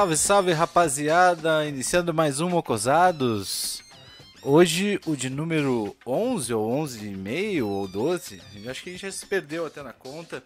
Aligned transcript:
Salve, 0.00 0.16
salve 0.16 0.52
rapaziada! 0.52 1.66
Iniciando 1.66 2.14
mais 2.14 2.40
um 2.40 2.48
Mocosados. 2.48 3.82
Hoje 4.42 4.98
o 5.04 5.14
de 5.14 5.28
número 5.28 5.94
11 6.06 6.54
ou 6.54 6.72
11 6.72 7.06
e 7.06 7.14
meio 7.14 7.68
ou 7.68 7.86
12, 7.86 8.40
acho 8.66 8.82
que 8.82 8.88
a 8.88 8.92
gente 8.94 9.02
já 9.02 9.12
se 9.12 9.26
perdeu 9.26 9.66
até 9.66 9.82
na 9.82 9.92
conta. 9.92 10.42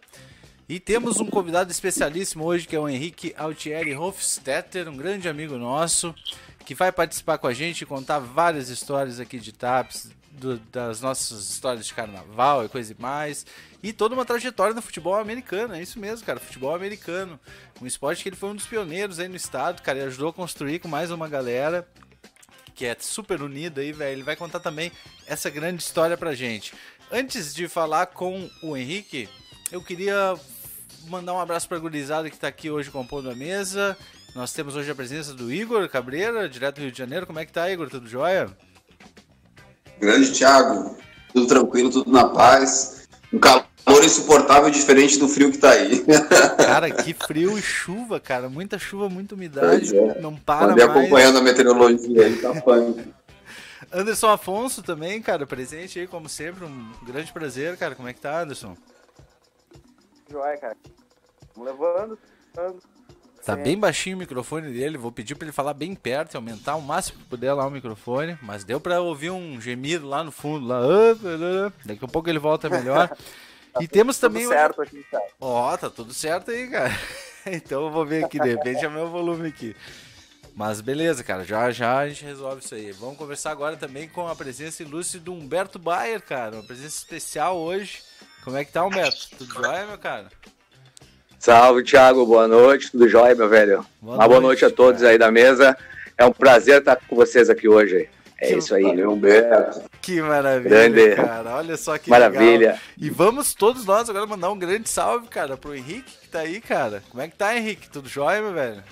E 0.69 0.81
temos 0.81 1.21
um 1.21 1.27
convidado 1.27 1.71
especialíssimo 1.71 2.43
hoje 2.43 2.67
que 2.67 2.75
é 2.75 2.81
o 2.81 2.89
Henrique 2.89 3.33
Altieri 3.39 3.95
Hofstetter, 3.95 4.89
um 4.89 4.97
grande 4.97 5.29
amigo 5.29 5.57
nosso, 5.57 6.13
que 6.67 6.75
vai 6.75 6.91
participar 6.91 7.39
com 7.39 7.47
a 7.47 7.55
gente 7.55 7.83
e 7.83 7.87
contar 7.87 8.19
várias 8.19 8.69
histórias 8.71 9.21
aqui 9.21 9.39
de 9.39 9.53
TAPS, 9.53 10.11
do, 10.35 10.59
das 10.71 11.01
nossas 11.01 11.49
histórias 11.51 11.87
de 11.87 11.95
carnaval 11.95 12.65
e 12.65 12.69
coisa 12.69 12.93
e 12.93 13.01
mais. 13.01 13.47
E 13.83 13.93
toda 13.93 14.15
uma 14.15 14.25
trajetória 14.25 14.75
no 14.75 14.83
futebol 14.83 15.15
americano, 15.15 15.75
é 15.75 15.83
isso 15.83 15.99
mesmo, 15.99 16.25
cara, 16.25 16.41
futebol 16.41 16.75
americano. 16.75 17.39
Um 17.81 17.87
esporte 17.87 18.23
que 18.23 18.29
ele 18.29 18.37
foi 18.37 18.51
um 18.51 18.57
dos 18.57 18.67
pioneiros 18.67 19.19
aí 19.19 19.29
no 19.29 19.37
estado, 19.37 19.83
cara, 19.83 19.99
e 19.99 20.03
ajudou 20.03 20.31
a 20.31 20.33
construir 20.33 20.79
com 20.79 20.89
mais 20.89 21.11
uma 21.11 21.29
galera 21.29 21.87
que 22.75 22.85
é 22.85 22.97
super 22.99 23.41
unida 23.41 23.81
aí, 23.81 23.93
velho. 23.93 24.13
Ele 24.13 24.23
vai 24.23 24.37
contar 24.37 24.61
também 24.61 24.91
essa 25.27 25.49
grande 25.49 25.83
história 25.83 26.17
pra 26.17 26.35
gente. 26.35 26.75
Antes 27.11 27.55
de 27.55 27.69
falar 27.69 28.07
com 28.07 28.51
o 28.63 28.77
Henrique, 28.77 29.29
eu 29.71 29.81
queria 29.81 30.35
mandar 31.07 31.35
um 31.35 31.41
abraço 31.41 31.69
pra 31.69 31.79
gurizada 31.79 32.29
que 32.29 32.39
tá 32.39 32.49
aqui 32.49 32.71
hoje 32.71 32.91
compondo 32.91 33.31
a 33.31 33.35
mesa. 33.35 33.97
Nós 34.35 34.53
temos 34.53 34.75
hoje 34.75 34.91
a 34.91 34.95
presença 34.95 35.33
do 35.33 35.53
Igor 35.53 35.89
Cabreira, 35.89 36.49
direto 36.49 36.77
do 36.77 36.83
Rio 36.83 36.91
de 36.93 36.99
Janeiro. 36.99 37.27
Como 37.27 37.39
é 37.39 37.47
que 37.47 37.53
tá, 37.53 37.71
Igor? 37.71 37.89
Tudo 37.89 38.09
jóia? 38.09 38.51
Grande 40.01 40.33
Thiago, 40.33 40.97
tudo 41.33 41.47
tranquilo, 41.47 41.91
tudo 41.91 42.11
na 42.11 42.29
paz. 42.29 43.07
Um 43.33 43.39
calor 43.39 43.65
insuportável 44.05 44.71
diferente 44.71 45.19
do 45.19 45.29
frio 45.29 45.51
que 45.51 45.59
tá 45.59 45.71
aí. 45.71 46.05
Cara, 46.57 46.91
que 46.91 47.15
frio 47.15 47.59
e 47.59 47.63
chuva, 47.63 48.21
cara. 48.21 48.49
Muita 48.49 48.79
chuva, 48.79 49.09
muita 49.09 49.35
umidade. 49.35 49.97
É. 49.97 50.21
Não 50.21 50.35
para 50.35 50.73
Andei 50.73 50.87
mais. 50.87 50.99
acompanhando 50.99 51.39
a 51.39 51.43
meteorologia 51.43 52.27
aí, 52.27 52.37
tá 52.37 52.61
punk. 52.61 53.05
Anderson 53.93 54.29
Afonso 54.29 54.83
também, 54.83 55.21
cara, 55.21 55.47
presente 55.47 55.99
aí, 55.99 56.07
como 56.07 56.29
sempre. 56.29 56.65
Um 56.65 56.91
grande 57.07 57.33
prazer, 57.33 57.77
cara. 57.77 57.95
Como 57.95 58.09
é 58.09 58.13
que 58.13 58.21
tá, 58.21 58.41
Anderson? 58.41 58.77
Joia, 60.31 60.57
cara. 60.57 60.77
Vamos 61.55 61.71
levando, 61.71 62.19
levando. 62.57 62.94
Tá 63.45 63.55
bem 63.55 63.79
baixinho 63.79 64.17
o 64.17 64.19
microfone 64.19 64.73
dele, 64.73 64.97
vou 64.97 65.13
pedir 65.13 65.35
para 65.35 65.45
ele 65.45 65.53
falar 65.53 65.75
bem 65.75 65.95
perto 65.95 66.35
e 66.35 66.37
aumentar 66.37 66.77
o 66.77 66.81
máximo 66.83 67.19
que 67.19 67.27
puder 67.27 67.53
lá 67.53 67.67
o 67.67 67.71
microfone, 67.71 68.39
mas 68.41 68.65
deu 68.65 68.81
para 68.81 69.01
ouvir 69.01 69.31
um 69.31 69.61
gemido 69.61 70.09
lá 70.09 70.25
no 70.25 70.33
fundo, 70.33 70.67
lá. 70.67 70.81
Daqui 71.85 72.05
a 72.05 72.09
pouco 72.09 72.31
ele 72.31 72.39
volta 72.39 72.71
melhor. 72.71 73.09
tá 73.71 73.83
e 73.83 73.87
temos 73.87 74.19
também. 74.19 74.45
Tudo 74.45 74.53
certo 74.53 74.83
aqui, 74.83 75.05
cara. 75.11 75.25
Ó, 75.39 75.75
oh, 75.75 75.79
tá 75.79 75.91
tudo 75.91 76.15
certo 76.15 76.51
aí, 76.51 76.71
cara. 76.71 76.99
então 77.47 77.85
eu 77.85 77.91
vou 77.91 78.07
ver 78.07 78.25
aqui, 78.25 78.41
de 78.41 78.49
repente 78.49 78.83
é 78.83 78.89
meu 78.89 79.11
volume 79.11 79.49
aqui. 79.49 79.77
Mas 80.57 80.81
beleza, 80.81 81.23
cara, 81.23 81.45
já 81.45 81.71
já 81.71 81.99
a 81.99 82.09
gente 82.09 82.25
resolve 82.25 82.65
isso 82.65 82.75
aí. 82.75 82.93
Vamos 82.93 83.19
conversar 83.19 83.51
agora 83.51 83.77
também 83.77 84.09
com 84.09 84.27
a 84.27 84.35
presença 84.37 84.83
ilustre 84.83 85.21
do 85.21 85.35
Humberto 85.35 85.79
Bayer, 85.79 86.23
cara. 86.23 86.57
Uma 86.57 86.63
presença 86.63 86.97
especial 86.97 87.59
hoje. 87.59 88.03
Como 88.43 88.57
é 88.57 88.65
que 88.65 88.73
tá, 88.73 88.85
Humberto? 88.85 89.37
Tudo 89.37 89.53
jóia, 89.53 89.87
meu 89.87 89.99
cara? 89.99 90.29
Salve, 91.45 91.83
Thiago. 91.83 92.25
Boa 92.25 92.49
noite. 92.49 92.91
Tudo 92.91 93.07
jóia, 93.07 93.35
meu 93.35 93.51
velho? 93.51 93.85
Boa 94.01 94.17
Uma 94.17 94.27
boa 94.27 94.41
noite 94.41 94.65
a 94.65 94.71
todos 94.71 95.03
cara. 95.03 95.13
aí 95.13 95.19
da 95.19 95.31
mesa. 95.31 95.77
É 96.17 96.25
um 96.25 96.33
prazer 96.33 96.79
estar 96.79 96.97
com 96.97 97.15
vocês 97.15 97.51
aqui 97.51 97.69
hoje. 97.69 98.09
É 98.41 98.47
que 98.47 98.55
isso 98.55 98.75
aí, 98.75 98.97
meu 98.97 99.13
Humberto. 99.13 99.83
Que 100.01 100.23
maravilha, 100.23 100.71
grande. 100.71 101.15
cara. 101.17 101.57
Olha 101.57 101.77
só 101.77 101.99
que 101.99 102.09
Maravilha. 102.09 102.69
Legal. 102.69 102.79
E 102.97 103.11
vamos 103.11 103.53
todos 103.53 103.85
nós 103.85 104.09
agora 104.09 104.25
mandar 104.25 104.51
um 104.51 104.59
grande 104.59 104.89
salve, 104.89 105.29
cara, 105.29 105.55
pro 105.55 105.75
Henrique 105.75 106.17
que 106.23 106.29
tá 106.29 106.39
aí, 106.39 106.63
cara. 106.63 107.03
Como 107.11 107.23
é 107.23 107.29
que 107.29 107.37
tá, 107.37 107.55
Henrique? 107.55 107.91
Tudo 107.91 108.09
jóia, 108.09 108.41
meu 108.41 108.55
velho? 108.55 108.83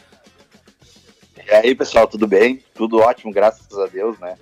E 1.49 1.55
aí, 1.55 1.75
pessoal, 1.75 2.07
tudo 2.07 2.27
bem? 2.27 2.63
Tudo 2.75 2.99
ótimo, 2.99 3.33
graças 3.33 3.79
a 3.79 3.87
Deus, 3.87 4.19
né? 4.19 4.37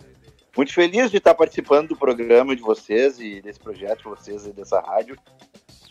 Muito 0.57 0.75
feliz 0.75 1.13
de 1.13 1.19
estar 1.19 1.35
participando 1.37 1.91
do 1.91 1.97
programa 1.97 2.57
de 2.57 2.63
vocês 2.63 3.21
e 3.21 3.41
desse 3.41 3.61
projeto 3.61 3.99
de 3.99 4.09
vocês 4.09 4.47
e 4.47 4.53
dessa 4.53 4.81
rádio. 4.81 5.17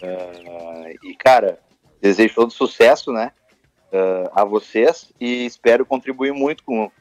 Uh, 0.03 0.97
e, 1.02 1.16
cara, 1.16 1.59
desejo 2.01 2.35
todo 2.35 2.51
sucesso, 2.51 3.11
né, 3.11 3.31
uh, 3.91 4.29
a 4.33 4.43
vocês 4.43 5.11
e 5.19 5.45
espero 5.45 5.85
contribuir 5.85 6.33
muito 6.33 6.63
com, 6.63 6.91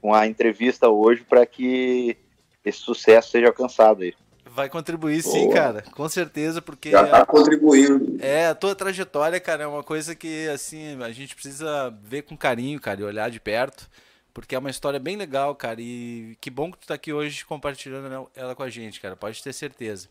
com 0.00 0.14
a 0.14 0.26
entrevista 0.26 0.88
hoje 0.88 1.22
para 1.22 1.46
que 1.46 2.16
esse 2.64 2.78
sucesso 2.78 3.30
seja 3.30 3.46
alcançado 3.46 4.02
aí. 4.02 4.14
Vai 4.52 4.68
contribuir 4.68 5.22
sim, 5.22 5.44
Boa. 5.44 5.54
cara, 5.54 5.84
com 5.92 6.08
certeza, 6.08 6.60
porque 6.60 6.90
já 6.90 7.06
tá 7.06 7.24
contribuindo. 7.24 8.16
É, 8.20 8.48
a 8.48 8.54
tua 8.54 8.74
trajetória, 8.74 9.38
cara, 9.38 9.62
é 9.62 9.66
uma 9.66 9.84
coisa 9.84 10.14
que 10.14 10.48
assim, 10.48 11.00
a 11.00 11.12
gente 11.12 11.36
precisa 11.36 11.96
ver 12.02 12.22
com 12.22 12.36
carinho, 12.36 12.80
cara, 12.80 13.00
e 13.00 13.04
olhar 13.04 13.30
de 13.30 13.38
perto, 13.38 13.88
porque 14.34 14.56
é 14.56 14.58
uma 14.58 14.70
história 14.70 14.98
bem 14.98 15.16
legal, 15.16 15.54
cara, 15.54 15.80
e 15.80 16.36
que 16.40 16.50
bom 16.50 16.72
que 16.72 16.78
tu 16.78 16.88
tá 16.88 16.94
aqui 16.94 17.12
hoje 17.12 17.44
compartilhando 17.44 18.28
ela 18.34 18.54
com 18.56 18.64
a 18.64 18.68
gente, 18.68 19.00
cara, 19.00 19.14
pode 19.14 19.40
ter 19.40 19.52
certeza. 19.52 20.08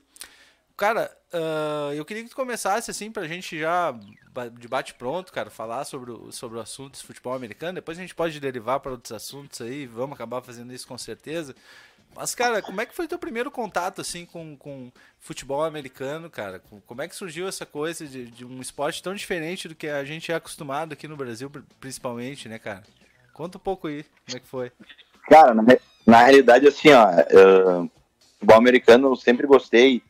Cara, 0.79 1.12
uh, 1.34 1.94
eu 1.94 2.06
queria 2.06 2.23
que 2.23 2.29
tu 2.29 2.35
começasse 2.38 2.90
assim 2.90 3.12
pra 3.12 3.28
gente 3.28 3.59
já 3.59 3.94
de 4.57 4.66
bate 4.66 4.94
pronto, 4.94 5.34
cara, 5.34 5.50
falar 5.50 5.84
sobre 5.84 6.09
o, 6.09 6.31
sobre 6.31 6.57
o 6.57 6.62
assunto 6.62 6.94
do 6.94 7.06
futebol 7.06 7.34
americano. 7.34 7.73
Depois 7.73 7.97
a 7.97 8.01
gente 8.01 8.16
pode 8.16 8.40
derivar 8.40 8.79
para 8.79 8.94
outros 8.94 9.12
assuntos 9.12 9.59
aí, 9.59 9.85
vamos 9.85 10.16
acabar 10.16 10.41
fazendo 10.41 10.72
isso 10.72 10.88
com 10.88 10.97
certeza. 10.97 11.53
Mas, 12.16 12.34
cara, 12.34 12.62
como 12.62 12.79
é 12.79 12.85
que 12.85 12.95
foi 12.95 13.09
teu 13.09 13.19
primeiro 13.19 13.51
contato, 13.51 14.00
assim, 14.00 14.25
com, 14.25 14.56
com 14.56 14.89
futebol 15.19 15.66
americano, 15.66 16.29
cara? 16.29 16.62
Como 16.85 17.01
é 17.01 17.09
que 17.09 17.16
surgiu 17.16 17.45
essa 17.45 17.66
coisa 17.66 18.07
de, 18.07 18.31
de, 18.31 18.45
um 18.45 18.62
esporte 18.62 19.03
tão 19.03 19.13
diferente 19.13 19.68
do 19.68 19.75
que 19.75 19.89
a 19.89 20.06
gente 20.06 20.31
é 20.31 20.35
acostumado 20.35 20.94
aqui 20.94 21.09
no 21.09 21.18
Brasil, 21.18 21.51
principalmente, 21.81 22.47
né, 22.47 22.57
cara? 22.57 22.84
Conta 23.34 23.57
um 23.57 23.62
pouco 23.62 23.88
aí, 23.88 24.06
como 24.25 24.38
é 24.38 24.39
que 24.39 24.47
foi. 24.47 24.72
Cara, 25.28 25.53
na, 25.53 25.63
na 26.07 26.23
realidade, 26.23 26.66
assim, 26.66 26.89
ó, 26.94 27.06
uh, 27.09 27.91
futebol 28.39 28.57
americano 28.57 29.09
eu 29.09 29.16
sempre 29.18 29.45
gostei, 29.45 30.01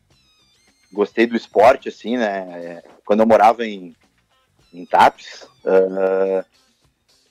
gostei 0.92 1.26
do 1.26 1.36
esporte, 1.36 1.88
assim, 1.88 2.16
né? 2.16 2.82
Quando 3.04 3.20
eu 3.20 3.26
morava 3.26 3.64
em, 3.66 3.94
em 4.72 4.84
TAPS, 4.84 5.48
uh, 5.64 6.44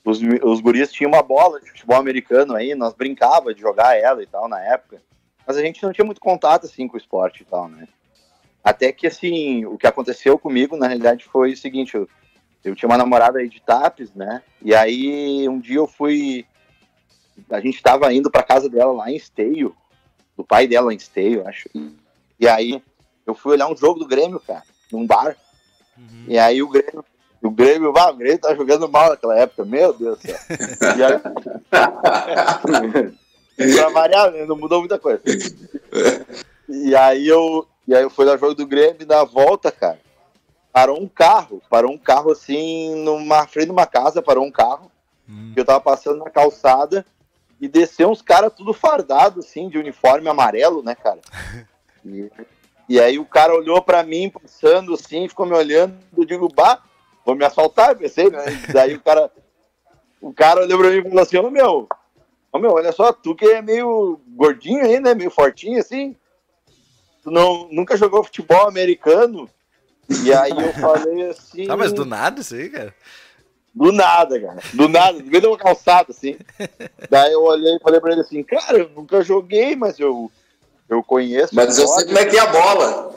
os, 0.03 0.19
os 0.43 0.61
guris 0.61 0.91
tinham 0.91 1.11
uma 1.11 1.21
bola 1.21 1.59
de 1.59 1.69
futebol 1.69 1.97
americano 1.97 2.55
aí, 2.55 2.73
nós 2.73 2.93
brincava 2.93 3.53
de 3.53 3.61
jogar 3.61 3.97
ela 3.97 4.23
e 4.23 4.25
tal 4.25 4.47
na 4.47 4.59
época, 4.59 5.01
mas 5.45 5.57
a 5.57 5.61
gente 5.61 5.83
não 5.83 5.91
tinha 5.91 6.05
muito 6.05 6.21
contato, 6.21 6.65
assim, 6.65 6.87
com 6.87 6.95
o 6.95 6.99
esporte 6.99 7.41
e 7.41 7.45
tal, 7.45 7.67
né? 7.67 7.87
Até 8.63 8.91
que, 8.91 9.07
assim, 9.07 9.65
o 9.65 9.77
que 9.77 9.87
aconteceu 9.87 10.37
comigo, 10.37 10.77
na 10.77 10.87
realidade, 10.87 11.25
foi 11.25 11.53
o 11.53 11.57
seguinte, 11.57 11.95
eu, 11.95 12.07
eu 12.63 12.75
tinha 12.75 12.87
uma 12.87 12.97
namorada 12.97 13.39
aí 13.39 13.49
de 13.49 13.61
TAPS, 13.61 14.13
né? 14.13 14.43
E 14.61 14.75
aí, 14.75 15.47
um 15.47 15.59
dia 15.59 15.77
eu 15.77 15.87
fui... 15.87 16.45
A 17.49 17.59
gente 17.61 17.75
estava 17.75 18.13
indo 18.13 18.29
para 18.29 18.43
casa 18.43 18.69
dela 18.69 18.91
lá 18.91 19.09
em 19.09 19.15
Esteio, 19.15 19.75
do 20.35 20.43
pai 20.43 20.67
dela 20.67 20.93
em 20.93 20.97
Esteio, 20.97 21.47
acho. 21.47 21.69
E 22.37 22.47
aí, 22.47 22.83
eu 23.29 23.35
fui 23.35 23.53
olhar 23.53 23.67
um 23.67 23.77
jogo 23.77 23.99
do 23.99 24.07
Grêmio, 24.07 24.39
cara, 24.39 24.63
num 24.91 25.05
bar. 25.05 25.35
Uhum. 25.97 26.25
E 26.27 26.37
aí 26.37 26.63
o 26.63 26.69
Grêmio, 26.69 27.05
o 27.41 27.51
Grêmio, 27.51 27.93
ah, 27.95 28.09
o 28.09 28.15
Grêmio 28.15 28.39
tá 28.39 28.55
jogando 28.55 28.89
mal 28.89 29.09
naquela 29.09 29.37
época, 29.37 29.63
meu 29.63 29.93
Deus 29.93 30.19
do 30.19 30.27
céu. 30.27 30.37
e 30.97 31.03
aí... 31.03 31.19
pra 33.75 33.89
variar, 33.89 34.31
né? 34.31 34.45
Não 34.45 34.55
mudou 34.55 34.79
muita 34.79 34.97
coisa. 34.97 35.21
E 36.67 36.95
aí 36.95 37.27
eu, 37.27 37.67
e 37.87 37.93
aí 37.93 38.01
eu 38.01 38.09
fui 38.09 38.25
no 38.25 38.37
jogo 38.37 38.55
do 38.55 38.65
Grêmio 38.65 39.01
e 39.01 39.05
na 39.05 39.23
volta, 39.23 39.71
cara, 39.71 39.99
parou 40.71 40.99
um 40.99 41.07
carro, 41.07 41.61
parou 41.69 41.91
um 41.91 41.97
carro 41.97 42.31
assim, 42.31 42.95
numa 43.03 43.45
frente 43.45 43.67
de 43.67 43.71
uma 43.71 43.85
casa, 43.85 44.21
parou 44.21 44.45
um 44.45 44.51
carro, 44.51 44.91
hum. 45.27 45.51
que 45.53 45.59
eu 45.59 45.65
tava 45.65 45.81
passando 45.81 46.17
na 46.23 46.29
calçada 46.29 47.05
e 47.61 47.67
desceu 47.67 48.09
uns 48.09 48.21
caras 48.21 48.53
tudo 48.53 48.73
fardado, 48.73 49.41
assim, 49.41 49.69
de 49.69 49.77
uniforme 49.77 50.29
amarelo, 50.29 50.81
né, 50.81 50.95
cara? 50.95 51.19
E, 52.05 52.31
e 52.89 52.99
aí 52.99 53.19
o 53.19 53.25
cara 53.25 53.53
olhou 53.53 53.79
para 53.83 54.01
mim, 54.01 54.31
passando 54.31 54.95
assim, 54.95 55.29
ficou 55.29 55.45
me 55.45 55.53
olhando, 55.53 55.95
eu 56.17 56.25
digo, 56.25 56.51
bah, 56.51 56.81
vou 57.23 57.35
me 57.35 57.45
assaltar, 57.45 57.95
pensei, 57.95 58.31
né? 58.31 58.43
E 58.67 58.73
daí 58.73 58.95
o 58.95 58.99
cara, 58.99 59.31
o 60.19 60.33
cara 60.33 60.63
olhou 60.63 60.79
pra 60.79 60.89
mim 60.89 60.97
e 60.97 61.03
falou 61.03 61.19
assim, 61.19 61.37
ô 61.37 61.51
meu, 61.51 61.87
ô 62.51 62.57
meu, 62.57 62.71
olha 62.71 62.91
só, 62.91 63.13
tu 63.13 63.35
que 63.35 63.45
é 63.45 63.61
meio 63.61 64.19
gordinho 64.29 64.83
aí, 64.83 64.99
né? 64.99 65.13
Meio 65.13 65.29
fortinho 65.29 65.79
assim, 65.79 66.15
tu 67.21 67.29
não, 67.29 67.69
nunca 67.71 67.95
jogou 67.95 68.23
futebol 68.23 68.67
americano? 68.67 69.47
E 70.25 70.33
aí 70.33 70.49
eu 70.49 70.73
falei 70.81 71.29
assim. 71.29 71.69
Ah, 71.69 71.77
mas 71.77 71.93
do 71.93 72.05
nada 72.05 72.41
isso 72.41 72.55
aí, 72.55 72.69
cara. 72.69 72.95
Do 73.71 73.91
nada, 73.91 74.39
cara. 74.41 74.59
Do 74.73 74.89
nada, 74.89 75.19
no 75.19 75.25
meio 75.25 75.41
de 75.41 75.47
uma 75.47 75.57
calçada, 75.57 76.07
assim. 76.09 76.37
Daí 77.07 77.31
eu 77.31 77.43
olhei 77.43 77.75
e 77.75 77.79
falei 77.79 78.01
pra 78.01 78.11
ele 78.11 78.21
assim, 78.21 78.41
cara, 78.41 78.79
eu 78.79 78.89
nunca 78.89 79.21
joguei, 79.21 79.75
mas 79.75 79.99
eu 79.99 80.31
eu 80.89 81.03
conheço. 81.03 81.55
Mas 81.55 81.77
eu 81.77 81.87
sei 81.87 82.05
como 82.05 82.17
é 82.17 82.25
que 82.25 82.37
é 82.37 82.39
a 82.39 82.47
bola. 82.47 83.13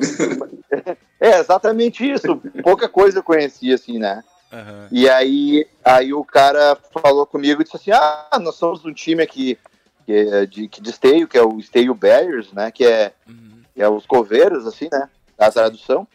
é, 1.19 1.39
exatamente 1.39 2.09
isso. 2.09 2.41
Pouca 2.63 2.89
coisa 2.89 3.19
eu 3.19 3.23
conhecia, 3.23 3.75
assim, 3.75 3.99
né? 3.99 4.23
Uhum. 4.53 4.89
E 4.93 5.09
aí, 5.09 5.67
aí 5.83 6.13
o 6.13 6.23
cara 6.25 6.77
falou 7.03 7.25
comigo 7.25 7.63
e 7.63 7.65
disse 7.65 7.77
assim: 7.77 7.91
Ah, 7.91 8.39
nós 8.41 8.57
somos 8.57 8.85
um 8.85 8.93
time 8.93 9.23
aqui 9.23 9.59
que 10.05 10.13
é 10.13 10.47
de, 10.47 10.69
de 10.69 10.91
esteio, 10.91 11.29
que 11.29 11.39
é 11.39 11.43
o 11.43 11.59
Esteio 11.59 11.95
Bears, 11.95 12.53
né? 12.53 12.71
Que 12.71 12.85
é, 12.85 13.13
uhum. 13.27 13.63
que 13.75 13.83
é 13.83 13.89
os 13.89 14.05
coveiros, 14.05 14.67
assim, 14.67 14.89
né? 14.93 15.09
Da 15.39 15.51
tradução. 15.51 16.07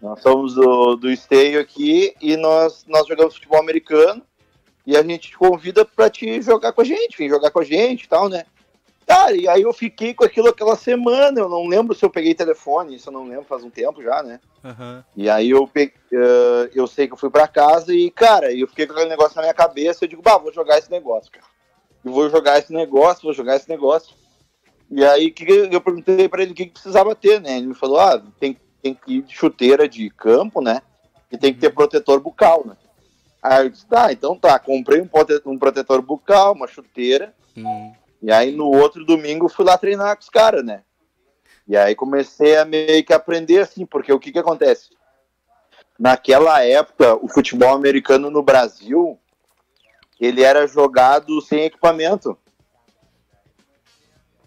Nós 0.00 0.22
somos 0.22 0.54
do, 0.54 0.96
do 0.96 1.10
esteio 1.10 1.60
aqui 1.60 2.14
e 2.20 2.36
nós, 2.36 2.86
nós 2.88 3.06
jogamos 3.06 3.34
futebol 3.34 3.60
americano. 3.60 4.22
e 4.86 4.96
a 4.96 5.02
gente 5.02 5.28
te 5.28 5.36
convida 5.36 5.84
pra 5.84 6.08
te 6.08 6.40
jogar 6.40 6.72
com 6.72 6.80
a 6.80 6.84
gente, 6.84 7.18
vem 7.18 7.28
jogar 7.28 7.50
com 7.50 7.60
a 7.60 7.64
gente 7.64 8.04
e 8.04 8.08
tal, 8.08 8.28
né? 8.28 8.46
Cara, 9.10 9.34
e 9.36 9.48
aí 9.48 9.62
eu 9.62 9.72
fiquei 9.72 10.14
com 10.14 10.24
aquilo 10.24 10.48
aquela 10.50 10.76
semana, 10.76 11.40
eu 11.40 11.48
não 11.48 11.66
lembro 11.66 11.96
se 11.96 12.04
eu 12.04 12.08
peguei 12.08 12.32
telefone, 12.32 12.94
isso 12.94 13.08
eu 13.08 13.12
não 13.12 13.24
lembro, 13.26 13.42
faz 13.44 13.64
um 13.64 13.68
tempo 13.68 14.00
já, 14.00 14.22
né? 14.22 14.38
Aham. 14.64 15.04
E 15.16 15.28
aí 15.28 15.50
eu, 15.50 15.66
pe... 15.66 15.92
eh, 16.12 16.70
eu 16.72 16.86
sei 16.86 17.08
que 17.08 17.14
eu 17.14 17.18
fui 17.18 17.28
pra 17.28 17.48
casa 17.48 17.92
e, 17.92 18.08
cara, 18.08 18.52
eu 18.54 18.68
fiquei 18.68 18.86
com 18.86 18.92
aquele 18.92 19.08
negócio 19.08 19.34
na 19.34 19.42
minha 19.42 19.52
cabeça, 19.52 20.04
eu 20.04 20.08
digo, 20.08 20.22
bah, 20.22 20.38
vou 20.38 20.52
jogar 20.52 20.78
esse 20.78 20.88
negócio, 20.92 21.28
cara. 21.32 21.44
Eu 22.04 22.12
vou 22.12 22.30
jogar 22.30 22.60
esse 22.60 22.72
negócio, 22.72 23.24
vou 23.24 23.32
jogar 23.32 23.56
esse 23.56 23.68
negócio. 23.68 24.14
E 24.88 25.04
aí 25.04 25.32
que 25.32 25.44
eu 25.72 25.80
perguntei 25.80 26.28
pra 26.28 26.42
ele 26.42 26.52
o 26.52 26.54
que, 26.54 26.66
que 26.66 26.72
precisava 26.72 27.12
ter, 27.12 27.40
né? 27.40 27.56
Ele 27.58 27.66
me 27.66 27.74
falou, 27.74 27.98
ah, 27.98 28.22
tem, 28.38 28.56
tem 28.80 28.94
que 28.94 29.14
ir 29.16 29.22
de 29.22 29.34
chuteira 29.34 29.88
de 29.88 30.08
campo, 30.10 30.60
né? 30.60 30.82
E 31.32 31.36
tem 31.36 31.52
que 31.52 31.58
ter 31.58 31.70
protetor 31.74 32.20
bucal, 32.20 32.62
né? 32.64 32.76
Aí 33.42 33.64
eu 33.66 33.70
disse, 33.70 33.86
tá, 33.86 34.12
então 34.12 34.36
tá, 34.36 34.56
comprei 34.60 35.00
um, 35.00 35.08
prote- 35.08 35.42
um 35.44 35.58
protetor 35.58 36.00
bucal, 36.00 36.52
uma 36.52 36.68
chuteira, 36.68 37.34
Hum. 37.56 37.92
E 38.22 38.30
aí 38.30 38.52
no 38.52 38.66
outro 38.66 39.04
domingo 39.04 39.48
fui 39.48 39.64
lá 39.64 39.76
treinar 39.78 40.16
com 40.16 40.22
os 40.22 40.28
caras, 40.28 40.64
né? 40.64 40.82
E 41.66 41.76
aí 41.76 41.94
comecei 41.94 42.56
a 42.56 42.64
meio 42.64 43.04
que 43.04 43.12
aprender 43.12 43.58
assim, 43.60 43.86
porque 43.86 44.12
o 44.12 44.18
que 44.18 44.32
que 44.32 44.38
acontece? 44.38 44.90
Naquela 45.98 46.62
época, 46.64 47.14
o 47.22 47.28
futebol 47.28 47.74
americano 47.74 48.30
no 48.30 48.42
Brasil, 48.42 49.18
ele 50.20 50.42
era 50.42 50.66
jogado 50.66 51.40
sem 51.42 51.64
equipamento. 51.64 52.36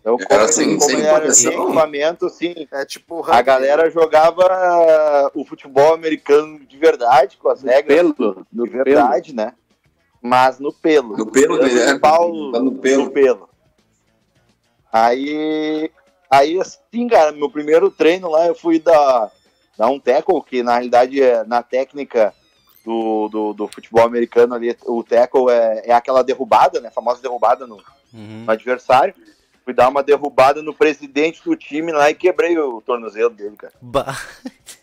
Então, 0.02 0.18
como, 0.18 0.28
Era 0.30 0.44
ele- 0.44 0.52
sem- 0.52 0.68
como 0.78 0.82
sem 0.82 0.98
ele 0.98 1.08
era 1.08 1.34
sem 1.34 1.54
equipamento, 1.54 2.26
assim, 2.26 2.68
É 2.72 2.84
tipo 2.86 3.24
a 3.32 3.42
galera 3.42 3.90
jogava 3.90 5.32
o 5.34 5.46
futebol 5.46 5.94
americano 5.94 6.60
de 6.60 6.78
verdade, 6.78 7.38
com 7.38 7.48
as 7.50 7.62
regras 7.62 7.96
Pelo, 8.12 8.46
de 8.52 8.70
verdade, 8.70 9.34
né? 9.34 9.54
Mas 10.22 10.60
no 10.60 10.74
pelo. 10.74 11.16
No 11.18 11.26
pelo, 11.32 11.58
Dando 11.58 11.74
né? 11.74 12.00
pau 12.00 12.52
Tá 12.52 12.60
no 12.60 12.74
pelo. 12.74 13.04
no 13.06 13.12
pelo. 13.12 13.50
Aí, 14.94 15.90
aí 16.30 16.60
assim, 16.62 17.08
cara, 17.10 17.32
meu 17.32 17.50
primeiro 17.50 17.90
treino 17.90 18.30
lá 18.30 18.46
eu 18.46 18.54
fui 18.54 18.78
dar, 18.80 19.32
dar 19.76 19.88
um 19.90 20.00
tackle, 20.00 20.42
que 20.44 20.62
na 20.62 20.74
realidade 20.74 21.20
é 21.22 21.44
na 21.44 21.64
técnica 21.64 22.32
do, 22.86 23.28
do, 23.30 23.54
do 23.54 23.68
futebol 23.68 24.06
americano 24.06 24.54
ali, 24.54 24.78
o 24.86 25.04
tackle 25.04 25.50
é, 25.50 25.90
é 25.90 25.94
aquela 25.94 26.24
derrubada, 26.24 26.80
né? 26.80 26.90
A 26.90 26.92
famosa 26.92 27.22
derrubada 27.22 27.66
no, 27.66 27.78
Uhum. 28.14 28.44
no 28.46 28.52
adversário. 28.52 29.16
Fui 29.66 29.74
dar 29.74 29.90
uma 29.90 30.04
derrubada 30.04 30.62
no 30.62 30.72
presidente 30.76 31.42
do 31.44 31.56
time 31.56 31.92
lá 31.92 32.12
e 32.12 32.14
quebrei 32.14 32.56
o 32.60 32.80
tornozelo 32.82 33.32
dele, 33.32 33.56
cara. 33.58 33.74
Bah. 33.82 34.16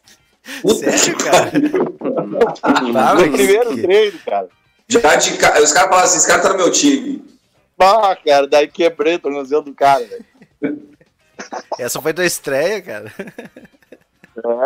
Sério, 0.81 1.17
cara? 1.19 1.53
Bah, 2.93 3.15
no 3.15 3.31
primeiro 3.31 3.71
que- 3.75 3.83
treino, 3.83 4.19
cara. 4.25 4.49
Já 4.89 5.15
de 5.17 5.37
ca... 5.39 5.61
Os 5.61 5.73
caras 5.73 5.89
falam 5.91 6.05
assim, 6.05 6.17
esse 6.17 6.27
cara 6.27 6.43
tá 6.43 6.49
no 6.49 6.57
meu 6.57 6.73
time. 6.73 7.23
Ah, 7.81 8.15
cara, 8.15 8.47
daí 8.47 8.69
quebrei 8.69 9.15
o 9.15 9.19
tornozelo 9.19 9.63
do 9.63 9.75
cara, 9.75 10.05
velho. 10.05 10.91
Essa 11.79 12.01
foi 12.01 12.13
tua 12.13 12.27
estreia, 12.27 12.83
cara. 12.83 13.13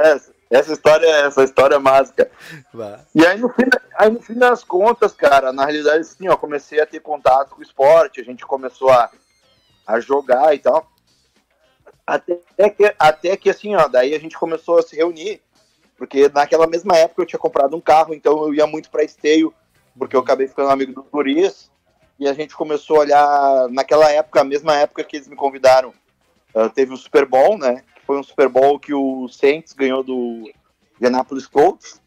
Essa, 0.03 0.33
essa 0.51 0.73
história, 0.73 1.07
essa 1.07 1.43
história 1.45 1.77
é 1.77 1.79
mágica. 1.79 2.31
Bah. 2.73 3.01
E 3.15 3.25
aí 3.25 3.39
no, 3.39 3.49
fim, 3.49 3.65
aí 3.97 4.11
no 4.11 4.21
fim 4.21 4.35
das 4.35 4.65
contas, 4.65 5.13
cara, 5.13 5.53
na 5.53 5.65
realidade, 5.65 6.01
assim, 6.01 6.29
ó, 6.29 6.37
comecei 6.37 6.81
a 6.81 6.87
ter 6.87 7.01
contato 7.01 7.51
com 7.51 7.61
o 7.61 7.63
esporte, 7.63 8.21
a 8.21 8.25
gente 8.25 8.45
começou 8.45 8.91
a, 8.91 9.11
a 9.87 10.01
jogar 10.01 10.55
e 10.55 10.59
tal. 10.59 10.91
Até 12.07 12.71
que, 12.71 12.95
até 12.99 13.37
que, 13.37 13.49
assim, 13.49 13.75
ó, 13.75 13.89
daí 13.89 14.15
a 14.15 14.21
gente 14.21 14.39
começou 14.39 14.79
a 14.79 14.83
se 14.83 14.95
reunir, 14.95 15.41
porque 15.97 16.29
naquela 16.29 16.67
mesma 16.67 16.97
época 16.97 17.23
eu 17.23 17.27
tinha 17.27 17.39
comprado 17.39 17.77
um 17.77 17.81
carro, 17.81 18.13
então 18.13 18.45
eu 18.45 18.53
ia 18.53 18.67
muito 18.67 18.91
pra 18.91 19.03
esteio, 19.03 19.55
porque 19.99 20.15
eu 20.15 20.21
acabei 20.21 20.47
ficando 20.47 20.71
amigo 20.71 20.93
do 20.93 21.03
Gurias, 21.05 21.71
e 22.19 22.29
a 22.29 22.33
gente 22.33 22.55
começou 22.55 22.97
a 22.97 23.01
olhar, 23.01 23.69
naquela 23.71 24.11
época, 24.11 24.41
a 24.41 24.45
mesma 24.45 24.77
época 24.77 25.05
que 25.05 25.17
eles 25.17 25.29
me 25.29 25.37
convidaram, 25.37 25.93
ah, 26.55 26.69
teve 26.69 26.93
o 26.93 26.97
Super 26.97 27.27
Bowl, 27.27 27.59
né, 27.59 27.83
que 27.95 28.07
foi 28.07 28.19
um 28.19 28.23
Super 28.23 28.49
Bowl 28.49 28.79
que 28.79 28.95
o 28.95 29.29
Saints 29.29 29.73
ganhou 29.73 30.03
do 30.03 30.51
Indianapolis 30.97 31.47
Colts, 31.47 32.01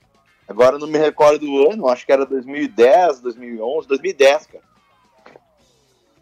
Agora 0.47 0.79
não 0.79 0.87
me 0.87 0.97
recordo 0.97 1.45
do 1.45 1.69
ano, 1.69 1.89
acho 1.89 2.05
que 2.05 2.11
era 2.11 2.25
2010, 2.25 3.19
2011, 3.19 3.87
2010, 3.87 4.47
cara. 4.47 4.63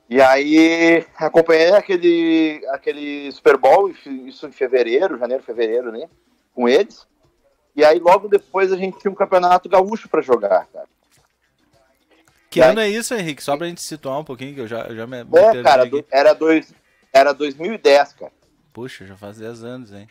E 0.10 0.20
aí 0.20 1.06
acompanhei 1.16 1.72
aquele, 1.72 2.66
aquele 2.70 3.32
Super 3.32 3.58
Bowl, 3.58 3.90
isso 3.90 4.48
em 4.48 4.52
fevereiro, 4.52 5.18
janeiro, 5.18 5.44
fevereiro, 5.44 5.92
né? 5.92 6.10
Com 6.54 6.68
eles. 6.68 7.08
E 7.76 7.86
aí 7.86 8.00
logo 8.00 8.28
depois 8.28 8.72
a 8.72 8.78
gente 8.78 8.98
tinha 8.98 9.12
um 9.12 9.16
campeonato 9.16 9.70
gaúcho 9.70 10.10
pra 10.10 10.22
jogar, 10.22 10.68
cara. 10.68 10.88
Que 12.56 12.62
Vai. 12.62 12.70
ano 12.70 12.80
é 12.80 12.88
isso, 12.88 13.14
Henrique? 13.14 13.44
Só 13.44 13.58
pra 13.58 13.68
gente 13.68 13.82
situar 13.82 14.18
um 14.18 14.24
pouquinho, 14.24 14.56
que 14.56 14.62
eu 14.62 14.68
já, 14.68 14.84
eu 14.84 14.96
já 14.96 15.06
me, 15.06 15.18
É, 15.34 15.62
cara, 15.62 15.86
do- 15.86 16.06
era, 16.10 16.32
dois, 16.32 16.74
era 17.12 17.34
2010, 17.34 18.14
cara. 18.14 18.32
Puxa, 18.72 19.06
já 19.06 19.18
faz 19.18 19.38
10 19.38 19.62
anos, 19.62 19.92
hein? 19.92 20.08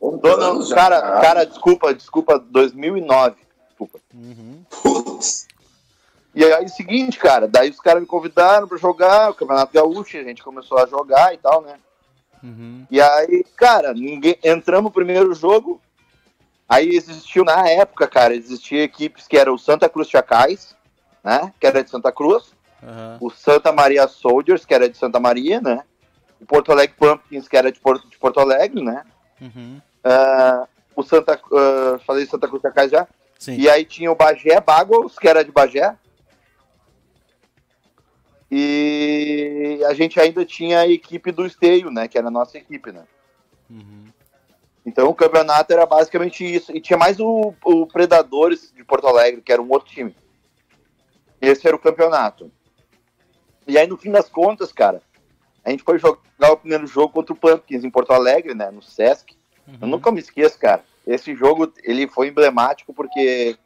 Já, 0.00 0.76
cara, 0.76 1.00
caralho. 1.00 1.20
cara, 1.22 1.44
desculpa, 1.44 1.92
desculpa, 1.92 2.38
2009. 2.38 3.34
Desculpa. 3.66 3.98
Uhum. 4.14 4.64
Putz. 4.80 5.48
E 6.36 6.44
aí, 6.44 6.64
o 6.64 6.68
seguinte, 6.68 7.18
cara, 7.18 7.48
daí 7.48 7.68
os 7.68 7.80
caras 7.80 8.00
me 8.00 8.06
convidaram 8.06 8.68
pra 8.68 8.78
jogar 8.78 9.30
o 9.30 9.34
Campeonato 9.34 9.72
Gaúcho, 9.74 10.18
a 10.18 10.22
gente 10.22 10.40
começou 10.44 10.78
a 10.78 10.86
jogar 10.86 11.34
e 11.34 11.38
tal, 11.38 11.62
né? 11.62 11.74
Uhum. 12.44 12.86
E 12.88 13.00
aí, 13.00 13.44
cara, 13.56 13.92
ninguém 13.92 14.38
entramos 14.44 14.84
no 14.84 14.90
primeiro 14.92 15.34
jogo. 15.34 15.80
Aí 16.68 16.90
existiu 16.90 17.44
na 17.44 17.68
época, 17.68 18.06
cara, 18.06 18.36
existia 18.36 18.84
equipes 18.84 19.26
que 19.26 19.36
eram 19.36 19.54
o 19.54 19.58
Santa 19.58 19.88
Cruz 19.88 20.08
Chacais, 20.08 20.76
né? 21.22 21.52
Que 21.60 21.66
era 21.66 21.82
de 21.82 21.90
Santa 21.90 22.12
Cruz, 22.12 22.52
Aham. 22.82 23.18
o 23.20 23.30
Santa 23.30 23.72
Maria 23.72 24.06
Soldiers, 24.06 24.64
que 24.64 24.74
era 24.74 24.88
de 24.88 24.96
Santa 24.96 25.18
Maria, 25.20 25.60
né? 25.60 25.82
O 26.40 26.46
Porto 26.46 26.70
Alegre 26.70 26.94
Pumpkins, 26.96 27.48
que 27.48 27.56
era 27.56 27.72
de 27.72 27.80
Porto, 27.80 28.08
de 28.08 28.16
Porto 28.16 28.40
Alegre, 28.40 28.82
né? 28.82 29.04
Uhum. 29.40 29.80
Ah, 30.04 30.66
o 30.94 31.02
Santa, 31.02 31.40
ah, 31.52 31.98
falei 32.06 32.26
Santa 32.26 32.48
Cruz 32.48 32.62
Chacais 32.62 32.90
já. 32.90 33.06
Sim. 33.38 33.56
E 33.56 33.68
aí 33.68 33.84
tinha 33.84 34.10
o 34.10 34.16
Bagé 34.16 34.60
Bagos, 34.60 35.18
que 35.18 35.28
era 35.28 35.44
de 35.44 35.52
Bagé. 35.52 35.96
E 38.50 39.80
a 39.86 39.94
gente 39.94 40.18
ainda 40.18 40.44
tinha 40.44 40.80
a 40.80 40.88
equipe 40.88 41.30
do 41.30 41.46
Esteio, 41.46 41.90
né? 41.90 42.08
Que 42.08 42.18
era 42.18 42.28
a 42.28 42.30
nossa 42.30 42.56
equipe, 42.56 42.90
né? 42.90 43.04
Uhum. 43.70 44.06
Então 44.86 45.08
o 45.08 45.14
campeonato 45.14 45.72
era 45.72 45.84
basicamente 45.84 46.44
isso. 46.44 46.74
E 46.74 46.80
tinha 46.80 46.96
mais 46.96 47.20
o, 47.20 47.54
o 47.62 47.86
Predadores 47.86 48.72
de 48.74 48.82
Porto 48.82 49.06
Alegre, 49.06 49.42
que 49.42 49.52
era 49.52 49.60
um 49.60 49.70
outro 49.70 49.88
time. 49.88 50.14
Esse 51.40 51.66
era 51.66 51.76
o 51.76 51.80
campeonato. 51.80 52.50
E 53.66 53.76
aí, 53.78 53.86
no 53.86 53.96
fim 53.96 54.10
das 54.10 54.28
contas, 54.28 54.72
cara, 54.72 55.02
a 55.64 55.70
gente 55.70 55.82
foi 55.82 55.98
jogar 55.98 56.52
o 56.52 56.56
primeiro 56.56 56.86
jogo 56.86 57.12
contra 57.12 57.32
o 57.32 57.36
Pumpkins 57.36 57.84
em 57.84 57.90
Porto 57.90 58.12
Alegre, 58.12 58.54
né? 58.54 58.70
No 58.70 58.82
Sesc. 58.82 59.36
Eu 59.66 59.74
Uhum. 59.82 59.88
nunca 59.88 60.10
me 60.10 60.18
esqueço, 60.20 60.58
cara. 60.58 60.82
Esse 61.06 61.34
jogo, 61.34 61.72
ele 61.84 62.08
foi 62.08 62.28
emblemático 62.28 62.92
porque 62.94 63.58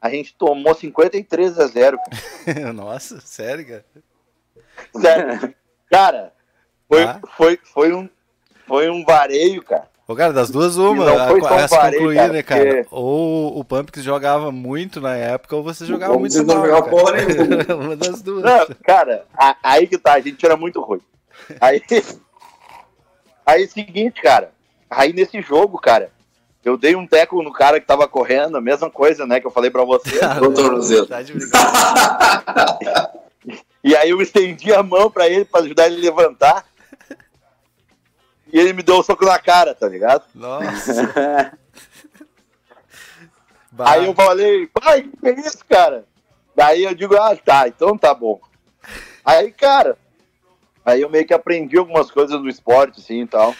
a 0.00 0.10
gente 0.10 0.34
tomou 0.34 0.74
53 0.74 1.58
a 1.58 1.66
0. 1.68 1.98
cara. 2.44 2.72
Nossa, 2.72 3.20
sério, 3.20 3.66
cara? 3.66 3.84
Sério. 5.00 5.54
cara, 5.90 6.32
foi, 6.88 7.02
Ah. 7.04 7.20
foi, 7.36 7.56
foi, 7.62 7.92
um, 7.94 8.08
foi 8.66 8.90
um 8.90 9.04
vareio, 9.04 9.62
cara. 9.62 9.88
Ô, 10.10 10.16
cara, 10.16 10.32
das 10.32 10.50
duas, 10.50 10.76
uma. 10.76 11.04
não 11.04 11.28
foi 11.28 11.38
a, 11.40 11.48
tão 11.48 11.56
a 11.58 11.68
se 11.68 11.76
vareio, 11.76 12.00
concluir, 12.00 12.16
cara, 12.16 12.32
né, 12.32 12.42
cara? 12.42 12.64
porque- 12.64 12.86
Ou 12.90 13.58
o 13.60 13.64
Pumpkins 13.64 14.04
jogava 14.04 14.50
muito 14.50 15.00
na 15.00 15.14
época, 15.14 15.54
ou 15.54 15.62
você 15.62 15.86
jogava 15.86 16.14
Ou 16.14 16.18
muito 16.18 16.32
vocês 16.32 16.44
não 16.44 16.56
jogavam 16.56 16.82
cara. 16.82 16.96
porra 16.96 17.12
nenhuma. 17.12 17.74
uma 17.86 17.96
das 17.96 18.20
duas. 18.20 18.42
Não, 18.42 18.66
cara, 18.84 19.24
a- 19.38 19.56
aí 19.62 19.86
que 19.86 19.96
tá, 19.96 20.14
a 20.14 20.20
gente 20.20 20.44
era 20.44 20.56
muito 20.56 20.80
ruim. 20.80 21.00
Aí, 21.60 21.80
aí 23.46 23.68
seguinte, 23.68 24.20
cara, 24.20 24.50
aí 24.90 25.12
nesse 25.12 25.40
jogo, 25.42 25.78
cara, 25.78 26.10
eu 26.64 26.76
dei 26.76 26.96
um 26.96 27.06
teco 27.06 27.40
no 27.40 27.52
cara 27.52 27.78
que 27.78 27.86
tava 27.86 28.08
correndo, 28.08 28.56
a 28.56 28.60
mesma 28.60 28.90
coisa, 28.90 29.24
né, 29.24 29.38
que 29.38 29.46
eu 29.46 29.50
falei 29.52 29.70
pra 29.70 29.84
você. 29.84 30.18
No 30.42 30.52
tornozelo. 30.52 31.06
Tá. 31.06 31.22
E 33.82 33.96
aí 33.96 34.10
eu 34.10 34.20
estendi 34.20 34.72
a 34.74 34.82
mão 34.82 35.10
pra 35.10 35.28
ele, 35.28 35.44
pra 35.44 35.60
ajudar 35.60 35.86
ele 35.86 35.96
a 36.06 36.10
levantar. 36.10 36.66
E 38.52 38.58
ele 38.58 38.72
me 38.72 38.82
deu 38.82 38.98
um 38.98 39.02
soco 39.02 39.24
na 39.24 39.38
cara, 39.38 39.74
tá 39.74 39.88
ligado? 39.88 40.24
Nossa. 40.34 41.52
Aí 43.78 44.04
eu 44.04 44.14
falei, 44.14 44.66
pai, 44.66 45.02
que 45.20 45.28
é 45.28 45.40
isso, 45.40 45.64
cara? 45.68 46.04
Daí 46.54 46.82
eu 46.84 46.94
digo, 46.94 47.14
ah, 47.16 47.34
tá, 47.36 47.68
então 47.68 47.96
tá 47.96 48.12
bom. 48.12 48.40
Aí, 49.24 49.50
cara, 49.52 49.96
aí 50.84 51.00
eu 51.00 51.08
meio 51.08 51.26
que 51.26 51.32
aprendi 51.32 51.78
algumas 51.78 52.10
coisas 52.10 52.38
do 52.40 52.48
esporte, 52.48 53.00
assim, 53.00 53.22
e 53.22 53.26
tal. 53.26 53.54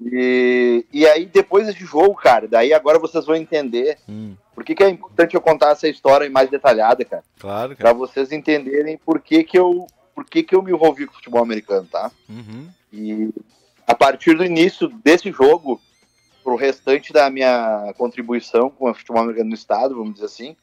E, 0.00 0.84
e 0.92 1.06
aí, 1.06 1.24
depois 1.26 1.66
desse 1.66 1.84
jogo, 1.84 2.14
cara, 2.16 2.46
daí 2.46 2.72
agora 2.74 2.98
vocês 2.98 3.24
vão 3.24 3.34
entender 3.36 3.98
Hum, 4.08 4.36
por 4.54 4.64
que, 4.64 4.74
que 4.74 4.82
é 4.84 4.88
importante 4.88 5.34
eu 5.34 5.40
contar 5.40 5.70
essa 5.70 5.88
história 5.88 6.28
mais 6.30 6.50
detalhada, 6.50 7.04
cara. 7.04 7.22
claro, 7.38 7.74
Pra 7.76 7.84
cara. 7.90 7.94
vocês 7.94 8.30
entenderem 8.32 8.98
por 8.98 9.20
que 9.20 9.42
que 9.44 9.58
eu, 9.58 9.86
por 10.14 10.24
que 10.24 10.42
que 10.42 10.54
eu 10.54 10.62
me 10.62 10.72
envolvi 10.72 11.06
com 11.06 11.12
o 11.12 11.16
futebol 11.16 11.42
americano, 11.42 11.86
tá? 11.90 12.10
Uhum. 12.28 12.68
E 12.92 13.30
a 13.88 13.94
partir 13.94 14.36
do 14.36 14.44
início 14.44 14.88
desse 14.88 15.32
jogo, 15.32 15.80
pro 16.44 16.56
restante 16.56 17.12
da 17.12 17.28
minha 17.30 17.92
contribuição 17.96 18.70
com 18.70 18.90
o 18.90 18.94
futebol 18.94 19.22
americano 19.22 19.48
no 19.48 19.54
estado, 19.54 19.96
vamos 19.96 20.14
dizer 20.14 20.26
assim, 20.26 20.56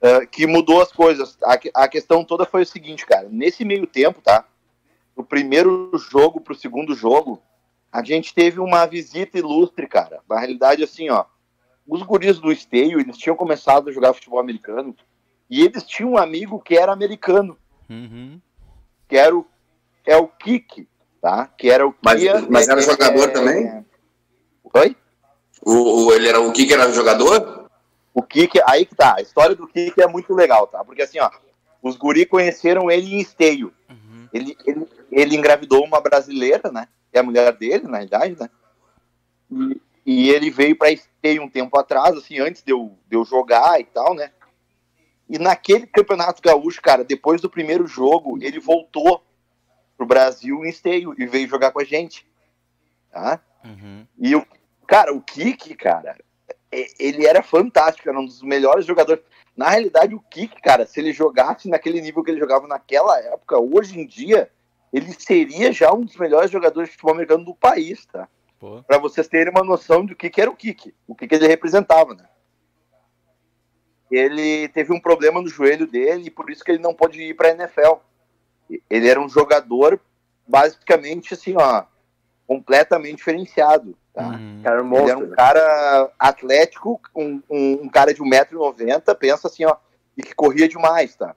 eh, 0.00 0.26
que 0.26 0.46
mudou 0.46 0.82
as 0.82 0.92
coisas. 0.92 1.38
A, 1.42 1.84
a 1.84 1.88
questão 1.88 2.22
toda 2.22 2.44
foi 2.44 2.62
o 2.62 2.66
seguinte, 2.66 3.06
cara. 3.06 3.28
Nesse 3.30 3.64
meio 3.64 3.86
tempo, 3.86 4.20
tá? 4.20 4.44
Do 5.16 5.24
primeiro 5.24 5.90
jogo 6.10 6.40
pro 6.40 6.54
segundo 6.54 6.94
jogo, 6.94 7.42
a 7.90 8.02
gente 8.04 8.34
teve 8.34 8.60
uma 8.60 8.86
visita 8.86 9.38
ilustre, 9.38 9.86
cara. 9.86 10.20
Na 10.28 10.38
realidade, 10.38 10.82
assim, 10.82 11.10
ó. 11.10 11.24
Os 11.86 12.02
guris 12.02 12.38
do 12.38 12.52
Esteio, 12.52 13.00
eles 13.00 13.18
tinham 13.18 13.36
começado 13.36 13.88
a 13.88 13.92
jogar 13.92 14.14
futebol 14.14 14.38
americano 14.38 14.94
e 15.50 15.62
eles 15.62 15.82
tinham 15.82 16.12
um 16.12 16.18
amigo 16.18 16.60
que 16.60 16.76
era 16.76 16.92
americano, 16.92 17.58
Uhum. 17.90 18.40
que 19.08 19.16
era 19.16 19.36
o, 19.36 19.44
é 20.06 20.16
o 20.16 20.26
Kik, 20.26 20.88
tá? 21.22 21.46
Que 21.56 21.70
era 21.70 21.86
o 21.86 21.94
Mas- 22.04 22.20
Kia- 22.20 22.46
mas 22.50 22.68
era 22.68 22.80
é- 22.80 22.82
jogador 22.82 23.28
é- 23.28 23.32
também? 23.32 23.86
Oi? 24.74 24.96
O, 25.64 26.06
o- 26.06 26.12
ele 26.12 26.28
era 26.28 26.40
o 26.40 26.52
que 26.52 26.70
era 26.72 26.90
jogador? 26.92 27.70
O 28.12 28.22
Kik, 28.22 28.60
aí 28.66 28.84
que 28.84 28.94
tá, 28.94 29.14
a 29.16 29.22
história 29.22 29.54
do 29.54 29.66
Kik 29.66 29.98
é 30.02 30.06
muito 30.06 30.34
legal, 30.34 30.66
tá? 30.66 30.84
Porque 30.84 31.00
assim, 31.02 31.18
ó, 31.20 31.30
os 31.80 31.96
guri 31.96 32.26
conheceram 32.26 32.90
ele 32.90 33.14
em 33.14 33.20
esteio. 33.20 33.72
Uhum. 33.88 34.28
Ele, 34.34 34.56
ele, 34.66 34.88
ele 35.10 35.36
engravidou 35.36 35.84
uma 35.84 36.00
brasileira, 36.00 36.70
né? 36.70 36.88
É 37.12 37.20
a 37.20 37.22
mulher 37.22 37.52
dele, 37.52 37.86
na 37.86 37.98
verdade, 38.00 38.36
né? 38.38 38.50
E, 39.50 39.80
e 40.04 40.30
ele 40.30 40.50
veio 40.50 40.76
pra 40.76 40.90
esteio 40.90 41.42
um 41.42 41.48
tempo 41.48 41.78
atrás, 41.78 42.14
assim, 42.16 42.38
antes 42.40 42.62
de 42.62 42.72
eu, 42.72 42.92
de 43.08 43.16
eu 43.16 43.24
jogar 43.24 43.80
e 43.80 43.84
tal, 43.84 44.14
né? 44.14 44.30
E 45.28 45.38
naquele 45.38 45.86
campeonato 45.86 46.42
gaúcho, 46.42 46.82
cara, 46.82 47.04
depois 47.04 47.40
do 47.40 47.48
primeiro 47.48 47.86
jogo, 47.86 48.36
ele 48.42 48.58
voltou 48.58 49.22
pro 50.02 50.06
Brasil 50.06 50.64
em 50.64 50.68
esteio 50.68 51.14
e 51.16 51.26
veio 51.26 51.48
jogar 51.48 51.70
com 51.70 51.80
a 51.80 51.84
gente, 51.84 52.26
tá? 53.10 53.40
Uhum. 53.64 54.04
E 54.18 54.34
o 54.34 54.44
cara, 54.86 55.14
o 55.14 55.22
Kik, 55.22 55.74
cara, 55.76 56.16
é- 56.70 56.88
ele 56.98 57.24
era 57.24 57.42
fantástico, 57.42 58.08
era 58.08 58.18
um 58.18 58.26
dos 58.26 58.42
melhores 58.42 58.84
jogadores. 58.84 59.22
Na 59.56 59.68
realidade, 59.68 60.14
o 60.14 60.20
Kik, 60.20 60.60
cara, 60.60 60.86
se 60.86 60.98
ele 60.98 61.12
jogasse 61.12 61.68
naquele 61.68 62.00
nível 62.00 62.24
que 62.24 62.30
ele 62.30 62.40
jogava 62.40 62.66
naquela 62.66 63.18
época, 63.20 63.58
hoje 63.60 64.00
em 64.00 64.06
dia, 64.06 64.50
ele 64.92 65.12
seria 65.12 65.72
já 65.72 65.92
um 65.92 66.04
dos 66.04 66.16
melhores 66.16 66.50
jogadores 66.50 66.88
de 66.88 66.94
futebol 66.94 67.14
americano 67.14 67.44
do 67.44 67.54
país, 67.54 68.04
tá? 68.06 68.28
Pô. 68.58 68.82
Pra 68.82 68.98
vocês 68.98 69.28
terem 69.28 69.52
uma 69.52 69.64
noção 69.64 70.04
do 70.04 70.16
que, 70.16 70.28
que 70.28 70.40
era 70.40 70.50
o 70.50 70.56
Kik, 70.56 70.94
o 71.06 71.14
que, 71.14 71.28
que 71.28 71.34
ele 71.34 71.46
representava, 71.46 72.14
né? 72.14 72.26
Ele 74.10 74.68
teve 74.68 74.92
um 74.92 75.00
problema 75.00 75.40
no 75.40 75.48
joelho 75.48 75.86
dele 75.86 76.24
e 76.26 76.30
por 76.30 76.50
isso 76.50 76.62
que 76.62 76.72
ele 76.72 76.82
não 76.82 76.92
pôde 76.92 77.22
ir 77.22 77.34
pra 77.34 77.50
NFL. 77.50 77.94
Ele 78.88 79.08
era 79.08 79.20
um 79.20 79.28
jogador, 79.28 79.98
basicamente, 80.46 81.34
assim, 81.34 81.54
ó, 81.56 81.84
completamente 82.46 83.16
diferenciado, 83.16 83.96
tá? 84.14 84.22
Uhum. 84.28 84.60
Cara, 84.62 84.80
Ele 84.80 85.10
era 85.10 85.18
um 85.18 85.26
né? 85.26 85.36
cara 85.36 86.10
atlético, 86.18 87.00
um, 87.16 87.40
um, 87.50 87.72
um 87.84 87.88
cara 87.88 88.12
de 88.12 88.22
1,90m, 88.22 89.14
pensa 89.16 89.48
assim, 89.48 89.64
ó, 89.64 89.76
e 90.16 90.22
que 90.22 90.34
corria 90.34 90.68
demais, 90.68 91.14
tá? 91.16 91.34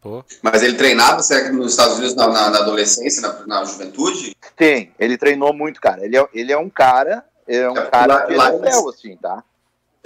Pô. 0.00 0.24
Mas 0.42 0.62
ele 0.62 0.76
treinava 0.76 1.20
será 1.22 1.44
que 1.46 1.50
nos 1.50 1.72
Estados 1.72 1.96
Unidos 1.98 2.14
na, 2.14 2.28
na- 2.28 2.50
na 2.50 2.58
adolescência, 2.60 3.20
na, 3.22 3.46
na 3.46 3.64
juventude? 3.64 4.36
Tem, 4.54 4.92
ele 5.00 5.18
treinou 5.18 5.52
muito, 5.52 5.80
cara. 5.80 6.04
Ele 6.04 6.16
é, 6.16 6.28
ele 6.32 6.52
é 6.52 6.58
um 6.58 6.70
cara, 6.70 7.24
é 7.48 7.68
um 7.68 7.76
É, 7.76 7.90
cara 7.90 8.14
lá- 8.14 8.24
de 8.26 8.34
lá 8.36 8.48
NFL, 8.54 8.88
assim, 8.88 9.16
tá? 9.16 9.42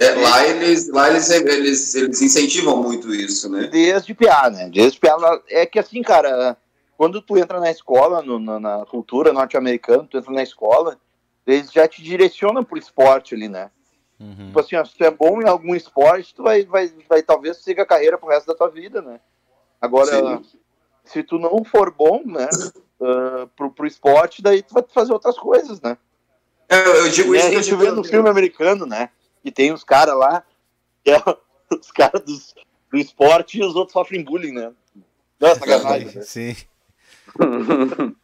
É, 0.01 0.15
lá 0.15 0.47
eles, 0.47 0.89
lá 0.89 1.09
eles, 1.09 1.29
eles, 1.29 1.93
eles 1.95 2.21
incentivam 2.21 2.77
muito 2.81 3.13
isso, 3.13 3.47
né? 3.49 3.67
Desde 3.67 4.13
PA, 4.15 4.49
né? 4.49 4.67
Desde 4.73 4.99
PA. 4.99 5.41
É 5.47 5.65
que 5.65 5.77
assim, 5.77 6.01
cara, 6.01 6.57
quando 6.97 7.21
tu 7.21 7.37
entra 7.37 7.59
na 7.59 7.69
escola, 7.69 8.21
no- 8.23 8.39
na, 8.39 8.59
na 8.59 8.85
cultura 8.87 9.31
norte-americana, 9.31 10.07
tu 10.09 10.17
entra 10.17 10.31
na 10.31 10.41
escola, 10.41 10.97
eles 11.45 11.71
já 11.71 11.87
te 11.87 12.01
direcionam 12.01 12.63
pro 12.63 12.79
esporte 12.79 13.35
ali, 13.35 13.47
né? 13.47 13.69
Uhum. 14.19 14.47
Tipo 14.47 14.59
assim, 14.59 14.75
ó, 14.75 14.83
se 14.85 14.95
tu 14.97 15.03
é 15.03 15.11
bom 15.11 15.39
em 15.41 15.47
algum 15.47 15.75
esporte, 15.75 16.33
tu 16.33 16.41
vai, 16.43 16.63
vai, 16.65 16.91
vai 17.07 17.21
talvez 17.21 17.57
siga 17.57 17.83
a 17.83 17.85
carreira 17.87 18.17
pro 18.17 18.29
resto 18.29 18.47
da 18.47 18.55
tua 18.55 18.69
vida, 18.69 19.01
né? 19.03 19.19
Agora, 19.79 20.11
Sim. 20.11 20.41
se 21.05 21.21
tu 21.23 21.37
não 21.37 21.63
for 21.63 21.91
bom, 21.91 22.21
né, 22.25 22.47
ah, 23.01 23.47
pro, 23.55 23.71
pro 23.71 23.85
esporte, 23.87 24.41
daí 24.41 24.63
tu 24.63 24.73
vai 24.73 24.83
fazer 24.91 25.13
outras 25.13 25.37
coisas, 25.37 25.79
né? 25.81 25.95
É, 26.69 26.87
eu 27.01 27.09
digo 27.09 27.35
E 27.35 27.37
isso 27.37 27.47
a 27.47 27.49
que 27.49 27.55
eu 27.55 27.61
gente 27.61 27.69
digo- 27.71 27.81
vê 27.83 27.91
no 27.91 28.03
filme 28.03 28.29
americano, 28.29 28.85
né, 28.85 29.09
que 29.43 29.51
tem 29.51 29.71
os 29.71 29.83
caras 29.83 30.15
lá, 30.15 30.43
que 31.03 31.11
é 31.11 31.17
os 31.75 31.91
caras 31.91 32.21
do 32.91 32.97
esporte 32.97 33.59
e 33.59 33.63
os 33.63 33.75
outros 33.75 33.93
sofrem 33.93 34.23
bullying, 34.23 34.53
né? 34.53 34.71
Não, 35.39 35.49
é 35.49 35.55
sacanagem, 35.55 36.15
né? 36.15 36.21
Sim. 36.21 36.55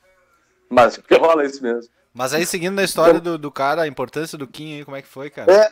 Mas 0.69 0.97
que 0.97 1.15
rola 1.17 1.45
isso 1.45 1.61
mesmo. 1.61 1.91
Mas 2.13 2.33
aí, 2.33 2.45
seguindo 2.45 2.75
na 2.75 2.83
história 2.83 3.19
do, 3.19 3.37
do 3.37 3.51
cara, 3.51 3.83
a 3.83 3.87
importância 3.87 4.37
do 4.37 4.47
Kim 4.47 4.77
aí, 4.77 4.85
como 4.85 4.97
é 4.97 5.01
que 5.01 5.07
foi, 5.07 5.29
cara? 5.29 5.51
É. 5.51 5.71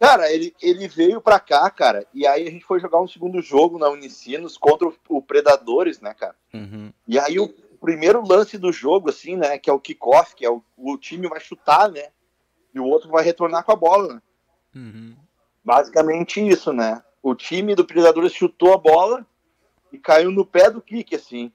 Cara, 0.00 0.30
ele, 0.30 0.54
ele 0.60 0.88
veio 0.88 1.20
pra 1.20 1.38
cá, 1.38 1.70
cara, 1.70 2.06
e 2.12 2.26
aí 2.26 2.46
a 2.46 2.50
gente 2.50 2.64
foi 2.64 2.80
jogar 2.80 3.00
um 3.00 3.08
segundo 3.08 3.40
jogo 3.40 3.78
na 3.78 3.88
Unicinos 3.88 4.58
contra 4.58 4.88
o, 4.88 4.94
o 5.08 5.22
Predadores, 5.22 6.00
né, 6.00 6.12
cara? 6.12 6.34
Uhum. 6.52 6.92
E 7.06 7.18
aí 7.18 7.38
o 7.38 7.48
primeiro 7.80 8.26
lance 8.26 8.58
do 8.58 8.72
jogo, 8.72 9.08
assim, 9.08 9.36
né, 9.36 9.56
que 9.56 9.70
é 9.70 9.72
o 9.72 9.80
kickoff, 9.80 10.34
que 10.34 10.44
é 10.44 10.50
o, 10.50 10.62
o 10.76 10.98
time 10.98 11.28
vai 11.28 11.40
chutar, 11.40 11.88
né, 11.90 12.08
e 12.74 12.80
o 12.80 12.84
outro 12.84 13.08
vai 13.08 13.24
retornar 13.24 13.64
com 13.64 13.72
a 13.72 13.76
bola, 13.76 14.14
né? 14.14 14.22
Uhum. 14.74 15.14
Basicamente 15.64 16.46
isso, 16.46 16.72
né? 16.72 17.02
O 17.22 17.34
time 17.34 17.74
do 17.74 17.84
Predadores 17.84 18.32
chutou 18.32 18.74
a 18.74 18.78
bola 18.78 19.26
e 19.92 19.98
caiu 19.98 20.30
no 20.30 20.44
pé 20.44 20.70
do 20.70 20.80
kick, 20.82 21.14
assim. 21.14 21.50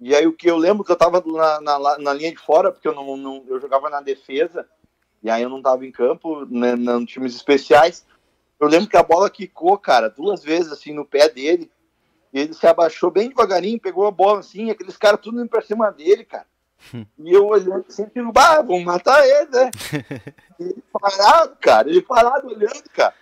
E 0.00 0.14
aí 0.16 0.26
o 0.26 0.32
que 0.32 0.50
eu 0.50 0.56
lembro 0.56 0.82
que 0.84 0.90
eu 0.90 0.96
tava 0.96 1.22
na, 1.24 1.60
na, 1.60 1.98
na 1.98 2.12
linha 2.12 2.32
de 2.32 2.38
fora, 2.38 2.72
porque 2.72 2.88
eu 2.88 2.94
não, 2.94 3.16
não- 3.16 3.44
eu 3.46 3.60
jogava 3.60 3.88
na 3.88 4.00
defesa, 4.00 4.66
e 5.22 5.30
aí 5.30 5.42
eu 5.42 5.48
não 5.48 5.62
tava 5.62 5.86
em 5.86 5.92
campo, 5.92 6.44
né, 6.46 6.74
nos 6.74 7.08
times 7.10 7.36
especiais. 7.36 8.04
Eu 8.58 8.66
lembro 8.66 8.88
que 8.88 8.96
a 8.96 9.02
bola 9.02 9.30
quicou, 9.30 9.78
cara, 9.78 10.08
duas 10.08 10.42
vezes 10.42 10.72
assim 10.72 10.92
no 10.92 11.04
pé 11.04 11.28
dele. 11.28 11.70
Ele 12.32 12.52
se 12.54 12.66
abaixou 12.66 13.10
bem 13.10 13.28
devagarinho, 13.28 13.78
pegou 13.78 14.06
a 14.06 14.10
bola 14.10 14.40
assim, 14.40 14.70
aqueles 14.70 14.96
caras 14.96 15.20
tudo 15.20 15.38
indo 15.40 15.48
pra 15.48 15.60
cima 15.62 15.90
dele, 15.92 16.24
cara. 16.24 16.46
E 17.18 17.32
eu 17.32 17.46
olhando 17.46 17.84
assim, 17.88 18.06
digo, 18.14 18.32
bah, 18.32 18.62
vamos 18.62 18.84
matar 18.84 19.26
ele, 19.26 19.50
né? 19.50 19.70
E 20.60 20.64
ele 20.64 20.84
parado, 20.92 21.56
cara, 21.60 21.88
ele 21.88 22.02
parado 22.02 22.46
olhando, 22.46 22.84
cara. 22.94 23.14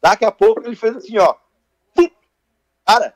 Daqui 0.00 0.24
a 0.24 0.32
pouco 0.32 0.66
ele 0.66 0.76
fez 0.76 0.96
assim, 0.96 1.16
ó. 1.18 1.36
Cara, 2.84 3.14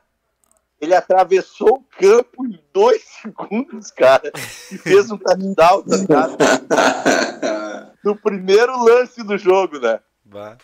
ele 0.79 0.95
atravessou 0.95 1.77
o 1.79 1.83
campo 1.99 2.45
em 2.45 2.59
dois 2.73 3.03
segundos, 3.21 3.91
cara, 3.91 4.31
e 4.71 4.77
fez 4.77 5.11
um 5.11 5.17
touchdown, 5.17 5.83
tá 5.83 5.97
ligado? 5.97 6.37
No 8.03 8.15
primeiro 8.15 8.85
lance 8.85 9.21
do 9.21 9.37
jogo, 9.37 9.79
né? 9.79 9.99
Bah. 10.23 10.57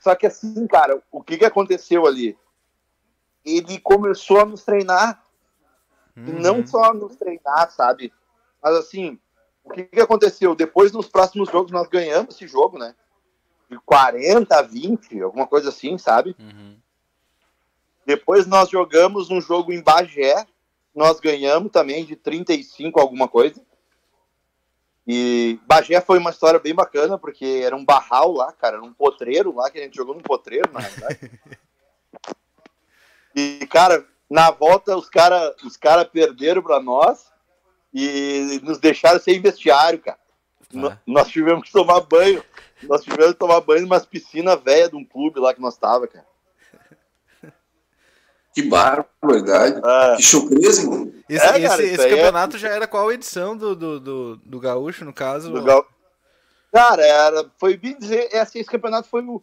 Só 0.00 0.16
que 0.16 0.26
assim, 0.26 0.66
cara, 0.66 1.00
o 1.12 1.22
que 1.22 1.38
que 1.38 1.44
aconteceu 1.44 2.06
ali? 2.06 2.36
Ele 3.44 3.78
começou 3.78 4.40
a 4.40 4.44
nos 4.44 4.64
treinar, 4.64 5.21
Uhum. 6.16 6.40
não 6.40 6.66
só 6.66 6.92
nos 6.92 7.16
treinar, 7.16 7.70
sabe? 7.70 8.12
Mas 8.62 8.74
assim, 8.76 9.18
o 9.64 9.70
que 9.70 9.84
que 9.84 10.00
aconteceu? 10.00 10.54
Depois, 10.54 10.92
nos 10.92 11.08
próximos 11.08 11.50
jogos, 11.50 11.72
nós 11.72 11.88
ganhamos 11.88 12.34
esse 12.34 12.46
jogo, 12.46 12.78
né? 12.78 12.94
De 13.70 13.78
40 13.80 14.54
a 14.54 14.62
20, 14.62 15.20
alguma 15.22 15.46
coisa 15.46 15.70
assim, 15.70 15.96
sabe? 15.96 16.36
Uhum. 16.38 16.76
Depois 18.04 18.46
nós 18.46 18.68
jogamos 18.68 19.30
um 19.30 19.40
jogo 19.40 19.72
em 19.72 19.82
Bagé, 19.82 20.46
nós 20.94 21.20
ganhamos 21.20 21.70
também 21.70 22.04
de 22.04 22.16
35 22.16 23.00
alguma 23.00 23.28
coisa. 23.28 23.64
E 25.06 25.58
Bagé 25.66 26.00
foi 26.00 26.18
uma 26.18 26.30
história 26.30 26.60
bem 26.60 26.74
bacana, 26.74 27.18
porque 27.18 27.62
era 27.64 27.74
um 27.74 27.84
barral 27.84 28.32
lá, 28.32 28.52
cara, 28.52 28.76
era 28.76 28.84
um 28.84 28.92
potreiro 28.92 29.54
lá, 29.54 29.70
que 29.70 29.78
a 29.78 29.82
gente 29.82 29.96
jogou 29.96 30.14
num 30.14 30.20
potreiro, 30.20 30.70
na 30.72 30.80
verdade. 30.86 31.40
e, 33.34 33.66
cara, 33.66 34.06
na 34.32 34.50
volta 34.50 34.96
os 34.96 35.08
caras 35.08 35.54
os 35.62 35.76
cara 35.76 36.04
perderam 36.04 36.62
pra 36.62 36.80
nós 36.80 37.30
e 37.92 38.58
nos 38.62 38.78
deixaram 38.78 39.20
sem 39.20 39.40
vestiário, 39.40 39.98
cara. 39.98 40.18
Ah. 40.74 40.96
Nós 41.06 41.28
tivemos 41.28 41.64
que 41.66 41.72
tomar 41.72 42.00
banho. 42.00 42.42
Nós 42.84 43.02
tivemos 43.04 43.32
que 43.34 43.38
tomar 43.38 43.60
banho 43.60 43.82
numa 43.82 44.00
piscina 44.00 44.56
velha 44.56 44.88
de 44.88 44.96
um 44.96 45.04
clube 45.04 45.38
lá 45.38 45.52
que 45.54 45.60
nós 45.60 45.76
tava, 45.76 46.08
cara. 46.08 46.26
Que 48.54 48.62
barbaridade. 48.62 49.80
Ah, 49.84 50.14
Que 50.16 50.22
chucrismo. 50.22 51.12
Esse, 51.28 51.44
É, 51.46 51.48
cara, 51.48 51.82
esse- 51.82 51.94
esse 51.94 52.06
é- 52.06 52.10
campeonato 52.10 52.58
já 52.58 52.68
era 52.68 52.86
qual 52.86 53.10
edição 53.10 53.56
do, 53.56 53.74
do, 53.74 54.00
do, 54.00 54.36
do 54.36 54.60
Gaúcho, 54.60 55.04
no 55.04 55.12
caso? 55.12 55.50
do 55.50 55.62
Gal- 55.62 55.86
Cara, 56.72 57.04
era, 57.04 57.50
foi 57.58 57.76
bem 57.76 57.98
dizer, 57.98 58.28
esse, 58.32 58.58
esse 58.58 58.68
campeonato 58.68 59.08
foi 59.08 59.22
o, 59.22 59.42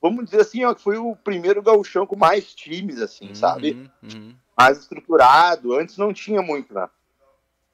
vamos 0.00 0.24
dizer 0.26 0.40
assim, 0.42 0.64
ó, 0.64 0.74
que 0.74 0.82
foi 0.82 0.96
o 0.98 1.14
primeiro 1.16 1.62
gauchão 1.62 2.06
com 2.06 2.16
mais 2.16 2.54
times, 2.54 3.00
assim, 3.00 3.28
Uhum, 3.28 3.34
sabe? 3.34 3.90
Uhum, 4.02 4.34
Mais 4.58 4.78
estruturado, 4.78 5.74
antes 5.74 5.96
não 5.96 6.12
tinha 6.12 6.42
muito, 6.42 6.72
né? 6.74 6.88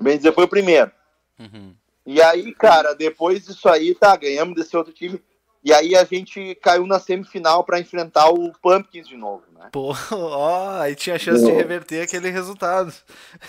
Bem 0.00 0.16
dizer, 0.16 0.32
foi 0.34 0.44
o 0.44 0.48
primeiro. 0.48 0.90
uhum. 1.38 1.74
E 2.04 2.22
aí, 2.22 2.54
cara, 2.54 2.94
depois 2.94 3.44
disso 3.46 3.68
aí, 3.68 3.92
tá, 3.94 4.14
ganhamos 4.16 4.54
desse 4.54 4.76
outro 4.76 4.92
time, 4.92 5.20
e 5.64 5.72
aí 5.72 5.96
a 5.96 6.04
gente 6.04 6.54
caiu 6.62 6.86
na 6.86 7.00
semifinal 7.00 7.64
pra 7.64 7.80
enfrentar 7.80 8.28
o 8.28 8.52
Pumpkins 8.62 9.08
de 9.08 9.16
novo, 9.16 9.42
né? 9.58 9.70
Pô, 9.72 9.92
ó, 10.14 10.78
aí 10.80 10.94
tinha 10.94 11.18
chance 11.18 11.44
de 11.44 11.50
reverter 11.50 12.02
aquele 12.02 12.30
resultado. 12.30 12.92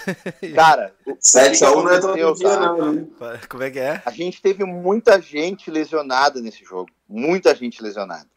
Cara, 0.55 0.91
o- 1.05 1.15
7x1 1.17 1.84
não 1.84 1.89
é 1.91 2.00
todo 2.00 2.34
dia, 2.34 2.60
não. 2.60 2.91
né? 2.93 3.07
Como 3.48 3.62
é 3.63 3.69
que 3.69 3.77
é? 3.79 4.01
A 4.03 4.10
gente 4.10 4.41
teve 4.41 4.63
muita 4.63 5.22
gente 5.22 5.69
lesionada 5.69 6.41
nesse 6.41 6.63
jogo. 6.65 6.89
Muita 7.07 7.53
gente 7.53 7.81
lesionada. 7.84 8.27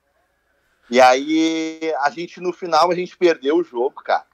E 0.91 1.01
aí, 1.01 1.95
a 2.01 2.11
gente, 2.11 2.41
no 2.41 2.53
final, 2.53 2.91
a 2.91 2.95
gente 2.95 3.17
perdeu 3.17 3.57
o 3.57 3.65
jogo, 3.65 4.03
cara. 4.03 4.27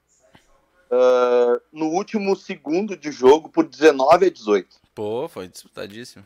Uh, 0.89 1.61
no 1.71 1.87
último 1.87 2.35
segundo 2.35 2.95
de 2.95 3.11
jogo, 3.11 3.49
por 3.49 3.67
19 3.67 4.25
a 4.25 4.29
18. 4.29 4.77
Pô, 4.95 5.27
foi 5.27 5.47
disputadíssimo. 5.47 6.25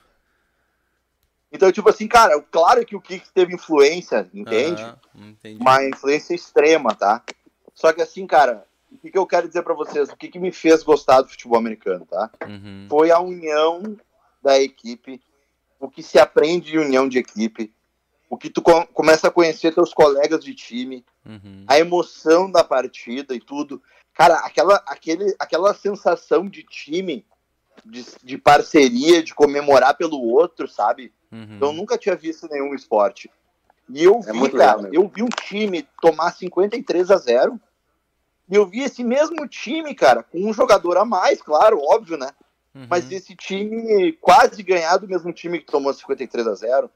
Então, 1.52 1.72
tipo 1.72 1.90
assim, 1.90 2.08
cara, 2.08 2.40
claro 2.50 2.86
que 2.86 2.96
o 2.96 3.02
Kicks 3.02 3.30
teve 3.32 3.54
influência, 3.54 4.30
entende? 4.34 4.82
Uhum, 5.14 5.36
Uma 5.60 5.84
influência 5.84 6.34
extrema, 6.34 6.96
tá? 6.96 7.22
Só 7.74 7.92
que 7.92 8.02
assim, 8.02 8.26
cara, 8.26 8.66
o 8.90 8.98
que, 8.98 9.12
que 9.12 9.18
eu 9.18 9.26
quero 9.26 9.48
dizer 9.48 9.62
para 9.64 9.74
vocês? 9.74 10.10
O 10.10 10.16
que, 10.16 10.30
que 10.30 10.40
me 10.40 10.52
fez 10.52 10.82
gostar 10.82 11.22
do 11.22 11.28
futebol 11.28 11.58
americano, 11.58 12.06
tá? 12.06 12.32
Uhum. 12.48 12.88
Foi 12.90 13.12
a 13.12 13.20
união 13.20 13.98
da 14.42 14.60
equipe, 14.62 15.22
o 15.80 15.90
que 15.90 16.02
se 16.02 16.18
aprende 16.18 16.72
de 16.72 16.80
união 16.80 17.10
de 17.10 17.18
equipe, 17.18 17.74
o 18.32 18.38
que 18.38 18.50
tu 18.50 18.62
com, 18.62 18.86
começa 18.88 19.28
a 19.28 19.32
conhecer 19.32 19.76
teus 19.76 19.94
colegas 19.94 20.42
de 20.42 20.56
time, 20.56 21.06
uhum. 21.26 21.66
a 21.68 21.78
emoção 21.78 22.50
da 22.50 22.64
partida 22.64 23.36
e 23.36 23.42
tudo. 23.42 23.84
Cara, 24.14 24.36
aquela, 24.36 24.82
aquele, 24.88 25.36
aquela 25.38 25.74
sensação 25.74 26.48
de 26.48 26.64
time, 26.64 27.26
de, 27.84 28.06
de 28.24 28.38
parceria, 28.38 29.22
de 29.22 29.36
comemorar 29.36 29.98
pelo 29.98 30.18
outro, 30.18 30.66
sabe? 30.66 31.14
Uhum. 31.30 31.58
Eu 31.60 31.74
nunca 31.74 31.98
tinha 31.98 32.16
visto 32.16 32.48
nenhum 32.50 32.74
esporte. 32.74 33.30
E 33.90 34.02
eu 34.02 34.22
É 34.26 34.32
vi, 34.32 34.40
muito 34.40 34.56
cara, 34.56 34.78
legal, 34.78 34.94
eu 34.94 35.12
vi 35.14 35.24
um 35.24 35.28
time 35.28 35.86
tomar 36.02 36.32
53 36.32 37.12
a 37.12 37.18
0 37.18 37.60
e 38.50 38.56
eu 38.56 38.66
vi 38.66 38.80
esse 38.80 39.04
mesmo 39.04 39.46
time, 39.46 39.94
cara, 39.94 40.24
com 40.24 40.40
um 40.50 40.54
jogador 40.54 40.98
a 40.98 41.04
mais, 41.04 41.42
claro, 41.42 41.82
óbvio, 41.82 42.16
né? 42.18 42.30
Uhum. 42.74 42.88
Mas 42.90 43.12
esse 43.12 43.36
time 43.36 44.14
quase 44.22 44.64
ganhar 44.64 44.96
do 44.96 45.08
mesmo 45.08 45.34
time 45.34 45.60
que 45.60 45.66
tomou 45.66 45.94
53 45.94 46.48
a 46.48 46.56
0 46.56 46.90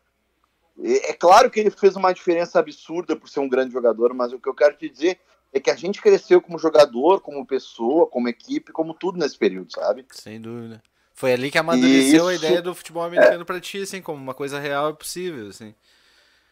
É 0.82 1.12
é 1.12 1.14
claro 1.14 1.50
que 1.50 1.60
ele 1.60 1.70
fez 1.72 1.96
uma 1.96 2.14
diferença 2.14 2.60
absurda 2.60 3.16
por 3.16 3.30
ser 3.30 3.40
um 3.40 3.50
grande 3.50 3.74
jogador, 3.74 4.14
mas 4.14 4.34
o 4.34 4.40
que 4.40 4.50
eu 4.50 4.54
quero 4.54 4.76
te 4.76 4.90
dizer 4.90 5.20
é 5.54 5.60
que 5.60 5.72
a 5.72 5.76
gente 5.76 6.02
cresceu 6.02 6.42
como 6.42 6.60
jogador, 6.60 7.22
como 7.22 7.46
pessoa, 7.46 8.08
como 8.08 8.28
equipe, 8.28 8.74
como 8.74 8.94
tudo 8.94 9.18
nesse 9.18 9.38
período, 9.38 9.72
sabe? 9.72 10.06
Sem 10.12 10.40
dúvida. 10.42 10.82
Foi 11.14 11.32
ali 11.32 11.50
que 11.50 11.58
amadureceu 11.58 12.28
a 12.28 12.34
Isso. 12.34 12.44
ideia 12.44 12.62
do 12.62 12.76
futebol 12.76 13.04
americano 13.04 13.46
pra 13.46 13.62
ti, 13.62 13.82
assim, 13.82 14.02
como 14.02 14.22
uma 14.22 14.34
coisa 14.34 14.60
real 14.60 14.90
e 14.90 14.96
possível, 14.96 15.48
assim. 15.48 15.74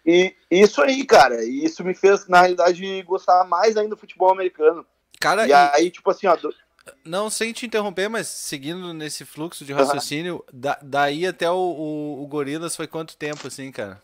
E 0.06 0.34
isso 0.50 0.82
aí, 0.82 1.06
cara, 1.06 1.44
e 1.44 1.66
isso 1.66 1.84
me 1.84 1.94
fez, 1.94 2.28
na 2.28 2.42
realidade, 2.42 3.02
gostar 3.04 3.44
mais 3.46 3.76
ainda 3.76 3.92
do 3.96 4.00
futebol 4.00 4.32
americano. 4.32 4.86
Cara, 5.20 5.46
E 5.46 5.50
e- 5.52 5.54
aí, 5.54 5.92
tipo 5.92 6.10
assim, 6.10 6.28
ó, 6.28 6.36
do- 6.38 6.54
não 7.04 7.30
sem 7.30 7.52
te 7.54 7.66
interromper, 7.66 8.10
mas 8.10 8.28
seguindo 8.28 8.94
nesse 8.94 9.24
fluxo 9.26 9.64
de 9.66 9.72
raciocínio, 9.74 10.44
da- 10.52 10.80
daí 10.82 11.26
até 11.26 11.50
o, 11.50 11.56
o, 11.56 12.24
o 12.24 12.28
Gorilas 12.28 12.76
foi 12.76 12.88
quanto 12.88 13.16
tempo, 13.18 13.48
assim, 13.48 13.72
cara? 13.72 14.02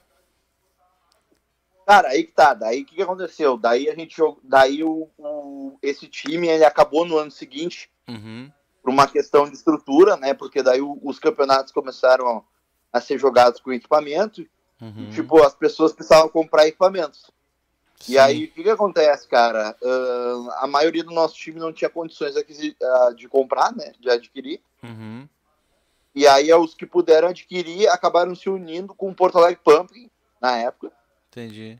Cara, 1.89 2.09
aí 2.09 2.23
que 2.23 2.31
tá, 2.31 2.53
daí 2.53 2.83
o 2.83 2.85
que, 2.85 2.95
que 2.95 3.01
aconteceu? 3.01 3.57
Daí 3.57 3.89
a 3.89 3.95
gente 3.95 4.15
jogou, 4.15 4.39
daí 4.43 4.83
o, 4.83 5.09
o- 5.17 5.75
esse 5.81 6.07
time, 6.07 6.47
ele 6.47 6.63
acabou 6.63 7.03
no 7.03 7.17
ano 7.17 7.31
seguinte, 7.31 7.89
Uhum. 8.07 8.51
por 8.83 8.91
uma 8.91 9.07
questão 9.07 9.49
de 9.49 9.55
estrutura, 9.55 10.15
né, 10.15 10.35
porque 10.35 10.61
daí 10.61 10.81
o- 10.81 10.99
os 11.03 11.17
campeonatos 11.17 11.71
começaram 11.73 12.43
a 12.93 13.01
ser 13.01 13.17
jogados 13.17 13.59
com 13.59 13.73
equipamento, 13.73 14.45
Uhum. 14.79 15.09
tipo, 15.09 15.41
as 15.43 15.55
pessoas 15.55 15.91
precisavam 15.91 16.29
comprar 16.29 16.67
equipamentos. 16.67 17.31
E 18.01 18.13
Sim. 18.13 18.17
aí, 18.19 18.45
o 18.45 18.51
que, 18.51 18.61
que 18.63 18.69
acontece, 18.69 19.27
cara? 19.27 19.75
Ahn, 19.83 20.47
a 20.59 20.67
maioria 20.67 21.03
do 21.03 21.11
nosso 21.11 21.33
time 21.35 21.59
não 21.59 21.73
tinha 21.73 21.89
condições 21.89 22.37
aquisi- 22.37 22.77
ah, 22.81 23.11
de 23.15 23.27
comprar, 23.27 23.75
né, 23.75 23.93
de 23.99 24.09
adquirir, 24.11 24.61
Uhum. 24.83 25.27
E 26.15 26.25
aí 26.27 26.51
os 26.53 26.73
que 26.73 26.85
puderam 26.85 27.27
adquirir 27.29 27.87
acabaram 27.89 28.33
se 28.35 28.49
unindo 28.49 28.93
com 28.95 29.09
o 29.09 29.15
Porto 29.15 29.37
Alegre 29.37 29.59
Pumpkin, 29.63 30.09
na 30.41 30.57
época, 30.57 30.91
Entendi. 31.43 31.79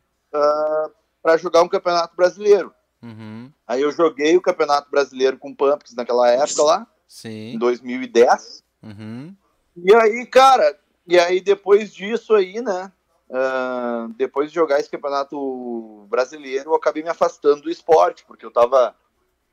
para 1.22 1.38
jogar 1.38 1.62
um 1.62 1.70
campeonato 1.70 2.16
brasileiro. 2.16 2.74
Uhum. 3.02 3.52
Aí 3.68 3.82
eu 3.82 3.92
joguei 3.92 4.36
o 4.36 4.42
campeonato 4.42 4.90
brasileiro 4.90 5.38
com 5.38 5.52
o 5.52 5.56
Pumpkins 5.56 5.96
naquela 5.96 6.30
época 6.30 6.64
lá, 6.64 6.82
em 6.82 6.88
Sim. 7.08 7.58
2010. 7.58 8.64
Uhum. 8.84 9.36
E 9.76 9.96
aí, 9.96 10.26
cara, 10.26 10.78
e 11.08 11.18
aí 11.20 11.40
depois 11.40 11.94
disso 11.94 12.34
aí, 12.36 12.62
né? 12.62 12.92
ah, 13.32 14.08
depois 14.18 14.50
de 14.50 14.56
jogar 14.56 14.80
esse 14.80 14.90
campeonato 14.90 16.06
brasileiro, 16.10 16.72
eu 16.72 16.76
acabei 16.76 17.04
me 17.04 17.10
afastando 17.10 17.62
do 17.62 17.70
esporte, 17.70 18.26
porque 18.26 18.46
eu 18.46 18.52
tava, 18.52 18.96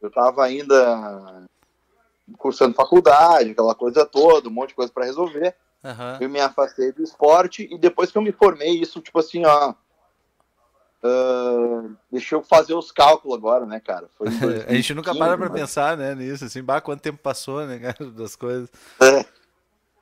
eu 0.01 0.11
tava 0.11 0.45
ainda 0.45 1.47
cursando 2.39 2.75
faculdade, 2.75 3.51
aquela 3.51 3.75
coisa 3.75 4.05
toda, 4.05 4.49
um 4.49 4.53
monte 4.53 4.71
de 4.71 4.77
coisa 4.77 4.93
para 4.93 5.05
resolver. 5.05 5.55
Aham. 5.85 6.19
eu 6.21 6.29
me 6.29 6.41
afastei 6.41 6.91
do 6.91 7.03
esporte 7.03 7.69
e 7.71 7.79
depois 7.79 8.11
que 8.11 8.19
eu 8.19 8.23
me 8.23 8.33
formei, 8.33 8.81
isso, 8.81 9.01
tipo 9.01 9.19
assim, 9.21 9.45
ó. 9.45 9.75
Ah, 11.07 11.91
deixa 12.11 12.35
eu 12.35 12.43
fazer 12.43 12.75
os 12.75 12.91
cálculos 12.91 13.37
agora, 13.37 13.65
né, 13.67 13.81
cara? 13.81 14.09
Foi 14.17 14.29
em 14.29 14.31
A 14.69 14.75
gente 14.75 14.95
nunca 14.95 15.13
2015, 15.13 15.19
para 15.19 15.37
pra 15.37 15.49
mas- 15.49 15.61
pensar, 15.61 15.97
né, 15.97 16.15
nisso, 16.15 16.45
assim, 16.45 16.63
bah, 16.63 16.81
quanto 16.81 17.01
tempo 17.01 17.19
passou, 17.19 17.67
né, 17.67 17.79
cara, 17.79 18.11
das 18.11 18.35
coisas. 18.37 18.71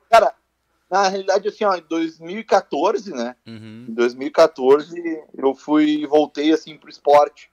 Cara, 0.09 0.33
na 0.89 1.07
realidade, 1.07 1.47
assim, 1.47 1.63
ó, 1.65 1.75
em 1.75 1.83
2014, 1.89 3.11
né? 3.13 3.35
Uhum. 3.45 3.85
Em 3.89 3.93
2014, 3.93 5.23
eu 5.37 5.53
fui 5.55 6.05
voltei 6.07 6.53
assim 6.53 6.77
pro 6.77 6.89
esporte. 6.89 7.51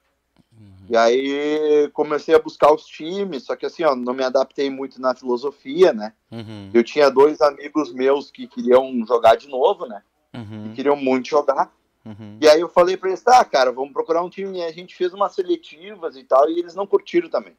Uhum. 0.53 0.87
E 0.91 0.97
aí 0.97 1.91
comecei 1.93 2.35
a 2.35 2.39
buscar 2.39 2.73
os 2.73 2.85
times, 2.85 3.45
só 3.45 3.57
que 3.57 3.67
assim, 3.67 3.85
ó, 3.85 3.97
não 3.97 4.13
me 4.13 4.23
adaptei 4.23 4.69
muito 4.71 5.01
na 5.01 5.15
filosofia, 5.15 5.93
né? 5.93 6.13
Uhum. 6.31 6.71
Eu 6.75 6.85
tinha 6.85 7.11
dois 7.11 7.41
amigos 7.41 7.93
meus 7.93 8.31
que 8.31 8.47
queriam 8.47 8.93
jogar 9.07 9.37
de 9.37 9.49
novo, 9.49 9.87
né? 9.87 10.03
Uhum. 10.35 10.73
Queriam 10.75 10.97
muito 10.97 11.29
jogar. 11.29 11.73
Uhum. 12.05 12.39
E 12.41 12.49
aí 12.49 12.61
eu 12.61 12.69
falei 12.69 12.97
pra 12.97 13.09
eles, 13.09 13.23
tá, 13.23 13.45
cara, 13.45 13.71
vamos 13.73 13.93
procurar 13.93 14.23
um 14.23 14.29
time. 14.31 14.59
E 14.59 14.63
a 14.65 14.73
gente 14.73 14.95
fez 14.95 15.13
umas 15.15 15.35
seletivas 15.35 16.17
e 16.17 16.25
tal, 16.25 16.49
e 16.51 16.59
eles 16.59 16.75
não 16.75 16.87
curtiram 16.87 17.29
também. 17.29 17.57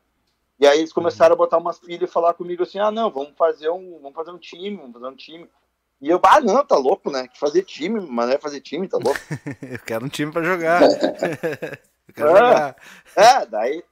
E 0.60 0.68
aí 0.68 0.80
eles 0.80 0.94
começaram 0.94 1.34
a 1.34 1.38
botar 1.38 1.58
umas 1.58 1.80
pilhas 1.80 2.10
e 2.10 2.14
falar 2.14 2.34
comigo 2.34 2.64
assim, 2.64 2.80
ah, 2.80 2.92
não, 2.92 3.10
vamos 3.10 3.34
fazer 3.38 3.70
um, 3.70 4.00
vamos 4.02 4.14
fazer 4.16 4.32
um 4.32 4.38
time, 4.38 4.78
vamos 4.78 4.94
fazer 4.94 5.08
um 5.08 5.16
time. 5.16 5.50
E 6.02 6.10
eu, 6.10 6.20
ah, 6.24 6.42
não, 6.42 6.66
tá 6.66 6.76
louco, 6.76 7.10
né? 7.10 7.28
Que 7.28 7.40
fazer 7.40 7.64
time, 7.64 8.00
mas 8.02 8.28
não 8.28 8.34
é 8.36 8.38
fazer 8.38 8.60
time, 8.62 8.88
tá 8.88 8.98
louco. 8.98 9.20
Eu 9.62 9.80
quero 9.80 10.06
um 10.06 10.10
time 10.10 10.32
pra 10.32 10.44
jogar. 10.44 10.82
Eu 12.08 12.14
quero 12.14 12.30
Ah. 12.32 12.38
jogar. 12.38 12.76
é, 13.16 13.46
daí, 13.46 13.84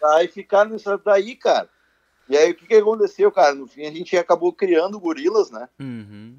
daí 0.00 0.28
ficaram 0.28 0.70
nisso 0.70 0.96
daí, 1.04 1.36
cara. 1.36 1.68
E 2.28 2.36
aí 2.36 2.50
o 2.52 2.54
que 2.54 2.66
que 2.66 2.74
aconteceu, 2.74 3.30
cara? 3.30 3.54
No 3.54 3.66
fim 3.66 3.84
a 3.86 3.90
gente 3.90 4.16
acabou 4.16 4.52
criando 4.52 4.98
gorilas, 4.98 5.50
né? 5.50 5.68
Uhum. 5.78 6.38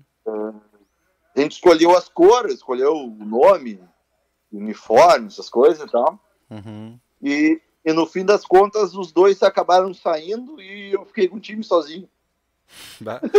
A 1.35 1.41
gente 1.41 1.53
escolheu 1.53 1.95
as 1.95 2.07
cores, 2.07 2.55
escolheu 2.55 2.93
o 2.93 3.25
nome, 3.25 3.79
uniforme, 4.51 5.27
essas 5.27 5.49
coisas 5.49 5.87
e 5.87 5.91
tal. 5.91 6.19
Uhum. 6.49 6.99
E, 7.21 7.61
e 7.83 7.93
no 7.93 8.05
fim 8.05 8.23
das 8.23 8.45
contas, 8.45 8.95
os 8.95 9.11
dois 9.11 9.41
acabaram 9.43 9.93
saindo 9.93 10.61
e 10.61 10.93
eu 10.93 11.05
fiquei 11.05 11.27
com 11.27 11.37
o 11.37 11.41
time 11.41 11.63
sozinho. 11.63 12.09
Bah. 12.99 13.21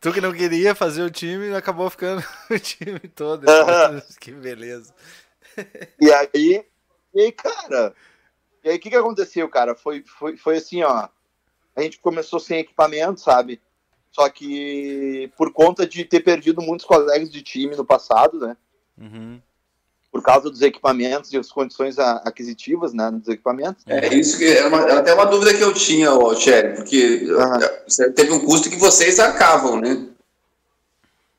Tu 0.00 0.12
que 0.12 0.20
não 0.20 0.32
queria 0.32 0.74
fazer 0.74 1.02
o 1.02 1.10
time, 1.10 1.54
acabou 1.54 1.90
ficando 1.90 2.24
o 2.50 2.58
time 2.58 3.00
todo. 3.00 3.48
Aham. 3.48 4.00
Que 4.20 4.32
beleza. 4.32 4.94
E 6.00 6.12
aí, 6.12 6.64
e 7.12 7.20
aí, 7.20 7.32
cara, 7.32 7.94
e 8.62 8.70
aí 8.70 8.76
o 8.76 8.80
que, 8.80 8.90
que 8.90 8.96
aconteceu, 8.96 9.48
cara? 9.48 9.74
Foi, 9.74 10.04
foi, 10.06 10.36
foi 10.36 10.56
assim, 10.56 10.82
ó. 10.82 11.08
A 11.74 11.82
gente 11.82 11.98
começou 11.98 12.38
sem 12.38 12.60
equipamento, 12.60 13.20
sabe? 13.20 13.60
Só 14.12 14.28
que 14.28 15.30
por 15.36 15.52
conta 15.52 15.86
de 15.86 16.04
ter 16.04 16.20
perdido 16.20 16.60
muitos 16.60 16.86
colegas 16.86 17.30
de 17.30 17.42
time 17.42 17.76
no 17.76 17.84
passado, 17.84 18.38
né? 18.40 18.56
Uhum. 18.96 19.40
Por 20.10 20.22
causa 20.22 20.50
dos 20.50 20.62
equipamentos 20.62 21.32
e 21.32 21.36
as 21.36 21.52
condições 21.52 21.98
aquisitivas, 21.98 22.94
né? 22.94 23.10
Dos 23.10 23.28
equipamentos. 23.28 23.84
É 23.86 24.12
isso 24.14 24.38
que 24.38 24.46
era, 24.46 24.68
uma, 24.68 24.82
era 24.82 24.98
até 25.00 25.14
uma 25.14 25.26
dúvida 25.26 25.54
que 25.54 25.62
eu 25.62 25.72
tinha, 25.74 26.12
ó, 26.12 26.34
Thierry, 26.34 26.76
porque 26.76 27.26
eh, 28.00 28.10
teve 28.10 28.32
um 28.32 28.44
custo 28.44 28.70
que 28.70 28.76
vocês 28.76 29.20
arcavam, 29.20 29.80
né? 29.80 30.08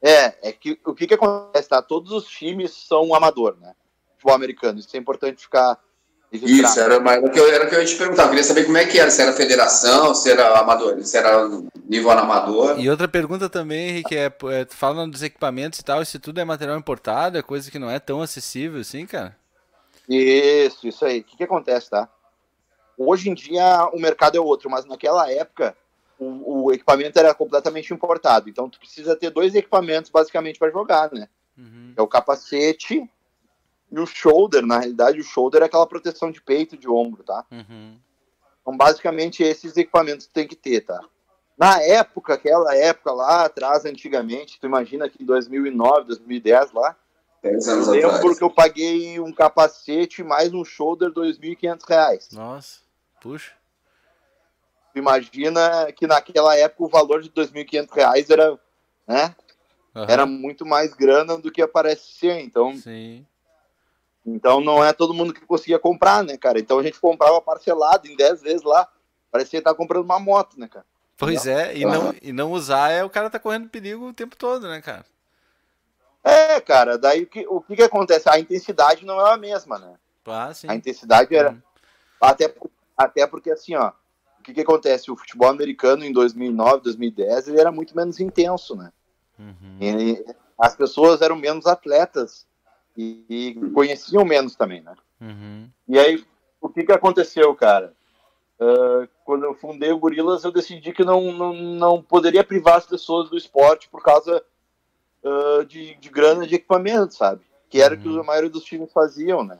É, 0.02 0.50
é 0.50 0.52
que 0.52 0.80
o 0.86 0.94
que, 0.94 1.08
que 1.08 1.14
acontece, 1.14 1.68
tá? 1.68 1.82
Todos 1.82 2.12
os 2.12 2.26
times 2.26 2.72
são 2.72 3.14
amador, 3.14 3.58
né? 3.60 3.74
Futebol 4.14 4.36
americano. 4.36 4.80
Isso 4.80 4.96
é 4.96 5.00
importante 5.00 5.42
ficar. 5.42 5.78
Isso, 6.32 6.80
era, 6.80 7.00
mas 7.00 7.18
era 7.18 7.26
o 7.26 7.32
que 7.32 7.40
eu, 7.40 7.52
era 7.52 7.66
o 7.66 7.70
que 7.70 7.76
eu 7.76 7.80
ia 7.80 7.86
te 7.86 7.96
perguntar. 7.96 8.24
Eu 8.24 8.30
queria 8.30 8.44
saber 8.44 8.66
como 8.66 8.78
é 8.78 8.86
que 8.86 9.00
era, 9.00 9.10
se 9.10 9.20
era 9.22 9.34
federação, 9.34 10.14
se 10.14 10.30
era 10.30 10.60
amador, 10.60 11.02
se 11.04 11.18
era 11.18 11.50
nível 11.88 12.12
amador. 12.12 12.80
E 12.80 12.88
outra 12.88 13.08
pergunta 13.08 13.50
também, 13.50 13.90
Henrique, 13.90 14.16
é, 14.16 14.32
é 14.52 14.66
tu 14.66 14.76
fala 14.76 15.08
dos 15.08 15.24
equipamentos 15.24 15.80
e 15.80 15.84
tal, 15.84 16.04
isso 16.04 16.20
tudo 16.20 16.40
é 16.40 16.46
material 16.46 16.78
importado, 16.78 17.38
é 17.38 17.42
coisa 17.42 17.72
que 17.72 17.80
não 17.80 17.90
é 17.90 18.00
tão 18.00 18.22
acessível 18.22 18.80
assim, 18.80 19.08
cara? 19.08 19.36
Isso, 20.08 20.88
isso 20.88 21.04
aí. 21.04 21.22
O 21.22 21.24
que, 21.24 21.38
que 21.38 21.44
acontece, 21.44 21.90
tá? 21.90 22.08
Hoje 22.96 23.30
em 23.30 23.34
dia 23.34 23.90
o 23.92 24.00
mercado 24.00 24.38
é 24.38 24.42
outro, 24.42 24.70
mas 24.70 24.86
naquela 24.86 25.32
época 25.32 25.76
o, 26.20 26.66
o 26.66 26.72
equipamento 26.72 27.18
era 27.18 27.34
completamente 27.34 27.92
importado. 27.92 28.50
Então 28.50 28.70
tu 28.70 28.78
precisa 28.78 29.16
ter 29.16 29.32
dois 29.32 29.56
equipamentos 29.56 30.12
basicamente 30.12 30.60
para 30.60 30.70
jogar, 30.70 31.12
né? 31.12 31.28
Uhum. 31.58 31.94
É 31.98 32.02
o 32.02 32.08
capacete 32.08 33.10
e 33.92 34.00
o 34.00 34.06
shoulder. 34.06 34.66
Na 34.66 34.80
realidade, 34.80 35.20
o 35.20 35.24
shoulder 35.24 35.62
é 35.62 35.66
aquela 35.66 35.88
proteção 35.88 36.32
de 36.32 36.42
peito 36.42 36.76
e 36.76 36.78
de 36.78 36.90
ombro, 36.90 37.24
tá? 37.24 37.46
Uhum. 37.52 37.98
Então, 38.62 38.78
basicamente, 38.78 39.44
esses 39.44 39.76
equipamentos 39.78 40.28
tem 40.28 40.48
que 40.48 40.56
ter, 40.56 40.82
tá? 40.82 41.00
Na 41.58 41.82
época, 41.82 42.36
aquela 42.36 42.76
época 42.76 43.12
lá 43.12 43.46
atrás, 43.46 43.84
antigamente, 43.86 44.60
tu 44.60 44.66
imagina 44.66 45.10
que 45.10 45.22
em 45.22 45.26
2009, 45.26 46.08
2010 46.08 46.72
lá, 46.72 46.96
10 47.42 47.68
anos 47.68 47.88
Eu 47.88 47.94
lembro 47.94 48.16
atrás. 48.16 48.38
que 48.38 48.44
eu 48.44 48.50
paguei 48.50 49.20
um 49.20 49.32
capacete 49.34 50.24
mais 50.24 50.54
um 50.54 50.64
shoulder 50.64 51.10
2.500 51.12 51.82
reais. 51.88 52.30
Nossa, 52.32 52.80
puxa. 53.22 53.54
Imagina 54.96 55.92
que 55.92 56.08
naquela 56.08 56.56
época 56.56 56.84
o 56.84 56.90
valor 56.90 57.22
de 57.22 57.30
2.500 57.30 57.92
reais 57.92 58.30
era, 58.30 58.60
né, 59.08 59.36
Aham, 59.96 60.06
era 60.10 60.26
muito 60.26 60.66
mais 60.66 60.94
grana 60.94 61.38
do 61.38 61.52
que 61.52 61.62
aparece 61.62 62.14
ser. 62.14 62.40
Então, 62.40 62.76
Sim. 62.76 63.26
Então 64.36 64.62
não 64.62 64.84
é 64.84 64.94
todo 64.94 65.14
mundo 65.14 65.34
que 65.34 65.46
conseguia 65.46 65.80
comprar, 65.80 66.24
né, 66.24 66.38
cara? 66.38 66.60
Então 66.60 66.80
a 66.80 66.84
gente 66.84 67.00
comprava 67.00 67.42
parcelado 67.42 68.08
em 68.08 68.16
10 68.16 68.42
vezes 68.42 68.64
lá. 68.64 68.88
Parecia 69.32 69.60
estar 69.60 69.74
comprando 69.76 70.06
uma 70.06 70.20
moto, 70.20 70.60
né, 70.60 70.68
cara? 70.68 70.86
Pois 71.18 71.46
é, 71.46 71.76
e 71.76 71.86
não, 71.86 72.16
e 72.22 72.32
não 72.32 72.52
usar 72.54 72.90
é 72.92 73.04
o 73.04 73.10
cara 73.10 73.30
tá 73.30 73.38
correndo 73.38 73.68
perigo 73.70 74.08
o 74.08 74.14
tempo 74.14 74.38
todo, 74.38 74.68
né, 74.68 74.82
cara? 74.82 75.06
É, 76.24 76.60
cara, 76.62 76.98
daí 76.98 77.24
o 77.24 77.28
que, 77.28 77.46
o 77.48 77.62
que 77.62 77.76
que 77.76 77.84
acontece? 77.84 78.30
A 78.30 78.40
intensidade 78.40 79.06
não 79.06 79.20
é 79.20 79.34
a 79.34 79.38
mesma, 79.38 79.78
né? 79.78 79.96
Ah, 80.26 80.54
sim. 80.54 80.68
A 80.70 80.76
intensidade 80.76 81.36
era. 81.36 81.52
Uhum. 81.52 81.62
Até, 82.22 82.54
até 82.98 83.28
porque, 83.28 83.52
assim, 83.52 83.76
ó, 83.76 83.92
o 84.40 84.44
que, 84.44 84.54
que 84.54 84.62
acontece? 84.62 85.10
O 85.10 85.16
futebol 85.16 85.50
americano 85.50 86.06
em 86.06 86.12
2009, 86.14 86.84
2010, 86.84 87.48
ele 87.48 87.60
era 87.60 87.72
muito 87.72 87.96
menos 87.96 88.20
intenso, 88.20 88.76
né? 88.76 88.92
Uhum. 89.38 89.78
Ele- 89.80 90.26
as 90.58 90.76
pessoas 90.76 91.22
eram 91.22 91.36
menos 91.36 91.66
atletas 91.66 92.46
e, 93.02 93.26
e 93.50 93.72
conheciam 93.72 94.26
menos 94.26 94.56
também, 94.56 94.82
né? 94.82 94.94
Uhum. 95.22 95.70
E 95.88 95.98
aí, 95.98 96.24
o 96.60 96.68
que, 96.70 96.84
que 96.84 96.92
aconteceu, 96.92 97.54
cara? 97.56 97.94
Ah, 98.60 99.08
quando 99.24 99.46
eu 99.46 99.54
fundei 99.56 99.92
o 99.92 100.00
Gorilas, 100.00 100.44
eu 100.44 100.52
decidi 100.52 100.92
que 100.92 101.06
não, 101.06 101.32
não, 101.32 101.54
não 101.54 102.04
poderia 102.04 102.44
privar 102.44 102.76
as 102.78 102.86
pessoas 102.86 103.30
do 103.30 103.38
esporte 103.38 103.88
por 103.90 104.04
causa 104.04 104.44
ah, 105.24 105.64
de, 105.68 105.96
de 105.96 106.10
grana 106.10 106.46
de 106.46 106.56
equipamento, 106.56 107.14
sabe? 107.14 107.42
Que 107.70 107.82
era 107.82 107.96
o 107.96 107.98
que 107.98 108.08
Uhum. 108.08 108.20
a 108.20 108.24
maioria 108.24 108.50
dos 108.50 108.64
times 108.64 108.92
faziam, 108.92 109.44
né? 109.44 109.60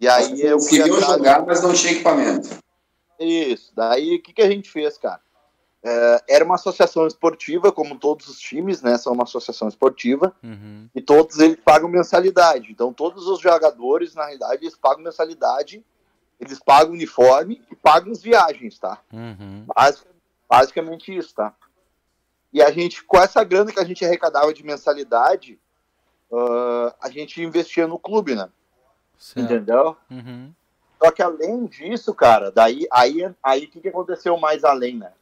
E 0.00 0.08
aí 0.08 0.40
eu 0.40 0.56
atrás- 0.56 1.00
jogar, 1.16 1.44
mas 1.46 1.62
não 1.62 1.72
tinha 1.72 1.92
equipamento. 1.92 2.48
Isso. 3.20 3.72
Daí 3.76 4.16
o 4.16 4.22
que, 4.22 4.32
que 4.32 4.42
a 4.42 4.50
gente 4.50 4.68
fez, 4.70 4.96
cara? 4.98 5.20
É, 5.84 6.24
era 6.28 6.44
uma 6.44 6.54
associação 6.54 7.06
esportiva, 7.08 7.72
como 7.72 7.98
todos 7.98 8.28
os 8.28 8.38
times, 8.38 8.82
né? 8.82 8.96
São 8.98 9.12
uma 9.12 9.24
associação 9.24 9.66
esportiva 9.68 10.32
Uhum. 10.42 10.88
e 10.94 11.00
todos 11.02 11.38
eles 11.40 11.58
pagam 11.64 11.88
mensalidade. 11.88 12.70
Então 12.70 12.92
todos 12.92 13.26
os 13.26 13.40
jogadores, 13.40 14.14
na 14.14 14.24
realidade, 14.26 14.62
eles 14.64 14.76
pagam 14.76 15.02
mensalidade, 15.02 15.84
eles 16.38 16.60
pagam 16.60 16.92
uniforme 16.92 17.60
e 17.70 17.74
pagam 17.74 18.12
as 18.12 18.22
viagens, 18.22 18.78
tá? 18.78 18.98
Uhum. 19.12 19.64
Basic- 19.74 20.06
basicamente 20.48 21.16
isso, 21.16 21.34
tá? 21.34 21.52
E 22.52 22.62
a 22.62 22.70
gente, 22.70 23.02
com 23.02 23.16
essa 23.18 23.42
grana 23.42 23.72
que 23.72 23.80
a 23.80 23.84
gente 23.84 24.04
arrecadava 24.04 24.52
de 24.54 24.62
mensalidade, 24.64 25.58
ah, 26.32 26.94
a 27.02 27.10
gente 27.10 27.42
investia 27.42 27.86
no 27.88 27.98
clube, 27.98 28.34
né? 28.34 28.48
Certo. 29.18 29.44
Entendeu? 29.46 29.96
Uhum. 30.10 30.52
Só 31.02 31.10
que 31.10 31.22
além 31.22 31.66
disso, 31.66 32.14
cara, 32.14 32.52
daí 32.52 32.86
aí 32.90 33.34
aí 33.42 33.64
o 33.64 33.68
que, 33.68 33.80
que 33.80 33.88
aconteceu 33.88 34.36
mais 34.36 34.62
além, 34.62 34.98
né? 34.98 35.12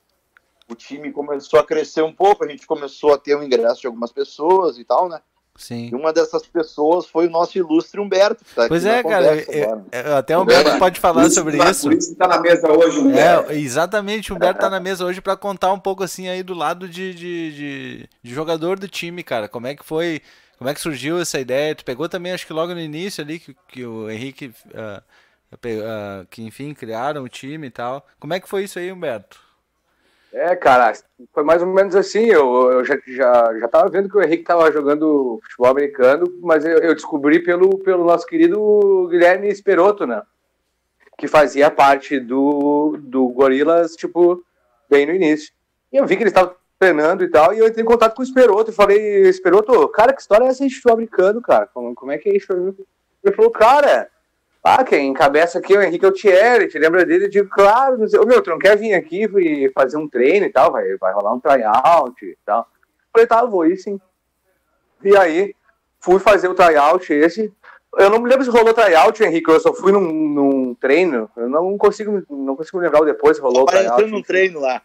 O 0.70 0.74
time 0.74 1.10
começou 1.12 1.58
a 1.58 1.64
crescer 1.64 2.02
um 2.02 2.12
pouco, 2.12 2.44
a 2.44 2.48
gente 2.48 2.66
começou 2.66 3.12
a 3.12 3.18
ter 3.18 3.34
o 3.34 3.42
ingresso 3.42 3.80
de 3.80 3.86
algumas 3.88 4.12
pessoas 4.12 4.78
e 4.78 4.84
tal, 4.84 5.08
né? 5.08 5.20
Sim. 5.56 5.90
E 5.92 5.94
uma 5.94 6.12
dessas 6.12 6.46
pessoas 6.46 7.06
foi 7.06 7.26
o 7.26 7.30
nosso 7.30 7.58
ilustre 7.58 8.00
Humberto. 8.00 8.42
Que 8.44 8.54
tá 8.54 8.68
Pois 8.68 8.86
aqui 8.86 8.98
é, 9.08 9.10
cara. 9.10 9.36
eu- 9.36 9.64
agora. 9.64 9.84
eu- 9.92 10.16
até 10.16 10.38
o 10.38 10.42
Humberto 10.42 10.70
É, 10.70 10.78
pode 10.78 11.00
falar 11.00 11.22
Por 11.22 11.30
sobre 11.32 11.58
tá- 11.58 11.70
isso. 11.70 11.82
Por 11.88 11.92
isso 11.92 12.10
que 12.12 12.16
tá 12.16 12.28
na 12.28 12.40
mesa 12.40 12.72
hoje, 12.72 12.98
Humberto. 12.98 13.50
É, 13.52 13.56
exatamente, 13.56 14.32
o 14.32 14.36
Humberto 14.36 14.60
tá 14.60 14.70
na 14.70 14.80
mesa 14.80 15.04
hoje 15.04 15.20
pra 15.20 15.36
contar 15.36 15.72
um 15.72 15.78
pouco 15.78 16.02
assim 16.02 16.28
aí 16.28 16.42
do 16.42 16.54
lado 16.54 16.88
de, 16.88 17.12
de, 17.12 17.52
de, 17.52 18.08
de 18.22 18.34
jogador 18.34 18.78
do 18.78 18.88
time, 18.88 19.22
cara. 19.22 19.48
Como 19.48 19.66
é 19.66 19.74
que 19.74 19.84
foi, 19.84 20.22
como 20.56 20.70
é 20.70 20.72
que 20.74 20.80
surgiu 20.80 21.18
essa 21.20 21.38
ideia? 21.38 21.74
Tu 21.74 21.84
pegou 21.84 22.08
também, 22.08 22.32
acho 22.32 22.46
que 22.46 22.52
logo 22.54 22.72
no 22.72 22.80
início 22.80 23.22
ali, 23.22 23.38
que, 23.40 23.54
que 23.68 23.84
o 23.84 24.08
Henrique, 24.08 24.54
ah, 24.74 26.24
que 26.30 26.42
enfim, 26.42 26.72
criaram 26.72 27.22
o 27.24 27.28
time 27.28 27.66
e 27.66 27.70
tal. 27.70 28.06
Como 28.18 28.32
é 28.32 28.40
que 28.40 28.48
foi 28.48 28.64
isso 28.64 28.78
aí, 28.78 28.90
Humberto? 28.92 29.38
É, 30.32 30.54
cara, 30.54 30.92
foi 31.32 31.42
mais 31.42 31.60
ou 31.60 31.68
menos 31.68 31.94
assim. 31.96 32.26
Eu, 32.26 32.70
eu 32.70 32.84
já, 32.84 32.96
já, 33.06 33.58
já 33.58 33.68
tava 33.68 33.90
vendo 33.90 34.08
que 34.08 34.16
o 34.16 34.22
Henrique 34.22 34.44
tava 34.44 34.70
jogando 34.70 35.40
futebol 35.42 35.70
americano, 35.70 36.24
mas 36.40 36.64
eu, 36.64 36.78
eu 36.78 36.94
descobri 36.94 37.40
pelo, 37.40 37.78
pelo 37.78 38.04
nosso 38.04 38.26
querido 38.26 39.08
Guilherme 39.10 39.48
Esperoto, 39.48 40.06
né? 40.06 40.22
Que 41.18 41.26
fazia 41.26 41.70
parte 41.70 42.18
do, 42.20 42.96
do 43.00 43.28
Gorilas, 43.28 43.96
tipo, 43.96 44.42
bem 44.88 45.04
no 45.04 45.14
início. 45.14 45.52
E 45.92 45.96
eu 45.96 46.06
vi 46.06 46.16
que 46.16 46.22
ele 46.22 46.30
estava 46.30 46.54
treinando 46.78 47.24
e 47.24 47.28
tal, 47.28 47.52
e 47.52 47.58
eu 47.58 47.68
entrei 47.68 47.82
em 47.82 47.86
contato 47.86 48.14
com 48.14 48.22
o 48.22 48.24
Esperoto 48.24 48.70
e 48.70 48.74
falei, 48.74 49.28
Esperoto, 49.28 49.86
cara, 49.88 50.14
que 50.14 50.20
história 50.22 50.44
é 50.44 50.48
essa 50.48 50.66
de 50.66 50.74
futebol 50.74 50.94
americano, 50.94 51.42
cara? 51.42 51.66
Como, 51.66 51.94
como 51.94 52.12
é 52.12 52.16
que 52.16 52.30
é 52.30 52.36
isso? 52.36 52.50
Ele 53.22 53.36
falou, 53.36 53.50
cara, 53.50 54.08
ah, 54.62 54.84
quem 54.84 55.08
encabeça 55.08 55.58
aqui 55.58 55.74
é 55.74 55.78
o 55.78 55.82
Henrique 55.82 56.04
Altieri, 56.04 56.68
te 56.68 56.78
lembra 56.78 57.04
dele? 57.04 57.24
Eu 57.24 57.30
digo, 57.30 57.48
claro, 57.48 57.96
não 57.98 58.06
sei. 58.06 58.20
Ô, 58.20 58.26
meu, 58.26 58.42
tu 58.42 58.50
não 58.50 58.58
quer 58.58 58.76
vir 58.76 58.92
aqui 58.94 59.24
e 59.24 59.70
fazer 59.72 59.96
um 59.96 60.08
treino 60.08 60.46
e 60.46 60.50
tal? 60.50 60.70
Vai, 60.70 60.96
vai 60.98 61.12
rolar 61.14 61.32
um 61.34 61.40
tryout 61.40 62.24
e 62.24 62.36
tal. 62.44 62.66
Falei, 63.12 63.26
tá, 63.26 63.44
vou 63.44 63.66
ir 63.66 63.76
sim. 63.78 63.98
E 65.02 65.16
aí, 65.16 65.54
fui 65.98 66.18
fazer 66.18 66.48
o 66.48 66.54
tryout 66.54 67.10
esse. 67.12 67.52
Eu 67.96 68.10
não 68.10 68.20
me 68.20 68.28
lembro 68.28 68.44
se 68.44 68.50
rolou 68.50 68.72
tryout, 68.74 69.22
Henrique, 69.22 69.50
eu 69.50 69.58
só 69.58 69.72
fui 69.72 69.92
num, 69.92 70.00
num 70.12 70.74
treino. 70.74 71.28
Eu 71.36 71.48
não 71.48 71.76
consigo, 71.78 72.22
não 72.30 72.54
consigo 72.54 72.78
lembrar 72.78 73.00
depois 73.04 73.36
se 73.38 73.42
rolou 73.42 73.60
o 73.60 73.64
Apareceu 73.64 73.94
tryout. 73.94 74.12
num 74.12 74.22
treino 74.22 74.60
lá. 74.60 74.82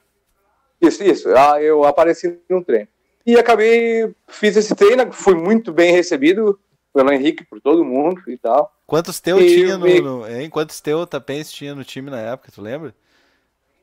Isso, 0.81 1.03
isso. 1.03 1.29
Ah, 1.35 1.61
Eu 1.61 1.83
apareci 1.83 2.39
num 2.49 2.63
treino. 2.63 2.88
E 3.25 3.38
acabei, 3.38 4.13
fiz 4.27 4.55
esse 4.55 4.73
treino, 4.75 5.11
fui 5.11 5.35
muito 5.35 5.73
bem 5.73 5.91
recebido 5.91 6.59
pelo 6.93 7.11
Henrique, 7.11 7.43
por 7.43 7.59
todo 7.59 7.83
mundo 7.83 8.21
e 8.27 8.38
tal. 8.38 8.71
Quantos 8.88 9.19
teu 9.19 9.41
E- 9.41 9.48
tinha 9.48 9.78
no, 9.78 9.88
e- 9.88 10.02
no- 10.02 10.28
hein? 10.28 10.50
Quantos 10.50 10.80
teu 10.80 11.06
Tapense 11.08 11.52
tinha 11.54 11.74
no 11.74 11.84
time 11.84 12.10
na 12.12 12.19
época, 12.19 12.52
tu 12.54 12.62
lembra? 12.62 12.93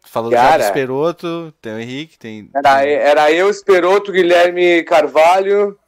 Tu 0.02 0.08
falou 0.08 0.30
do 0.30 0.34
Cara. 0.36 0.62
Zé 0.62 0.68
Esperoto, 0.68 1.52
tem 1.60 1.74
o 1.74 1.78
Henrique, 1.80 2.18
tem. 2.18 2.50
Era, 2.54 2.84
era 2.84 3.32
eu, 3.32 3.48
Esperoto, 3.50 4.12
Guilherme 4.12 4.82
Carvalho, 4.84 5.78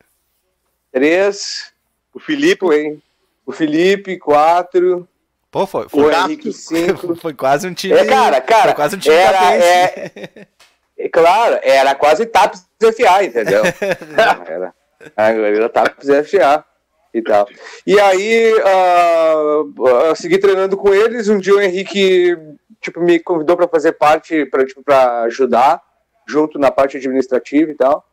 três. 0.92 1.72
O 2.12 2.20
Felipe, 2.20 2.64
O, 2.64 2.72
Hen- 2.72 3.02
o 3.44 3.52
Felipe, 3.52 4.16
quatro. 4.18 5.08
Pô, 5.50 5.66
foi, 5.66 5.86
O 5.86 5.88
foi, 5.88 6.14
Henrique, 6.14 6.52
cinco. 6.52 7.14
foi 7.16 7.34
quase 7.34 7.66
um 7.68 7.74
time. 7.74 7.94
É, 7.94 8.04
cara, 8.04 8.40
cara, 8.40 8.62
foi 8.64 8.74
quase 8.74 8.96
um 8.96 8.98
time 8.98 9.14
era- 9.14 9.54
é- 9.54 10.46
É 10.96 11.08
claro, 11.08 11.58
era 11.62 11.92
quase 11.96 12.24
TAPS 12.24 12.64
FA, 12.80 13.24
entendeu? 13.24 13.62
era, 14.16 14.72
era 15.16 15.68
TAPS 15.68 16.06
FA 16.30 16.64
e 17.14 17.22
tal. 17.22 17.48
E 17.86 17.98
aí, 17.98 18.54
ah, 18.64 19.62
ah, 20.10 20.14
segui 20.14 20.38
treinando 20.38 20.76
com 20.76 20.92
eles. 20.92 21.28
Um 21.28 21.38
dia 21.38 21.54
o 21.54 21.60
Henrique 21.62 22.36
tipo, 22.80 23.00
me 23.00 23.18
convidou 23.20 23.56
para 23.56 23.68
fazer 23.68 23.92
parte, 23.92 24.44
para 24.46 24.66
tipo, 24.66 24.82
pra 24.82 25.22
ajudar, 25.22 25.80
junto 26.26 26.58
na 26.58 26.70
parte 26.70 26.96
administrativa 26.96 27.70
e 27.70 27.74
tal. 27.74 28.04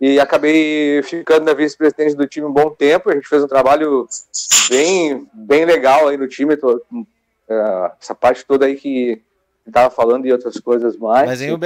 E 0.00 0.18
acabei 0.18 1.00
ficando 1.02 1.44
na 1.46 1.54
vice-presidente 1.54 2.16
do 2.16 2.26
time 2.26 2.46
um 2.46 2.52
bom 2.52 2.70
tempo. 2.70 3.08
A 3.08 3.14
gente 3.14 3.28
fez 3.28 3.42
um 3.42 3.48
trabalho 3.48 4.06
bem, 4.68 5.26
bem 5.32 5.64
legal 5.64 6.08
aí 6.08 6.16
no 6.16 6.26
time. 6.28 6.56
Tô- 6.56 6.82
ah, 7.48 7.92
essa 8.00 8.14
parte 8.14 8.44
toda 8.44 8.66
aí 8.66 8.74
que 8.74 9.22
tava 9.72 9.90
falando 9.90 10.26
e 10.26 10.32
outras 10.32 10.58
coisas 10.58 10.96
mais. 10.96 11.26
Mas, 11.28 11.40
hein, 11.40 11.56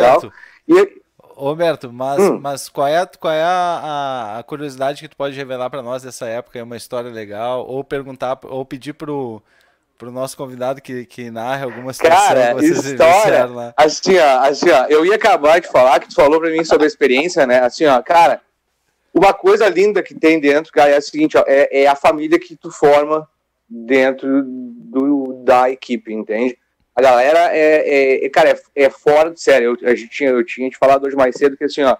e 0.68 1.00
Roberto? 1.38 1.92
mas, 1.92 2.18
Hum. 2.20 2.38
mas 2.40 2.68
qual 2.68 2.86
é, 2.88 3.06
qual 3.18 3.32
é 3.32 3.42
a, 3.42 3.48
a- 3.48 4.38
a 4.38 4.42
curiosidade 4.42 5.00
que 5.00 5.08
tu 5.08 5.16
pode 5.16 5.36
revelar 5.36 5.70
pra 5.70 5.82
nós 5.82 6.02
dessa 6.02 6.26
época? 6.26 6.58
É 6.58 6.62
uma 6.62 6.76
história 6.76 7.10
legal? 7.10 7.66
Ou 7.66 7.82
perguntar, 7.84 8.38
ou 8.44 8.64
pedir 8.64 8.92
pro, 8.94 9.42
pro 9.96 10.10
nosso 10.10 10.36
convidado 10.36 10.80
que, 10.82 11.04
que 11.06 11.30
narre 11.30 11.64
alguma 11.64 11.92
situação 11.92 12.26
Cara, 12.28 12.54
que 12.54 12.72
vocês 12.72 12.84
história. 12.84 13.46
lá. 13.46 13.74
Assim, 13.76 14.16
ó, 14.18 14.38
assim, 14.48 14.70
ó, 14.70 14.86
eu 14.86 15.04
ia 15.06 15.14
acabar 15.14 15.60
de 15.60 15.68
falar 15.68 16.00
que 16.00 16.08
tu 16.08 16.14
falou 16.14 16.40
pra 16.40 16.50
mim 16.50 16.64
sobre 16.64 16.84
a 16.84 16.88
experiência, 16.88 17.46
né? 17.46 17.60
Assim, 17.60 17.86
ó, 17.86 18.00
cara, 18.02 18.40
uma 19.14 19.32
coisa 19.32 19.68
linda 19.68 20.02
que 20.02 20.14
tem 20.14 20.38
dentro, 20.40 20.72
cara, 20.72 20.90
é 20.90 20.98
o 20.98 21.02
seguinte, 21.02 21.36
ó, 21.36 21.44
é, 21.46 21.82
é 21.82 21.86
a 21.86 21.94
família 21.96 22.38
que 22.38 22.54
tu 22.56 22.70
forma 22.70 23.28
dentro 23.68 24.42
do, 24.44 25.42
da 25.44 25.70
equipe, 25.70 26.12
entende? 26.12 26.56
A 26.98 27.00
galera 27.00 27.56
é, 27.56 28.24
é- 28.24 28.28
cara, 28.28 28.50
é, 28.74 28.84
é 28.84 28.90
fora 28.90 29.30
de 29.30 29.40
sério. 29.40 29.78
Eu, 29.80 29.88
a 29.88 29.94
gente 29.94 30.10
tinha, 30.10 30.30
eu 30.30 30.44
tinha 30.44 30.68
te 30.68 30.76
falado 30.76 31.06
hoje 31.06 31.14
mais 31.14 31.36
cedo 31.36 31.56
que 31.56 31.62
assim, 31.62 31.84
ó, 31.84 31.96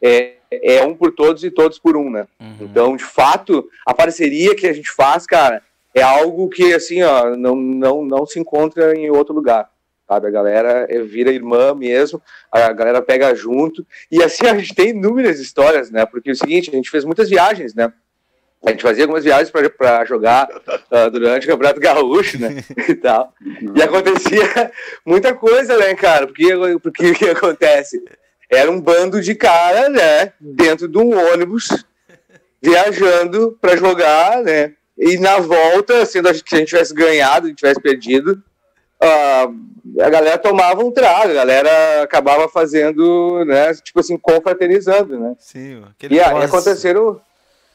é, 0.00 0.34
é 0.52 0.84
um 0.84 0.94
por 0.94 1.10
todos 1.10 1.42
e 1.42 1.50
todos 1.50 1.80
por 1.80 1.96
um, 1.96 2.08
né? 2.08 2.28
Uhum. 2.38 2.56
Então, 2.60 2.96
de 2.96 3.02
fato, 3.02 3.68
a 3.84 3.92
parceria 3.92 4.54
que 4.54 4.68
a 4.68 4.72
gente 4.72 4.88
faz, 4.88 5.26
cara, 5.26 5.60
é 5.92 6.00
algo 6.00 6.48
que, 6.48 6.72
assim, 6.72 7.02
ó, 7.02 7.34
não, 7.34 7.56
não, 7.56 8.04
não 8.04 8.24
se 8.24 8.38
encontra 8.38 8.96
em 8.96 9.10
outro 9.10 9.34
lugar, 9.34 9.68
sabe? 10.06 10.28
A 10.28 10.30
galera 10.30 10.86
é, 10.88 11.02
vira 11.02 11.32
irmã 11.32 11.74
mesmo, 11.74 12.22
a 12.52 12.72
galera 12.72 13.02
pega 13.02 13.34
junto, 13.34 13.84
e 14.12 14.22
assim, 14.22 14.46
a 14.46 14.56
gente 14.56 14.76
tem 14.76 14.90
inúmeras 14.90 15.40
histórias, 15.40 15.90
né? 15.90 16.06
Porque 16.06 16.28
é 16.28 16.32
o 16.32 16.36
seguinte, 16.36 16.70
a 16.70 16.76
gente 16.76 16.88
fez 16.88 17.04
muitas 17.04 17.28
viagens, 17.28 17.74
né? 17.74 17.92
A 18.66 18.70
gente 18.70 18.82
fazia 18.82 19.04
algumas 19.04 19.22
viagens 19.22 19.48
para 19.50 20.04
jogar 20.04 20.48
ah, 20.90 21.08
durante 21.08 21.46
o 21.46 21.50
Campeonato 21.50 21.80
Gaúcho, 21.80 22.36
né? 22.40 22.64
E 22.88 22.94
tal. 22.96 23.32
E 23.76 23.80
acontecia 23.80 24.72
muita 25.06 25.32
coisa, 25.32 25.78
né, 25.78 25.94
cara? 25.94 26.26
Porque, 26.26 26.52
porque 26.82 27.10
o 27.12 27.14
que 27.14 27.28
acontece? 27.28 28.02
Era 28.50 28.68
um 28.68 28.80
bando 28.80 29.20
de 29.20 29.36
cara, 29.36 29.88
né? 29.88 30.32
Dentro 30.40 30.88
de 30.88 30.98
um 30.98 31.16
ônibus 31.32 31.68
viajando 32.60 33.56
para 33.60 33.76
jogar, 33.76 34.42
né? 34.42 34.74
E 34.98 35.16
na 35.16 35.38
volta, 35.38 36.04
sendo 36.04 36.32
que 36.42 36.54
a 36.56 36.58
gente 36.58 36.68
tivesse 36.68 36.92
ganhado, 36.92 37.46
a 37.46 37.48
gente 37.48 37.58
tivesse 37.58 37.80
perdido, 37.80 38.42
uh, 39.00 40.02
a 40.02 40.10
galera 40.10 40.38
tomava 40.38 40.82
um 40.82 40.90
trago, 40.90 41.30
a 41.30 41.34
galera 41.34 42.02
acabava 42.02 42.48
fazendo, 42.48 43.44
né? 43.44 43.74
Tipo 43.74 44.00
assim, 44.00 44.18
confraternizando, 44.18 45.20
né? 45.20 45.36
Sim, 45.38 45.84
e 46.10 46.18
aí 46.18 46.42
aconteceram. 46.42 47.20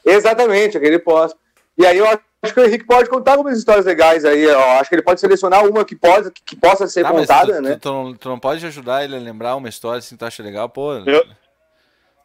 Exatamente, 0.04 0.76
aquele 0.76 0.98
pós. 0.98 1.34
E 1.76 1.86
aí 1.86 1.98
eu 1.98 2.06
acho 2.06 2.54
que 2.54 2.60
o 2.60 2.64
Henrique 2.64 2.84
pode 2.84 3.08
contar 3.08 3.32
algumas 3.32 3.56
histórias 3.56 3.86
legais 3.86 4.24
aí. 4.24 4.42
Eu 4.42 4.60
acho 4.60 4.88
que 4.88 4.94
ele 4.94 5.02
pode 5.02 5.20
selecionar 5.20 5.66
uma 5.66 5.84
que, 5.84 5.96
pode, 5.96 6.30
que 6.30 6.56
possa 6.56 6.86
ser 6.86 7.06
ah, 7.06 7.10
contada, 7.10 7.54
tu, 7.54 7.62
né? 7.62 7.74
Tu, 7.74 7.80
tu, 7.80 7.92
não, 7.92 8.14
tu, 8.14 8.28
não, 8.28 8.38
pode 8.38 8.64
ajudar 8.66 9.04
ele 9.04 9.16
a 9.16 9.20
lembrar 9.20 9.56
uma 9.56 9.68
história 9.68 9.98
assim 9.98 10.14
que 10.14 10.18
tu 10.18 10.26
acha 10.26 10.42
legal, 10.42 10.68
pô. 10.68 10.94
Eu, 10.94 11.24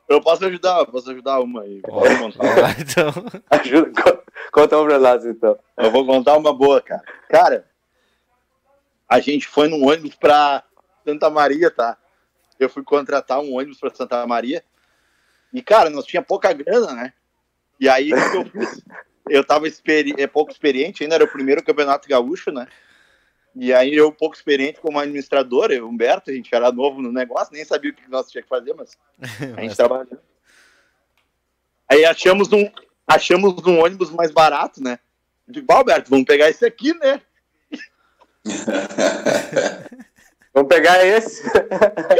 eu 0.09 0.21
posso 0.21 0.45
ajudar, 0.45 0.79
eu 0.79 0.87
posso 0.87 1.09
ajudar 1.11 1.39
uma 1.39 1.61
aí. 1.61 1.81
Oh, 1.87 2.01
então. 2.79 3.13
Ajuda, 3.51 4.23
conta 4.51 4.77
uma 4.77 4.87
pra 4.87 4.99
nós, 4.99 5.25
então. 5.25 5.57
Eu 5.77 5.91
vou 5.91 6.05
contar 6.05 6.37
uma 6.37 6.53
boa, 6.53 6.81
cara. 6.81 7.03
Cara, 7.29 7.65
a 9.07 9.19
gente 9.19 9.47
foi 9.47 9.67
num 9.67 9.87
ônibus 9.87 10.15
pra 10.15 10.63
Santa 11.05 11.29
Maria, 11.29 11.69
tá? 11.69 11.97
Eu 12.59 12.69
fui 12.69 12.83
contratar 12.83 13.39
um 13.39 13.55
ônibus 13.55 13.79
pra 13.79 13.93
Santa 13.93 14.25
Maria. 14.25 14.63
E, 15.53 15.61
cara, 15.61 15.89
nós 15.89 16.05
tinha 16.05 16.21
pouca 16.21 16.51
grana, 16.51 16.93
né? 16.93 17.13
E 17.79 17.87
aí, 17.87 18.13
o 18.13 18.31
que 18.31 18.37
eu 18.37 18.45
fiz? 18.45 18.83
Eu 19.29 19.43
tava 19.43 19.67
experi 19.67 20.13
é, 20.17 20.25
pouco 20.25 20.51
experiente, 20.51 21.03
ainda 21.03 21.15
era 21.15 21.23
o 21.23 21.31
primeiro 21.31 21.63
campeonato 21.63 22.07
gaúcho, 22.07 22.51
né? 22.51 22.67
E 23.55 23.73
aí 23.73 23.95
eu, 23.95 24.11
pouco 24.11 24.35
experiente 24.35 24.79
como 24.79 24.99
administrador, 24.99 25.71
eu, 25.71 25.87
Humberto, 25.87 26.29
a 26.29 26.33
gente 26.33 26.53
era 26.53 26.71
novo 26.71 27.01
no 27.01 27.11
negócio, 27.11 27.53
nem 27.53 27.65
sabia 27.65 27.91
o 27.91 27.93
que 27.93 28.09
nós 28.09 28.29
tínhamos 28.29 28.47
que 28.47 28.55
fazer, 28.55 28.73
mas 28.73 28.97
a 29.57 29.61
gente 29.61 29.75
tava. 29.75 30.07
Aí 31.89 32.05
achamos 32.05 32.51
um, 32.53 32.69
achamos 33.07 33.53
um 33.65 33.83
ônibus 33.83 34.11
mais 34.11 34.31
barato, 34.31 34.81
né? 34.81 34.99
Eu 35.47 35.53
digo, 35.53 35.73
Alberto, 35.73 36.09
vamos 36.09 36.25
pegar 36.25 36.49
esse 36.49 36.65
aqui, 36.65 36.93
né? 36.99 37.21
vamos 40.53 40.69
pegar 40.69 41.03
esse. 41.03 41.43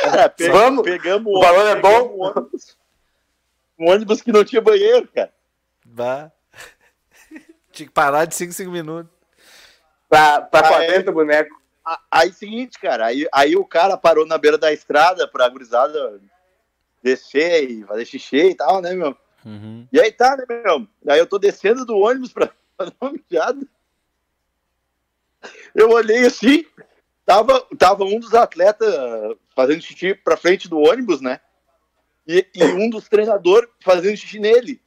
Cara, 0.02 0.30
pe 0.30 0.50
vamos. 0.50 0.84
pegamos 0.84 1.34
o 1.34 1.39
valor 1.39 1.67
é 1.67 1.76
bom. 1.76 2.15
Um 2.15 2.24
ônibus, 2.24 2.78
um 3.78 3.91
ônibus 3.91 4.22
que 4.22 4.32
não 4.32 4.43
tinha 4.43 4.62
banheiro, 4.62 5.08
cara. 5.13 5.32
Bah. 5.98 6.32
Tinha 7.74 7.88
que 7.88 7.94
parar 7.94 8.26
de 8.26 8.36
5 8.36 8.54
5 8.54 8.70
minutos. 8.70 9.12
Pra, 10.08 10.42
pra 10.42 10.78
ah, 10.78 10.84
é. 10.84 11.02
boneco. 11.02 11.60
Aí, 12.12 12.32
seguinte, 12.32 12.78
cara, 12.80 13.08
aí, 13.08 13.28
aí 13.34 13.56
o 13.56 13.66
cara 13.66 13.98
parou 13.98 14.26
na 14.26 14.38
beira 14.38 14.58
da 14.58 14.72
estrada 14.72 15.28
pra 15.28 15.50
gurizada 15.50 16.22
descer 17.02 17.70
e 17.70 17.84
fazer 17.86 18.06
xixi 18.06 18.38
e 18.38 18.56
tal, 18.56 18.82
né, 18.82 18.94
meu? 18.94 19.18
Uhum. 19.46 19.88
E 19.92 20.00
aí 20.00 20.12
tá, 20.12 20.36
né, 20.36 20.46
meu? 20.48 20.88
Aí 21.08 21.18
eu 21.18 21.26
tô 21.26 21.40
descendo 21.40 21.86
do 21.86 21.98
ônibus 21.98 22.32
pra 22.32 22.52
fazer 22.78 22.94
uma 23.02 23.14
mijada. 23.14 23.66
Eu 25.74 25.90
olhei 25.92 26.26
assim, 26.26 26.66
tava, 27.26 27.66
tava 27.78 28.04
um 28.04 28.20
dos 28.20 28.34
atletas 28.34 28.94
fazendo 29.56 29.82
xixi 29.82 30.14
pra 30.14 30.38
frente 30.38 30.68
do 30.68 30.78
ônibus, 30.78 31.22
né? 31.22 31.40
E, 32.28 32.46
e 32.54 32.64
um 32.66 32.90
dos 32.90 33.08
treinadores 33.08 33.70
fazendo 33.82 34.18
xixi 34.18 34.40
nele. 34.40 34.82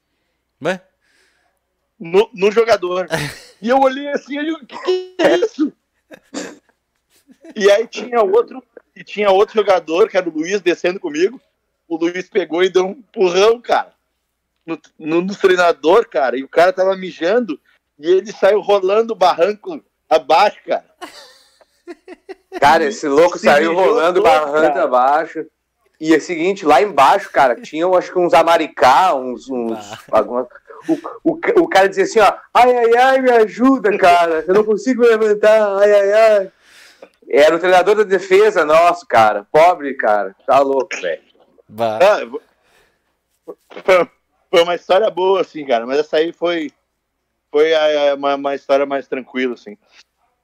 Ué? 0.63 0.83
No, 2.01 2.31
no 2.33 2.51
jogador. 2.51 3.07
e 3.61 3.69
eu 3.69 3.79
olhei 3.79 4.09
assim, 4.09 4.39
eu 4.39 4.55
o 4.55 4.67
que, 4.67 4.77
que 4.79 5.17
é 5.19 5.37
isso? 5.37 5.73
E 7.55 7.71
aí 7.71 7.87
tinha 7.87 8.23
outro, 8.23 8.63
e 8.97 9.05
tinha 9.05 9.31
outro 9.31 9.55
jogador, 9.55 10.09
que 10.09 10.17
era 10.17 10.29
o 10.29 10.33
Luiz, 10.33 10.63
descendo 10.63 10.99
comigo. 10.99 11.41
O 11.87 11.97
Luiz 11.97 12.29
pegou 12.29 12.65
e 12.65 12.71
deu 12.71 12.87
um 12.87 12.93
empurrão, 12.93 13.61
cara, 13.61 13.93
no, 14.65 14.81
no, 14.99 15.21
no 15.21 15.37
treinador, 15.37 16.09
cara. 16.09 16.39
E 16.39 16.43
o 16.43 16.49
cara 16.49 16.73
tava 16.73 16.97
mijando 16.97 17.61
e 17.99 18.09
ele 18.09 18.33
saiu 18.33 18.61
rolando 18.61 19.13
o 19.13 19.17
barranco 19.17 19.83
abaixo, 20.09 20.59
cara. 20.67 20.87
Cara, 22.59 22.85
esse 22.85 23.07
louco 23.07 23.39
Se 23.39 23.45
saiu 23.45 23.75
rolando 23.75 24.21
o 24.21 24.23
barranco 24.23 24.75
cara. 24.75 24.85
abaixo. 24.85 25.47
E 26.01 26.15
é 26.15 26.17
o 26.17 26.21
seguinte, 26.21 26.65
lá 26.65 26.81
embaixo, 26.81 27.31
cara, 27.31 27.61
tinham 27.61 27.95
acho 27.95 28.11
que 28.11 28.19
uns 28.19 28.33
amaricá, 28.33 29.15
uns. 29.15 29.51
uns 29.51 29.79
algumas, 30.11 30.47
o, 30.89 30.99
o, 31.25 31.41
o 31.63 31.69
cara 31.69 31.89
dizia 31.89 32.05
assim, 32.05 32.21
ó, 32.21 32.33
ai, 32.55 32.77
ai, 32.77 32.97
ai, 32.97 33.21
me 33.21 33.31
ajuda, 33.31 33.97
cara, 33.99 34.45
eu 34.47 34.55
não 34.55 34.65
consigo 34.65 35.03
levantar, 35.03 35.79
ai, 35.79 35.93
ai, 35.93 36.13
ai. 36.13 36.53
Era 37.29 37.55
o 37.55 37.59
treinador 37.59 37.95
da 37.95 38.03
defesa 38.03 38.65
nosso, 38.65 39.07
cara, 39.07 39.47
pobre, 39.53 39.95
cara, 39.95 40.35
tá 40.47 40.59
louco, 40.61 40.97
velho. 41.01 41.23
Ah, 41.79 42.21
foi 44.51 44.63
uma 44.63 44.75
história 44.75 45.09
boa, 45.11 45.41
assim, 45.41 45.65
cara, 45.65 45.87
mas 45.87 45.99
essa 45.99 46.17
aí 46.17 46.33
foi, 46.33 46.71
foi 47.51 47.71
uma, 48.17 48.35
uma 48.35 48.55
história 48.55 48.85
mais 48.85 49.07
tranquila, 49.07 49.55
assim. 49.55 49.77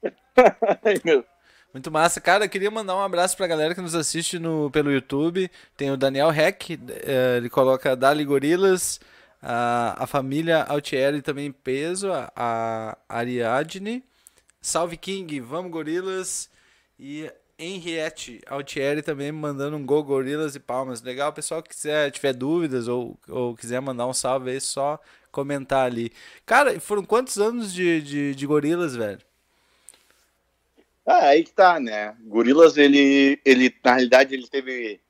ai, 0.84 1.00
meu. 1.04 1.24
Muito 1.72 1.90
massa. 1.90 2.22
Cara, 2.22 2.48
queria 2.48 2.70
mandar 2.70 2.96
um 2.96 3.02
abraço 3.02 3.36
pra 3.36 3.46
galera 3.46 3.74
que 3.74 3.82
nos 3.82 3.94
assiste 3.94 4.38
no, 4.38 4.70
pelo 4.70 4.90
YouTube. 4.90 5.50
Tem 5.76 5.90
o 5.90 5.96
Daniel 5.96 6.30
Heck, 6.30 6.80
eh, 6.88 7.36
ele 7.36 7.50
coloca 7.50 7.94
Dali 7.94 8.24
Gorilas, 8.24 8.98
a, 9.48 10.02
a 10.02 10.06
família 10.08 10.64
Altieri 10.64 11.22
também 11.22 11.52
peso, 11.52 12.10
a, 12.12 12.32
a 12.34 12.98
Ariadne, 13.08 14.02
Salve 14.60 14.96
King, 14.96 15.38
vamos 15.38 15.70
Gorilas 15.70 16.50
e 16.98 17.30
Henriette 17.56 18.40
Altieri 18.48 19.02
também 19.02 19.30
mandando 19.30 19.76
um 19.76 19.86
gol 19.86 20.02
Gorilas 20.02 20.56
e 20.56 20.60
Palmas. 20.60 21.00
Legal, 21.00 21.32
pessoal 21.32 21.62
que 21.62 21.68
quiser, 21.68 22.10
tiver 22.10 22.32
dúvidas 22.32 22.88
ou, 22.88 23.16
ou 23.28 23.54
quiser 23.54 23.80
mandar 23.80 24.08
um 24.08 24.12
salve 24.12 24.50
aí, 24.50 24.60
só 24.60 24.98
comentar 25.30 25.86
ali. 25.86 26.10
Cara, 26.44 26.80
foram 26.80 27.04
quantos 27.04 27.38
anos 27.38 27.72
de, 27.72 28.02
de, 28.02 28.34
de 28.34 28.46
Gorilas, 28.46 28.96
velho? 28.96 29.20
Ah, 31.06 31.28
aí 31.28 31.44
que 31.44 31.52
tá, 31.52 31.78
né? 31.78 32.16
Gorilas, 32.24 32.76
ele, 32.76 33.40
ele, 33.44 33.72
na 33.84 33.92
realidade, 33.92 34.34
ele 34.34 34.48
teve 34.48 35.00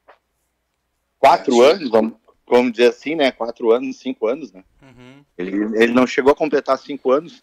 quatro 1.19 1.63
anos, 1.63 1.89
vamos, 1.89 2.19
vamos 2.49 2.73
dizer 2.73 2.89
assim, 2.89 3.15
né? 3.15 3.31
Quatro 3.33 3.73
anos, 3.73 3.99
cinco 3.99 4.27
anos, 4.27 4.53
né? 4.53 4.63
Uhum. 4.83 5.25
Ele, 5.37 5.83
ele 5.83 5.93
não 5.93 6.07
chegou 6.07 6.33
a 6.33 6.37
completar 6.37 6.79
cinco 6.79 7.11
anos. 7.11 7.43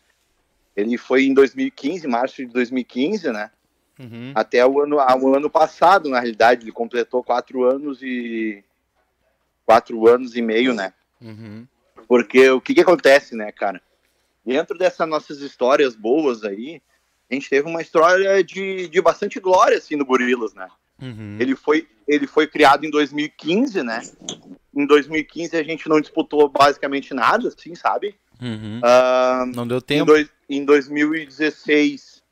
Ele 0.75 0.97
foi 0.97 1.25
em 1.25 1.33
2015, 1.33 2.07
março 2.07 2.37
de 2.37 2.45
2015, 2.47 3.31
né? 3.31 3.51
Uhum. 3.99 4.31
Até 4.33 4.65
o 4.65 4.81
ano, 4.81 4.95
o 4.97 5.35
ano 5.35 5.49
passado, 5.49 6.09
na 6.09 6.19
realidade, 6.19 6.63
ele 6.63 6.71
completou 6.71 7.23
quatro 7.23 7.63
anos 7.63 8.01
e 8.01 8.63
quatro 9.65 10.07
anos 10.07 10.35
e 10.35 10.41
meio, 10.41 10.73
né? 10.73 10.93
Uhum. 11.21 11.67
Porque 12.07 12.49
o 12.49 12.59
que 12.59 12.73
que 12.73 12.81
acontece, 12.81 13.35
né, 13.35 13.51
cara? 13.51 13.81
Dentro 14.45 14.77
dessas 14.77 15.07
nossas 15.07 15.39
histórias 15.39 15.95
boas 15.95 16.43
aí, 16.43 16.81
a 17.29 17.33
gente 17.33 17.49
teve 17.49 17.67
uma 17.67 17.81
história 17.81 18.43
de, 18.43 18.87
de 18.87 19.01
bastante 19.01 19.39
glória, 19.39 19.77
assim, 19.77 19.95
no 19.95 20.05
Gorilas, 20.05 20.53
né? 20.53 20.67
Uhum. 21.01 21.37
Ele, 21.39 21.55
foi, 21.55 21.87
ele 22.07 22.27
foi 22.27 22.47
criado 22.47 22.85
em 22.85 22.89
2015, 22.89 23.83
né? 23.83 24.01
Em 24.75 24.85
2015 24.85 25.55
a 25.55 25.63
gente 25.63 25.87
não 25.87 26.01
disputou 26.01 26.49
basicamente 26.49 27.13
nada, 27.13 27.49
assim, 27.49 27.75
sabe? 27.75 28.15
Uhum. 28.41 28.79
Uh, 28.79 29.55
não 29.55 29.67
deu 29.67 29.81
tempo. 29.81 30.03
Em, 30.03 30.05
dois, 30.05 30.29
em 30.49 30.65
2016 30.65 32.23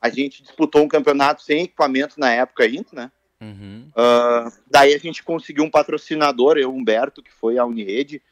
a 0.00 0.08
gente 0.08 0.42
disputou 0.42 0.82
um 0.82 0.88
campeonato 0.88 1.42
sem 1.42 1.62
equipamento 1.62 2.20
na 2.20 2.30
época 2.30 2.64
ainda, 2.64 2.88
né? 2.92 3.10
Uhum. 3.40 3.88
Uh, 3.90 4.52
daí 4.70 4.94
a 4.94 4.98
gente 4.98 5.22
conseguiu 5.22 5.64
um 5.64 5.70
patrocinador, 5.70 6.56
eu, 6.56 6.72
Humberto, 6.72 7.22
que 7.22 7.32
foi 7.32 7.58
a 7.58 7.64
Unirede, 7.64 8.22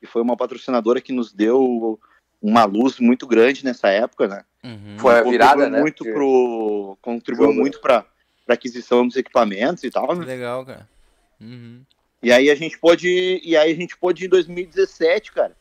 que 0.00 0.06
foi 0.06 0.22
uma 0.22 0.36
patrocinadora 0.36 1.00
que 1.00 1.12
nos 1.12 1.32
deu 1.32 1.98
uma 2.40 2.64
luz 2.64 2.98
muito 2.98 3.26
grande 3.26 3.64
nessa 3.64 3.88
época, 3.88 4.28
né? 4.28 4.44
Uhum. 4.62 4.98
Foi 4.98 5.18
a 5.18 5.22
virada, 5.22 5.68
né? 5.68 5.80
Muito 5.80 6.04
pro, 6.04 6.96
contribuiu 7.00 7.52
muito 7.52 7.80
para 7.80 8.04
aquisição 8.48 9.06
dos 9.06 9.16
equipamentos 9.16 9.82
e 9.82 9.90
tal. 9.90 10.14
Né? 10.14 10.24
Legal, 10.24 10.64
cara. 10.64 10.88
Uhum. 11.40 11.80
E 12.24 12.32
aí 12.32 12.50
a 12.50 12.54
gente 12.54 12.78
pôde, 12.78 13.40
e 13.44 13.56
aí 13.56 13.70
a 13.70 13.74
gente 13.74 13.96
pôde 13.96 14.24
em 14.24 14.28
2017, 14.28 15.32
cara. 15.32 15.56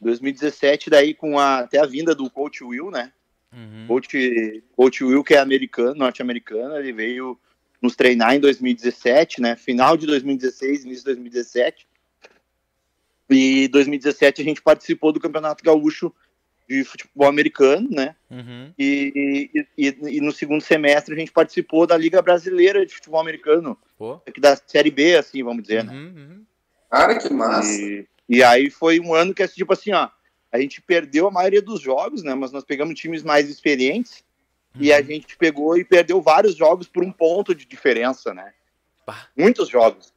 2017 0.00 0.90
daí 0.90 1.14
com 1.14 1.38
a, 1.38 1.60
até 1.60 1.78
a 1.78 1.86
vinda 1.86 2.14
do 2.14 2.28
coach 2.28 2.64
Will, 2.64 2.90
né? 2.90 3.12
Uhum. 3.52 3.86
Coach, 3.86 4.62
coach 4.74 5.04
Will 5.04 5.22
que 5.22 5.34
é 5.34 5.38
americano, 5.38 5.94
norte-americano, 5.94 6.76
ele 6.76 6.92
veio 6.92 7.38
nos 7.80 7.94
treinar 7.94 8.34
em 8.34 8.40
2017, 8.40 9.40
né? 9.40 9.56
Final 9.56 9.96
de 9.96 10.06
2016, 10.06 10.84
início 10.84 11.00
de 11.00 11.04
2017. 11.04 11.86
E 13.28 13.68
2017 13.68 14.42
a 14.42 14.44
gente 14.44 14.60
participou 14.60 15.12
do 15.12 15.20
Campeonato 15.20 15.62
Gaúcho 15.62 16.12
de 16.70 16.84
futebol 16.84 17.26
americano, 17.26 17.88
né? 17.90 18.14
Uhum. 18.30 18.72
E, 18.78 19.50
e, 19.52 19.66
e, 19.76 20.16
e, 20.16 20.20
no 20.20 20.30
segundo 20.30 20.62
semestre 20.62 21.12
a 21.12 21.18
gente 21.18 21.32
participou 21.32 21.84
da 21.84 21.96
Liga 21.96 22.22
Brasileira 22.22 22.86
de 22.86 22.94
Futebol 22.94 23.20
Americano, 23.20 23.76
Pô. 23.98 24.20
da 24.38 24.54
Série 24.54 24.92
B, 24.92 25.16
assim, 25.16 25.42
vamos 25.42 25.64
dizer, 25.64 25.82
né? 25.82 25.92
uhum, 25.92 26.12
né? 26.12 26.22
Uhum. 26.22 26.44
Cara, 26.88 27.18
que 27.18 27.32
massa! 27.32 27.68
E, 27.72 28.06
e, 28.28 28.42
aí 28.44 28.70
foi 28.70 29.00
um 29.00 29.12
ano 29.12 29.34
que, 29.34 29.46
tipo 29.48 29.72
assim, 29.72 29.92
ó, 29.92 30.08
a 30.52 30.60
gente 30.60 30.80
perdeu 30.80 31.26
a 31.26 31.30
maioria 31.32 31.60
dos 31.60 31.80
jogos, 31.80 32.22
né? 32.22 32.36
Mas 32.36 32.52
nós 32.52 32.62
pegamos 32.62 32.98
times 32.98 33.24
mais 33.24 33.50
experientes 33.50 34.22
e 34.78 34.92
a 34.92 34.98
uhum. 34.98 35.04
gente 35.06 35.36
pegou 35.36 35.76
e 35.76 35.84
perdeu 35.84 36.22
vários 36.22 36.54
jogos 36.54 36.86
por 36.86 37.02
um 37.02 37.10
ponto 37.10 37.52
de 37.52 37.66
diferença, 37.66 38.32
né? 38.32 38.52
Bah. 39.04 39.26
Muitos 39.36 39.68
jogos. 39.68 40.12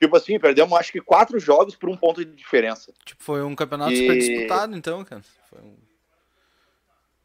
Tipo 0.00 0.16
assim, 0.16 0.36
perdemos 0.36 0.76
acho 0.76 0.90
que 0.90 1.00
quatro 1.00 1.38
jogos 1.38 1.76
por 1.76 1.88
um 1.88 1.96
ponto 1.96 2.24
de 2.24 2.34
diferença. 2.34 2.92
Tipo, 3.04 3.22
foi 3.22 3.40
um 3.44 3.54
campeonato 3.54 3.92
e... 3.92 3.98
super 3.98 4.18
disputado, 4.18 4.76
então, 4.76 5.04
cara. 5.04 5.22
Um... 5.62 5.91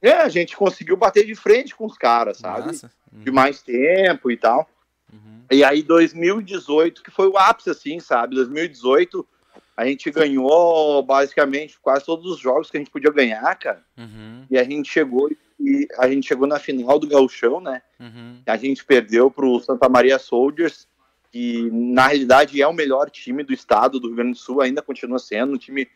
É, 0.02 0.14
a 0.14 0.30
gente 0.30 0.56
conseguiu 0.56 0.96
bater 0.96 1.26
de 1.26 1.36
frente 1.36 1.76
com 1.76 1.86
os 1.86 1.98
caras, 1.98 2.38
sabe? 2.38 2.70
Uhum. 2.70 3.24
De 3.24 3.32
mais 3.32 3.62
tempo 3.62 4.30
e 4.30 4.38
tal. 4.38 4.70
Uhum. 5.12 5.44
E 5.52 5.64
aí, 5.64 5.82
2018, 5.82 7.02
que 7.02 7.12
foi 7.12 7.28
o 7.28 7.38
ápice, 7.38 7.70
assim, 7.70 8.00
sabe? 8.00 8.36
2018, 8.36 9.28
a 9.76 9.86
gente 9.86 10.10
ganhou 10.12 11.02
basicamente 11.04 11.80
quase 11.80 12.06
todos 12.06 12.32
os 12.32 12.40
jogos 12.40 12.70
que 12.70 12.78
a 12.78 12.80
gente 12.80 12.92
podia 12.92 13.12
ganhar, 13.12 13.56
cara. 13.56 13.84
Uhum. 13.98 14.46
E 14.50 14.58
a 14.58 14.64
gente 14.64 14.92
chegou 14.92 15.30
e 15.60 15.88
a 15.98 16.08
gente 16.08 16.28
chegou 16.28 16.48
na 16.48 16.60
final 16.60 17.00
do 17.00 17.08
Gauchão, 17.08 17.60
né? 17.60 17.82
Uhum. 18.00 18.42
A 18.46 18.58
gente 18.58 18.86
perdeu 18.86 19.32
pro 19.32 19.60
Santa 19.60 19.90
Maria 19.90 20.20
Soldiers, 20.20 20.88
que 21.32 21.70
na 21.72 22.08
realidade 22.08 22.62
é 22.62 22.68
o 22.68 22.74
melhor 22.74 23.10
time 23.10 23.44
do 23.44 23.54
estado 23.54 24.00
do 24.00 24.08
Rio 24.08 24.18
Grande 24.18 24.32
do 24.32 24.38
Sul, 24.38 24.62
ainda 24.62 24.82
continua 24.82 25.20
sendo 25.20 25.54
um 25.54 25.58
time 25.58 25.88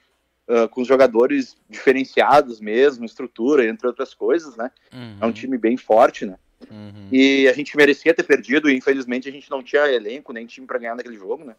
uh, 0.47 0.67
com 0.69 0.84
jogadores 0.84 1.58
diferenciados 1.69 2.60
mesmo, 2.60 3.06
estrutura, 3.06 3.65
entre 3.65 3.88
outras 3.88 4.13
coisas, 4.13 4.56
né? 4.56 4.71
Uhum. 4.93 5.17
É 5.21 5.25
um 5.25 5.32
time 5.32 5.58
bem 5.58 5.77
forte, 5.77 6.25
né? 6.25 6.36
Uhum. 6.69 7.08
E 7.12 7.47
a 7.47 7.54
gente 7.54 7.75
merecia 7.75 8.13
ter 8.13 8.23
perdido, 8.23 8.69
e 8.69 8.75
infelizmente 8.75 9.27
a 9.27 9.32
gente 9.32 9.49
não 9.49 9.63
tinha 9.63 9.88
elenco, 9.88 10.34
nem 10.34 10.45
time 10.45 10.67
para 10.67 10.80
ganhar 10.80 10.95
naquele 10.95 11.17
jogo, 11.17 11.43
né? 11.43 11.56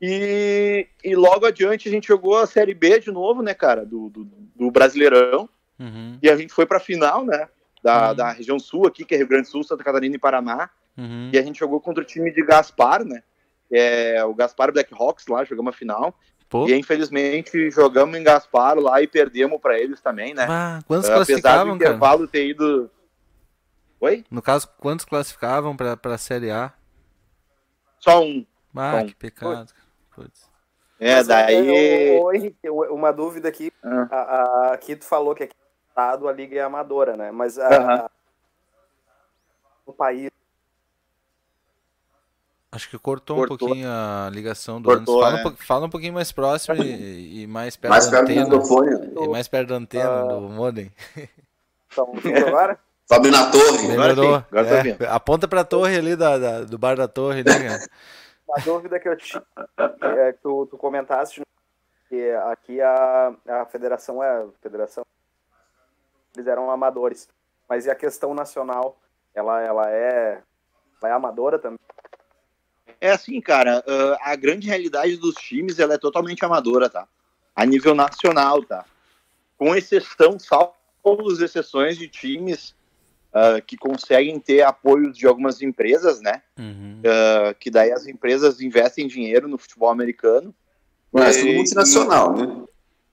E, 0.00 0.86
e 1.02 1.16
logo 1.16 1.46
adiante 1.46 1.88
a 1.88 1.92
gente 1.92 2.08
jogou 2.08 2.38
a 2.38 2.46
Série 2.46 2.74
B 2.74 2.98
de 3.00 3.10
novo, 3.10 3.42
né, 3.42 3.54
cara, 3.54 3.84
do, 3.84 4.10
do, 4.10 4.24
do 4.54 4.70
Brasileirão. 4.70 5.48
Uhum. 5.78 6.18
E 6.22 6.28
a 6.28 6.36
gente 6.36 6.52
foi 6.52 6.66
pra 6.66 6.80
final, 6.80 7.24
né, 7.24 7.48
da, 7.82 8.10
uhum. 8.10 8.14
da 8.14 8.32
região 8.32 8.58
sul 8.58 8.86
aqui, 8.86 9.04
que 9.04 9.14
é 9.14 9.18
Rio 9.18 9.28
Grande 9.28 9.44
do 9.44 9.50
Sul, 9.50 9.64
Santa 9.64 9.84
Catarina 9.84 10.16
e 10.16 10.18
Paraná. 10.18 10.70
Uhum. 10.96 11.30
E 11.32 11.38
a 11.38 11.42
gente 11.42 11.58
jogou 11.58 11.80
contra 11.80 12.02
o 12.02 12.06
time 12.06 12.30
de 12.30 12.42
Gaspar, 12.44 13.04
né, 13.04 13.22
é 13.70 14.22
o 14.24 14.34
Gaspar 14.34 14.72
Blackhawks 14.72 15.26
lá, 15.26 15.44
jogamos 15.44 15.74
a 15.74 15.76
final. 15.76 16.18
Pô. 16.48 16.68
E 16.68 16.74
infelizmente 16.74 17.70
jogamos 17.70 18.16
em 18.16 18.22
Gaspar 18.22 18.78
lá 18.78 19.02
e 19.02 19.06
perdemos 19.06 19.60
para 19.60 19.78
eles 19.78 20.00
também, 20.00 20.32
né? 20.32 20.46
Ah, 20.48 20.80
quantos 20.86 21.10
Apesar 21.10 21.24
classificavam, 21.24 21.76
do 21.76 21.84
intervalo 21.84 22.18
cara? 22.20 22.30
ter 22.30 22.46
ido. 22.48 22.90
Oi? 24.00 24.24
No 24.30 24.40
caso, 24.40 24.68
quantos 24.78 25.04
classificavam 25.04 25.76
para 25.76 25.98
a 26.02 26.18
Série 26.18 26.50
A? 26.50 26.72
Só 27.98 28.22
um. 28.22 28.46
Ah, 28.76 29.00
Só 29.00 29.06
que 29.06 29.14
pecado. 29.14 29.72
Putz. 30.14 30.48
É, 31.00 31.16
Mas, 31.16 31.26
daí. 31.26 32.18
Ô, 32.18 32.32
Henrique, 32.32 32.70
uma 32.70 33.12
dúvida 33.12 33.48
aqui. 33.48 33.72
Ah. 33.82 34.08
A, 34.10 34.16
a, 34.16 34.74
aqui 34.74 34.94
tu 34.94 35.04
falou 35.04 35.34
que 35.34 35.44
aqui 35.44 35.56
a 35.96 36.32
liga 36.32 36.58
é 36.58 36.62
amadora, 36.62 37.16
né? 37.16 37.30
Mas 37.32 37.58
a, 37.58 37.68
uh 37.68 37.70
-huh. 37.70 38.04
a, 38.04 38.10
no 39.86 39.92
país 39.92 40.30
Acho 42.76 42.90
que 42.90 42.98
cortou, 42.98 43.38
cortou, 43.38 43.56
um 43.56 43.58
pouquinho 43.58 43.88
a 43.88 44.28
ligação 44.30 44.80
do 44.80 44.88
cortou, 44.88 45.22
fala, 45.22 45.40
é. 45.40 45.46
um, 45.46 45.56
fala, 45.56 45.86
um, 45.86 45.90
pouquinho 45.90 46.12
mais 46.12 46.30
próximo 46.30 46.76
e, 46.82 47.42
e 47.42 47.46
mais 47.46 47.74
perto 47.74 47.90
mais 47.90 48.10
da 48.10 48.22
perto 48.22 48.30
antena. 48.30 48.58
Do 48.58 49.24
E 49.24 49.28
mais 49.28 49.48
perto 49.48 49.68
da 49.68 49.76
antena 49.76 50.24
uh... 50.24 50.28
do 50.28 50.40
modem. 50.50 50.92
Então, 51.90 52.12
agora? 52.46 52.78
Sobe 53.08 53.30
na 53.30 53.50
torre. 53.50 53.88
Melhorou. 53.88 54.34
Agora, 54.34 54.46
agora 54.60 54.88
é, 55.00 55.06
aponta 55.08 55.48
pra 55.48 55.64
torre 55.64 55.96
ali 55.96 56.14
da, 56.16 56.36
da, 56.36 56.60
do 56.64 56.76
bar 56.76 56.96
da 56.96 57.08
torre, 57.08 57.42
né, 57.42 57.52
cara? 57.66 57.88
Uma 58.46 58.58
dúvida 58.62 59.00
que 59.00 59.08
eu 59.08 59.16
tinha, 59.16 59.42
é, 60.02 60.32
tu, 60.32 60.66
tu 60.66 60.76
comentaste 60.76 61.40
que 62.08 62.30
aqui 62.50 62.80
a, 62.80 63.32
a 63.48 63.66
federação 63.66 64.22
é 64.22 64.28
a 64.28 64.46
federação 64.60 65.04
eles 66.34 66.46
eram 66.46 66.70
amadores, 66.70 67.28
mas 67.68 67.86
e 67.86 67.90
a 67.90 67.94
questão 67.94 68.34
nacional, 68.34 68.96
ela 69.34 69.62
ela 69.62 69.90
é 69.90 70.42
ela 71.00 71.10
é 71.10 71.14
amadora 71.14 71.58
também? 71.58 71.78
É 73.00 73.10
assim, 73.10 73.40
cara, 73.40 73.84
a 74.22 74.34
grande 74.36 74.66
realidade 74.66 75.16
dos 75.16 75.34
times 75.36 75.78
ela 75.78 75.94
é 75.94 75.98
totalmente 75.98 76.44
amadora, 76.44 76.88
tá? 76.88 77.06
A 77.54 77.64
nível 77.64 77.94
nacional, 77.94 78.62
tá? 78.62 78.84
Com 79.56 79.74
exceção, 79.74 80.38
salvo 80.38 80.74
as 81.30 81.40
exceções 81.40 81.96
de 81.96 82.08
times 82.08 82.74
uh, 83.36 83.62
que 83.64 83.76
conseguem 83.76 84.38
ter 84.40 84.62
apoios 84.62 85.16
de 85.16 85.26
algumas 85.26 85.60
empresas, 85.62 86.20
né? 86.20 86.42
Uhum. 86.58 87.00
Uh, 87.00 87.54
que 87.58 87.70
daí 87.70 87.92
as 87.92 88.06
empresas 88.06 88.60
investem 88.60 89.06
dinheiro 89.06 89.46
no 89.46 89.58
futebol 89.58 89.90
americano. 89.90 90.54
Mas 91.12 91.36
tudo 91.36 91.52
multinacional, 91.52 92.36
né? 92.36 92.64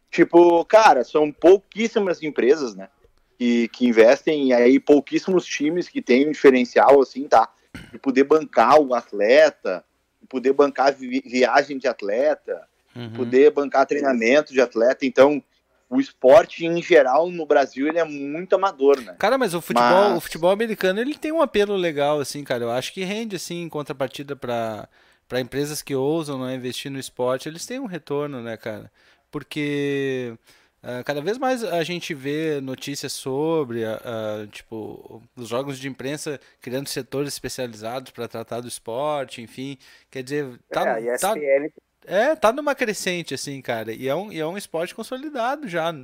Tipo, 0.09 0.63
cara, 0.65 1.03
são 1.03 1.31
pouquíssimas 1.31 2.21
empresas, 2.21 2.75
né? 2.75 2.89
Que, 3.37 3.67
que 3.69 3.87
investem, 3.87 4.49
e 4.49 4.53
aí 4.53 4.79
pouquíssimos 4.79 5.45
times 5.45 5.89
que 5.89 6.01
têm 6.01 6.27
um 6.27 6.31
diferencial, 6.31 7.01
assim, 7.01 7.27
tá? 7.27 7.49
De 7.91 7.97
poder 7.97 8.23
bancar 8.23 8.79
o 8.79 8.93
atleta, 8.93 9.83
de 10.21 10.27
poder 10.27 10.53
bancar 10.53 10.93
vi 10.93 11.21
viagem 11.25 11.77
de 11.77 11.87
atleta, 11.87 12.67
uhum. 12.95 13.11
poder 13.13 13.51
bancar 13.51 13.85
treinamento 13.85 14.53
de 14.53 14.61
atleta. 14.61 15.05
Então, 15.05 15.43
o 15.89 15.99
esporte 15.99 16.65
em 16.65 16.81
geral 16.81 17.29
no 17.29 17.45
Brasil 17.45 17.87
ele 17.87 17.99
é 17.99 18.03
muito 18.03 18.55
amador, 18.55 18.99
né? 18.99 19.15
Cara, 19.19 19.37
mas 19.37 19.53
o 19.53 19.61
futebol, 19.61 20.09
mas... 20.09 20.17
o 20.17 20.21
futebol 20.21 20.51
americano 20.51 20.99
ele 20.99 21.15
tem 21.15 21.31
um 21.31 21.41
apelo 21.41 21.75
legal 21.75 22.19
assim, 22.19 22.43
cara. 22.43 22.63
Eu 22.63 22.71
acho 22.71 22.93
que 22.93 23.03
rende 23.03 23.35
assim 23.35 23.61
em 23.61 23.69
contrapartida 23.69 24.35
para 24.35 24.87
para 25.27 25.39
empresas 25.39 25.81
que 25.81 25.95
ousam 25.95 26.45
né, 26.45 26.53
investir 26.53 26.91
no 26.91 26.99
esporte, 26.99 27.47
eles 27.47 27.65
têm 27.65 27.79
um 27.79 27.85
retorno, 27.85 28.41
né, 28.41 28.57
cara? 28.57 28.91
Porque 29.31 30.37
Uh, 30.83 31.01
cada 31.05 31.21
vez 31.21 31.37
mais 31.37 31.63
a 31.63 31.81
gente 31.81 32.13
vê 32.13 32.59
notícias 32.59 33.13
sobre, 33.13 33.85
uh, 33.85 34.45
tipo, 34.51 35.23
os 35.33 35.47
jogos 35.47 35.79
de 35.79 35.87
imprensa 35.87 36.37
criando 36.59 36.89
setores 36.89 37.31
especializados 37.31 38.11
para 38.11 38.27
tratar 38.27 38.59
do 38.59 38.67
esporte, 38.67 39.41
enfim. 39.41 39.77
Quer 40.11 40.23
dizer, 40.23 40.59
tá, 40.69 40.99
é, 40.99 41.17
tá, 41.17 41.35
é, 42.05 42.35
tá 42.35 42.51
numa 42.51 42.75
crescente, 42.75 43.33
assim, 43.33 43.61
cara. 43.61 43.93
E 43.93 44.09
é 44.09 44.15
um, 44.15 44.29
e 44.29 44.39
é 44.41 44.45
um 44.45 44.57
esporte 44.57 44.93
consolidado 44.93 45.69
já 45.69 45.95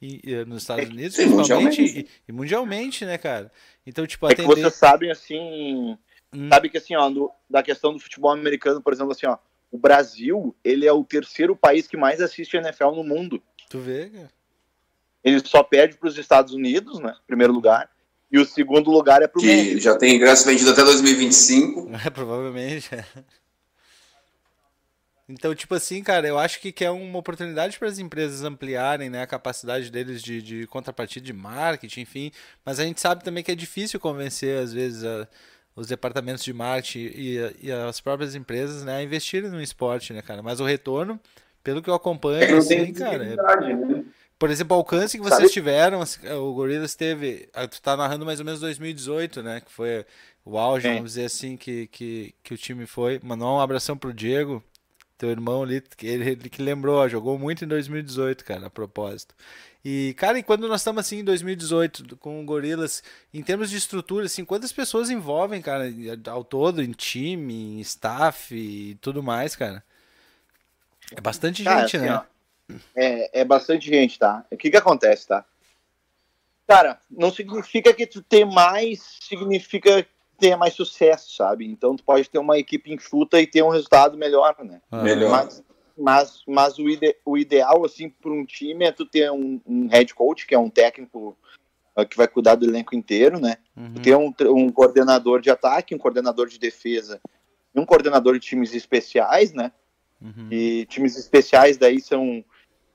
e, 0.00 0.20
e, 0.22 0.44
nos 0.44 0.62
Estados 0.62 0.88
Unidos, 0.88 1.16
Sim, 1.16 1.34
principalmente, 1.34 1.80
mundialmente. 1.80 1.98
E, 1.98 2.08
e, 2.28 2.32
mundialmente, 2.32 3.04
né, 3.04 3.18
cara? 3.18 3.50
Então, 3.84 4.06
tipo, 4.06 4.24
é 4.28 4.32
atender... 4.32 4.54
que 4.54 4.60
vocês 4.60 4.74
sabem, 4.74 5.10
assim, 5.10 5.98
hum. 6.32 6.48
sabe 6.48 6.68
que, 6.68 6.78
assim, 6.78 6.94
ó, 6.94 7.10
no, 7.10 7.28
da 7.50 7.60
questão 7.60 7.92
do 7.92 7.98
futebol 7.98 8.30
americano, 8.30 8.80
por 8.80 8.92
exemplo, 8.92 9.10
assim, 9.10 9.26
ó, 9.26 9.36
o 9.70 9.78
Brasil, 9.78 10.54
ele 10.62 10.86
é 10.86 10.92
o 10.92 11.04
terceiro 11.04 11.56
país 11.56 11.88
que 11.88 11.96
mais 11.96 12.20
assiste 12.20 12.56
NFL 12.56 12.92
no 12.92 13.02
mundo. 13.02 13.42
Tu 13.68 13.78
vê, 13.78 14.08
cara? 14.08 14.30
Ele 15.22 15.40
só 15.44 15.62
perde 15.62 15.96
para 15.96 16.08
os 16.08 16.16
Estados 16.16 16.54
Unidos, 16.54 17.00
né? 17.00 17.14
Primeiro 17.26 17.52
lugar. 17.52 17.90
E 18.30 18.38
o 18.38 18.44
segundo 18.44 18.90
lugar 18.90 19.22
é 19.22 19.26
para 19.26 19.38
o 19.38 19.42
Que 19.42 19.48
México. 19.48 19.80
já 19.80 19.96
tem 19.96 20.14
ingresso 20.14 20.46
vendido 20.46 20.70
até 20.70 20.84
2025. 20.84 21.90
É, 22.04 22.10
provavelmente. 22.10 22.90
Então, 25.28 25.54
tipo 25.54 25.74
assim, 25.74 26.02
cara, 26.02 26.26
eu 26.26 26.38
acho 26.38 26.58
que, 26.60 26.72
que 26.72 26.84
é 26.84 26.90
uma 26.90 27.18
oportunidade 27.18 27.78
para 27.78 27.88
as 27.88 27.98
empresas 27.98 28.42
ampliarem 28.44 29.10
né, 29.10 29.20
a 29.20 29.26
capacidade 29.26 29.90
deles 29.90 30.22
de, 30.22 30.40
de 30.40 30.66
contrapartida 30.66 31.26
de 31.26 31.32
marketing, 31.34 32.00
enfim. 32.00 32.32
Mas 32.64 32.80
a 32.80 32.84
gente 32.84 33.00
sabe 33.00 33.22
também 33.22 33.44
que 33.44 33.52
é 33.52 33.54
difícil 33.54 34.00
convencer, 34.00 34.58
às 34.58 34.72
vezes, 34.72 35.04
a, 35.04 35.28
os 35.76 35.86
departamentos 35.86 36.42
de 36.42 36.52
marketing 36.52 37.12
e, 37.14 37.56
e, 37.62 37.72
as 37.72 38.00
próprias 38.00 38.34
empresas 38.34 38.84
né, 38.84 38.96
a 38.96 39.02
investirem 39.02 39.50
no 39.50 39.60
esporte, 39.60 40.14
né, 40.14 40.22
cara? 40.22 40.42
Mas 40.42 40.60
o 40.60 40.64
retorno, 40.64 41.20
pelo 41.62 41.82
que 41.82 41.90
eu 41.90 41.94
acompanho, 41.94 42.42
é, 42.42 42.58
assim, 42.58 42.92
cara. 42.92 43.24
É, 43.24 43.36
né? 43.36 44.04
Por 44.38 44.50
exemplo, 44.50 44.76
o 44.76 44.78
alcance 44.78 45.18
que 45.18 45.22
vocês 45.22 45.40
Sabe? 45.40 45.52
tiveram, 45.52 46.00
assim, 46.00 46.26
o 46.28 46.54
Gorillaz 46.54 46.94
teve. 46.94 47.48
Ah, 47.52 47.66
tu 47.66 47.82
tá 47.82 47.96
narrando 47.96 48.24
mais 48.24 48.38
ou 48.38 48.46
menos 48.46 48.60
2018, 48.60 49.42
né? 49.42 49.60
Que 49.60 49.72
foi 49.72 50.06
o 50.44 50.56
auge, 50.56 50.86
Sim. 50.86 50.94
vamos 50.94 51.10
dizer 51.10 51.24
assim, 51.24 51.56
que, 51.56 51.88
que, 51.88 52.34
que 52.42 52.54
o 52.54 52.56
time 52.56 52.86
foi. 52.86 53.20
Mandou 53.22 53.56
um 53.56 53.60
abração 53.60 53.96
pro 53.96 54.14
Diego, 54.14 54.62
teu 55.18 55.30
irmão 55.30 55.64
ali, 55.64 55.80
que 55.80 56.06
ele, 56.06 56.30
ele 56.30 56.48
que 56.48 56.62
lembrou, 56.62 56.98
ó, 56.98 57.08
jogou 57.08 57.36
muito 57.36 57.64
em 57.64 57.68
2018, 57.68 58.44
cara, 58.44 58.66
a 58.66 58.70
propósito. 58.70 59.34
E, 59.84 60.14
cara, 60.16 60.38
e 60.38 60.42
quando 60.42 60.68
nós 60.68 60.80
estamos 60.80 61.00
assim 61.00 61.18
em 61.18 61.24
2018 61.24 62.16
com 62.16 62.40
o 62.40 62.44
Gorilas, 62.44 63.02
em 63.32 63.42
termos 63.42 63.70
de 63.70 63.76
estrutura, 63.76 64.26
assim, 64.26 64.44
quantas 64.44 64.72
pessoas 64.72 65.10
envolvem, 65.10 65.60
cara, 65.60 65.92
ao 66.28 66.44
todo, 66.44 66.82
em 66.82 66.92
time, 66.92 67.78
em 67.78 67.80
staff 67.80 68.54
e 68.54 68.94
tudo 68.96 69.22
mais, 69.22 69.56
cara? 69.56 69.82
É 71.16 71.20
bastante 71.20 71.64
cara, 71.64 71.80
gente, 71.80 71.96
assim, 71.96 72.06
né? 72.06 72.14
Ó 72.16 72.38
é, 72.94 73.40
é 73.40 73.44
bastante 73.44 73.88
gente, 73.88 74.18
tá? 74.18 74.44
O 74.50 74.56
que 74.56 74.70
que 74.70 74.76
acontece, 74.76 75.26
tá? 75.26 75.44
Cara, 76.66 77.00
não 77.10 77.32
significa 77.32 77.94
que 77.94 78.06
tu 78.06 78.22
tem 78.22 78.44
mais, 78.44 79.18
significa 79.20 80.02
que 80.02 80.08
tenha 80.38 80.56
mais 80.56 80.74
sucesso, 80.74 81.34
sabe? 81.34 81.66
Então 81.66 81.96
tu 81.96 82.04
pode 82.04 82.28
ter 82.28 82.38
uma 82.38 82.58
equipe 82.58 82.92
enxuta 82.92 83.40
e 83.40 83.46
ter 83.46 83.62
um 83.62 83.70
resultado 83.70 84.18
melhor, 84.18 84.54
né? 84.62 84.80
Ah. 84.90 85.02
Melhor. 85.02 85.30
Mas, 85.30 85.64
mas, 85.96 86.42
mas 86.46 86.78
o, 86.78 86.88
ide, 86.88 87.16
o 87.24 87.38
ideal, 87.38 87.84
assim, 87.84 88.10
para 88.10 88.30
um 88.30 88.44
time 88.44 88.84
é 88.84 88.92
tu 88.92 89.06
ter 89.06 89.30
um, 89.32 89.60
um, 89.66 89.88
head 89.88 90.14
coach, 90.14 90.46
que 90.46 90.54
é 90.54 90.58
um 90.58 90.70
técnico 90.70 91.36
uh, 91.96 92.06
que 92.06 92.16
vai 92.16 92.28
cuidar 92.28 92.54
do 92.54 92.66
elenco 92.66 92.94
inteiro, 92.94 93.40
né? 93.40 93.56
Uhum. 93.74 93.94
Tu 93.94 94.02
ter 94.02 94.16
um, 94.16 94.32
um 94.54 94.70
coordenador 94.70 95.40
de 95.40 95.50
ataque, 95.50 95.94
um 95.94 95.98
coordenador 95.98 96.48
de 96.48 96.58
defesa 96.58 97.18
e 97.74 97.80
um 97.80 97.86
coordenador 97.86 98.34
de 98.34 98.46
times 98.46 98.74
especiais, 98.74 99.54
né? 99.54 99.72
Uhum. 100.20 100.48
E 100.50 100.86
times 100.86 101.16
especiais 101.16 101.76
daí 101.76 102.00
são 102.00 102.44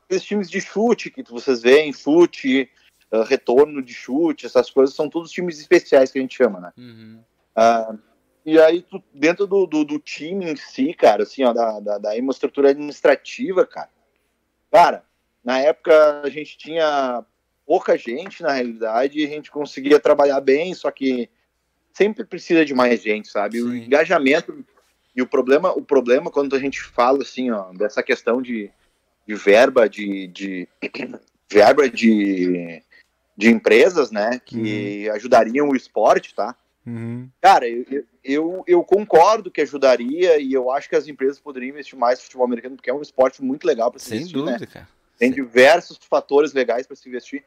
aqueles 0.06 0.24
times 0.24 0.50
de 0.50 0.60
chute 0.60 1.10
que 1.10 1.24
vocês 1.24 1.62
veem, 1.62 1.94
chute, 1.94 2.70
uh, 3.12 3.24
retorno 3.24 3.82
de 3.82 3.94
chute, 3.94 4.46
essas 4.46 4.70
coisas, 4.70 4.96
são 4.96 5.10
todos 5.10 5.32
times 5.32 5.60
especiais 5.60 6.12
que 6.12 6.20
a 6.20 6.22
gente 6.22 6.36
chama, 6.36 6.60
né? 6.60 6.74
Uhum. 6.78 7.24
Uh, 7.58 8.00
E 8.46 8.60
aí, 8.60 8.82
tu, 8.82 9.02
dentro 9.14 9.48
do, 9.48 9.66
do, 9.66 9.86
do, 9.86 10.00
time 10.00 10.52
em 10.52 10.56
si, 10.56 10.94
cara, 10.94 11.24
assim, 11.24 11.44
ó, 11.46 11.54
da, 11.54 11.80
da, 11.80 11.98
da 11.98 12.12
administrativa, 12.12 13.66
cara, 13.66 13.90
cara, 14.70 15.06
na 15.44 15.60
época 15.60 16.22
a 16.22 16.30
gente 16.30 16.58
tinha 16.58 17.26
pouca 17.66 17.98
gente, 17.98 18.44
na 18.44 18.52
realidade, 18.52 19.20
e 19.20 19.26
a 19.26 19.30
gente 19.30 19.50
conseguia 19.50 20.00
trabalhar 20.00 20.42
bem, 20.42 20.74
só 20.74 20.92
que 20.92 21.30
sempre 21.94 22.26
precisa 22.26 22.66
de 22.66 22.74
mais 22.74 23.02
gente, 23.02 23.30
sabe? 23.30 23.60
Sim. 23.60 23.64
O 23.64 23.76
engajamento 23.76 24.66
e 25.16 25.22
o 25.22 25.28
problema, 25.28 25.72
o 25.72 25.82
problema 25.82 26.32
quando 26.32 26.56
a 26.56 26.60
gente 26.60 26.82
fala 26.82 27.22
assim, 27.22 27.52
ó, 27.52 27.72
dessa 27.74 28.02
questão 28.02 28.42
de, 28.42 28.70
de 29.28 29.36
verba 29.36 29.88
de, 29.88 30.28
de 30.28 30.68
verba 31.52 31.90
de, 31.90 32.82
de 33.38 33.50
empresas, 33.50 34.12
né, 34.12 34.42
que 34.44 35.08
uhum. 35.08 35.14
ajudariam 35.14 35.70
o 35.70 35.76
esporte, 35.76 36.34
tá? 36.34 36.56
Uhum. 36.86 37.30
Cara, 37.42 37.68
eu, 37.68 38.06
eu, 38.24 38.64
eu, 38.68 38.84
concordo 38.84 39.50
que 39.50 39.62
ajudaria 39.62 40.38
e 40.40 40.52
eu 40.52 40.70
acho 40.70 40.90
que 40.90 40.96
as 40.96 41.08
empresas 41.08 41.40
poderiam 41.40 41.70
investir 41.70 41.98
mais 41.98 42.20
no 42.20 42.24
futebol 42.26 42.46
americano, 42.46 42.76
porque 42.76 42.90
é 42.90 42.94
um 42.94 43.02
esporte 43.02 43.42
muito 43.42 43.66
legal 43.66 43.90
para 43.90 44.00
se 44.00 44.10
Sem 44.10 44.18
investir, 44.18 44.38
né? 44.40 44.44
dúvida, 44.44 44.66
né? 44.66 44.72
cara. 44.72 44.90
Tem 45.18 45.30
Sim. 45.30 45.36
diversos 45.36 45.98
fatores 46.10 46.52
legais 46.52 46.86
para 46.86 46.96
se 46.96 47.08
investir. 47.08 47.44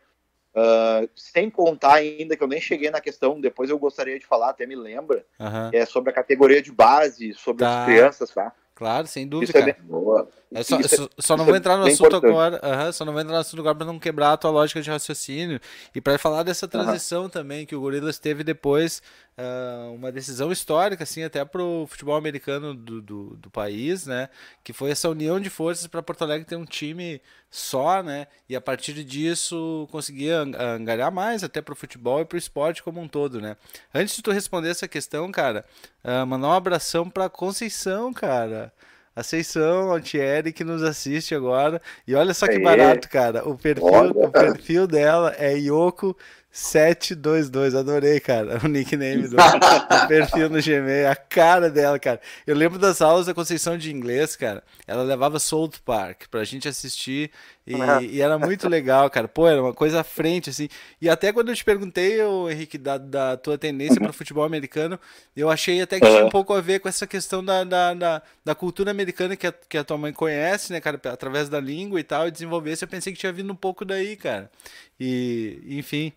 Uh, 0.57 1.07
sem 1.15 1.51
contar 1.51 1.97
ainda 1.97 2.35
que 2.35 2.43
eu 2.43 2.49
nem 2.49 2.61
cheguei 2.61 2.91
na 2.91 2.99
questão, 2.99 3.39
depois 3.39 3.69
eu 3.69 3.79
gostaria 3.79 4.19
de 4.19 4.25
falar, 4.25 4.49
até 4.49 4.65
me 4.65 4.75
lembra, 4.75 5.23
uhum. 5.39 5.71
é 5.71 5.85
sobre 5.85 6.09
a 6.09 6.15
categoria 6.15 6.63
de 6.63 6.73
base, 6.73 7.35
sobre 7.35 7.63
tá. 7.63 7.81
as 7.81 7.85
crianças, 7.85 8.31
tá? 8.31 8.51
Claro, 8.75 9.07
sem 9.07 9.29
dúvida, 9.29 9.59
Isso 9.59 9.69
é. 9.69 9.71
É 9.71 9.77
boa. 9.83 10.29
É 10.55 10.63
só, 10.63 10.81
só, 10.83 11.09
só, 11.19 11.37
não 11.37 11.45
vou 11.45 11.57
entrar 11.57 11.77
no 11.77 11.87
assunto 11.87 12.07
importante. 12.07 12.31
agora, 12.31 12.87
uhum, 12.87 12.93
só 12.93 13.05
não 13.05 13.13
vou 13.13 13.21
entrar 13.21 13.35
no 13.35 13.41
assunto 13.41 13.61
agora 13.61 13.75
para 13.75 13.87
não 13.87 13.99
quebrar 13.99 14.33
a 14.33 14.37
tua 14.37 14.51
lógica 14.51 14.81
de 14.81 14.89
raciocínio 14.89 15.61
e 15.93 16.01
para 16.01 16.17
falar 16.19 16.45
dessa 16.45 16.69
transição 16.69 17.25
uhum. 17.25 17.29
também 17.29 17.67
que 17.67 17.75
o 17.75 17.81
Gorilas 17.81 18.19
teve 18.19 18.45
depois 18.45 19.03
uh, 19.37 19.93
uma 19.93 20.13
decisão 20.13 20.53
histórica, 20.53 21.03
assim, 21.03 21.25
até 21.25 21.45
para 21.45 21.63
o 21.63 21.87
futebol 21.89 22.15
americano 22.15 22.75
do, 22.75 23.03
do, 23.03 23.37
do, 23.37 23.51
país, 23.51 24.07
né? 24.07 24.29
Que 24.63 24.73
foi 24.73 24.91
essa 24.91 25.09
união 25.09 25.41
de 25.41 25.51
forças 25.51 25.89
para 25.89 26.01
Porto 26.01 26.23
Alegre 26.23 26.47
ter 26.47 26.57
um 26.57 26.65
time 26.65 27.21
só, 27.51 28.01
né? 28.01 28.29
E 28.49 28.55
a 28.55 28.61
partir 28.61 28.93
disso 29.03 29.89
conseguir 29.91 30.31
angariar 30.31 31.11
mais 31.11 31.43
até 31.43 31.61
para 31.61 31.73
o 31.73 31.77
futebol 31.77 32.21
e 32.21 32.25
para 32.25 32.37
o 32.37 32.39
esporte 32.39 32.85
como 32.85 33.01
um 33.01 33.09
todo, 33.09 33.41
né? 33.41 33.57
Antes 33.93 34.15
de 34.15 34.23
tu 34.23 34.31
responder 34.31 34.71
essa 34.71 34.87
questão, 34.87 35.31
cara, 35.33 35.65
uh, 36.05 36.25
mandar 36.25 36.49
um 36.49 36.53
abração 36.53 37.11
para 37.11 37.29
Conceição, 37.29 38.13
cara. 38.13 38.73
A 39.17 39.23
Seição 39.23 39.91
Altieri 39.91 40.53
que 40.53 40.63
nos 40.63 40.83
assiste 40.83 41.35
agora. 41.35 41.81
E 42.07 42.15
olha 42.15 42.35
só 42.35 42.47
que 42.47 42.59
barato, 42.59 43.09
cara. 43.09 43.49
O 43.49 43.57
perfil, 43.57 44.11
o 44.15 44.31
perfil 44.31 44.87
dela 44.87 45.35
é 45.39 45.57
Yoko 45.57 46.15
722, 46.57 47.75
adorei, 47.75 48.19
cara, 48.19 48.59
o 48.65 48.67
nickname 48.67 49.29
do, 49.29 49.37
do, 49.37 50.09
perfil 50.09 50.49
no 50.49 50.63
Gmail, 50.63 51.11
a 51.11 51.15
cara 51.15 51.69
dela, 51.69 51.99
cara. 51.99 52.19
Eu 52.47 52.57
lembro 52.57 52.79
das 52.79 53.03
aulas 53.03 53.27
da 53.27 53.35
Conceição 53.35 53.77
de 53.77 53.93
inglês, 53.93 54.37
cara. 54.37 54.63
Ela 54.87 55.03
levava 55.03 55.39
South 55.39 55.73
Park 55.85 56.23
pra 56.31 56.45
gente 56.45 56.67
assistir 56.67 57.31
e, 57.67 57.75
e, 58.17 58.21
era 58.21 58.39
muito 58.39 58.69
legal, 58.69 59.11
cara. 59.11 59.27
Pô, 59.27 59.49
era 59.49 59.61
uma 59.61 59.75
coisa 59.75 60.01
à 60.01 60.05
frente, 60.05 60.51
assim. 60.51 60.69
E 61.01 61.09
até 61.09 61.33
quando 61.33 61.49
eu 61.49 61.57
te 61.57 61.65
perguntei, 61.65 62.23
o 62.23 62.49
Henrique, 62.49 62.79
da, 62.79 62.97
da 62.97 63.37
tua 63.37 63.59
tendência 63.59 64.01
para 64.01 64.11
o 64.11 64.15
futebol 64.15 64.45
americano, 64.45 64.99
eu 65.37 65.51
achei 65.51 65.81
até 65.81 65.99
que 65.99 66.07
tinha 66.07 66.25
um 66.25 66.31
pouco 66.31 66.55
a 66.55 66.61
ver 66.61 66.79
com 66.79 66.89
essa 66.89 67.07
questão 67.07 67.45
da, 67.45 67.65
da, 67.65 67.95
da, 67.95 68.23
da 68.45 68.55
cultura 68.55 68.91
americana 68.91 69.35
que 69.35 69.47
a, 69.47 69.53
que 69.53 69.77
a 69.77 69.85
tua 69.85 69.99
mãe 69.99 70.13
conhece, 70.13 70.73
né, 70.73 70.81
cara, 70.81 71.01
através 71.05 71.49
da 71.49 71.61
língua 71.61 71.99
e 71.99 72.05
tal, 72.05 72.29
e 72.29 72.31
desenvolver. 72.31 72.77
Eu 72.81 72.89
pensei 72.89 73.13
que 73.13 73.19
tinha 73.19 73.33
vindo 73.33 73.53
um 73.53 73.57
pouco 73.57 73.85
daí, 73.85 74.17
cara. 74.17 74.51
E, 74.99 75.61
enfim. 75.67 76.13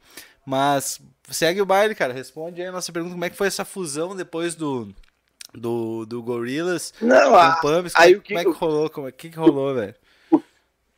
Mas 0.45 0.99
segue 1.29 1.61
o 1.61 1.65
baile, 1.65 1.95
cara. 1.95 2.13
Responde 2.13 2.61
aí 2.61 2.67
a 2.67 2.71
nossa 2.71 2.91
pergunta: 2.91 3.13
como 3.13 3.25
é 3.25 3.29
que 3.29 3.37
foi 3.37 3.47
essa 3.47 3.65
fusão 3.65 4.15
depois 4.15 4.55
do, 4.55 4.89
do, 5.53 6.05
do 6.05 6.21
Gorillaz 6.21 6.93
Não, 7.01 7.35
a, 7.35 7.57
Pumps? 7.57 7.93
Aí, 7.95 8.13
como, 8.13 8.23
que, 8.23 8.33
como 8.33 8.39
é 8.39 8.53
que 8.53 8.59
rolou? 8.59 8.89
Como 8.89 9.07
é 9.07 9.11
que, 9.11 9.29
que 9.29 9.37
rolou, 9.37 9.75
velho? 9.75 9.95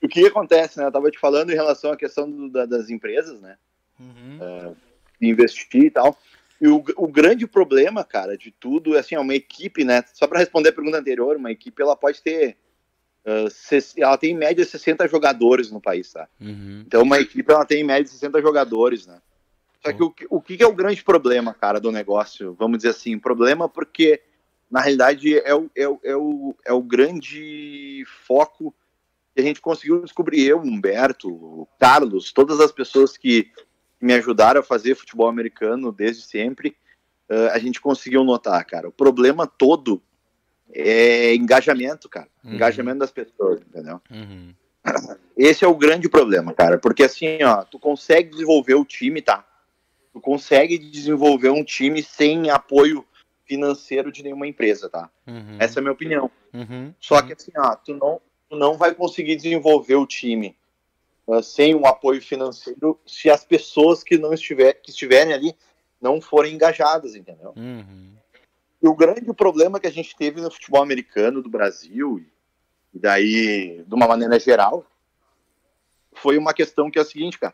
O, 0.01 0.07
que 0.07 0.25
acontece, 0.25 0.79
né? 0.79 0.85
Eu 0.85 0.91
tava 0.91 1.11
te 1.11 1.19
falando 1.19 1.51
em 1.51 1.55
relação 1.55 1.91
à 1.91 1.97
questão 1.97 2.29
do, 2.29 2.49
da, 2.49 2.65
das 2.65 2.89
empresas, 2.89 3.39
né? 3.41 3.57
Uhum. 3.99 4.39
Uh, 4.71 4.77
investir 5.21 5.85
e 5.85 5.91
tal. 5.91 6.17
E 6.59 6.67
o, 6.67 6.83
o 6.95 7.07
grande 7.07 7.47
problema, 7.47 8.03
cara, 8.03 8.37
de 8.37 8.51
tudo 8.51 8.95
é 8.95 8.99
assim, 8.99 9.15
é 9.15 9.19
uma 9.19 9.35
equipe, 9.35 9.83
né? 9.83 10.03
Só 10.13 10.27
para 10.27 10.39
responder 10.39 10.69
a 10.69 10.73
pergunta 10.73 10.97
anterior, 10.97 11.35
uma 11.35 11.51
equipe 11.51 11.81
ela 11.81 11.95
pode 11.95 12.21
ter 12.21 12.57
Uh, 13.23 13.47
ela 13.97 14.17
tem 14.17 14.31
em 14.31 14.37
média 14.37 14.65
60 14.65 15.07
jogadores 15.07 15.69
no 15.69 15.79
país, 15.79 16.11
tá? 16.11 16.27
Uhum. 16.39 16.83
Então 16.87 17.03
uma 17.03 17.19
equipe 17.19 17.51
ela 17.51 17.65
tem 17.65 17.81
em 17.81 17.83
média 17.83 18.11
60 18.11 18.41
jogadores, 18.41 19.05
né? 19.05 19.21
Só 19.83 19.93
que 19.93 20.03
o, 20.03 20.13
o 20.29 20.41
que 20.41 20.61
é 20.61 20.67
o 20.67 20.73
grande 20.73 21.03
problema, 21.03 21.53
cara, 21.53 21.79
do 21.79 21.91
negócio? 21.91 22.55
Vamos 22.57 22.77
dizer 22.77 22.89
assim, 22.89 23.17
problema 23.17 23.69
porque, 23.69 24.21
na 24.69 24.79
realidade, 24.79 25.37
é 25.37 25.53
o, 25.55 25.69
é 25.75 25.87
o, 25.87 25.99
é 26.03 26.15
o, 26.15 26.55
é 26.65 26.73
o 26.73 26.81
grande 26.81 28.03
foco 28.25 28.73
a 29.37 29.41
gente 29.41 29.61
conseguiu 29.61 30.01
descobrir. 30.01 30.45
Eu, 30.45 30.59
Humberto, 30.59 31.29
o 31.29 31.67
Carlos, 31.79 32.31
todas 32.31 32.59
as 32.59 32.71
pessoas 32.71 33.17
que 33.17 33.51
me 33.99 34.13
ajudaram 34.13 34.59
a 34.59 34.63
fazer 34.63 34.95
futebol 34.95 35.27
americano 35.27 35.91
desde 35.91 36.23
sempre, 36.23 36.75
uh, 37.29 37.51
a 37.51 37.59
gente 37.59 37.79
conseguiu 37.79 38.23
notar, 38.23 38.63
cara. 38.65 38.89
O 38.89 38.91
problema 38.91 39.45
todo 39.45 40.01
é 40.73 41.35
engajamento, 41.35 42.09
cara. 42.09 42.27
Uhum. 42.43 42.55
Engajamento 42.55 42.99
das 42.99 43.11
pessoas, 43.11 43.61
entendeu? 43.61 44.01
Uhum. 44.09 44.53
Esse 45.37 45.63
é 45.63 45.67
o 45.67 45.75
grande 45.75 46.09
problema, 46.09 46.53
cara. 46.53 46.77
Porque 46.77 47.03
assim, 47.03 47.43
ó, 47.43 47.63
tu 47.63 47.77
consegue 47.77 48.31
desenvolver 48.31 48.73
o 48.75 48.85
time, 48.85 49.21
tá? 49.21 49.45
tu 50.11 50.19
consegue 50.19 50.77
desenvolver 50.77 51.49
um 51.49 51.63
time 51.63 52.03
sem 52.03 52.49
apoio 52.49 53.05
financeiro 53.45 54.11
de 54.11 54.23
nenhuma 54.23 54.47
empresa, 54.47 54.89
tá? 54.89 55.09
Uhum. 55.27 55.57
Essa 55.59 55.79
é 55.79 55.81
a 55.81 55.83
minha 55.83 55.93
opinião. 55.93 56.31
Uhum. 56.53 56.93
Só 56.99 57.21
que 57.21 57.33
assim, 57.33 57.51
ah, 57.55 57.75
tu 57.75 57.93
não, 57.93 58.21
não 58.57 58.77
vai 58.77 58.93
conseguir 58.93 59.35
desenvolver 59.35 59.95
o 59.95 60.05
time 60.05 60.55
uh, 61.27 61.41
sem 61.41 61.75
um 61.75 61.85
apoio 61.85 62.21
financeiro 62.21 62.99
se 63.05 63.29
as 63.29 63.43
pessoas 63.43 64.03
que 64.03 64.17
não 64.17 64.33
estiver, 64.33 64.73
que 64.73 64.91
estiverem 64.91 65.33
ali 65.33 65.55
não 66.01 66.19
forem 66.19 66.53
engajadas, 66.53 67.15
entendeu? 67.15 67.53
Uhum. 67.55 68.11
E 68.81 68.87
o 68.87 68.95
grande 68.95 69.31
problema 69.33 69.79
que 69.79 69.87
a 69.87 69.91
gente 69.91 70.15
teve 70.15 70.41
no 70.41 70.49
futebol 70.49 70.81
americano 70.81 71.41
do 71.41 71.49
Brasil 71.49 72.23
e 72.93 72.99
daí 72.99 73.83
de 73.87 73.93
uma 73.93 74.07
maneira 74.07 74.39
geral 74.39 74.85
foi 76.13 76.37
uma 76.37 76.53
questão 76.53 76.89
que 76.91 76.99
é 76.99 77.01
a 77.01 77.05
seguinte, 77.05 77.39
cara 77.39 77.53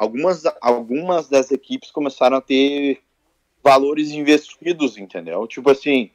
algumas, 0.00 0.42
algumas 0.62 1.28
das 1.28 1.50
equipes 1.50 1.90
começaram 1.90 2.38
a 2.38 2.40
ter 2.40 3.02
valores 3.62 4.12
investidos, 4.12 4.96
entendeu? 4.96 5.46
Tipo 5.46 5.70
assim, 5.70 6.10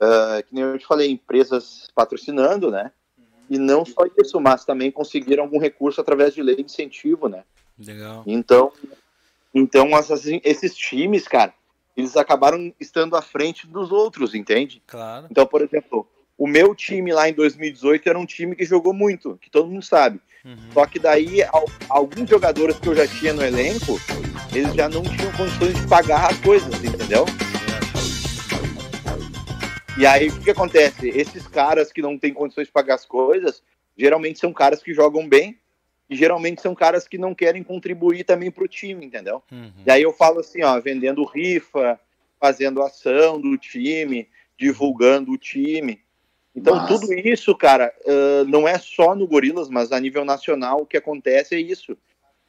uh, 0.00 0.40
que 0.44 0.54
nem 0.54 0.62
eu 0.62 0.78
te 0.78 0.86
falei, 0.86 1.10
empresas 1.10 1.88
patrocinando, 1.92 2.70
né? 2.70 2.92
E 3.48 3.58
não 3.58 3.84
só 3.84 4.02
isso, 4.18 4.40
mas 4.40 4.64
também 4.64 4.90
conseguiram 4.90 5.44
algum 5.44 5.58
recurso 5.58 6.00
através 6.00 6.34
de 6.34 6.42
lei 6.42 6.56
de 6.56 6.62
incentivo, 6.62 7.28
né? 7.28 7.44
Legal. 7.78 8.22
Então, 8.26 8.72
então 9.54 9.90
esses 10.44 10.76
times, 10.76 11.26
cara, 11.26 11.54
eles 11.96 12.16
acabaram 12.16 12.72
estando 12.78 13.16
à 13.16 13.22
frente 13.22 13.66
dos 13.66 13.90
outros, 13.90 14.34
entende? 14.34 14.82
Claro. 14.86 15.26
Então, 15.30 15.46
por 15.46 15.62
exemplo, 15.62 16.06
o 16.36 16.46
meu 16.46 16.74
time 16.74 17.12
lá 17.12 17.28
em 17.28 17.32
2018 17.32 18.08
era 18.08 18.18
um 18.18 18.26
time 18.26 18.54
que 18.54 18.64
jogou 18.64 18.92
muito, 18.92 19.36
que 19.40 19.50
todo 19.50 19.68
mundo 19.68 19.84
sabe. 19.84 20.20
Uhum. 20.44 20.56
Só 20.72 20.86
que 20.86 20.98
daí, 20.98 21.40
alguns 21.88 22.30
jogadores 22.30 22.78
que 22.78 22.88
eu 22.88 22.94
já 22.94 23.06
tinha 23.06 23.32
no 23.32 23.44
elenco, 23.44 23.98
eles 24.54 24.72
já 24.74 24.88
não 24.88 25.02
tinham 25.02 25.32
condições 25.32 25.74
de 25.74 25.86
pagar 25.88 26.30
as 26.30 26.38
coisas, 26.38 26.72
entendeu? 26.82 27.24
E 29.98 30.06
aí, 30.06 30.28
o 30.28 30.40
que, 30.40 30.52
acontece? 30.52 31.08
Esses 31.08 31.48
caras 31.48 31.90
que 31.90 32.00
não 32.00 32.16
têm 32.16 32.32
condições 32.32 32.68
de 32.68 32.72
pagar 32.72 32.94
as 32.94 33.04
coisas, 33.04 33.64
geralmente 33.96 34.38
são 34.38 34.52
caras 34.52 34.80
que 34.80 34.94
jogam 34.94 35.28
bem, 35.28 35.58
e 36.08 36.14
geralmente 36.14 36.62
são 36.62 36.72
caras 36.72 37.08
que 37.08 37.18
não 37.18 37.34
querem 37.34 37.64
contribuir 37.64 38.22
também 38.22 38.48
para 38.48 38.62
o 38.62 38.68
time, 38.68 39.04
entendeu? 39.04 39.42
Uhum. 39.50 39.72
E 39.84 39.90
aí 39.90 40.00
eu 40.00 40.12
falo 40.12 40.38
assim, 40.38 40.62
ó, 40.62 40.78
vendendo 40.78 41.24
rifa, 41.24 41.98
fazendo 42.38 42.80
ação 42.80 43.40
do 43.40 43.58
time, 43.58 44.28
divulgando 44.56 45.32
o 45.32 45.36
time. 45.36 46.00
Então, 46.54 46.76
mas... 46.76 46.86
tudo 46.86 47.12
isso, 47.12 47.52
cara, 47.56 47.92
uh, 48.06 48.44
não 48.44 48.68
é 48.68 48.78
só 48.78 49.16
no 49.16 49.26
Gorilas, 49.26 49.68
mas 49.68 49.90
a 49.90 49.98
nível 49.98 50.24
nacional 50.24 50.82
o 50.82 50.86
que 50.86 50.96
acontece 50.96 51.56
é 51.56 51.60
isso. 51.60 51.94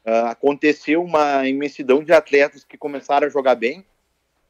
Uh, 0.05 0.27
aconteceu 0.29 1.03
uma 1.03 1.47
imensidão 1.47 2.03
de 2.03 2.13
atletas 2.13 2.63
que 2.63 2.77
começaram 2.77 3.25
a 3.25 3.31
jogar 3.31 3.55
bem, 3.55 3.83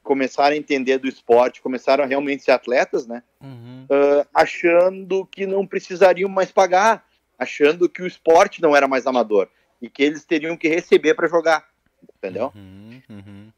começaram 0.10 0.56
a 0.56 0.58
entender 0.58 0.98
do 0.98 1.08
esporte, 1.08 1.62
começaram 1.62 2.04
a 2.04 2.08
realmente 2.08 2.42
ser 2.42 2.50
atletas, 2.50 3.06
né? 3.06 3.22
Uhum. 3.40 3.84
Uh, 3.84 4.26
achando 4.34 5.24
que 5.24 5.46
não 5.46 5.68
precisariam 5.68 6.28
mais 6.28 6.52
pagar, 6.52 7.06
achando 7.38 7.88
que 7.88 8.02
o 8.02 8.08
esporte 8.08 8.60
não 8.60 8.76
era 8.76 8.88
mais 8.88 9.06
amador 9.06 9.48
e 9.80 9.88
que 9.88 10.02
eles 10.02 10.26
teriam 10.26 10.58
que 10.58 10.68
receber 10.68 11.14
para 11.14 11.28
jogar, 11.28 11.64
entendeu? 12.18 12.52
Uhum, 12.56 13.00
uhum. 13.08 13.52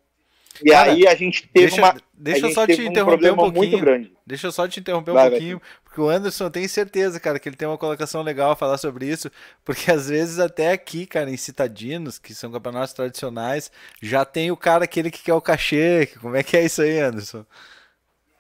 E 0.62 0.72
Cara, 0.72 0.92
aí 0.92 1.08
a 1.08 1.16
gente 1.16 1.48
teve 1.48 1.68
deixa, 1.68 1.82
uma. 1.82 1.96
Deixa 2.14 2.48
eu 2.48 2.52
só 2.52 2.68
te 2.68 2.82
interromper 2.82 3.30
um, 3.32 3.34
um 3.34 3.38
pouquinho. 3.38 4.12
Deixa 4.28 4.48
eu 4.48 4.52
só 4.52 4.68
te 4.68 4.82
interromper 4.82 5.12
um 5.12 5.14
vai, 5.14 5.30
pouquinho, 5.30 5.58
vai. 5.58 5.70
Porque 5.92 6.00
o 6.00 6.08
Anderson 6.10 6.50
tem 6.50 6.66
certeza, 6.70 7.20
cara, 7.20 7.38
que 7.38 7.50
ele 7.50 7.58
tem 7.58 7.68
uma 7.68 7.78
colocação 7.78 8.22
legal 8.22 8.52
a 8.52 8.56
falar 8.56 8.78
sobre 8.78 9.06
isso, 9.08 9.30
porque 9.66 9.92
às 9.92 10.08
vezes 10.08 10.40
até 10.40 10.72
aqui, 10.72 11.06
cara, 11.06 11.30
em 11.30 11.36
Citadinos, 11.36 12.18
que 12.18 12.34
são 12.34 12.50
campeonatos 12.50 12.94
tradicionais, 12.94 13.70
já 14.02 14.24
tem 14.24 14.50
o 14.52 14.56
cara 14.56 14.86
aquele 14.86 15.12
que 15.12 15.22
quer 15.22 15.34
o 15.34 15.42
cachê. 15.42 16.06
Como 16.22 16.34
é 16.38 16.44
que 16.44 16.56
é 16.56 16.64
isso 16.64 16.82
aí, 16.82 16.98
Anderson? 16.98 17.46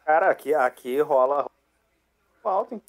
Cara, 0.05 0.29
aqui, 0.31 0.53
aqui 0.53 1.01
rola 1.01 1.45
alto, 2.41 2.75
hein? 2.75 2.81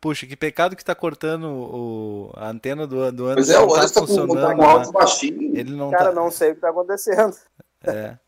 Puxa, 0.00 0.26
que 0.26 0.36
pecado 0.36 0.74
que 0.74 0.84
tá 0.84 0.96
cortando 0.96 1.44
o, 1.46 2.32
a 2.34 2.48
antena 2.48 2.84
do, 2.84 3.12
do 3.12 3.32
Pois 3.32 3.48
Anderson. 3.48 3.52
é, 3.52 3.60
o 3.60 3.68
tá 3.68 3.74
Anderson 3.76 3.94
tá 3.94 4.00
com, 4.00 4.06
funcionando. 4.08 4.40
tá 4.40 4.56
com 4.56 4.62
alto 4.64 4.90
baixinho. 4.90 5.56
Ele 5.56 5.70
não 5.76 5.92
Cara, 5.92 6.06
tá. 6.06 6.12
não 6.12 6.32
sei 6.32 6.50
o 6.50 6.54
que 6.56 6.60
tá 6.62 6.70
acontecendo. 6.70 7.36
É. 7.84 8.18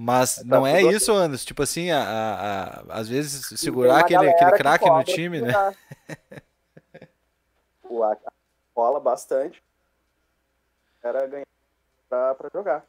Mas 0.00 0.44
não 0.44 0.64
é 0.64 0.80
isso, 0.82 1.12
Anderson. 1.12 1.44
Tipo 1.44 1.64
assim, 1.64 1.90
a, 1.90 2.00
a- 2.00 2.82
a- 2.94 3.00
às 3.00 3.08
vezes 3.08 3.58
segurar 3.58 3.98
aquele, 4.00 4.28
aquele 4.28 4.52
que 4.52 4.58
craque 4.58 4.88
no 4.88 5.02
time, 5.02 5.40
né? 5.40 5.52
o 7.82 8.00
rola 8.76 9.00
bastante. 9.00 9.60
Era 11.02 11.26
ganhar 11.26 11.46
pra, 12.08 12.34
pra 12.36 12.50
jogar. 12.52 12.84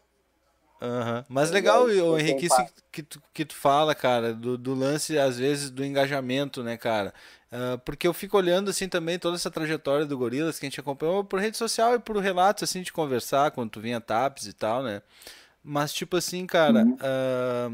Aham. 0.81 1.25
Mas 1.27 1.49
É, 1.49 1.53
legal, 1.53 1.85
o 1.85 2.17
Henrique, 2.17 2.45
isso 2.45 2.65
que 2.91 3.03
tu, 3.03 3.21
que 3.33 3.43
tu 3.43 3.55
fala, 3.55 3.93
cara, 3.95 4.33
do, 4.33 4.57
do 4.57 4.73
lance, 4.73 5.17
às 5.17 5.37
vezes, 5.37 5.69
do 5.69 5.83
engajamento, 5.83 6.63
né, 6.63 6.77
cara? 6.77 7.13
Ah, 7.51 7.77
porque 7.83 8.07
eu 8.07 8.13
fico 8.13 8.37
olhando, 8.37 8.69
assim, 8.69 8.87
também 8.87 9.17
toda 9.17 9.35
essa 9.35 9.51
trajetória 9.51 10.05
do 10.05 10.17
Gorilas 10.17 10.59
que 10.59 10.65
a 10.65 10.69
gente 10.69 10.79
acompanhou 10.79 11.23
por 11.23 11.39
rede 11.39 11.57
social 11.57 11.95
e 11.95 11.99
por 11.99 12.17
relatos, 12.17 12.63
assim, 12.63 12.81
de 12.81 12.93
conversar 12.93 13.51
quando 13.51 13.71
tu 13.71 13.81
vinha 13.81 13.99
TAPS 13.99 14.45
e 14.45 14.53
tal, 14.53 14.83
né? 14.83 15.01
Mas, 15.63 15.93
tipo 15.93 16.17
assim, 16.17 16.45
cara, 16.47 16.89
ah, 16.99 17.69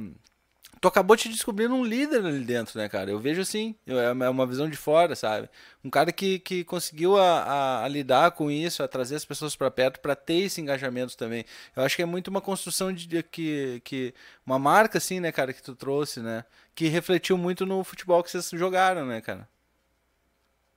tu 0.81 0.87
acabou 0.87 1.17
te 1.17 1.29
descobrindo 1.29 1.75
um 1.75 1.83
líder 1.85 2.25
ali 2.25 2.43
dentro, 2.45 2.77
né, 2.79 2.89
cara? 2.89 3.11
Eu 3.11 3.19
vejo 3.19 3.41
assim, 3.41 3.75
é 3.87 4.11
uma 4.11 4.25
é 4.25 4.29
uma 4.29 4.45
visão 4.47 4.69
de 4.69 4.77
fora, 4.77 5.15
sabe? 5.15 5.49
Um 5.83 5.89
cara 5.89 6.11
que, 6.13 6.39
que 6.39 6.63
conseguiu 6.63 7.17
a, 7.17 7.41
a- 7.43 7.85
a 7.85 7.87
lidar 7.87 8.31
com 8.31 8.51
isso, 8.51 8.83
a 8.83 8.87
trazer 8.87 9.15
as 9.15 9.25
pessoas 9.25 9.55
pra 9.55 9.71
perto, 9.71 9.99
pra 10.01 10.15
ter 10.15 10.35
esse 10.45 10.61
engajamento 10.61 11.17
também. 11.17 11.45
Eu 11.75 11.83
acho 11.83 11.95
que 11.95 12.01
é 12.03 12.05
muito 12.05 12.27
uma 12.29 12.41
construção 12.41 12.93
de 12.93 13.07
de 13.07 13.23
que, 13.23 13.81
que 13.85 14.13
uma 14.45 14.59
marca 14.59 14.97
assim, 14.99 15.19
né, 15.19 15.31
cara, 15.31 15.53
que 15.53 15.63
tu 15.63 15.75
trouxe, 15.75 16.19
né, 16.21 16.45
que 16.75 16.87
refletiu 16.87 17.37
muito 17.37 17.65
no 17.65 17.83
futebol 17.83 18.23
que 18.23 18.31
vocês 18.31 18.49
jogaram, 18.53 19.05
né, 19.05 19.21
cara? 19.21 19.47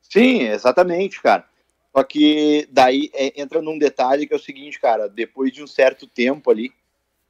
Sim, 0.02 0.42
exatamente, 0.42 1.20
cara. 1.20 1.48
Só 1.94 2.02
que 2.04 2.68
daí 2.70 3.11
é, 3.14 3.40
entra 3.40 3.61
num 3.61 3.78
detalhe 3.78 4.26
que 4.26 4.32
é 4.32 4.36
o 4.36 4.40
seguinte, 4.40 4.78
cara, 4.80 5.09
depois 5.09 5.52
de 5.52 5.62
um 5.62 5.66
certo 5.66 6.06
tempo 6.06 6.50
ali, 6.50 6.72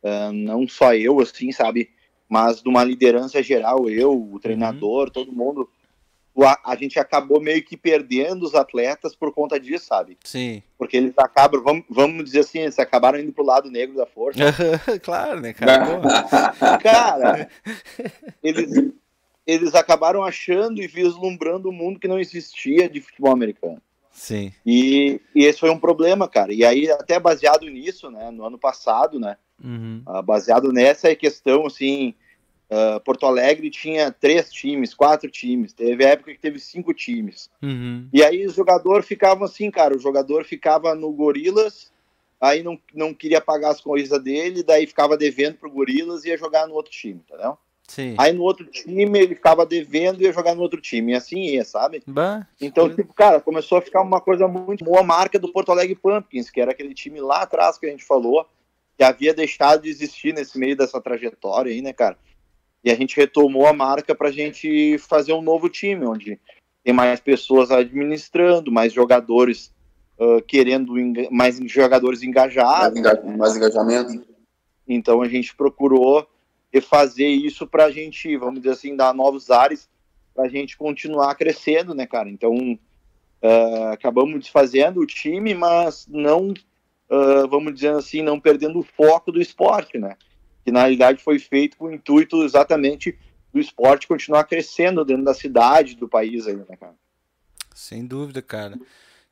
ah, 0.02 0.30
não 0.32 0.66
só 0.68 0.94
eu, 0.94 1.20
assim, 1.20 1.52
sabe, 1.52 1.90
mas 2.28 2.62
de 2.62 2.68
uma 2.68 2.84
liderança 2.84 3.42
geral, 3.42 3.88
eu, 3.88 4.12
o 4.32 4.38
treinador, 4.38 5.10
todo 5.10 5.32
mundo, 5.32 5.68
a, 6.44 6.72
a 6.72 6.76
gente 6.76 6.98
acabou 6.98 7.40
meio 7.40 7.64
que 7.64 7.76
perdendo 7.76 8.44
os 8.44 8.54
atletas 8.54 9.14
por 9.16 9.32
conta 9.32 9.58
disso, 9.58 9.86
sabe? 9.86 10.18
Sim. 10.24 10.62
Porque 10.76 10.96
eles 10.96 11.14
acabam, 11.18 11.62
vamos, 11.62 11.84
vamos 11.88 12.24
dizer 12.24 12.40
assim, 12.40 12.60
eles 12.60 12.78
acabaram 12.78 13.18
indo 13.18 13.32
pro 13.32 13.44
lado 13.44 13.70
negro 13.70 13.96
da 13.96 14.06
força. 14.06 14.38
claro, 15.02 15.40
né, 15.40 15.52
cara? 15.52 16.00
Cara, 16.82 17.48
eles, 18.42 18.92
eles 19.46 19.74
acabaram 19.74 20.22
achando 20.22 20.82
e 20.82 20.86
vislumbrando 20.86 21.70
um 21.70 21.72
mundo 21.72 21.98
que 21.98 22.08
não 22.08 22.20
existia 22.20 22.88
de 22.88 23.00
futebol 23.00 23.32
americano. 23.32 23.80
Sim. 24.12 24.52
E, 24.66 25.20
e 25.34 25.44
esse 25.44 25.60
foi 25.60 25.70
um 25.70 25.78
problema, 25.78 26.28
cara. 26.28 26.52
E 26.52 26.64
aí, 26.64 26.90
até 26.90 27.20
baseado 27.20 27.66
nisso, 27.66 28.10
né, 28.10 28.30
no 28.30 28.44
ano 28.44 28.58
passado, 28.58 29.18
né, 29.18 29.36
Uhum. 29.62 30.02
ah, 30.06 30.22
baseado 30.22 30.72
nessa 30.72 31.14
questão, 31.14 31.66
assim, 31.66 32.14
ah, 32.70 33.00
Porto 33.04 33.26
Alegre 33.26 33.70
tinha 33.70 34.10
três 34.10 34.50
times, 34.52 34.94
quatro 34.94 35.30
times, 35.30 35.72
teve 35.72 36.04
época 36.04 36.32
que 36.32 36.40
teve 36.40 36.58
cinco 36.58 36.92
times. 36.92 37.50
Uhum. 37.62 38.08
E 38.12 38.22
aí 38.22 38.44
os 38.46 38.54
jogadores 38.54 39.06
ficavam 39.06 39.44
assim, 39.44 39.70
cara, 39.70 39.96
o 39.96 40.00
jogador 40.00 40.44
ficava 40.44 40.94
no 40.94 41.10
Gorilas, 41.12 41.90
aí 42.40 42.62
não, 42.62 42.78
não 42.94 43.14
queria 43.14 43.40
pagar 43.40 43.70
as 43.70 43.80
coisas 43.80 44.22
dele, 44.22 44.62
daí 44.62 44.86
ficava 44.86 45.16
devendo 45.16 45.56
pro 45.56 45.70
Gorilas 45.70 46.24
e 46.24 46.28
ia 46.28 46.38
jogar 46.38 46.66
no 46.66 46.74
outro 46.74 46.92
time, 46.92 47.22
entendeu? 47.26 47.56
Sim. 47.88 48.14
Aí 48.18 48.34
no 48.34 48.42
outro 48.42 48.66
time 48.66 49.18
ele 49.18 49.34
ficava 49.34 49.64
devendo 49.64 50.20
e 50.20 50.24
ia 50.24 50.32
jogar 50.32 50.54
no 50.54 50.60
outro 50.60 50.78
time, 50.78 51.12
e 51.12 51.14
assim 51.14 51.40
ia, 51.40 51.64
sabe? 51.64 52.02
Bah, 52.06 52.46
Então, 52.60 52.94
tipo, 52.94 53.14
cara, 53.14 53.40
começou 53.40 53.78
a 53.78 53.82
ficar 53.82 54.02
uma 54.02 54.20
coisa 54.20 54.46
muito 54.46 54.84
boa 54.84 55.00
a 55.00 55.02
marca 55.02 55.38
do 55.38 55.50
Porto 55.50 55.72
Alegre 55.72 55.94
Pumpkins, 55.94 56.50
que 56.50 56.60
era 56.60 56.72
aquele 56.72 56.92
time 56.92 57.18
lá 57.18 57.40
atrás 57.40 57.78
que 57.78 57.86
a 57.86 57.90
gente 57.90 58.04
falou, 58.04 58.46
que 58.98 59.04
havia 59.04 59.32
deixado 59.32 59.82
de 59.82 59.88
existir 59.88 60.34
nesse 60.34 60.58
meio 60.58 60.76
dessa 60.76 61.00
trajetória 61.00 61.70
aí, 61.72 61.80
né, 61.80 61.92
cara? 61.92 62.18
E 62.82 62.90
a 62.90 62.96
gente 62.96 63.16
retomou 63.16 63.66
a 63.68 63.72
marca 63.72 64.12
pra 64.12 64.32
gente 64.32 64.98
fazer 64.98 65.32
um 65.32 65.40
novo 65.40 65.68
time, 65.68 66.04
onde 66.04 66.38
tem 66.82 66.92
mais 66.92 67.20
pessoas 67.20 67.70
administrando, 67.70 68.72
mais 68.72 68.92
jogadores 68.92 69.72
ah, 70.18 70.42
querendo, 70.46 70.92
mais 71.30 71.58
jogadores 71.66 72.18
Mais, 72.20 72.28
engajados. 72.28 72.98
enga- 72.98 73.22
mais 73.36 73.56
engajamento. 73.56 74.24
Então 74.86 75.22
a 75.22 75.28
gente 75.28 75.54
procurou 75.54 76.26
refazer 76.72 77.28
isso 77.30 77.66
para 77.68 77.84
a 77.84 77.90
gente, 77.90 78.36
vamos 78.36 78.60
dizer 78.60 78.72
assim, 78.72 78.96
dar 78.96 79.14
novos 79.14 79.48
ares 79.48 79.88
para 80.34 80.44
a 80.46 80.48
gente 80.48 80.76
continuar 80.76 81.34
crescendo, 81.36 81.94
né, 81.94 82.04
cara? 82.04 82.28
Então 82.28 82.76
ah, 83.40 83.90
acabamos 83.92 84.40
desfazendo 84.40 85.00
o 85.00 85.06
time, 85.06 85.54
mas 85.54 86.04
não, 86.08 86.52
ah, 87.10 87.46
vamos 87.48 87.74
dizer 87.74 87.94
assim, 87.94 88.22
não 88.22 88.38
perdendo 88.38 88.78
o 88.78 88.82
foco 88.82 89.32
do 89.32 89.40
esporte, 89.40 89.98
né? 89.98 90.16
Que 90.64 90.70
na 90.70 90.80
realidade 90.80 91.22
foi 91.22 91.38
feito 91.38 91.76
com 91.76 91.86
o 91.86 91.92
intuito 91.92 92.42
exatamente 92.42 93.18
do 93.52 93.60
esporte 93.60 94.06
continuar 94.06 94.44
crescendo 94.44 95.04
dentro 95.04 95.24
da 95.24 95.34
cidade, 95.34 95.96
do 95.96 96.08
país 96.08 96.46
aí, 96.46 96.56
né, 96.56 96.76
cara? 96.78 96.94
Sem 97.74 98.06
dúvida, 98.06 98.42
cara. 98.42 98.78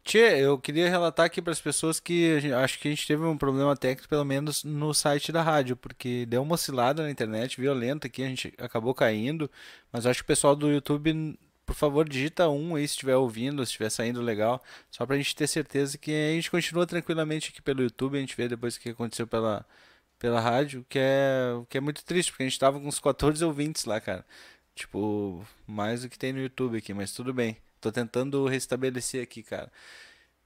Tchê, 0.03 0.39
eu 0.39 0.57
queria 0.57 0.89
relatar 0.89 1.27
aqui 1.27 1.43
para 1.43 1.53
as 1.53 1.61
pessoas 1.61 1.99
que 1.99 2.39
acho 2.55 2.79
que 2.79 2.87
a 2.87 2.91
gente 2.93 3.07
teve 3.09 3.25
um 3.25 3.37
problema 3.37 3.77
técnico, 3.77 4.09
pelo 4.09 4.25
menos 4.25 4.63
no 4.63 4.95
site 4.95 5.33
da 5.33 5.43
rádio, 5.43 5.77
porque 5.77 6.25
deu 6.27 6.43
uma 6.43 6.55
oscilada 6.55 7.03
na 7.03 7.11
internet 7.11 7.61
violenta 7.61 8.07
aqui, 8.07 8.23
a 8.23 8.29
gente 8.29 8.55
acabou 8.57 8.95
caindo, 8.95 9.51
mas 9.93 10.07
acho 10.07 10.21
que 10.21 10.25
o 10.25 10.29
pessoal 10.29 10.55
do 10.55 10.71
YouTube, 10.71 11.37
por 11.67 11.75
favor, 11.75 12.09
digita 12.09 12.49
um 12.49 12.77
aí 12.77 12.87
se 12.87 12.95
estiver 12.95 13.17
ouvindo, 13.17 13.65
se 13.67 13.73
estiver 13.73 13.91
saindo 13.91 14.23
legal, 14.23 14.63
só 14.91 15.05
pra 15.05 15.17
gente 15.17 15.35
ter 15.35 15.49
certeza 15.49 15.99
que 15.99 16.13
a 16.13 16.33
gente 16.35 16.51
continua 16.51 16.87
tranquilamente 16.87 17.51
aqui 17.51 17.61
pelo 17.61 17.83
YouTube, 17.83 18.17
a 18.17 18.21
gente 18.21 18.37
vê 18.37 18.49
depois 18.49 18.77
o 18.77 18.81
que 18.81 18.91
aconteceu 18.91 19.27
pela, 19.27 19.67
pela 20.19 20.41
rádio, 20.41 20.87
que 20.89 20.99
é, 20.99 21.53
que 21.69 21.79
é 21.79 21.81
muito 21.81 22.05
triste, 22.05 22.33
porque 22.33 22.45
a 22.45 22.49
gente 22.49 22.59
tava 22.59 22.81
com 22.81 22.87
uns 22.87 23.01
14 23.01 23.45
ouvintes 23.45 23.85
lá, 23.85 24.01
cara. 24.01 24.25
Tipo, 24.75 25.45
mais 25.67 26.03
do 26.03 26.09
que 26.09 26.19
tem 26.19 26.33
no 26.33 26.41
YouTube 26.41 26.79
aqui, 26.79 26.95
mas 26.95 27.13
tudo 27.13 27.35
bem. 27.35 27.57
Tô 27.81 27.91
tentando 27.91 28.47
restabelecer 28.47 29.23
aqui, 29.23 29.43
cara. 29.43 29.71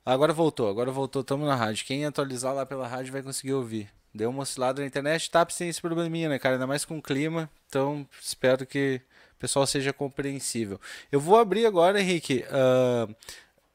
Agora 0.05 0.33
voltou, 0.33 0.69
agora 0.69 0.91
voltou, 0.91 1.23
tamo 1.23 1.45
na 1.45 1.55
rádio. 1.55 1.87
Quem 1.87 2.05
atualizar 2.07 2.55
lá 2.55 2.65
pela 2.65 2.87
rádio 2.89 3.13
vai 3.13 3.23
conseguir 3.23 3.53
ouvir. 3.53 3.91
Deu 4.15 4.31
uma 4.31 4.43
oscilada 4.43 4.81
na 4.81 4.87
internet, 4.87 5.31
tá 5.31 5.47
sem 5.51 5.69
esse 5.69 5.81
probleminha, 5.81 6.29
né, 6.29 6.39
cara? 6.39 6.57
Ainda 6.57 6.67
mais 6.67 6.85
com 6.85 6.99
o 6.99 7.03
clima. 7.03 7.51
Então, 7.69 8.09
espero 8.21 8.67
que 8.67 9.01
pessoal 9.41 9.67
seja 9.67 9.93
compreensível. 9.93 10.81
Eu 11.11 11.19
vou 11.21 11.39
abrir 11.39 11.67
agora, 11.67 12.01
Henrique. 12.01 12.45
ah, 12.51 13.09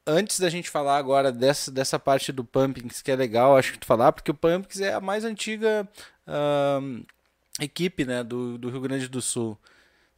antes 0.06 0.38
da 0.40 0.48
gente 0.48 0.70
falar 0.70 0.96
agora 0.98 1.32
dessa, 1.32 1.70
dessa 1.70 1.98
parte 1.98 2.30
do 2.32 2.44
Pumpkins, 2.44 3.02
que 3.02 3.10
é 3.10 3.16
legal, 3.16 3.56
acho 3.56 3.72
que 3.72 3.78
tu 3.78 3.86
falar, 3.86 4.12
porque 4.12 4.30
o 4.30 4.34
Pumpkins 4.34 4.80
é 4.80 4.94
a 4.94 5.00
mais 5.00 5.24
antiga 5.24 5.86
ah, 6.26 6.80
equipe, 7.60 8.04
né, 8.04 8.22
do, 8.22 8.56
do 8.58 8.70
Rio 8.70 8.80
Grande 8.80 9.08
do 9.08 9.20
Sul 9.20 9.58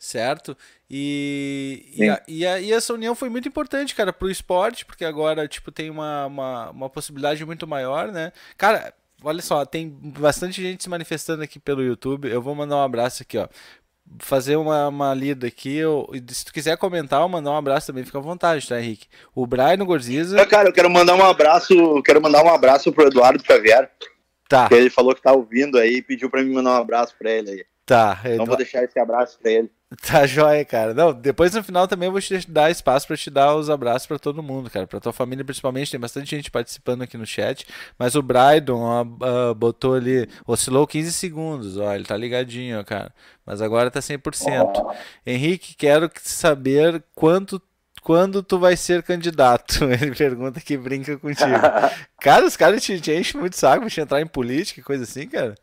certo? 0.00 0.56
E, 0.88 1.92
e, 1.96 2.08
a- 2.08 2.22
e, 2.28 2.46
a- 2.46 2.60
e 2.60 2.72
essa 2.72 2.94
união 2.94 3.16
foi 3.16 3.28
muito 3.28 3.48
importante, 3.48 3.96
cara, 3.96 4.12
pro 4.12 4.30
esporte, 4.30 4.86
porque 4.86 5.04
agora, 5.04 5.48
tipo, 5.48 5.72
tem 5.72 5.90
uma, 5.90 6.26
uma, 6.26 6.70
uma 6.70 6.88
possibilidade 6.88 7.44
muito 7.44 7.66
maior, 7.66 8.12
né? 8.12 8.32
Cara, 8.56 8.94
olha 9.24 9.42
só, 9.42 9.64
tem 9.66 9.88
bastante 9.90 10.62
gente 10.62 10.84
se 10.84 10.88
manifestando 10.88 11.42
aqui 11.42 11.58
pelo 11.58 11.82
YouTube. 11.82 12.28
Eu 12.30 12.40
vou 12.40 12.54
mandar 12.54 12.76
um 12.76 12.82
abraço 12.84 13.24
aqui, 13.24 13.38
ó. 13.38 13.48
Fazer 14.20 14.56
uma, 14.56 14.88
uma 14.88 15.14
lida 15.14 15.46
aqui. 15.46 15.76
Eu, 15.76 16.08
se 16.28 16.44
tu 16.44 16.52
quiser 16.52 16.76
comentar 16.76 17.20
ou 17.22 17.28
mandar 17.28 17.50
um 17.52 17.56
abraço 17.56 17.86
também, 17.88 18.04
fica 18.04 18.18
à 18.18 18.20
vontade, 18.20 18.66
tá, 18.68 18.80
Henrique? 18.80 19.06
O 19.34 19.46
Brian 19.46 19.78
Gorziza. 19.84 20.44
Cara, 20.46 20.68
eu 20.68 20.72
quero 20.72 20.90
mandar 20.90 21.14
um 21.14 21.24
abraço, 21.24 22.02
quero 22.02 22.20
mandar 22.20 22.42
um 22.44 22.48
abraço 22.48 22.92
pro 22.92 23.06
Eduardo 23.06 23.44
Xavier, 23.44 23.90
Tá, 24.48 24.66
que 24.66 24.74
ele 24.74 24.88
falou 24.88 25.14
que 25.14 25.20
tá 25.20 25.32
ouvindo 25.32 25.76
aí 25.78 25.96
e 25.96 26.02
pediu 26.02 26.30
para 26.30 26.42
mim 26.42 26.54
mandar 26.54 26.70
um 26.70 26.80
abraço 26.80 27.14
para 27.18 27.30
ele 27.30 27.50
aí. 27.50 27.64
tá. 27.84 28.18
Então 28.20 28.32
Edu- 28.36 28.46
vou 28.46 28.56
deixar 28.56 28.82
esse 28.82 28.98
abraço 28.98 29.38
para 29.38 29.50
ele. 29.52 29.70
Tá 30.06 30.26
joia, 30.26 30.64
cara. 30.64 30.92
Não, 30.92 31.12
depois 31.12 31.54
no 31.54 31.62
final 31.62 31.88
também 31.88 32.08
eu 32.08 32.12
vou 32.12 32.20
te 32.20 32.50
dar 32.50 32.70
espaço 32.70 33.06
pra 33.06 33.16
te 33.16 33.30
dar 33.30 33.54
os 33.54 33.70
abraços 33.70 34.06
pra 34.06 34.18
todo 34.18 34.42
mundo, 34.42 34.68
cara. 34.70 34.86
Pra 34.86 35.00
tua 35.00 35.12
família 35.12 35.44
principalmente, 35.44 35.90
tem 35.90 36.00
bastante 36.00 36.30
gente 36.30 36.50
participando 36.50 37.02
aqui 37.02 37.16
no 37.16 37.26
chat. 37.26 37.66
Mas 37.98 38.14
o 38.14 38.22
Brydon 38.22 38.80
ó, 38.80 39.06
ah, 39.22 39.54
botou 39.54 39.94
ali, 39.94 40.28
oscilou 40.46 40.86
15 40.86 41.12
segundos, 41.12 41.78
ó, 41.78 41.94
ele 41.94 42.04
tá 42.04 42.16
ligadinho, 42.16 42.80
ó, 42.80 42.84
cara. 42.84 43.12
Mas 43.46 43.62
agora 43.62 43.90
tá 43.90 44.00
100%. 44.00 44.94
Henrique, 45.26 45.74
quero 45.74 46.10
saber 46.22 47.02
quanto 47.14 47.62
quando 48.02 48.42
tu 48.42 48.58
vai 48.58 48.76
ser 48.76 49.02
candidato? 49.02 49.84
Ele 50.00 50.14
pergunta 50.14 50.60
que 50.60 50.78
brinca 50.78 51.18
contigo. 51.18 51.50
Cara, 52.20 52.46
os 52.46 52.56
caras 52.56 52.82
te, 52.82 52.98
te 53.00 53.12
enchem 53.12 53.38
muito 53.38 53.56
saco 53.56 53.80
pra 53.80 53.90
te 53.90 54.00
entrar 54.00 54.20
em 54.22 54.26
política, 54.26 54.80
e 54.80 54.82
coisa 54.82 55.04
assim, 55.04 55.28
cara. 55.28 55.54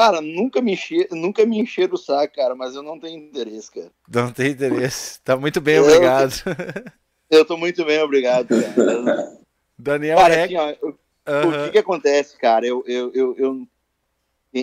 Cara, 0.00 0.22
nunca 0.22 0.62
me 0.62 0.72
encher, 0.72 1.08
nunca 1.10 1.44
me 1.44 1.60
encheram 1.60 1.92
o 1.92 1.98
saco, 1.98 2.34
cara, 2.34 2.54
mas 2.54 2.74
eu 2.74 2.82
não 2.82 2.98
tenho 2.98 3.22
interesse, 3.22 3.70
cara. 3.70 3.90
Não 4.08 4.32
tem 4.32 4.52
interesse. 4.52 5.20
Tá 5.20 5.36
muito 5.36 5.60
bem, 5.60 5.74
Eu- 5.74 5.82
obrigado. 5.84 6.32
Eu 7.28 7.44
tô 7.44 7.54
muito 7.58 7.84
bem, 7.84 8.00
obrigado, 8.00 8.48
cara. 8.48 8.74
Daniel 9.78 10.16
Cara, 10.16 10.34
Reck. 10.36 10.56
assim, 10.56 10.64
ó, 10.64 10.70
eu- 10.82 10.88
o 10.88 11.30
Aham. 11.30 11.64
que 11.66 11.72
que 11.72 11.78
acontece, 11.78 12.38
cara? 12.38 12.66
Eu, 12.66 12.82
eu, 12.86 13.12
eu, 13.12 13.36
eu, 13.36 13.66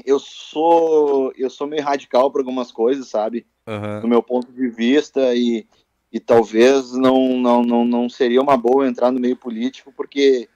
eu 0.04 0.20
sou 0.20 1.32
eu 1.38 1.52
sou 1.52 1.68
meio 1.68 1.84
radical 1.84 2.32
para 2.32 2.42
algumas 2.42 2.72
coisas, 2.72 3.08
sabe? 3.08 3.46
Aham. 3.68 4.02
Do 4.02 4.08
meu 4.08 4.24
ponto 4.24 4.52
de 4.52 4.68
vista 4.70 5.36
e, 5.36 5.68
e 6.12 6.20
talvez 6.20 6.94
não, 6.94 7.38
não, 7.38 7.62
não, 7.62 7.86
não 7.86 8.10
seria 8.10 8.42
uma 8.42 8.58
boa 8.58 8.88
entrar 8.88 9.12
no 9.12 9.20
meio 9.20 9.38
político 9.38 9.94
porque 9.96 10.50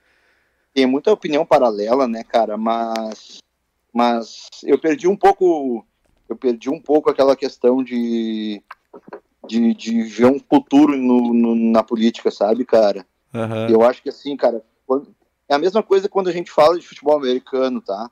tem 0.74 0.88
muita 0.88 1.14
opinião 1.14 1.46
paralela, 1.46 2.08
né, 2.08 2.24
cara? 2.24 2.58
Mas 2.58 3.38
mas 3.94 4.48
eu 4.64 4.80
perdi 4.80 5.08
um 5.08 5.16
pouco 5.16 5.86
eu 6.30 6.36
perdi 6.36 6.70
um 6.70 6.80
pouco 6.80 7.10
aquela 7.10 7.36
questão 7.36 7.84
de 7.84 8.62
de, 9.48 9.74
de 9.74 10.04
ver 10.04 10.28
um 10.28 10.40
futuro 10.40 10.96
no, 10.96 11.34
no- 11.34 11.56
na 11.56 11.84
política, 11.84 12.30
sabe, 12.30 12.64
cara? 12.64 13.06
Aham. 13.34 13.68
Eu 13.70 13.82
acho 13.82 14.02
que 14.02 14.10
assim, 14.10 14.38
cara, 14.38 14.64
quando- 14.86 15.14
é 15.50 15.56
a 15.56 15.60
mesma 15.60 15.82
coisa 15.84 16.08
quando 16.08 16.30
a 16.30 16.32
gente 16.32 16.52
fala 16.52 16.78
de 16.80 16.88
futebol 16.88 17.18
americano, 17.18 17.82
tá? 17.82 18.10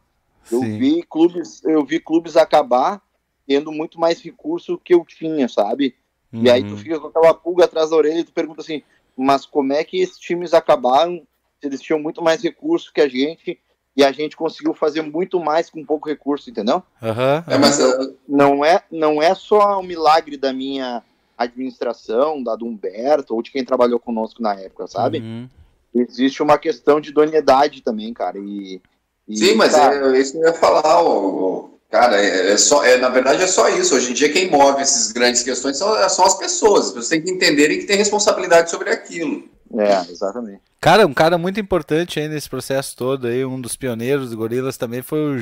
Eu 0.52 0.60
Sim. 0.62 0.78
vi 0.80 1.04
clubes, 1.04 1.64
eu 1.64 1.86
vi 1.86 2.00
clubes 2.00 2.36
acabar 2.36 3.02
tendo 3.48 3.72
muito 3.72 4.00
mais 4.00 4.22
recurso 4.22 4.78
que 4.84 4.94
eu 4.94 5.06
tinha, 5.06 5.48
sabe? 5.48 5.96
E 6.34 6.50
aí 6.50 6.64
tu 6.64 6.72
Uhum. 6.72 6.78
fica 6.78 7.00
com 7.00 7.08
aquela 7.08 7.34
pulga 7.34 7.66
atrás 7.66 7.90
da 7.92 7.96
orelha 7.96 8.20
e 8.20 8.24
tu 8.24 8.32
pergunta 8.34 8.62
assim, 8.62 8.82
mas 9.16 9.46
como 9.46 9.74
é 9.74 9.84
que 9.84 9.98
esses 10.02 10.18
times 10.18 10.54
acabaram 10.54 11.18
se 11.60 11.68
eles 11.68 11.82
tinham 11.82 12.00
muito 12.00 12.22
mais 12.22 12.42
recurso 12.42 12.92
que 12.94 13.02
a 13.02 13.08
gente 13.08 13.60
e 14.00 14.04
a 14.04 14.14
gente 14.14 14.38
conseguiu 14.38 14.74
fazer 14.74 15.02
muito 15.02 15.42
mais 15.42 15.70
com 15.70 15.84
pouco 15.84 16.08
recurso, 16.08 16.50
entendeu? 16.50 16.82
Aham. 17.04 17.44
É, 17.46 17.58
mas 17.58 17.80
uh, 17.82 18.16
Não 18.26 18.64
é, 18.64 18.82
não 18.90 19.22
é 19.22 19.36
só 19.36 19.78
um 19.78 19.84
milagre 19.84 20.38
da 20.38 20.54
minha 20.54 21.04
administração, 21.38 22.42
da 22.42 22.56
do 22.56 22.66
Humberto 22.66 23.36
ou 23.36 23.42
de 23.42 23.52
quem 23.52 23.66
trabalhou 23.66 24.00
conosco 24.00 24.42
na 24.42 24.56
época, 24.56 24.88
sabe? 24.88 25.20
Uhum. 25.20 25.50
existe 25.94 26.42
uma 26.42 26.58
questão 26.58 27.02
de 27.02 27.10
idoneidade 27.10 27.82
também, 27.82 28.14
cara. 28.14 28.38
E, 28.40 28.82
e, 29.28 29.38
sim, 29.38 29.56
mas 29.56 29.74
cara, 29.74 30.16
é 30.16 30.22
isso 30.22 30.32
que 30.32 30.38
eu 30.38 30.48
ia 30.48 30.54
falar, 30.54 31.04
ô, 31.04 31.78
cara, 31.92 32.22
é, 32.22 32.54
é 32.54 32.58
só, 32.58 32.86
é, 32.86 32.96
na 32.96 33.10
verdade 33.10 33.44
é 33.44 33.48
só 33.48 33.68
isso. 33.68 33.96
Hoje 33.96 34.12
em 34.12 34.14
dia 34.14 34.32
quem 34.32 34.50
move 34.50 34.82
essas 34.82 35.12
grandes 35.12 35.44
questões 35.44 35.76
são, 35.76 35.94
são 36.08 36.24
as 36.24 36.38
pessoas. 36.38 36.86
As 36.86 36.92
pessoas 36.92 37.10
têm 37.10 37.22
que 37.22 37.32
entenderem 37.32 37.80
que 37.80 37.86
tem 37.86 37.98
responsabilidade 37.98 38.72
sobre 38.72 38.92
aquilo. 38.92 39.44
É, 39.78 40.12
exatamente. 40.12 40.62
Cara, 40.82 41.06
um 41.06 41.14
cara 41.14 41.38
muito 41.38 41.60
importante 41.60 42.20
aí 42.20 42.28
nesse 42.28 42.50
processo 42.50 42.96
todo 42.96 43.28
aí, 43.28 43.44
um 43.46 43.60
dos 43.60 43.76
pioneiros 43.76 44.30
do 44.32 44.38
Gorilas 44.38 44.78
também 44.78 45.02
foi 45.02 45.20
o, 45.20 45.40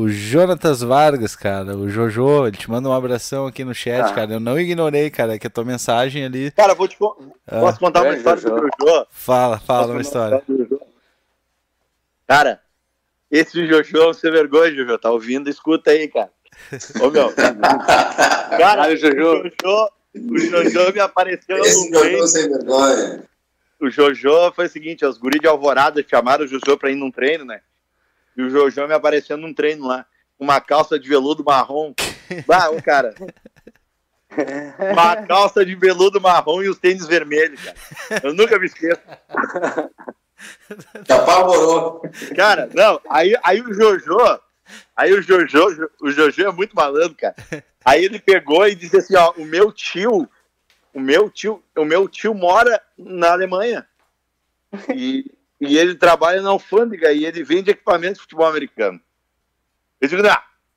o 0.00 0.08
Jonatas 0.08 0.82
Vargas, 0.82 1.34
cara, 1.34 1.74
o 1.76 1.88
Jojo, 1.88 2.46
ele 2.46 2.56
te 2.56 2.70
manda 2.70 2.88
um 2.88 2.92
abração 2.92 3.46
aqui 3.46 3.64
no 3.64 3.74
chat, 3.74 4.10
Ah. 4.10 4.12
cara, 4.12 4.34
eu 4.34 4.40
não 4.40 4.58
ignorei, 4.60 5.10
cara, 5.10 5.38
que 5.38 5.46
a 5.46 5.50
tua 5.50 5.64
mensagem 5.64 6.24
ali, 6.24 6.50
Cara, 6.52 6.74
vou 6.74 6.86
te 6.86 6.96
Ah. 7.46 7.60
posso 7.60 7.80
contar 7.80 8.02
uma 8.02 8.14
história 8.14 8.40
Jojo. 8.40 8.54
sobre 8.54 8.70
o 8.70 8.86
Jojo? 8.88 9.06
fala, 9.10 9.58
fala 9.58 9.80
Posso 9.80 9.92
uma 9.92 10.00
história. 10.02 10.42
sobre 10.46 10.62
o 10.62 10.68
Jojo? 10.68 10.80
Cara, 12.28 12.60
esse 13.30 13.66
Jojo, 13.66 13.96
é 13.96 14.08
um 14.10 14.12
sem 14.12 14.30
vergonha, 14.30 14.72
Jojo, 14.74 14.98
tá 14.98 15.10
ouvindo? 15.10 15.48
Escuta 15.50 15.90
aí, 15.90 16.06
cara. 16.06 16.30
Ô, 17.00 17.10
meu. 17.10 17.32
Cara, 18.58 18.92
o 18.92 18.96
Jojo. 18.96 19.50
Jojo, 19.62 19.88
o 20.14 20.38
Jojo 20.70 20.92
me 20.92 21.00
apareceu 21.00 21.56
Esse 21.58 21.76
num 21.90 21.90
treino. 21.98 22.08
jogador 22.18 22.26
sem 22.28 22.48
vergonha. 22.48 23.24
O 23.80 23.90
Jojo 23.90 24.52
foi 24.52 24.66
o 24.66 24.68
seguinte, 24.68 25.04
os 25.04 25.16
guris 25.16 25.40
de 25.40 25.46
Alvorada 25.46 26.04
chamaram 26.06 26.44
o 26.44 26.48
Jojo 26.48 26.76
pra 26.78 26.90
ir 26.90 26.96
num 26.96 27.10
treino, 27.10 27.44
né? 27.44 27.62
E 28.36 28.42
o 28.42 28.50
Jojo 28.50 28.86
me 28.86 28.94
apareceu 28.94 29.36
num 29.36 29.54
treino 29.54 29.86
lá, 29.86 30.04
com 30.36 30.44
uma 30.44 30.60
calça 30.60 30.98
de 30.98 31.08
veludo 31.08 31.44
marrom. 31.44 31.94
Bah, 32.46 32.70
ô, 32.70 32.80
cara. 32.80 33.12
Uma 34.92 35.16
calça 35.26 35.66
de 35.66 35.74
veludo 35.74 36.20
marrom 36.20 36.62
e 36.62 36.68
os 36.68 36.78
tênis 36.78 37.06
vermelhos, 37.06 37.60
cara. 37.60 37.76
Eu 38.22 38.32
nunca 38.32 38.56
me 38.56 38.66
esqueço. 38.66 39.00
Te 41.04 41.12
apavorou. 41.12 42.02
Cara, 42.36 42.68
não, 42.72 43.00
aí, 43.10 43.34
aí 43.42 43.60
o 43.60 43.74
Jojo, 43.74 44.16
aí 44.96 45.12
o 45.12 45.20
Jojo, 45.20 45.90
o 46.00 46.10
Jojo 46.10 46.42
é 46.46 46.52
muito 46.52 46.76
malandro, 46.76 47.16
cara. 47.16 47.34
Aí 47.84 48.04
ele 48.04 48.20
pegou 48.20 48.66
e 48.68 48.74
disse 48.74 48.98
assim, 48.98 49.16
ó, 49.16 49.32
o 49.36 49.44
meu 49.44 49.72
tio, 49.72 50.28
o 50.92 51.00
meu 51.00 51.30
tio, 51.30 51.62
o 51.76 51.84
meu 51.84 52.08
tio 52.08 52.34
mora 52.34 52.82
na 52.96 53.32
Alemanha. 53.32 53.86
E, 54.94 55.24
e 55.60 55.76
ele 55.76 55.96
trabalha 55.96 56.40
na 56.40 56.50
alfândega 56.50 57.12
e 57.12 57.26
ele 57.26 57.42
vende 57.42 57.72
equipamentos 57.72 58.18
de 58.18 58.22
futebol 58.22 58.46
americano. 58.46 59.00
Eu 60.00 60.08
digo, 60.08 60.22
não, 60.22 60.30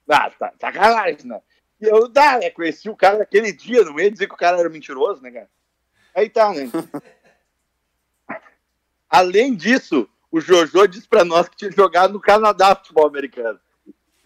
não 0.07 0.29
tá, 0.31 0.51
sacanagem, 0.59 1.19
não. 1.25 1.41
E 1.79 1.85
eu, 1.85 2.07
dá, 2.07 2.39
né, 2.39 2.49
conheci 2.49 2.89
o 2.89 2.95
cara 2.95 3.19
naquele 3.19 3.51
dia, 3.51 3.83
não 3.83 3.99
ia 3.99 4.09
dizer 4.09 4.27
que 4.27 4.33
o 4.33 4.37
cara 4.37 4.59
era 4.59 4.69
mentiroso, 4.69 5.21
né, 5.21 5.29
cara? 5.29 5.49
Aí 6.15 6.27
tá, 6.27 6.51
né? 6.53 6.69
Além 9.09 9.55
disso, 9.55 10.09
o 10.31 10.41
Jojo 10.41 10.87
disse 10.87 11.07
pra 11.07 11.23
nós 11.23 11.47
que 11.47 11.55
tinha 11.55 11.71
jogado 11.71 12.13
no 12.13 12.19
Canadá 12.19 12.75
futebol 12.75 13.05
americano. 13.07 13.59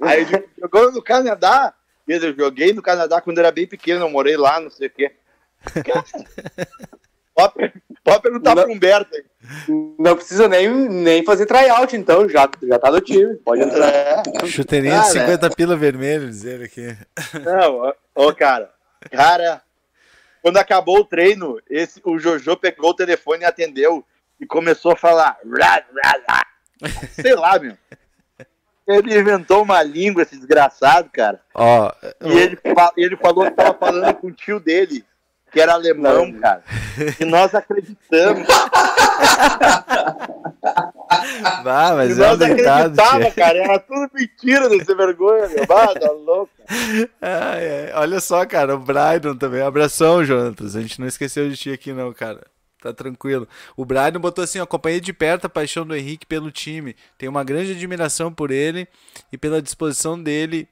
Aí 0.02 0.22
ele 0.22 0.50
jogou 0.58 0.92
no 0.92 1.02
Canadá. 1.02 1.74
Eu 2.08 2.34
joguei 2.34 2.72
no 2.72 2.82
Canadá 2.82 3.20
quando 3.20 3.40
era 3.40 3.52
bem 3.52 3.68
pequeno, 3.68 4.06
eu 4.06 4.10
morei 4.10 4.38
lá, 4.38 4.62
não 4.62 4.70
sei 4.70 4.88
o 4.88 4.92
quê. 4.92 5.14
Cara, 5.86 6.06
Pode, 7.36 7.54
per- 7.54 7.74
pode 8.04 8.22
perguntar 8.24 8.56
Não. 8.56 8.64
pro 8.64 8.72
Humberto 8.74 9.16
aí. 9.16 9.24
Não 10.00 10.16
precisa 10.16 10.48
nem, 10.48 10.68
nem 10.90 11.24
fazer 11.24 11.46
tryout, 11.46 11.96
então. 11.96 12.28
Já, 12.28 12.50
já 12.64 12.80
tá 12.80 12.90
no 12.90 13.00
time. 13.00 13.36
Pode 13.36 13.62
entrar. 13.62 13.90
É, 13.94 14.24
Chuteirinha 14.48 14.96
de 14.96 15.14
Cara, 15.14 15.20
50 15.38 15.50
pila 15.52 15.76
vermelho, 15.76 16.28
dizer 16.28 16.64
aqui. 16.64 16.98
não, 17.46 17.76
ó, 17.76 17.94
ó, 18.16 18.34
cara. 18.34 18.72
Cara, 19.12 19.62
quando 20.42 20.58
acabou 20.58 20.98
o 21.02 21.06
treino, 21.06 21.62
esse, 21.70 22.02
o 22.04 22.18
Jojo 22.18 22.58
pegou 22.58 22.90
o 22.90 22.96
telefone 22.96 23.44
e 23.44 23.46
atendeu 23.46 24.04
e 24.40 24.46
começou 24.48 24.94
a 24.94 24.98
falar. 24.98 25.38
"Rá, 25.60 25.84
rá, 26.04 26.20
rá". 26.28 26.48
Sei 27.12 27.36
lá, 27.36 27.60
meu. 27.60 27.78
Ele 28.88 29.16
inventou 29.20 29.62
uma 29.62 29.84
língua, 29.84 30.24
esse 30.24 30.36
desgraçado, 30.38 31.10
cara. 31.14 31.40
Ó, 31.54 31.92
E 32.24 32.32
ele, 32.36 32.58
ele 32.98 33.18
falou 33.18 33.44
que 33.46 33.52
tava 33.52 33.78
falando 33.78 34.16
com 34.16 34.28
o 34.28 34.32
tio 34.32 34.60
dele, 34.60 35.06
que 35.52 35.60
era 35.60 35.74
alemão, 35.74 36.28
Não. 36.28 36.40
cara. 36.40 36.64
E 37.20 37.26
nós 37.26 37.54
acreditamos. 37.56 38.48
ah, 41.66 41.92
E 41.92 41.96
mas 41.96 42.20
é 42.20 42.34
um 42.34 42.38
nós 42.38 43.22
tia. 43.22 43.32
cara. 43.32 43.58
Era 43.58 43.80
tudo 43.80 44.10
mentira 44.14 44.70
desse 44.70 44.94
vergonha, 44.94 45.48
meu. 45.50 45.64
Ah, 45.64 45.94
tá 46.00 46.12
louco. 46.12 46.52
Ai, 47.22 47.86
ai. 47.86 47.92
Olha 47.96 48.20
só, 48.20 48.46
cara, 48.46 48.76
o 48.76 48.80
Brydon 48.80 49.36
também. 49.36 49.62
Abração, 49.62 50.24
Jonatas. 50.24 50.76
A 50.76 50.82
gente 50.82 51.00
não 51.00 51.08
esqueceu 51.08 51.50
de 51.50 51.56
ti 51.56 51.72
aqui, 51.72 51.94
não, 51.94 52.12
cara. 52.14 52.46
Tá 52.82 52.94
tranquilo. 52.94 53.48
O 53.76 53.86
Brydon 53.86 54.20
botou 54.20 54.44
assim: 54.44 54.60
acompanhei 54.60 55.00
de 55.00 55.12
perto 55.14 55.46
a 55.46 55.50
paixão 55.50 55.86
do 55.86 55.96
Henrique 55.96 56.26
pelo 56.26 56.52
time. 56.52 56.96
Tenho 57.18 57.32
uma 57.32 57.44
grande 57.44 57.72
admiração 57.72 58.32
por 58.32 58.52
ele 58.52 58.88
e 59.32 59.38
pela 59.38 59.62
disposição 59.62 60.22
dele 60.22 60.68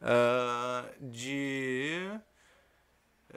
ah, 0.00 0.84
de. 1.00 2.08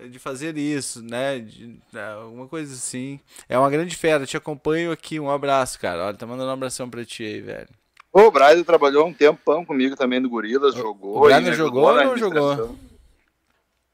De 0.09 0.17
fazer 0.19 0.57
isso, 0.57 1.01
né? 1.03 1.39
De, 1.39 1.77
ah, 1.95 2.13
alguma 2.23 2.47
coisa 2.47 2.73
assim. 2.73 3.19
É 3.47 3.57
uma 3.57 3.69
grande 3.69 3.95
fera. 3.95 4.25
Te 4.25 4.35
acompanho 4.35 4.91
aqui. 4.91 5.19
Um 5.19 5.29
abraço, 5.29 5.79
cara. 5.79 6.05
Olha, 6.05 6.17
tá 6.17 6.25
mandando 6.25 6.49
um 6.49 6.53
abração 6.53 6.89
pra 6.89 7.05
ti 7.05 7.23
aí, 7.23 7.41
velho. 7.41 7.69
O 8.11 8.29
Brian 8.31 8.63
trabalhou 8.63 9.07
um 9.07 9.13
tempão 9.13 9.65
comigo 9.65 9.95
também 9.95 10.19
no 10.19 10.29
Gorilas, 10.29 10.75
jogou. 10.75 11.17
o 11.17 11.21
Brian 11.21 11.41
me 11.41 11.49
ajudou 11.49 11.67
jogou 11.67 11.89
ou 11.89 12.03
não 12.05 12.17
jogou? 12.17 12.77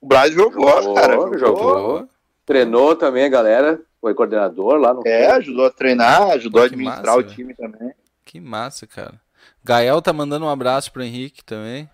O 0.01 0.07
Brian 0.07 0.31
jogou, 0.31 0.69
Jogou, 0.81 0.93
cara. 0.95 1.13
Jogou. 1.13 1.37
jogou. 1.39 2.09
Treinou 2.45 2.95
também 2.95 3.25
a 3.25 3.29
galera. 3.29 3.81
Foi 4.01 4.13
coordenador 4.13 4.75
lá 4.77 4.93
no. 4.93 5.01
É, 5.05 5.31
ajudou 5.31 5.65
a 5.65 5.69
treinar, 5.71 6.31
ajudou 6.31 6.61
a 6.63 6.67
Que 6.69 6.73
administrar 6.75 7.05
massa, 7.05 7.17
o 7.19 7.21
velho. 7.23 7.35
time 7.35 7.53
também. 7.53 7.93
Que 8.25 8.39
massa, 8.39 8.87
cara. 8.87 9.19
Gael 9.63 10.01
tá 10.01 10.13
mandando 10.13 10.45
um 10.45 10.49
abraço 10.49 10.91
pro 10.91 11.03
Henrique 11.03 11.43
também. 11.43 11.89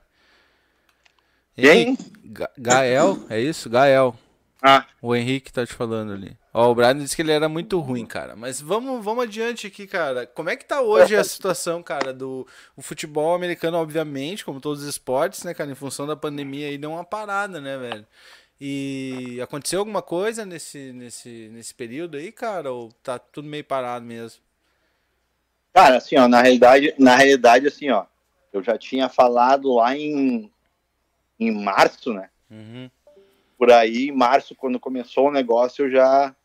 Quem? 1.55 1.97
Ga- 2.25 2.51
Gael, 2.57 3.17
é 3.29 3.39
isso? 3.39 3.69
Gael. 3.69 4.15
Ah, 4.61 4.85
O 5.01 5.15
Henrique 5.15 5.53
tá 5.53 5.65
te 5.65 5.73
falando 5.73 6.13
ali. 6.13 6.35
Ó, 6.53 6.71
o 6.71 6.75
Brian 6.75 6.97
disse 6.97 7.15
que 7.15 7.21
ele 7.21 7.31
era 7.31 7.47
muito 7.47 7.79
ruim, 7.79 8.05
cara. 8.05 8.35
Mas 8.35 8.59
vamos, 8.59 9.03
vamos 9.03 9.23
adiante 9.25 9.67
aqui, 9.67 9.85
cara. 9.85 10.25
Como 10.25 10.49
é 10.49 10.55
que 10.55 10.65
tá 10.65 10.81
hoje 10.81 11.15
a 11.15 11.23
situação, 11.23 11.83
cara, 11.83 12.13
do 12.13 12.47
o 12.75 12.81
futebol 12.81 13.35
americano, 13.35 13.77
obviamente, 13.77 14.43
como 14.43 14.59
todos 14.59 14.81
os 14.81 14.87
esportes, 14.89 15.43
né, 15.43 15.53
cara, 15.53 15.69
em 15.71 15.75
função 15.75 16.07
da 16.07 16.15
pandemia 16.15 16.67
aí 16.67 16.77
deu 16.77 16.91
uma 16.91 17.03
parada, 17.03 17.61
né, 17.61 17.77
velho? 17.77 18.07
E 18.59 19.37
aconteceu 19.43 19.79
alguma 19.79 20.01
coisa 20.01 20.45
nesse, 20.45 20.93
nesse, 20.93 21.49
nesse 21.51 21.73
período 21.75 22.17
aí, 22.17 22.31
cara? 22.31 22.71
Ou 22.71 22.91
tá 23.03 23.19
tudo 23.19 23.47
meio 23.47 23.63
parado 23.65 24.05
mesmo? 24.05 24.41
Cara, 25.73 25.97
assim, 25.97 26.15
ó, 26.17 26.27
na 26.27 26.41
realidade, 26.41 26.93
na 26.97 27.15
realidade, 27.15 27.67
assim, 27.67 27.89
ó, 27.89 28.05
eu 28.53 28.63
já 28.63 28.77
tinha 28.77 29.09
falado 29.09 29.73
lá 29.75 29.95
em, 29.95 30.49
em 31.39 31.51
março, 31.51 32.13
né? 32.13 32.29
Uhum. 32.49 32.89
Por 33.57 33.71
aí, 33.71 34.09
em 34.09 34.11
março, 34.11 34.55
quando 34.55 34.79
começou 34.79 35.27
o 35.27 35.31
negócio, 35.31 35.85
eu 35.85 35.91
já 35.91 36.35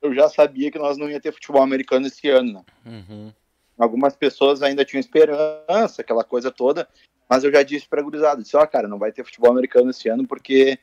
eu 0.00 0.12
já 0.12 0.28
sabia 0.28 0.70
que 0.70 0.78
nós 0.78 0.98
não 0.98 1.08
ia 1.08 1.20
ter 1.20 1.32
futebol 1.32 1.62
americano 1.62 2.08
esse 2.08 2.28
ano, 2.28 2.52
né? 2.54 2.64
Uhum. 2.84 3.32
Algumas 3.78 4.16
pessoas 4.16 4.62
ainda 4.62 4.84
tinham 4.84 5.00
esperança, 5.00 6.02
aquela 6.02 6.24
coisa 6.24 6.50
toda, 6.50 6.88
mas 7.28 7.44
eu 7.44 7.52
já 7.52 7.62
disse 7.62 7.88
pra 7.88 8.02
gurizada, 8.02 8.42
disse, 8.42 8.56
ó, 8.56 8.66
cara, 8.66 8.88
não 8.88 8.98
vai 8.98 9.12
ter 9.12 9.24
futebol 9.24 9.50
americano 9.50 9.90
esse 9.90 10.08
ano 10.08 10.26
porque 10.26 10.78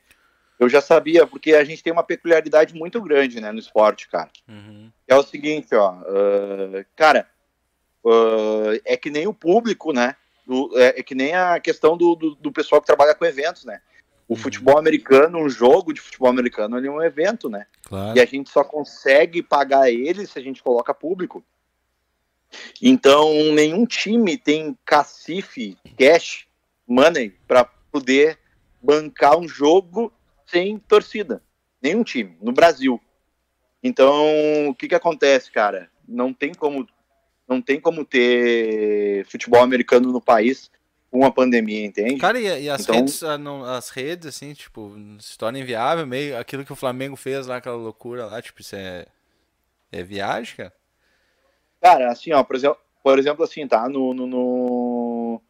eu 0.57 0.67
já 0.67 0.81
sabia, 0.81 1.27
porque 1.27 1.53
a 1.53 1.63
gente 1.63 1.83
tem 1.83 1.93
uma 1.93 2.03
peculiaridade 2.03 2.73
muito 2.73 3.01
grande, 3.01 3.39
né, 3.39 3.51
no 3.51 3.59
esporte, 3.59 4.09
cara. 4.09 4.29
Uhum. 4.47 4.91
É 5.07 5.15
o 5.15 5.23
seguinte, 5.23 5.73
ó, 5.75 5.91
ah, 5.91 6.85
cara, 6.95 7.29
ah, 8.05 8.79
é 8.85 8.97
que 8.97 9.09
nem 9.09 9.27
o 9.27 9.33
público, 9.33 9.93
né? 9.93 10.15
Do- 10.49 10.71
é, 10.79 10.99
é 10.99 11.03
que 11.03 11.13
nem 11.13 11.35
a 11.35 11.59
questão 11.59 11.95
do, 11.95 12.15
do, 12.15 12.33
do 12.35 12.51
pessoal 12.51 12.81
que 12.81 12.87
trabalha 12.87 13.13
com 13.13 13.23
eventos, 13.23 13.63
né? 13.65 13.79
O 14.27 14.35
futebol 14.35 14.77
americano, 14.79 15.37
um 15.39 15.49
jogo 15.49 15.93
de 15.93 16.01
futebol 16.01 16.27
americano, 16.29 16.77
ele 16.77 16.87
é 16.87 16.91
um 16.91 17.01
evento, 17.01 17.49
né? 17.49 17.67
Claro. 17.83 18.17
E 18.17 18.21
a 18.21 18.25
gente 18.25 18.49
só 18.49 18.63
consegue 18.63 19.43
pagar 19.43 19.91
ele 19.91 20.25
se 20.25 20.37
a 20.37 20.41
gente 20.41 20.61
coloca 20.63 20.93
público. 20.93 21.43
Então, 22.81 23.31
nenhum 23.53 23.85
time 23.85 24.37
tem 24.37 24.75
cacife, 24.85 25.77
cash, 25.97 26.47
money, 26.87 27.35
para 27.47 27.65
poder 27.91 28.39
bancar 28.81 29.37
um 29.37 29.47
jogo 29.47 30.11
sem 30.47 30.79
torcida. 30.79 31.43
Nenhum 31.81 32.03
time, 32.03 32.35
no 32.41 32.51
Brasil. 32.51 32.99
Então, 33.83 34.67
o 34.67 34.75
que 34.75 34.87
que 34.87 34.95
acontece, 34.95 35.51
cara? 35.51 35.89
Não 36.07 36.33
tem 36.33 36.53
como, 36.53 36.87
não 37.49 37.61
tem 37.61 37.79
como 37.81 38.05
ter 38.05 39.25
futebol 39.25 39.61
americano 39.61 40.11
no 40.11 40.21
país 40.21 40.69
com 41.11 41.17
uma 41.19 41.31
pandemia, 41.31 41.83
entende? 41.85 42.17
Cara, 42.19 42.39
e, 42.39 42.63
e 42.65 42.69
as 42.69 42.81
Então- 42.83 42.95
redes, 42.95 43.23
ah, 43.23 43.37
as 43.75 43.89
redes, 43.89 44.27
assim, 44.27 44.53
tipo, 44.53 44.95
se 45.19 45.35
torna 45.37 45.57
inviável, 45.59 46.05
meio 46.05 46.37
aquilo 46.37 46.63
que 46.63 46.71
o 46.71 46.75
Flamengo 46.75 47.15
fez 47.15 47.47
lá, 47.47 47.55
aquela 47.57 47.75
loucura 47.75 48.27
lá, 48.27 48.39
tipo, 48.41 48.61
isso 48.61 48.75
é, 48.75 49.07
é 49.91 50.03
viagem, 50.03 50.55
cara? 50.55 50.73
Cara, 51.81 52.11
assim, 52.11 52.31
ó, 52.31 52.43
por 52.43 52.55
exemplo, 52.55 52.77
por 53.03 53.17
exemplo 53.17 53.43
assim, 53.43 53.67
tá? 53.67 53.89
No, 53.89 54.13
no, 54.13 54.27
no, 54.27 55.41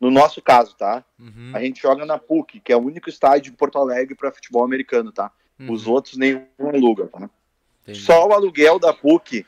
no 0.00 0.10
nosso 0.10 0.42
caso, 0.42 0.74
tá? 0.76 1.04
Uhum, 1.18 1.52
A 1.54 1.60
gente 1.60 1.80
joga 1.80 2.04
na 2.04 2.18
PUC, 2.18 2.58
que 2.60 2.72
é 2.72 2.76
o 2.76 2.80
único 2.80 3.08
estádio 3.08 3.52
de 3.52 3.56
Porto 3.56 3.78
Alegre 3.78 4.14
para 4.16 4.32
futebol 4.32 4.64
americano, 4.64 5.12
tá? 5.12 5.30
uhum, 5.60 5.70
Os 5.70 5.86
outros 5.86 6.16
nenhum 6.16 6.44
aluga, 6.58 7.06
tá? 7.06 7.30
entendi. 7.82 8.00
Só 8.00 8.26
o 8.26 8.32
aluguel 8.32 8.78
da 8.80 8.92
PUC, 8.92 9.46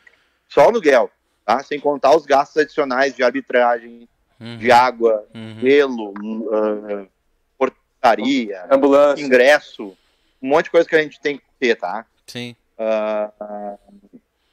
só 0.49 0.67
o 0.67 0.69
aluguel, 0.69 1.11
tá? 1.47 1.63
Sem 1.63 1.79
contar 1.81 2.15
os 2.15 2.27
gastos 2.27 2.57
adicionais 2.59 3.15
de 3.15 3.23
arbitragem, 3.23 4.07
Uhum, 4.39 4.59
de 4.59 4.71
água, 4.71 5.25
uhum, 5.35 5.59
gelo, 5.61 6.11
uh, 6.11 7.09
portaria, 7.57 8.67
Ambulância. 8.71 9.25
ingresso, 9.25 9.97
um 10.43 10.49
monte 10.49 10.65
de 10.67 10.73
coisa 10.73 10.87
que 10.87 10.95
a 10.95 11.01
gente 11.03 11.19
tem 11.19 11.39
que 11.39 11.45
ter, 11.59 11.75
tá? 11.77 12.05
Sim, 12.27 12.55
ah, 12.79 13.31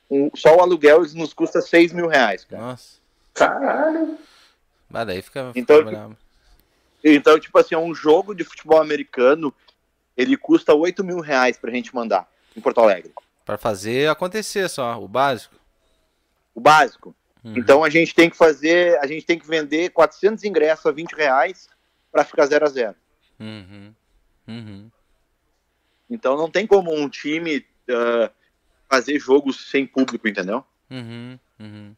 um- 0.09 0.29
só 0.33 0.55
o 0.55 0.61
aluguel 0.61 1.01
nos 1.15 1.33
custa 1.33 1.59
6 1.61 1.91
mil 1.91 2.07
reais, 2.07 2.45
cara. 2.45 2.61
nossa. 2.63 2.97
Caralho. 3.33 4.17
Mas 4.89 5.07
daí 5.07 5.21
fica, 5.21 5.47
fica 5.47 5.59
Então, 5.59 5.83
bravo. 5.83 6.17
Então, 7.03 7.37
tipo 7.37 7.57
assim, 7.59 7.75
um 7.75 7.93
jogo 7.93 8.33
de 8.33 8.45
futebol 8.45 8.79
americano, 8.79 9.53
ele 10.15 10.37
custa 10.37 10.73
8 10.73 11.03
mil 11.03 11.19
reais 11.19 11.57
pra 11.57 11.71
gente 11.71 11.93
mandar 11.93 12.25
em 12.55 12.61
Porto 12.61 12.79
Alegre. 12.79 13.11
Pra 13.43 13.57
fazer 13.57 14.09
acontecer 14.09 14.69
só, 14.69 14.97
o 15.03 15.07
básico. 15.09 15.55
O 16.53 16.61
básico. 16.61 17.15
Uhum. 17.43 17.53
Então 17.57 17.83
a 17.83 17.89
gente 17.89 18.13
tem 18.15 18.29
que 18.29 18.37
fazer, 18.37 18.97
a 18.99 19.07
gente 19.07 19.25
tem 19.25 19.37
que 19.37 19.47
vender 19.47 19.89
400 19.89 20.43
ingressos 20.43 20.85
a 20.85 20.91
20 20.91 21.11
reais 21.13 21.67
pra 22.11 22.23
ficar 22.23 22.45
0 22.45 22.65
a 22.65 22.69
0 22.69 22.95
Uhum, 23.39 23.93
uhum, 24.47 24.91
Então 26.09 26.37
não 26.37 26.49
tem 26.49 26.65
como 26.67 26.93
um 26.93 27.09
time 27.09 27.65
ah, 27.89 28.31
fazer 28.89 29.19
jogos 29.19 29.69
sem 29.69 29.85
público, 29.85 30.27
entendeu? 30.27 30.63
uhum, 30.89 31.37
uhum. 31.59 31.95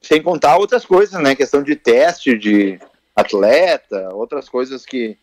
Sem 0.00 0.22
contar 0.22 0.56
outras 0.56 0.86
coisas, 0.86 1.20
né? 1.22 1.34
Questão 1.34 1.62
de 1.62 1.76
teste 1.76 2.38
de 2.38 2.80
atleta, 3.14 4.08
outras 4.14 4.48
coisas 4.48 4.86
que, 4.86 5.18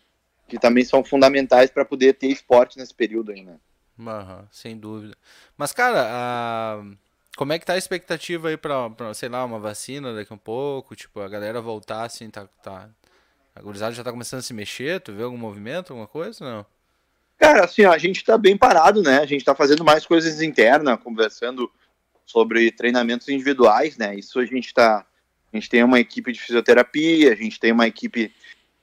que 0.47 0.59
também 0.59 0.83
são 0.85 1.03
fundamentais 1.03 1.71
para 1.71 1.83
poder 1.85 2.13
ter 2.13 2.27
esporte 2.27 2.77
nesse 2.77 2.93
período 2.93 3.31
aí, 3.31 3.43
né? 3.43 3.57
Sem 4.51 4.77
dúvida. 4.77 5.17
Mas, 5.57 5.71
cara, 5.71 6.05
a- 6.07 6.83
como 7.37 7.53
é 7.53 7.59
que 7.59 7.65
tá 7.65 7.73
a 7.73 7.77
expectativa 7.77 8.49
aí 8.49 8.57
pra, 8.57 8.89
pra, 8.89 9.13
sei 9.13 9.29
lá, 9.29 9.45
uma 9.45 9.59
vacina 9.59 10.13
daqui 10.13 10.33
a 10.33 10.35
um 10.35 10.39
pouco? 10.39 10.95
Tipo, 10.95 11.21
a 11.21 11.29
galera 11.29 11.61
voltar 11.61 12.03
assim, 12.03 12.29
tá, 12.31 12.47
tá... 12.63 12.89
A 13.55 13.61
gurizada 13.61 13.93
já 13.93 14.03
tá 14.03 14.11
começando 14.11 14.39
a 14.39 14.43
se 14.43 14.53
mexer? 14.53 14.99
Tu 15.01 15.13
vê 15.13 15.23
algum 15.23 15.37
movimento, 15.37 15.93
alguma 15.93 16.07
coisa? 16.07 16.43
Não? 16.43 16.65
Cara, 17.37 17.65
assim, 17.65 17.85
ó, 17.85 17.93
a 17.93 17.97
gente 17.99 18.23
tá 18.23 18.37
bem 18.37 18.57
parado, 18.57 19.03
né? 19.03 19.19
A 19.19 19.25
gente 19.25 19.45
tá 19.45 19.53
fazendo 19.53 19.83
mais 19.83 20.05
coisas 20.05 20.41
internas, 20.41 20.99
conversando 21.03 21.71
sobre 22.25 22.71
treinamentos 22.71 23.29
individuais, 23.29 23.97
né? 23.97 24.15
Isso 24.15 24.39
a 24.39 24.45
gente 24.45 24.73
tá. 24.73 25.05
A 25.53 25.57
gente 25.57 25.69
tem 25.69 25.83
uma 25.83 25.99
equipe 25.99 26.31
de 26.31 26.41
fisioterapia, 26.41 27.31
a 27.31 27.35
gente 27.35 27.59
tem 27.59 27.71
uma 27.71 27.87
equipe 27.87 28.33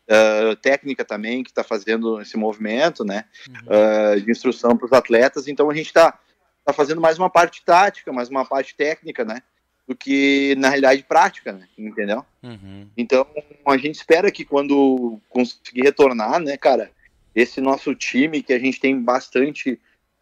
ah, 0.08 0.56
técnica 0.62 1.04
também 1.04 1.42
que 1.42 1.50
está 1.50 1.64
fazendo 1.64 2.20
esse 2.20 2.36
movimento, 2.36 3.04
né? 3.04 3.24
ah, 3.68 4.18
de 4.18 4.30
instrução 4.30 4.76
para 4.76 4.86
os 4.86 4.92
atletas. 4.92 5.48
Então 5.48 5.68
a 5.68 5.74
gente 5.74 5.86
está 5.86 6.18
tá 6.64 6.72
fazendo 6.72 7.00
mais 7.00 7.18
uma 7.18 7.28
parte 7.30 7.62
tática, 7.64 8.12
mais 8.12 8.28
uma 8.28 8.44
parte 8.44 8.74
técnica, 8.74 9.24
né? 9.24 9.42
Do 9.86 9.94
que 9.94 10.54
na 10.56 10.68
realidade 10.70 11.02
prática, 11.02 11.52
né? 11.52 11.68
Entendeu? 11.76 12.24
Uhum, 12.42 12.88
Então, 12.96 13.26
a 13.66 13.76
gente 13.76 13.96
espera 13.96 14.30
que 14.30 14.44
quando 14.44 15.20
conseguir 15.28 15.82
retornar, 15.82 16.40
né, 16.40 16.56
cara, 16.56 16.90
esse 17.34 17.60
nosso 17.60 17.94
time, 17.94 18.42
que 18.42 18.52
a 18.52 18.58
gente 18.58 18.80
tem 18.80 18.98
bastante 19.00 19.78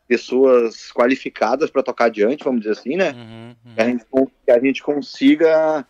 pessoas 0.09 0.90
qualificadas 0.93 1.70
para 1.70 1.82
tocar 1.82 2.07
adiante, 2.07 2.43
vamos 2.45 2.61
dizer 2.62 2.72
assim, 2.72 2.97
né, 2.97 3.12
uhum, 3.12 3.57
uhum. 3.64 3.74
que 3.74 3.80
a 3.80 3.84
gente, 3.86 4.05
que 4.45 4.51
a 4.51 4.59
gente 4.61 4.82
consiga 4.82 5.86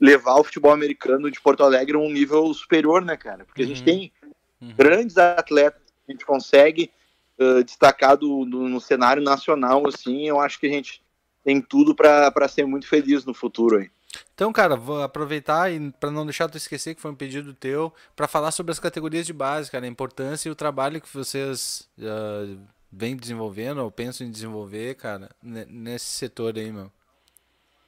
levar 0.00 0.34
o 0.36 0.44
futebol 0.44 0.72
americano 0.72 1.30
de 1.30 1.40
Porto 1.40 1.62
Alegre 1.62 1.96
a 1.96 2.00
um 2.00 2.10
nível 2.10 2.52
superior, 2.52 3.02
né, 3.02 3.16
cara? 3.16 3.44
Porque 3.44 3.62
a 3.62 3.66
gente 3.66 3.78
Uhum. 3.78 3.84
tem 3.84 4.12
Uhum. 4.60 4.74
grandes 4.76 5.16
atletas 5.16 5.80
que 6.04 6.10
a 6.10 6.12
gente 6.12 6.26
consegue 6.26 6.90
uh, 7.38 7.62
destacar 7.64 8.16
do, 8.16 8.44
do- 8.44 8.68
no 8.68 8.80
cenário 8.80 9.22
nacional, 9.22 9.86
assim, 9.86 10.26
eu 10.28 10.40
acho 10.40 10.58
que 10.60 10.66
a 10.66 10.70
gente 10.70 11.02
tem 11.44 11.60
tudo 11.60 11.94
para 11.94 12.48
ser 12.48 12.66
muito 12.66 12.88
feliz 12.88 13.24
no 13.24 13.32
futuro 13.34 13.78
aí. 13.78 13.90
Então, 14.34 14.52
cara, 14.52 14.76
vou 14.76 15.02
aproveitar 15.02 15.72
e 15.72 15.90
para 15.92 16.10
não 16.10 16.24
deixar 16.24 16.48
tu 16.48 16.56
esquecer 16.56 16.94
que 16.94 17.00
foi 17.00 17.10
um 17.10 17.14
pedido 17.16 17.52
teu, 17.54 17.92
para 18.14 18.28
falar 18.28 18.50
sobre 18.50 18.72
as 18.72 18.78
categorias 18.78 19.26
de 19.26 19.32
base, 19.32 19.70
cara, 19.70 19.84
a 19.84 19.88
importância 19.88 20.48
e 20.48 20.52
o 20.52 20.56
trabalho 20.56 21.00
que 21.00 21.12
vocês 21.12 21.88
ah, 22.00 22.56
vêm 22.90 23.16
desenvolvendo 23.16 23.78
ou 23.82 23.90
pensam 23.90 24.26
em 24.26 24.30
desenvolver, 24.30 24.94
cara, 24.96 25.30
ne- 25.42 25.66
nesse 25.66 26.06
setor 26.06 26.56
aí, 26.56 26.70
meu. 26.72 26.90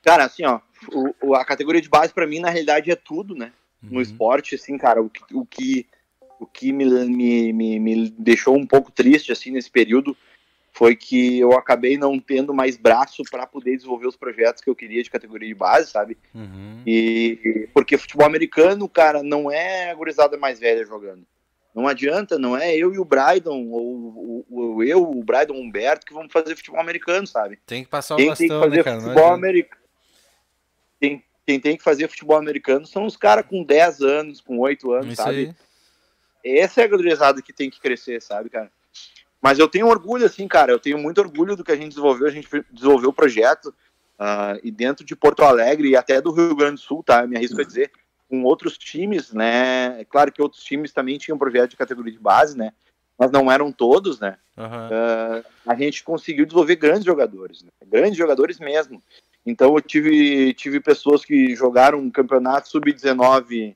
Cara, 0.02 0.24
assim, 0.24 0.44
ó, 0.44 0.60
o, 1.22 1.34
a 1.34 1.44
categoria 1.44 1.80
de 1.80 1.88
base 1.88 2.12
pra 2.12 2.26
mim, 2.26 2.40
na 2.40 2.50
realidade, 2.50 2.90
é 2.90 2.96
tudo, 2.96 3.34
né? 3.34 3.52
No 3.82 3.96
Uhum. 3.96 4.02
esporte, 4.02 4.54
assim, 4.54 4.76
cara, 4.78 5.02
o 5.02 5.10
o 5.32 5.44
que, 5.46 5.86
o 6.38 6.46
que 6.46 6.72
me, 6.72 6.84
me, 7.06 7.52
me, 7.52 7.78
me 7.78 8.10
deixou 8.10 8.56
um 8.56 8.66
pouco 8.66 8.90
triste, 8.92 9.32
assim, 9.32 9.50
nesse 9.50 9.70
período, 9.70 10.16
foi 10.72 10.94
que 10.94 11.38
eu 11.38 11.52
acabei 11.52 11.96
não 11.98 12.18
tendo 12.20 12.54
mais 12.54 12.76
braço 12.76 13.22
para 13.30 13.46
poder 13.46 13.76
desenvolver 13.76 14.06
os 14.06 14.16
projetos 14.16 14.62
que 14.62 14.70
eu 14.70 14.76
queria 14.76 15.02
de 15.02 15.10
categoria 15.10 15.48
de 15.48 15.54
base, 15.54 15.90
sabe? 15.90 16.16
Uhum. 16.34 16.82
E 16.86 17.68
porque 17.74 17.98
futebol 17.98 18.26
americano, 18.26 18.88
cara, 18.88 19.22
não 19.22 19.50
é 19.50 19.90
a 19.90 19.94
gurizada 19.94 20.36
mais 20.36 20.60
velha 20.60 20.84
jogando. 20.84 21.26
Não 21.74 21.86
adianta, 21.86 22.38
não 22.38 22.56
é 22.56 22.74
eu 22.76 22.92
e 22.94 22.98
o 22.98 23.04
Brydon, 23.04 23.68
ou, 23.68 24.44
ou- 24.50 24.82
eu, 24.84 25.02
o 25.02 25.22
Brydon 25.22 25.54
Humberto, 25.54 26.06
que 26.06 26.14
vamos 26.14 26.32
fazer 26.32 26.56
futebol 26.56 26.80
americano, 26.80 27.26
sabe? 27.26 27.58
Tem 27.66 27.84
que 27.84 27.90
passar 27.90 28.14
o 28.14 28.18
Quem 28.18 28.26
tem 28.34 28.34
que 28.36 28.48
bastão, 28.48 28.60
fazer 28.62 28.76
né, 28.78 28.82
cara? 28.84 29.00
Futebol 29.00 29.32
americano. 29.32 29.82
Quem, 31.00 31.22
quem 31.46 31.60
tem 31.60 31.76
que 31.76 31.82
fazer 31.82 32.08
futebol 32.08 32.36
americano 32.36 32.86
são 32.86 33.04
os 33.04 33.16
caras 33.16 33.46
com 33.46 33.62
10 33.62 34.00
anos, 34.00 34.40
com 34.40 34.58
8 34.58 34.92
anos, 34.92 35.12
Isso 35.12 35.22
sabe? 35.22 35.36
aí. 35.38 35.54
Essa 36.44 36.82
é 36.82 36.84
a 36.84 36.88
gurizada 36.88 37.42
que 37.42 37.52
tem 37.52 37.70
que 37.70 37.80
crescer, 37.80 38.22
sabe, 38.22 38.50
cara? 38.50 38.70
Mas 39.40 39.58
eu 39.58 39.68
tenho 39.68 39.86
orgulho, 39.86 40.26
assim, 40.26 40.48
cara, 40.48 40.72
eu 40.72 40.78
tenho 40.78 40.98
muito 40.98 41.20
orgulho 41.20 41.56
do 41.56 41.64
que 41.64 41.72
a 41.72 41.76
gente 41.76 41.90
desenvolveu, 41.90 42.26
a 42.26 42.30
gente 42.30 42.48
desenvolveu 42.70 43.10
o 43.10 43.12
projeto, 43.12 43.72
ah, 44.18 44.58
e 44.64 44.70
dentro 44.70 45.04
de 45.04 45.14
Porto 45.14 45.44
Alegre 45.44 45.90
e 45.90 45.96
até 45.96 46.20
do 46.20 46.32
Rio 46.32 46.54
Grande 46.56 46.74
do 46.74 46.80
Sul, 46.80 47.02
tá? 47.04 47.22
Eu 47.22 47.28
me 47.28 47.36
arrisco 47.36 47.60
a 47.60 47.64
dizer, 47.64 47.90
com 48.28 48.42
outros 48.42 48.76
times, 48.76 49.32
né? 49.32 50.00
É 50.00 50.04
claro 50.04 50.32
que 50.32 50.42
outros 50.42 50.62
times 50.62 50.92
também 50.92 51.18
tinham 51.18 51.38
projeto 51.38 51.70
de 51.70 51.76
categoria 51.76 52.12
de 52.12 52.18
base, 52.18 52.56
né? 52.56 52.72
Mas 53.16 53.30
não 53.30 53.50
eram 53.50 53.72
todos, 53.72 54.18
né? 54.18 54.36
Aham. 54.56 54.90
Ah, 54.92 55.42
a 55.66 55.74
gente 55.76 56.02
conseguiu 56.02 56.44
desenvolver 56.44 56.76
grandes 56.76 57.04
jogadores, 57.04 57.62
né? 57.62 57.70
grandes 57.86 58.16
jogadores 58.18 58.58
mesmo. 58.58 59.02
Então 59.46 59.74
eu 59.74 59.80
tive, 59.80 60.52
tive 60.54 60.80
pessoas 60.80 61.24
que 61.24 61.54
jogaram 61.54 61.98
um 61.98 62.10
campeonato 62.10 62.68
sub-19 62.68 63.74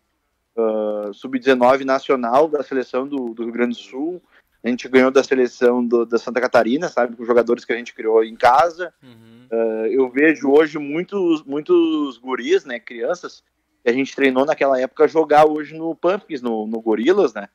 ah, 0.57 1.11
sub-19 1.13 1.85
nacional 1.85 2.49
da 2.49 2.63
seleção 2.63 3.07
do, 3.07 3.35
do 3.35 3.45
Rio 3.45 3.53
Grande 3.53 3.77
do 3.77 3.83
Sul. 3.83 4.23
A 4.65 4.69
gente 4.69 4.89
ganhou 4.89 5.11
da 5.11 5.25
seleção 5.25 5.85
do- 5.85 6.07
da 6.07 6.19
Santa 6.19 6.41
Catarina, 6.41 6.89
sabe, 6.89 7.17
com 7.17 7.25
jogadores 7.25 7.65
que 7.65 7.73
a 7.73 7.77
gente 7.77 7.93
criou 7.95 8.23
em 8.23 8.37
casa. 8.37 8.93
Uhum. 9.03 9.47
Ah, 9.51 9.89
eu 9.89 10.09
vejo 10.09 10.51
hoje 10.51 10.79
muitos, 10.79 11.43
muitos 11.45 12.17
guris, 12.19 12.65
né, 12.65 12.79
crianças, 12.79 13.43
que 13.83 13.91
a 13.91 13.93
gente 13.93 14.15
treinou 14.15 14.45
naquela 14.47 14.81
época 14.81 15.09
jogar 15.09 15.47
hoje 15.49 15.77
no 15.77 15.95
Pumpkins, 15.97 16.41
no, 16.41 16.67
no 16.67 16.81
Gorilas, 16.81 17.35
né? 17.35 17.49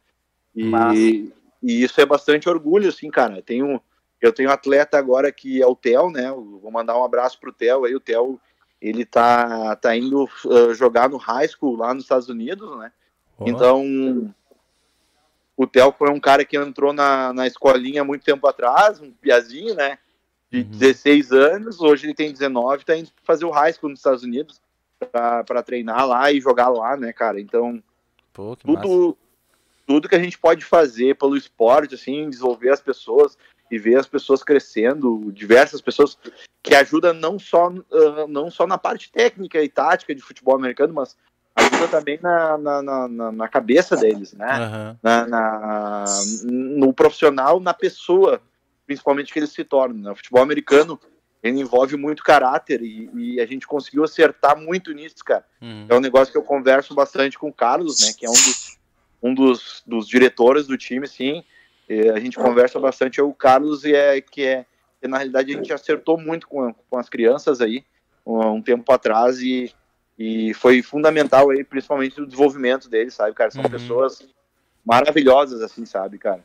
E, 0.96 1.32
e 1.64 1.84
isso 1.84 2.02
é 2.02 2.06
bastante 2.06 2.50
orgulho, 2.50 2.90
assim, 2.90 3.10
cara. 3.10 3.42
Tenho, 3.42 3.82
eu 4.22 4.34
tenho 4.34 4.50
um 4.50 4.52
atleta 4.52 4.98
agora 4.98 5.32
que 5.32 5.62
é 5.62 5.66
o 5.66 5.76
Theo, 5.76 6.10
né? 6.10 6.30
Vou 6.32 6.70
mandar 6.72 6.98
um 6.98 7.04
abraço 7.04 7.40
pro 7.40 7.54
Theo 7.54 7.86
aí. 7.86 7.96
O 7.96 8.00
Theo, 8.00 8.40
ele 8.82 9.06
tá, 9.06 9.76
tá 9.76 9.96
indo 9.96 10.28
ah, 10.46 10.74
jogar 10.74 11.10
no 11.10 11.18
high 11.18 11.48
school 11.48 11.76
lá 11.76 11.94
nos 11.94 12.04
Estados 12.04 12.30
Unidos, 12.30 12.78
né? 12.78 12.92
Ó. 13.38 13.48
Então, 13.48 14.34
o 15.56 15.66
Theo 15.66 15.92
foi 15.92 16.12
um 16.12 16.20
cara 16.20 16.46
que 16.46 16.58
entrou 16.58 16.94
na, 16.94 17.34
na 17.34 17.48
escolinha 17.48 18.04
muito 18.04 18.24
tempo 18.24 18.48
atrás, 18.48 19.00
um 19.02 19.12
piazinho, 19.12 19.76
né? 19.76 19.98
De 20.50 20.60
Uhum. 20.60 20.70
16 20.70 21.32
anos, 21.34 21.82
hoje 21.82 22.06
ele 22.06 22.14
tem 22.14 22.32
19, 22.32 22.86
tá 22.86 22.96
indo 22.96 23.10
fazer 23.24 23.46
o 23.46 23.52
high 23.52 23.74
school 23.74 23.90
nos 23.90 24.00
Estados 24.00 24.24
Unidos. 24.24 24.62
para 25.12 25.62
treinar 25.62 26.08
lá 26.08 26.32
e 26.32 26.42
jogar 26.42 26.70
lá, 26.70 26.98
né, 26.98 27.14
cara? 27.14 27.40
Então, 27.40 27.84
Pô, 28.34 28.56
tudo, 28.56 29.18
tudo 29.86 30.10
que 30.10 30.16
a 30.16 30.20
gente 30.20 30.38
pode 30.38 30.66
fazer 30.66 31.16
pelo 31.16 31.38
esporte, 31.38 31.96
assim, 31.96 32.30
desenvolver 32.30 32.70
as 32.70 32.82
pessoas 32.82 33.38
e 33.70 33.78
ver 33.78 33.98
as 34.00 34.08
pessoas 34.08 34.44
crescendo, 34.44 35.32
diversas 35.32 35.82
pessoas 35.82 36.18
que 36.64 36.76
ajudam 36.76 37.14
não 37.14 37.38
só, 37.40 37.70
uh, 37.70 38.28
não 38.28 38.50
só 38.50 38.66
na 38.68 38.78
parte 38.78 39.12
técnica 39.12 39.62
e 39.62 39.70
tática 39.70 40.14
de 40.14 40.22
futebol 40.22 40.56
americano, 40.56 40.94
mas 40.94 41.16
ajuda 41.56 41.88
também 41.88 42.20
na, 42.22 42.58
na, 42.58 42.82
na, 42.82 43.32
na 43.32 43.48
cabeça 43.48 43.96
deles, 43.96 44.34
né? 44.34 44.48
Aham. 44.48 45.00
Na, 45.02 45.26
na- 45.28 46.06
no 46.44 46.94
profissional, 46.94 47.60
na 47.60 47.74
pessoa, 47.74 48.42
principalmente 48.86 49.34
que 49.34 49.40
eles 49.40 49.52
se 49.52 49.64
tornam. 49.64 49.98
Né? 49.98 50.12
O 50.12 50.16
futebol 50.16 50.42
americano 50.42 51.00
ele 51.42 51.60
envolve 51.60 51.96
muito 51.96 52.24
caráter 52.24 52.82
e, 52.82 53.10
e 53.14 53.42
a 53.42 53.46
gente 53.46 53.66
conseguiu 53.68 54.04
acertar 54.04 54.60
muito 54.60 54.92
nisso, 54.94 55.24
cara. 55.24 55.46
Uhum. 55.62 55.86
É 55.90 55.96
um 55.96 56.00
negócio 56.00 56.32
que 56.32 56.38
eu 56.38 56.44
converso 56.44 56.94
bastante 56.94 57.38
com 57.38 57.50
o 57.50 57.54
Carlos, 57.54 58.02
né? 58.06 58.12
Que 58.18 58.26
é 58.26 58.30
um 58.30 58.34
dos, 58.34 58.78
um 59.22 59.34
dos, 59.34 59.84
dos 59.86 60.08
diretores 60.08 60.68
do 60.68 60.78
time, 60.78 61.08
sim. 61.08 61.44
E 61.90 62.10
a 62.10 62.20
gente 62.20 62.38
conversa 62.38 62.80
bastante. 62.80 63.20
É 63.20 63.24
o 63.24 63.34
Carlos 63.34 63.84
e 63.84 63.94
é 63.94 64.20
que 64.22 64.44
é 64.44 64.66
que, 65.02 65.08
na 65.08 65.18
realidade 65.18 65.54
a 65.54 65.56
gente 65.58 65.72
acertou 65.72 66.20
muito 66.20 66.48
com, 66.48 66.74
com 66.74 66.98
as 66.98 67.08
crianças 67.08 67.62
aí 67.62 67.86
um, 68.26 68.40
um 68.56 68.62
tempo 68.62 68.92
atrás 68.92 69.40
e, 69.42 69.72
e 70.18 70.54
foi 70.56 70.82
fundamental 70.82 71.50
aí, 71.50 71.64
principalmente 71.64 72.20
no 72.20 72.26
desenvolvimento 72.26 72.90
deles, 72.90 73.14
sabe, 73.14 73.34
cara? 73.34 73.52
São 73.52 73.64
Uhum. 73.64 73.70
pessoas 73.70 74.28
maravilhosas, 74.86 75.62
assim, 75.62 75.86
sabe, 75.86 76.18
cara? 76.18 76.44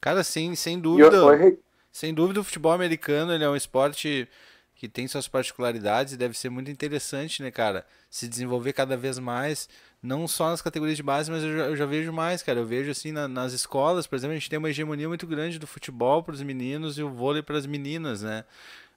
Cara, 0.00 0.22
sim, 0.22 0.54
sem 0.54 0.78
dúvida. 0.78 1.34
Henrique, 1.34 1.60
Sem 1.92 2.14
dúvida, 2.14 2.40
o 2.40 2.44
futebol 2.44 2.72
americano 2.72 3.32
ele 3.32 3.44
é 3.44 3.48
um 3.48 3.56
esporte 3.56 4.28
que 4.74 4.88
tem 4.88 5.06
suas 5.06 5.28
particularidades 5.28 6.14
e 6.14 6.16
deve 6.16 6.38
ser 6.38 6.48
muito 6.48 6.70
interessante, 6.70 7.42
né, 7.42 7.50
cara? 7.50 7.84
Se 8.08 8.26
desenvolver 8.26 8.72
cada 8.72 8.96
vez 8.96 9.18
mais, 9.18 9.68
não 10.02 10.26
só 10.28 10.50
nas 10.50 10.62
categorias 10.62 10.96
de 10.96 11.02
base, 11.02 11.30
mas 11.30 11.42
eu 11.42 11.56
já, 11.56 11.64
eu 11.66 11.76
já 11.76 11.86
vejo 11.86 12.12
mais, 12.12 12.42
cara. 12.42 12.60
Eu 12.60 12.66
vejo 12.66 12.90
assim 12.90 13.12
na- 13.12 13.28
nas 13.28 13.52
escolas, 13.52 14.06
por 14.06 14.16
exemplo, 14.16 14.32
a 14.32 14.38
gente 14.38 14.48
tem 14.50 14.58
uma 14.58 14.70
hegemonia 14.70 15.08
muito 15.08 15.26
grande 15.26 15.58
do 15.58 15.66
futebol 15.66 16.22
para 16.22 16.34
os 16.34 16.42
meninos 16.42 16.98
e 16.98 17.02
o 17.02 17.10
vôlei 17.10 17.42
para 17.42 17.58
as 17.58 17.66
meninas, 17.66 18.22
né? 18.22 18.44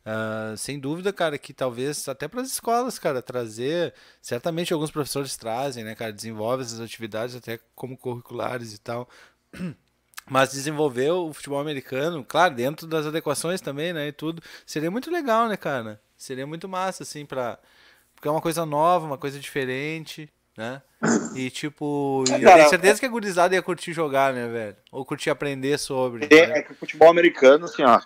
Ah, 0.06 0.54
sem 0.58 0.80
dúvida, 0.80 1.14
cara, 1.14 1.38
que 1.38 1.54
talvez 1.54 2.08
até 2.10 2.28
para 2.28 2.42
as 2.42 2.50
escolas, 2.50 3.00
cara, 3.00 3.22
trazer. 3.22 3.94
Certamente 4.22 4.74
alguns 4.74 4.92
professores 4.92 5.38
trazem, 5.38 5.84
né, 5.84 5.96
cara? 5.96 6.12
Desenvolve 6.14 6.64
essas 6.64 6.80
atividades 6.82 7.36
até 7.36 7.60
como 7.76 7.98
curriculares 7.98 8.74
e 8.74 8.80
tal. 8.80 9.10
Mas 10.30 10.52
desenvolver 10.52 11.12
o 11.12 11.34
futebol 11.34 11.60
americano, 11.60 12.24
claro, 12.24 12.56
dentro 12.56 12.88
das 12.88 13.06
adequações 13.06 13.60
também, 13.62 13.92
né, 13.92 14.08
e 14.08 14.12
tudo, 14.14 14.42
seria 14.66 14.90
muito 14.90 15.12
legal, 15.12 15.50
né, 15.50 15.58
cara? 15.58 16.02
Seria 16.18 16.48
muito 16.48 16.68
massa, 16.70 17.04
assim, 17.04 17.26
pra... 17.26 17.60
Porque 18.16 18.28
é 18.28 18.32
uma 18.32 18.42
coisa 18.42 18.66
nova, 18.66 19.06
uma 19.06 19.18
coisa 19.18 19.38
diferente, 19.40 20.32
né? 20.58 20.82
E, 21.36 21.50
tipo, 21.50 22.24
eu 22.28 22.54
tenho 22.54 22.70
certeza 22.70 23.00
que 23.00 23.06
a 23.06 23.10
gurizada 23.10 23.56
ia 23.56 23.62
curtir 23.62 23.92
jogar, 23.92 24.32
né, 24.34 24.48
velho? 24.48 24.76
Ou 24.92 25.04
curtir 25.04 25.30
aprender 25.32 25.78
sobre, 25.80 26.28
É, 26.30 26.48
né? 26.48 26.60
é 26.60 26.62
que 26.62 26.72
o 26.72 26.76
futebol 26.76 27.10
americano, 27.10 27.66
assim, 27.66 27.82
ó. 27.84 27.98
O 27.98 28.02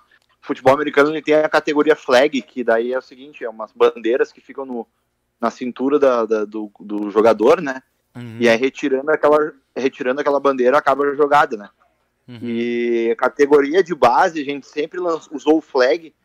futebol 0.47 0.73
americano 0.73 1.09
ele 1.09 1.21
tem 1.21 1.33
a 1.35 1.49
categoria 1.49 1.95
flag, 1.95 2.41
que 2.41 2.63
daí 2.63 2.93
é 2.93 2.97
o 2.97 3.01
seguinte, 3.01 3.43
é 3.43 3.49
umas 3.49 3.71
bandeiras 3.73 4.31
que 4.31 4.39
ficam 4.39 4.65
no, 4.65 4.87
na 5.41 5.51
cintura 5.51 5.99
da, 5.99 6.25
da- 6.25 6.45
do, 6.45 6.71
do 6.79 7.11
jogador, 7.11 7.61
né? 7.61 7.83
Uhum, 8.15 8.37
E 8.39 8.47
aí 8.47 8.55
retirando 8.57 9.11
aquela, 9.11 9.51
retirando 9.75 10.21
aquela 10.21 10.39
bandeira 10.39 10.77
acaba 10.77 11.03
a 11.05 11.13
jogada, 11.15 11.57
né? 11.57 11.69
uhum, 12.29 12.39
E 12.41 13.09
a 13.11 13.15
categoria 13.17 13.83
de 13.83 13.93
base, 13.93 14.41
a 14.41 14.45
gente 14.45 14.65
sempre 14.67 14.99
lan- 15.01 15.19
usou 15.31 15.57
o 15.57 15.61
flag, 15.61 16.15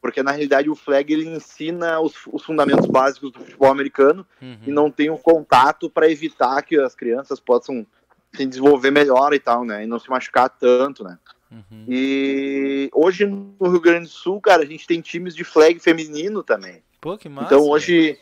porque 0.00 0.22
na 0.22 0.30
realidade 0.30 0.70
o 0.70 0.74
flag 0.76 1.12
ele 1.12 1.28
ensina 1.28 2.00
os, 2.00 2.14
os 2.32 2.44
fundamentos 2.44 2.86
básicos 2.86 3.32
do 3.32 3.40
futebol 3.40 3.70
americano 3.70 4.26
uhum. 4.40 4.58
e 4.66 4.70
não 4.70 4.90
tem 4.90 5.10
um 5.10 5.16
contato 5.16 5.90
para 5.90 6.10
evitar 6.10 6.62
que 6.62 6.78
as 6.78 6.94
crianças 6.94 7.40
possam 7.40 7.86
se 8.34 8.46
desenvolver 8.46 8.90
melhor 8.90 9.32
e 9.34 9.38
tal, 9.40 9.64
né? 9.64 9.84
E 9.84 9.86
não 9.86 9.98
se 9.98 10.08
machucar 10.08 10.48
tanto, 10.50 11.02
né? 11.02 11.18
Uhum. 11.50 11.84
E 11.88 12.90
hoje 12.92 13.24
no 13.26 13.68
Rio 13.68 13.80
Grande 13.80 14.04
do 14.04 14.10
Sul, 14.12 14.40
cara, 14.40 14.62
a 14.62 14.66
gente 14.66 14.86
tem 14.86 15.00
times 15.00 15.34
de 15.34 15.44
flag 15.44 15.78
feminino 15.78 16.42
também. 16.42 16.82
Pô, 17.00 17.16
que 17.16 17.28
massa. 17.28 17.46
então 17.46 17.66
hoje 17.66 18.18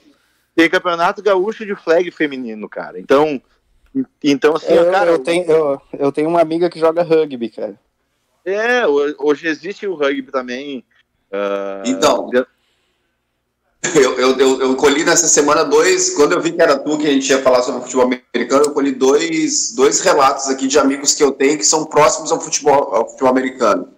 tem 0.55 0.71
campeonato 0.71 1.23
gaúcho 1.23 1.67
de 1.67 1.75
flag 1.75 2.11
feminino, 2.11 2.69
cara. 2.69 2.99
Então, 3.01 3.43
então 4.23 4.55
assim, 4.55 4.73
Eu, 4.73 4.91
cara, 4.91 5.11
eu, 5.11 5.19
tenho, 5.19 5.51
eu, 5.51 5.83
eu 5.99 6.13
tenho 6.13 6.29
uma 6.29 6.41
amiga 6.41 6.71
que 6.71 6.79
joga 6.79 7.03
rugby, 7.03 7.51
cara. 7.51 7.79
é, 8.45 8.87
ho- 8.87 9.17
hoje 9.19 9.49
existe 9.49 9.87
o 9.87 9.95
rugby 9.95 10.31
também. 10.31 10.85
Ah, 11.33 11.83
Então. 11.85 12.31
Eu, 13.95 14.19
eu, 14.19 14.37
eu, 14.39 14.61
eu 14.63 14.77
colhi 14.77 15.05
nessa 15.05 15.29
semana 15.29 15.65
dois. 15.65 16.11
Quando 16.15 16.33
eu 16.33 16.41
vi 16.41 16.53
que 16.53 16.61
era 16.61 16.77
tu 16.79 16.99
que 16.99 17.07
a 17.07 17.11
gente 17.11 17.29
ia 17.31 17.41
falar 17.41 17.63
sobre 17.63 17.83
futebol 17.83 18.05
americano, 18.05 18.65
eu 18.65 18.73
colhi 18.73 18.91
dois, 18.93 19.73
dois 19.73 20.01
relatos 20.01 20.49
aqui 20.49 20.67
de 20.67 20.79
amigos 20.79 21.15
que 21.15 21.23
eu 21.23 21.31
tenho 21.33 21.57
que 21.57 21.65
são 21.65 21.85
próximos 21.85 22.33
ao 22.33 22.41
futebol, 22.41 22.95
ao 22.95 23.09
futebol 23.09 23.31
americano. 23.31 23.89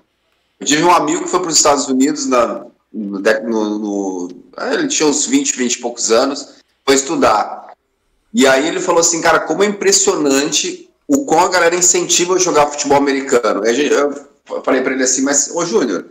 Eu 0.60 0.66
tive 0.66 0.84
um 0.84 0.90
amigo 0.92 1.24
que 1.24 1.30
foi 1.30 1.40
para 1.40 1.48
os 1.48 1.56
Estados 1.56 1.88
Unidos 1.88 2.26
na, 2.26 2.66
no, 2.92 3.18
no- 3.20 3.78
no- 3.78 4.28
ah, 4.56 4.74
ele 4.74 4.88
tinha 4.88 5.08
uns 5.08 5.24
20, 5.24 5.56
20 5.56 5.74
e 5.74 5.80
poucos 5.80 6.10
anos, 6.12 6.56
foi 6.84 6.94
estudar. 6.94 7.72
E 8.34 8.46
aí 8.46 8.68
ele 8.68 8.80
falou 8.80 9.00
assim, 9.00 9.22
cara, 9.22 9.40
como 9.40 9.62
é 9.62 9.66
impressionante 9.66 10.90
o 11.06 11.24
quão 11.24 11.40
a 11.40 11.48
galera 11.48 11.74
incentiva 11.74 12.34
a 12.34 12.38
jogar 12.38 12.66
futebol 12.66 12.98
americano. 12.98 13.62
Eu 13.66 14.62
falei 14.62 14.82
para 14.82 14.92
ele 14.92 15.02
assim, 15.04 15.22
mas, 15.22 15.50
ô 15.54 15.64
Júnior, 15.64 16.04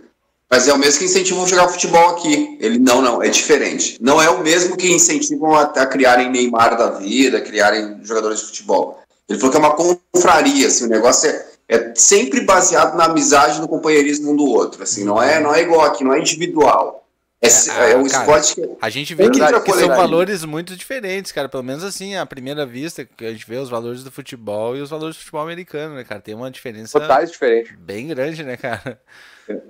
mas 0.50 0.68
é 0.68 0.74
o 0.74 0.78
mesmo 0.78 1.00
que 1.00 1.06
incentivam 1.06 1.44
a 1.44 1.48
jogar 1.48 1.68
futebol 1.68 2.10
aqui. 2.10 2.58
Ele, 2.60 2.80
não, 2.80 3.02
não, 3.02 3.22
é 3.22 3.28
diferente. 3.30 3.98
Não 4.02 4.22
é 4.22 4.30
o 4.30 4.42
mesmo 4.42 4.78
que 4.78 4.92
incentivam 4.92 5.54
a, 5.56 5.64
a 5.64 5.86
criarem 5.86 6.32
Neymar 6.32 6.78
da 6.78 6.92
vida, 6.92 7.38
a 7.38 7.42
criarem 7.42 8.00
jogadores 8.04 8.40
de 8.40 8.46
futebol. 8.46 9.00
Ele 9.28 9.38
falou 9.38 9.52
que 9.52 9.58
é 9.58 9.60
uma 9.60 9.76
confraria, 9.76 10.68
assim, 10.68 10.86
o 10.86 10.90
negócio 10.90 11.30
é, 11.30 11.46
é 11.68 11.94
sempre 11.96 12.42
baseado 12.42 12.96
na 12.96 13.06
amizade 13.06 13.60
no 13.60 13.68
companheirismo 13.68 14.32
um 14.32 14.36
do 14.36 14.46
outro, 14.46 14.84
assim, 14.84 15.04
não 15.04 15.22
é, 15.22 15.40
não 15.40 15.54
é 15.54 15.62
igual 15.62 15.82
aqui, 15.82 16.04
não 16.04 16.14
é 16.14 16.20
individual. 16.20 17.07
É, 17.42 17.48
É, 17.48 17.92
é, 17.92 17.98
um 17.98 18.08
cara, 18.08 18.24
esporte 18.24 18.56
que... 18.56 18.78
A 18.82 18.90
gente 18.90 19.14
vê 19.14 19.30
que, 19.30 19.40
Verdade, 19.40 19.64
que 19.64 19.72
são 19.72 19.80
verdade. 19.80 20.02
valores 20.02 20.44
muito 20.44 20.76
diferentes, 20.76 21.32
cara. 21.32 21.48
Pelo 21.48 21.64
menos 21.64 21.84
assim, 21.84 22.16
à 22.16 22.26
primeira 22.26 22.66
vista, 22.66 23.06
que 23.06 23.26
a 23.26 23.32
gente 23.32 23.48
vê 23.48 23.58
os 23.58 23.70
valores 23.70 24.04
do 24.04 24.12
futebol 24.12 24.76
e 24.76 24.82
os 24.82 24.90
valores 24.90 25.16
do 25.16 25.20
futebol 25.20 25.42
americano, 25.42 25.96
né, 25.96 26.04
cara? 26.04 26.20
Tem 26.20 26.34
uma 26.34 26.50
diferença 26.50 27.00
totais 27.00 27.32
diferentes. 27.32 27.74
bem 27.78 28.08
grande, 28.08 28.44
né, 28.44 28.58
cara? 28.58 29.00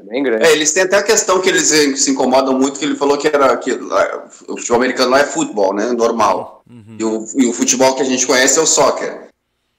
Bem 0.10 0.24
grande. 0.24 0.46
É, 0.46 0.54
eles 0.54 0.72
têm 0.72 0.84
até 0.84 0.98
a 0.98 1.04
questão 1.04 1.42
que 1.42 1.50
eles 1.50 1.72
eh, 1.72 1.96
se 1.96 2.10
incomodam 2.10 2.58
muito, 2.58 2.80
que 2.80 2.86
ele 2.86 2.96
falou 2.96 3.18
que 3.18 3.28
era 3.28 3.56
que 3.58 3.74
lá, 3.74 4.26
o 4.48 4.58
futebol 4.58 4.78
americano 4.78 5.12
lá 5.12 5.20
é 5.20 5.26
futebol, 5.26 5.74
né? 5.74 5.92
Normal. 5.92 6.64
E, 6.98 7.04
o, 7.04 7.26
e 7.36 7.46
o 7.46 7.54
futebol 7.54 7.96
que 7.96 8.02
a 8.02 8.06
gente 8.06 8.26
conhece 8.26 8.58
é 8.58 8.62
o 8.62 8.66
soccer. 8.66 9.28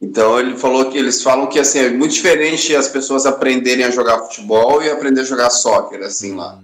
Então 0.01 0.39
ele 0.39 0.57
falou 0.57 0.89
que 0.91 0.97
eles 0.97 1.21
falam 1.23 1.49
que 1.49 1.59
assim, 1.59 1.81
é 1.81 1.91
muito 1.91 2.15
diferente 2.15 2.77
as 2.77 2.87
pessoas 2.87 3.27
aprenderem 3.27 3.85
a 3.85 3.91
jogar 3.91 4.21
futebol 4.21 4.81
e 4.83 4.91
aprender 4.91 5.23
a 5.23 5.25
jogar 5.25 5.51
soccer, 5.51 6.03
assim 6.03 6.37
lá. 6.37 6.61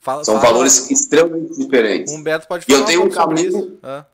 Fala, 0.00 0.24
São 0.24 0.36
fala- 0.40 0.46
valores 0.52 0.90
extremamente 0.90 1.56
diferentes. 1.58 2.12
Humberto 2.12 2.48
pode 2.48 2.64
E 2.66 2.72
eu 2.72 2.78
falar 2.78 2.88
tenho 2.88 3.00
um 3.02 3.20
amigo- 3.20 3.58
isso. 3.58 3.78
Ah, 3.82 4.04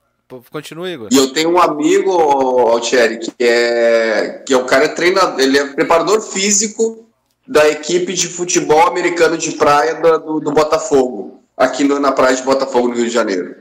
continua, 0.51 0.91
Igor. 0.91 1.09
E 1.13 1.17
eu 1.17 1.33
tenho 1.33 1.51
um 1.51 1.61
amigo, 1.61 2.11
Altieri, 2.11 3.19
que 3.19 3.33
é 3.39 4.43
que 4.45 4.53
é 4.53 4.57
o 4.57 4.65
cara 4.65 4.87
é 4.87 4.89
treinador, 4.89 5.39
ele 5.39 5.57
é 5.59 5.65
preparador 5.67 6.21
físico 6.21 7.07
da 7.47 7.69
equipe 7.69 8.13
de 8.13 8.27
futebol 8.27 8.87
americano 8.89 9.39
de 9.39 9.53
praia 9.53 9.95
do, 9.95 10.41
do, 10.41 10.51
Botafogo, 10.51 11.41
aqui 11.57 11.85
no- 11.85 12.01
na 12.01 12.11
praia 12.11 12.35
de 12.35 12.43
Botafogo, 12.43 12.89
no 12.89 12.95
Rio 12.95 13.05
de 13.07 13.11
Janeiro. 13.11 13.55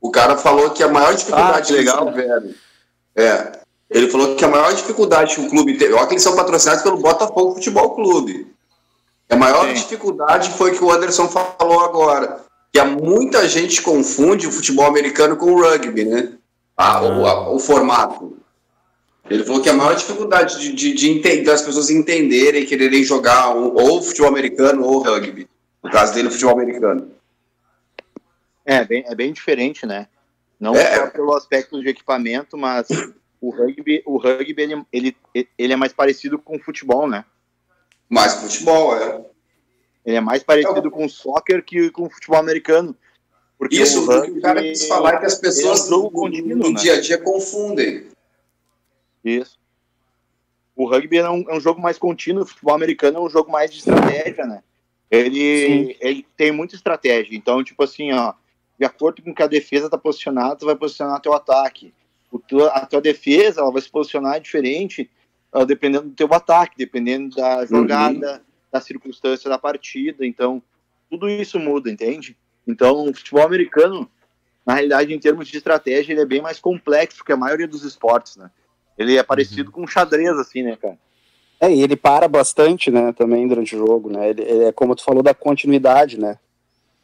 O 0.00 0.10
cara 0.10 0.36
falou 0.36 0.70
que 0.70 0.82
a 0.82 0.88
maior 0.88 1.14
dificuldade 1.14 1.72
Ah, 1.72 1.76
legal. 1.76 2.02
eles 2.08 2.14
tiveram. 2.22 2.54
É. 3.14 3.52
Ele 3.88 4.08
falou 4.08 4.34
que 4.34 4.44
a 4.44 4.48
maior 4.48 4.72
dificuldade 4.74 5.34
que 5.36 5.40
o 5.42 5.48
clube 5.50 5.76
teve. 5.76 5.92
Olha 5.94 6.06
que 6.06 6.14
eles 6.14 6.22
são 6.22 6.34
patrocinados 6.34 6.82
pelo 6.82 6.96
Botafogo 6.96 7.54
Futebol 7.54 7.90
Clube. 7.94 8.46
A 9.30 9.36
maior 9.36 9.66
Sim. 9.68 9.74
dificuldade 9.74 10.50
foi 10.50 10.72
que 10.76 10.82
o 10.82 10.90
Anderson 10.90 11.28
falou 11.28 11.80
agora. 11.80 12.40
Que 12.72 12.78
há 12.78 12.84
muita 12.84 13.48
gente 13.48 13.80
confunde 13.82 14.46
o 14.46 14.52
futebol 14.52 14.86
americano 14.86 15.36
com 15.36 15.46
o 15.52 15.60
rugby, 15.62 16.04
né? 16.04 16.32
Ah, 16.76 17.02
o, 17.02 17.26
a- 17.26 17.50
o 17.50 17.58
formato. 17.58 18.36
Ele 19.28 19.44
falou 19.44 19.60
que 19.62 19.68
a 19.68 19.72
maior 19.72 19.94
dificuldade 19.94 20.58
de, 20.58 20.72
de, 20.72 20.92
de 20.94 21.10
ente- 21.10 21.42
das 21.42 21.62
pessoas 21.62 21.90
entenderem, 21.90 22.66
quererem 22.66 23.04
jogar 23.04 23.54
o- 23.56 23.74
ou 23.76 24.02
futebol 24.02 24.28
americano 24.30 24.84
ou 24.84 25.02
rugby. 25.02 25.48
No 25.82 25.90
caso 25.90 26.14
dele, 26.14 26.28
o 26.28 26.30
futebol 26.30 26.54
americano. 26.54 27.10
É, 28.64 28.84
bem, 28.84 29.04
é 29.06 29.14
bem 29.14 29.32
diferente, 29.32 29.86
né? 29.86 30.06
Não 30.58 30.74
É. 30.74 30.96
só 30.96 31.06
pelo 31.08 31.34
aspecto 31.34 31.80
de 31.80 31.88
equipamento, 31.88 32.56
mas 32.56 32.86
o 33.40 33.50
rugby, 33.50 34.02
o 34.04 34.16
rugby 34.18 34.54
ele, 34.62 34.86
ele, 34.92 35.16
ele 35.56 35.72
é 35.72 35.76
mais 35.76 35.92
parecido 35.92 36.38
com 36.38 36.56
o 36.56 36.60
futebol, 36.62 37.08
né? 37.08 37.24
Mas 38.10 38.34
futebol, 38.34 38.96
é. 38.96 39.24
Ele 40.04 40.16
é 40.16 40.20
mais 40.20 40.42
parecido 40.42 40.90
com 40.90 41.04
o 41.04 41.08
soccer 41.08 41.64
que 41.64 41.90
com 41.90 42.06
o 42.06 42.10
futebol 42.10 42.38
americano. 42.40 42.96
Porque 43.56 43.76
Isso, 43.76 44.00
o 44.00 44.04
o 44.04 44.08
que 44.08 44.14
rugby, 44.14 44.38
o 44.38 44.42
cara 44.42 44.62
quis 44.62 44.88
falar 44.88 45.14
é 45.14 45.18
que 45.18 45.26
as 45.26 45.34
pessoas 45.36 45.80
é 45.80 45.84
um 45.84 45.88
jogo 45.88 46.04
no- 46.04 46.10
contínuo, 46.10 46.56
no, 46.56 46.70
né? 46.72 46.80
dia 46.80 46.94
a 46.94 47.00
dia 47.00 47.18
confundem. 47.18 48.06
Isso. 49.24 49.58
O 50.74 50.86
rugby 50.88 51.18
é 51.18 51.30
um, 51.30 51.44
é 51.48 51.54
um 51.54 51.60
jogo 51.60 51.80
mais 51.80 51.98
contínuo, 51.98 52.42
o 52.42 52.46
futebol 52.46 52.74
americano 52.74 53.18
é 53.18 53.20
um 53.20 53.28
jogo 53.30 53.52
mais 53.52 53.70
de 53.70 53.78
estratégia, 53.78 54.46
né? 54.46 54.62
Ele, 55.10 55.96
ele 56.00 56.26
tem 56.36 56.50
muita 56.50 56.74
estratégia. 56.74 57.36
Então, 57.36 57.62
tipo 57.62 57.82
assim, 57.84 58.12
ó, 58.12 58.32
de 58.78 58.84
acordo 58.86 59.22
com 59.22 59.34
que 59.34 59.42
a 59.42 59.46
defesa 59.46 59.86
está 59.86 59.98
posicionada, 59.98 60.56
tu 60.56 60.64
vai 60.64 60.74
posicionar 60.74 61.20
teu 61.20 61.34
ataque. 61.34 61.92
O 62.32 62.38
teu, 62.38 62.66
a 62.70 62.86
tua 62.86 63.00
defesa 63.00 63.60
ela 63.60 63.70
vai 63.70 63.82
se 63.82 63.90
posicionar 63.90 64.40
diferente 64.40 65.10
uh, 65.52 65.64
dependendo 65.64 66.08
do 66.08 66.14
teu 66.14 66.32
ataque, 66.32 66.76
dependendo 66.76 67.36
da 67.36 67.64
jogada, 67.66 68.34
uhum. 68.34 68.40
da 68.72 68.80
circunstância 68.80 69.48
da 69.48 69.58
partida. 69.58 70.26
Então, 70.26 70.62
tudo 71.08 71.28
isso 71.28 71.58
muda, 71.58 71.90
entende? 71.90 72.36
Então, 72.66 73.08
o 73.08 73.14
futebol 73.14 73.44
americano, 73.44 74.08
na 74.64 74.74
realidade, 74.74 75.12
em 75.12 75.18
termos 75.18 75.48
de 75.48 75.56
estratégia, 75.56 76.12
ele 76.12 76.20
é 76.22 76.26
bem 76.26 76.40
mais 76.40 76.60
complexo 76.60 77.24
que 77.24 77.32
a 77.32 77.36
maioria 77.36 77.66
dos 77.66 77.84
esportes, 77.84 78.36
né? 78.36 78.50
Ele 78.96 79.16
é 79.16 79.22
parecido 79.22 79.70
uhum. 79.70 79.72
com 79.72 79.82
um 79.82 79.86
xadrez, 79.86 80.36
assim, 80.38 80.62
né, 80.62 80.76
cara? 80.76 80.98
É, 81.60 81.70
e 81.70 81.82
ele 81.82 81.94
para 81.94 82.26
bastante, 82.26 82.90
né, 82.90 83.12
também 83.12 83.46
durante 83.46 83.76
o 83.76 83.86
jogo, 83.86 84.10
né? 84.10 84.30
Ele, 84.30 84.42
ele 84.42 84.64
é 84.64 84.72
como 84.72 84.96
tu 84.96 85.04
falou 85.04 85.22
da 85.22 85.34
continuidade, 85.34 86.18
né? 86.18 86.38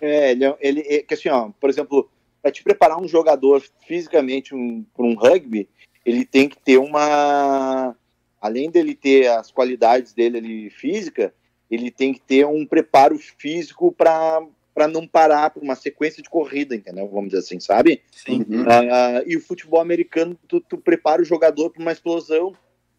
É, 0.00 0.30
ele, 0.30 0.44
é, 0.44 0.56
ele 0.60 0.80
é, 0.80 1.02
que 1.02 1.12
assim, 1.12 1.28
ó, 1.28 1.50
por 1.60 1.68
exemplo, 1.68 2.08
para 2.40 2.50
te 2.50 2.62
preparar 2.62 2.98
um 2.98 3.06
jogador 3.06 3.62
fisicamente 3.86 4.54
um, 4.54 4.84
para 4.96 5.04
um 5.04 5.14
rugby, 5.14 5.68
ele 6.06 6.24
tem 6.24 6.48
que 6.48 6.56
ter 6.58 6.78
uma, 6.78 7.94
além 8.40 8.70
dele 8.70 8.94
ter 8.94 9.28
as 9.28 9.50
qualidades 9.50 10.12
dele 10.12 10.38
ali 10.38 10.70
física, 10.70 11.32
ele 11.70 11.90
tem 11.90 12.12
que 12.12 12.20
ter 12.20 12.46
um 12.46 12.64
preparo 12.64 13.18
físico 13.18 13.92
para 13.92 14.42
para 14.76 14.86
não 14.86 15.06
parar 15.06 15.48
por 15.48 15.62
uma 15.62 15.74
sequência 15.74 16.22
de 16.22 16.28
corrida, 16.28 16.74
entendeu? 16.74 17.08
Vamos 17.08 17.30
dizer 17.30 17.38
assim, 17.38 17.58
sabe? 17.58 18.02
Sim. 18.12 18.42
Uh, 18.42 19.24
e 19.26 19.34
o 19.34 19.40
futebol 19.40 19.80
americano, 19.80 20.36
tu, 20.46 20.60
tu 20.60 20.76
prepara 20.76 21.22
o 21.22 21.24
jogador 21.24 21.70
para 21.70 21.80
uma 21.80 21.92
explosão, 21.92 22.52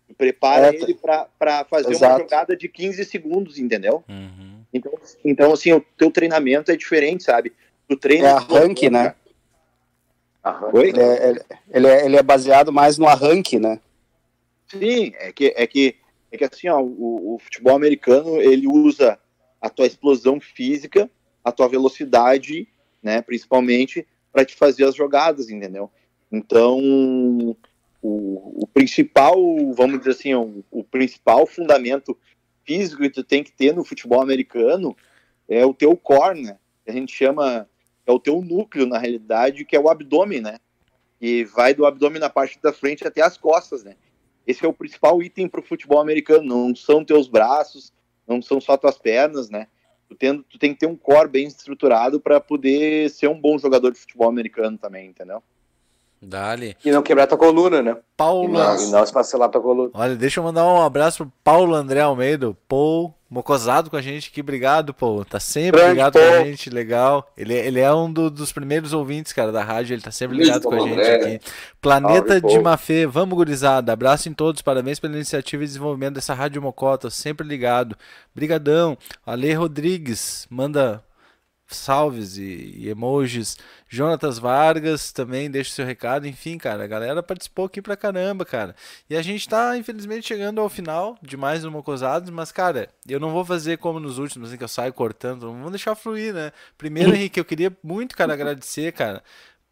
tu 0.07 0.15
prepara 0.15 0.73
é, 0.73 0.75
ele 0.75 0.95
para 0.95 1.65
fazer 1.65 1.91
exato. 1.91 2.13
uma 2.13 2.19
jogada 2.21 2.57
de 2.57 2.67
15 2.67 3.05
segundos, 3.05 3.59
entendeu? 3.59 4.03
Uhum. 4.09 4.63
Então, 4.73 4.91
então, 5.23 5.53
assim, 5.53 5.71
o 5.71 5.79
teu 5.95 6.09
treinamento 6.09 6.71
é 6.71 6.75
diferente, 6.75 7.23
sabe? 7.23 7.53
Tu 7.87 7.95
treina. 7.95 8.29
É 8.29 8.31
arranque, 8.31 8.89
né? 8.89 9.13
Arranque. 10.43 10.77
Ele, 10.79 10.99
é, 10.99 11.35
ele, 11.69 11.87
é, 11.87 12.05
ele 12.05 12.15
é 12.15 12.23
baseado 12.23 12.73
mais 12.73 12.97
no 12.97 13.05
arranque, 13.05 13.59
né? 13.59 13.79
Sim, 14.69 15.13
é 15.15 15.31
que, 15.31 15.53
é 15.55 15.67
que, 15.67 15.95
é 16.31 16.37
que 16.37 16.43
assim, 16.43 16.67
ó, 16.67 16.81
o, 16.81 17.35
o 17.35 17.39
futebol 17.39 17.75
americano 17.75 18.41
ele 18.41 18.67
usa 18.67 19.19
a 19.61 19.69
tua 19.69 19.87
explosão 19.87 20.39
física, 20.39 21.09
a 21.43 21.51
tua 21.51 21.67
velocidade, 21.67 22.67
né, 23.01 23.21
principalmente, 23.21 24.05
para 24.31 24.45
te 24.45 24.55
fazer 24.55 24.85
as 24.85 24.95
jogadas, 24.95 25.49
entendeu? 25.49 25.89
Então, 26.31 26.79
o, 28.01 28.63
o 28.63 28.67
principal, 28.67 29.35
vamos 29.73 29.99
dizer 29.99 30.11
assim, 30.11 30.33
o, 30.33 30.63
o 30.69 30.83
principal 30.83 31.45
fundamento 31.45 32.17
físico 32.65 33.01
que 33.01 33.09
tu 33.09 33.23
tem 33.23 33.43
que 33.43 33.51
ter 33.51 33.73
no 33.73 33.85
futebol 33.85 34.21
americano 34.21 34.95
é 35.47 35.65
o 35.65 35.73
teu 35.73 35.95
core, 35.95 36.41
né? 36.41 36.57
A 36.85 36.91
gente 36.91 37.13
chama, 37.13 37.67
é 38.05 38.11
o 38.11 38.19
teu 38.19 38.41
núcleo, 38.41 38.85
na 38.85 38.97
realidade, 38.97 39.65
que 39.65 39.75
é 39.75 39.79
o 39.79 39.89
abdômen, 39.89 40.41
né? 40.41 40.59
E 41.19 41.45
vai 41.45 41.73
do 41.73 41.85
abdômen 41.85 42.19
na 42.19 42.29
parte 42.29 42.59
da 42.61 42.71
frente 42.71 43.07
até 43.07 43.21
as 43.21 43.37
costas, 43.37 43.83
né? 43.83 43.95
Esse 44.47 44.65
é 44.65 44.67
o 44.67 44.73
principal 44.73 45.21
item 45.21 45.49
para 45.49 45.59
o 45.59 45.63
futebol 45.63 45.99
americano, 45.99 46.43
não 46.43 46.73
são 46.73 47.03
teus 47.03 47.27
braços, 47.27 47.91
não 48.25 48.41
são 48.41 48.61
só 48.61 48.77
tuas 48.77 48.97
pernas, 48.97 49.49
né? 49.49 49.67
Tu, 50.07 50.15
tendo, 50.15 50.41
tu 50.43 50.57
tem 50.57 50.73
que 50.73 50.79
ter 50.79 50.87
um 50.87 50.95
core 50.95 51.27
bem 51.27 51.47
estruturado 51.47 52.17
para 52.17 52.39
poder 52.39 53.09
ser 53.09 53.27
um 53.27 53.39
bom 53.39 53.57
jogador 53.57 53.91
de 53.91 53.99
futebol 53.99 54.29
americano 54.29 54.77
também, 54.77 55.09
entendeu? 55.09 55.43
Dali. 56.21 56.77
E 56.83 56.89
não 56.89 57.03
quebrar 57.03 57.27
tua 57.27 57.37
coluna, 57.37 57.81
né? 57.81 57.97
Paulo. 58.15 58.49
E 58.49 58.53
não, 58.53 58.87
e 58.87 58.89
não 58.89 59.03
esfacelar 59.03 59.49
tua 59.49 59.61
coluna. 59.61 59.91
Olha, 59.93 60.15
deixa 60.15 60.39
eu 60.39 60.43
mandar 60.45 60.65
um 60.65 60.81
abraço 60.81 61.25
pro 61.25 61.33
Paulo 61.43 61.75
André 61.75 61.99
Almeida, 61.99 62.55
Paul, 62.69 63.13
mocosado 63.29 63.89
com 63.89 63.97
a 63.97 64.01
gente 64.01 64.29
aqui. 64.29 64.41
Obrigado, 64.41 64.93
Paul. 64.93 65.25
Tá 65.25 65.39
sempre 65.39 65.79
Grande 65.79 65.93
ligado 65.93 66.13
com 66.13 66.19
a 66.19 66.43
gente, 66.43 66.69
legal. 66.69 67.31
Ele, 67.37 67.53
ele 67.53 67.79
é 67.79 67.93
um 67.93 68.11
do, 68.11 68.29
dos 68.29 68.51
primeiros 68.51 68.93
ouvintes, 68.93 69.33
cara, 69.33 69.51
da 69.51 69.63
rádio. 69.63 69.93
Ele 69.93 70.01
tá 70.01 70.11
sempre 70.11 70.37
ligado 70.37 70.63
com 70.63 70.75
a 70.75 70.79
gente 70.79 71.01
aqui. 71.01 71.39
Planeta 71.81 72.39
Salve, 72.39 72.55
de 72.55 72.59
Mafê, 72.59 73.05
vamos, 73.05 73.35
gurizada. 73.35 73.91
Abraço 73.91 74.29
em 74.29 74.33
todos, 74.33 74.61
parabéns 74.61 74.99
pela 74.99 75.15
iniciativa 75.15 75.63
e 75.63 75.67
desenvolvimento 75.67 76.15
dessa 76.15 76.33
rádio 76.33 76.61
Mocota. 76.61 77.09
Sempre 77.09 77.47
ligado. 77.47 77.95
Brigadão. 78.33 78.97
Ale 79.25 79.53
Rodrigues, 79.53 80.47
manda 80.49 81.03
salves 81.67 82.37
e, 82.37 82.87
emojis. 82.87 83.57
Jonatas 83.89 84.39
Vargas 84.39 85.11
também 85.11 85.49
deixa 85.49 85.71
seu 85.71 85.85
recado. 85.85 86.27
Enfim, 86.27 86.57
cara, 86.57 86.83
a 86.83 86.87
galera 86.87 87.21
participou 87.21 87.65
aqui 87.65 87.81
pra 87.81 87.95
caramba, 87.97 88.45
cara. 88.45 88.75
E 89.09 89.15
a 89.15 89.21
gente 89.21 89.47
tá, 89.47 89.77
infelizmente, 89.77 90.27
chegando 90.27 90.61
ao 90.61 90.69
final 90.69 91.17
de 91.21 91.35
mais 91.35 91.63
um 91.65 91.71
Mocosados, 91.71 92.29
mas, 92.29 92.51
cara, 92.51 92.89
eu 93.07 93.19
não 93.19 93.31
vou 93.31 93.45
fazer 93.45 93.77
como 93.77 93.99
nos 93.99 94.17
últimos, 94.17 94.49
assim, 94.49 94.57
que 94.57 94.63
eu 94.63 94.67
saio 94.67 94.93
cortando. 94.93 95.41
Vamos 95.51 95.71
deixar 95.71 95.95
fluir, 95.95 96.33
né? 96.33 96.51
Primeiro, 96.77 97.11
Henrique, 97.15 97.39
eu 97.39 97.45
queria 97.45 97.75
muito, 97.83 98.15
cara, 98.15 98.33
agradecer, 98.33 98.91
cara, 98.93 99.23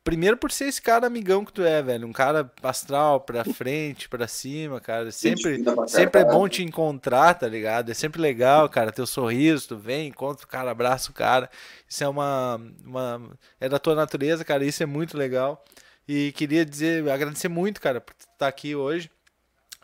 Primeiro 0.06 0.38
por 0.38 0.52
ser 0.52 0.66
esse 0.66 0.80
cara 0.80 1.08
amigão 1.08 1.44
que 1.44 1.52
tu 1.52 1.64
é, 1.64 1.82
velho. 1.82 2.08
Um 2.08 2.14
cara 2.14 2.52
astral 2.62 3.20
pra 3.22 3.44
frente, 3.44 4.08
pra 4.08 4.28
cima, 4.28 4.80
cara. 4.80 5.12
Sempre, 5.12 5.64
sempre 5.88 6.22
é 6.22 6.24
bom 6.24 6.48
te 6.48 6.62
encontrar, 6.62 7.34
tá 7.34 7.48
ligado? 7.48 7.90
É 7.90 7.94
sempre 7.96 8.22
legal, 8.22 8.70
cara. 8.70 8.92
Teu 8.92 9.08
sorriso, 9.08 9.70
tu 9.70 9.78
vem, 9.78 10.10
encontra 10.10 10.46
o 10.46 10.48
cara, 10.48 10.70
abraça 10.70 11.10
o 11.10 11.14
cara. 11.14 11.50
Isso 11.90 12.04
é 12.04 12.08
uma, 12.08 12.62
uma. 12.86 13.32
É 13.60 13.68
da 13.68 13.80
tua 13.80 13.96
natureza, 13.96 14.46
cara. 14.46 14.64
Isso 14.64 14.84
é 14.84 14.86
muito 14.86 15.18
legal. 15.18 15.66
E 16.08 16.32
queria 16.34 16.64
dizer, 16.64 17.10
agradecer 17.10 17.48
muito, 17.48 17.82
cara, 17.82 18.00
por 18.00 18.14
estar 18.14 18.32
tá 18.38 18.48
aqui 18.48 18.76
hoje. 18.76 19.10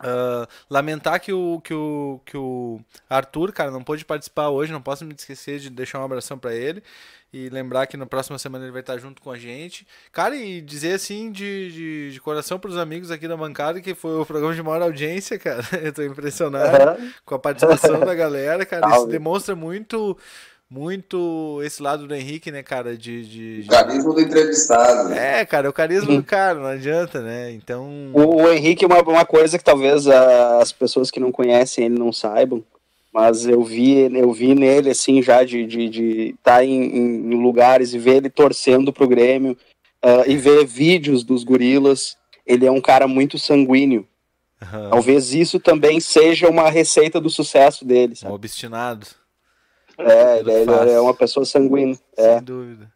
Uh, 0.02 0.46
lamentar 0.68 1.20
que 1.20 1.32
o, 1.32 1.60
que, 1.60 1.72
o, 1.72 2.20
que 2.26 2.36
o 2.36 2.80
Arthur, 3.08 3.52
cara, 3.52 3.70
não 3.70 3.84
pôde 3.84 4.04
participar 4.04 4.48
hoje, 4.48 4.72
não 4.72 4.82
posso 4.82 5.04
me 5.04 5.14
esquecer 5.14 5.60
de 5.60 5.70
deixar 5.70 6.00
um 6.00 6.04
abração 6.04 6.36
para 6.36 6.54
ele 6.54 6.82
e 7.32 7.48
lembrar 7.48 7.86
que 7.86 7.96
na 7.96 8.04
próxima 8.04 8.38
semana 8.38 8.64
ele 8.64 8.72
vai 8.72 8.82
estar 8.82 8.98
junto 8.98 9.22
com 9.22 9.30
a 9.30 9.38
gente. 9.38 9.86
Cara, 10.12 10.36
e 10.36 10.60
dizer 10.60 10.92
assim 10.94 11.32
de, 11.32 11.72
de, 11.72 12.12
de 12.12 12.20
coração 12.20 12.58
para 12.58 12.70
os 12.70 12.76
amigos 12.76 13.10
aqui 13.10 13.26
da 13.26 13.36
bancada 13.36 13.80
que 13.80 13.94
foi 13.94 14.20
o 14.20 14.26
programa 14.26 14.54
de 14.54 14.62
maior 14.62 14.82
audiência, 14.82 15.38
cara. 15.38 15.62
Eu 15.82 15.92
tô 15.92 16.02
impressionado 16.02 17.00
uhum. 17.00 17.10
com 17.24 17.34
a 17.34 17.38
participação 17.38 18.00
da 18.00 18.14
galera, 18.14 18.66
cara. 18.66 18.86
Isso 18.90 19.06
demonstra 19.06 19.56
muito 19.56 20.18
muito 20.72 21.60
esse 21.62 21.82
lado 21.82 22.06
do 22.06 22.14
Henrique, 22.14 22.50
né, 22.50 22.62
cara, 22.62 22.96
de... 22.96 23.22
de, 23.26 23.62
de... 23.62 23.68
O 23.68 23.70
carisma 23.70 24.14
do 24.14 24.20
entrevistado. 24.20 25.10
Né? 25.10 25.40
É, 25.40 25.44
cara, 25.44 25.66
é 25.66 25.70
o 25.70 25.72
carisma 25.72 26.16
do 26.16 26.22
cara, 26.22 26.58
não 26.58 26.66
adianta, 26.66 27.20
né, 27.20 27.52
então... 27.52 28.10
O, 28.14 28.42
o 28.42 28.50
Henrique 28.50 28.82
é 28.82 28.86
uma, 28.86 29.02
uma 29.02 29.24
coisa 29.26 29.58
que 29.58 29.64
talvez 29.64 30.06
as 30.06 30.72
pessoas 30.72 31.10
que 31.10 31.20
não 31.20 31.30
conhecem 31.30 31.84
ele 31.84 31.98
não 31.98 32.10
saibam, 32.10 32.64
mas 33.12 33.46
eu 33.46 33.62
vi, 33.62 34.10
eu 34.16 34.32
vi 34.32 34.54
nele, 34.54 34.88
assim, 34.88 35.20
já 35.20 35.44
de 35.44 35.60
estar 35.60 35.76
de, 35.76 35.88
de 35.90 36.34
tá 36.42 36.64
em, 36.64 36.82
em, 36.82 37.34
lugares 37.34 37.92
e 37.92 37.98
ver 37.98 38.16
ele 38.16 38.30
torcendo 38.30 38.94
pro 38.94 39.06
Grêmio, 39.06 39.54
uh, 40.02 40.26
e 40.26 40.38
ver 40.38 40.64
vídeos 40.64 41.22
dos 41.22 41.44
gorilas, 41.44 42.16
ele 42.46 42.64
é 42.64 42.70
um 42.70 42.80
cara 42.80 43.06
muito 43.06 43.38
sanguíneo. 43.38 44.08
Uhum. 44.62 44.88
Talvez 44.88 45.34
isso 45.34 45.60
também 45.60 46.00
seja 46.00 46.48
uma 46.48 46.70
receita 46.70 47.20
do 47.20 47.28
sucesso 47.28 47.84
dele, 47.84 48.16
sabe? 48.16 48.32
Um 48.32 48.36
obstinado. 48.36 49.06
É, 49.98 50.38
ele, 50.38 50.52
ele 50.52 50.90
é 50.90 51.00
uma 51.00 51.14
pessoa 51.14 51.44
sanguínea. 51.44 51.96
Sem 52.14 52.24
é. 52.24 52.40
dúvida. 52.40 52.90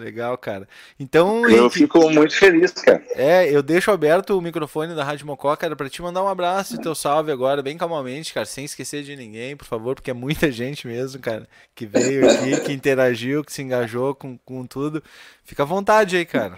Legal, 0.00 0.36
cara. 0.38 0.66
Então. 0.98 1.44
Eu 1.44 1.50
Henrique, 1.50 1.80
fico 1.80 2.10
muito 2.10 2.34
feliz, 2.34 2.72
cara. 2.72 3.04
É, 3.14 3.54
eu 3.54 3.62
deixo 3.62 3.90
aberto 3.90 4.36
o 4.36 4.40
microfone 4.40 4.94
da 4.94 5.04
Rádio 5.04 5.26
Mocó, 5.26 5.54
cara, 5.54 5.76
pra 5.76 5.90
te 5.90 6.00
mandar 6.00 6.24
um 6.24 6.28
abraço 6.28 6.74
e 6.74 6.80
teu 6.80 6.94
salve 6.94 7.30
agora, 7.30 7.62
bem 7.62 7.76
calmamente, 7.76 8.32
cara, 8.32 8.46
sem 8.46 8.64
esquecer 8.64 9.02
de 9.02 9.14
ninguém, 9.14 9.54
por 9.54 9.66
favor, 9.66 9.94
porque 9.94 10.10
é 10.10 10.14
muita 10.14 10.50
gente 10.50 10.86
mesmo, 10.86 11.20
cara, 11.20 11.46
que 11.74 11.84
veio 11.84 12.30
aqui, 12.30 12.60
que 12.62 12.72
interagiu, 12.72 13.44
que 13.44 13.52
se 13.52 13.60
engajou 13.60 14.14
com, 14.14 14.38
com 14.38 14.66
tudo. 14.66 15.02
Fica 15.44 15.64
à 15.64 15.66
vontade 15.66 16.16
aí, 16.16 16.24
cara. 16.24 16.56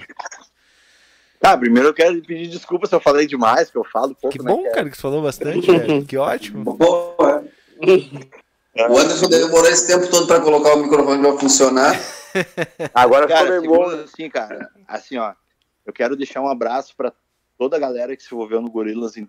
Tá, 1.41 1.59
primeiro 1.59 1.89
eu 1.89 1.95
quero 1.95 2.23
pedir 2.23 2.47
desculpa 2.47 2.87
se 2.87 2.95
eu 2.95 3.01
falei 3.01 3.27
demais, 3.27 3.69
que 3.69 3.77
eu 3.77 3.83
falo 3.83 4.15
pouco. 4.15 4.39
Que 4.39 4.41
né, 4.41 4.53
bom, 4.53 4.63
né, 4.63 4.71
cara, 4.71 4.89
que 4.89 4.95
você 4.95 5.03
falou 5.03 5.21
bastante, 5.21 5.67
cara. 5.67 6.03
Que 6.07 6.17
ótimo. 6.17 6.77
Boa. 6.77 7.45
O 8.75 8.99
Anderson 8.99 9.29
demorou 9.29 9.69
esse 9.69 9.87
tempo 9.87 10.09
todo 10.09 10.27
para 10.27 10.41
colocar 10.41 10.75
o 10.75 10.83
microfone 10.83 11.21
para 11.21 11.39
funcionar. 11.39 11.95
Agora 12.95 13.29
cara, 13.29 13.61
bom. 13.61 13.85
assim, 13.85 14.31
cara. 14.31 14.71
Assim, 14.89 15.19
ó. 15.19 15.35
Eu 15.85 15.93
quero 15.93 16.17
deixar 16.17 16.41
um 16.41 16.49
abraço 16.49 16.95
para 16.97 17.13
toda 17.59 17.77
a 17.77 17.81
galera 17.81 18.17
que 18.17 18.23
se 18.23 18.35
envolveu 18.35 18.63
no 18.63 18.71
Gorilas 18.71 19.17
e, 19.17 19.29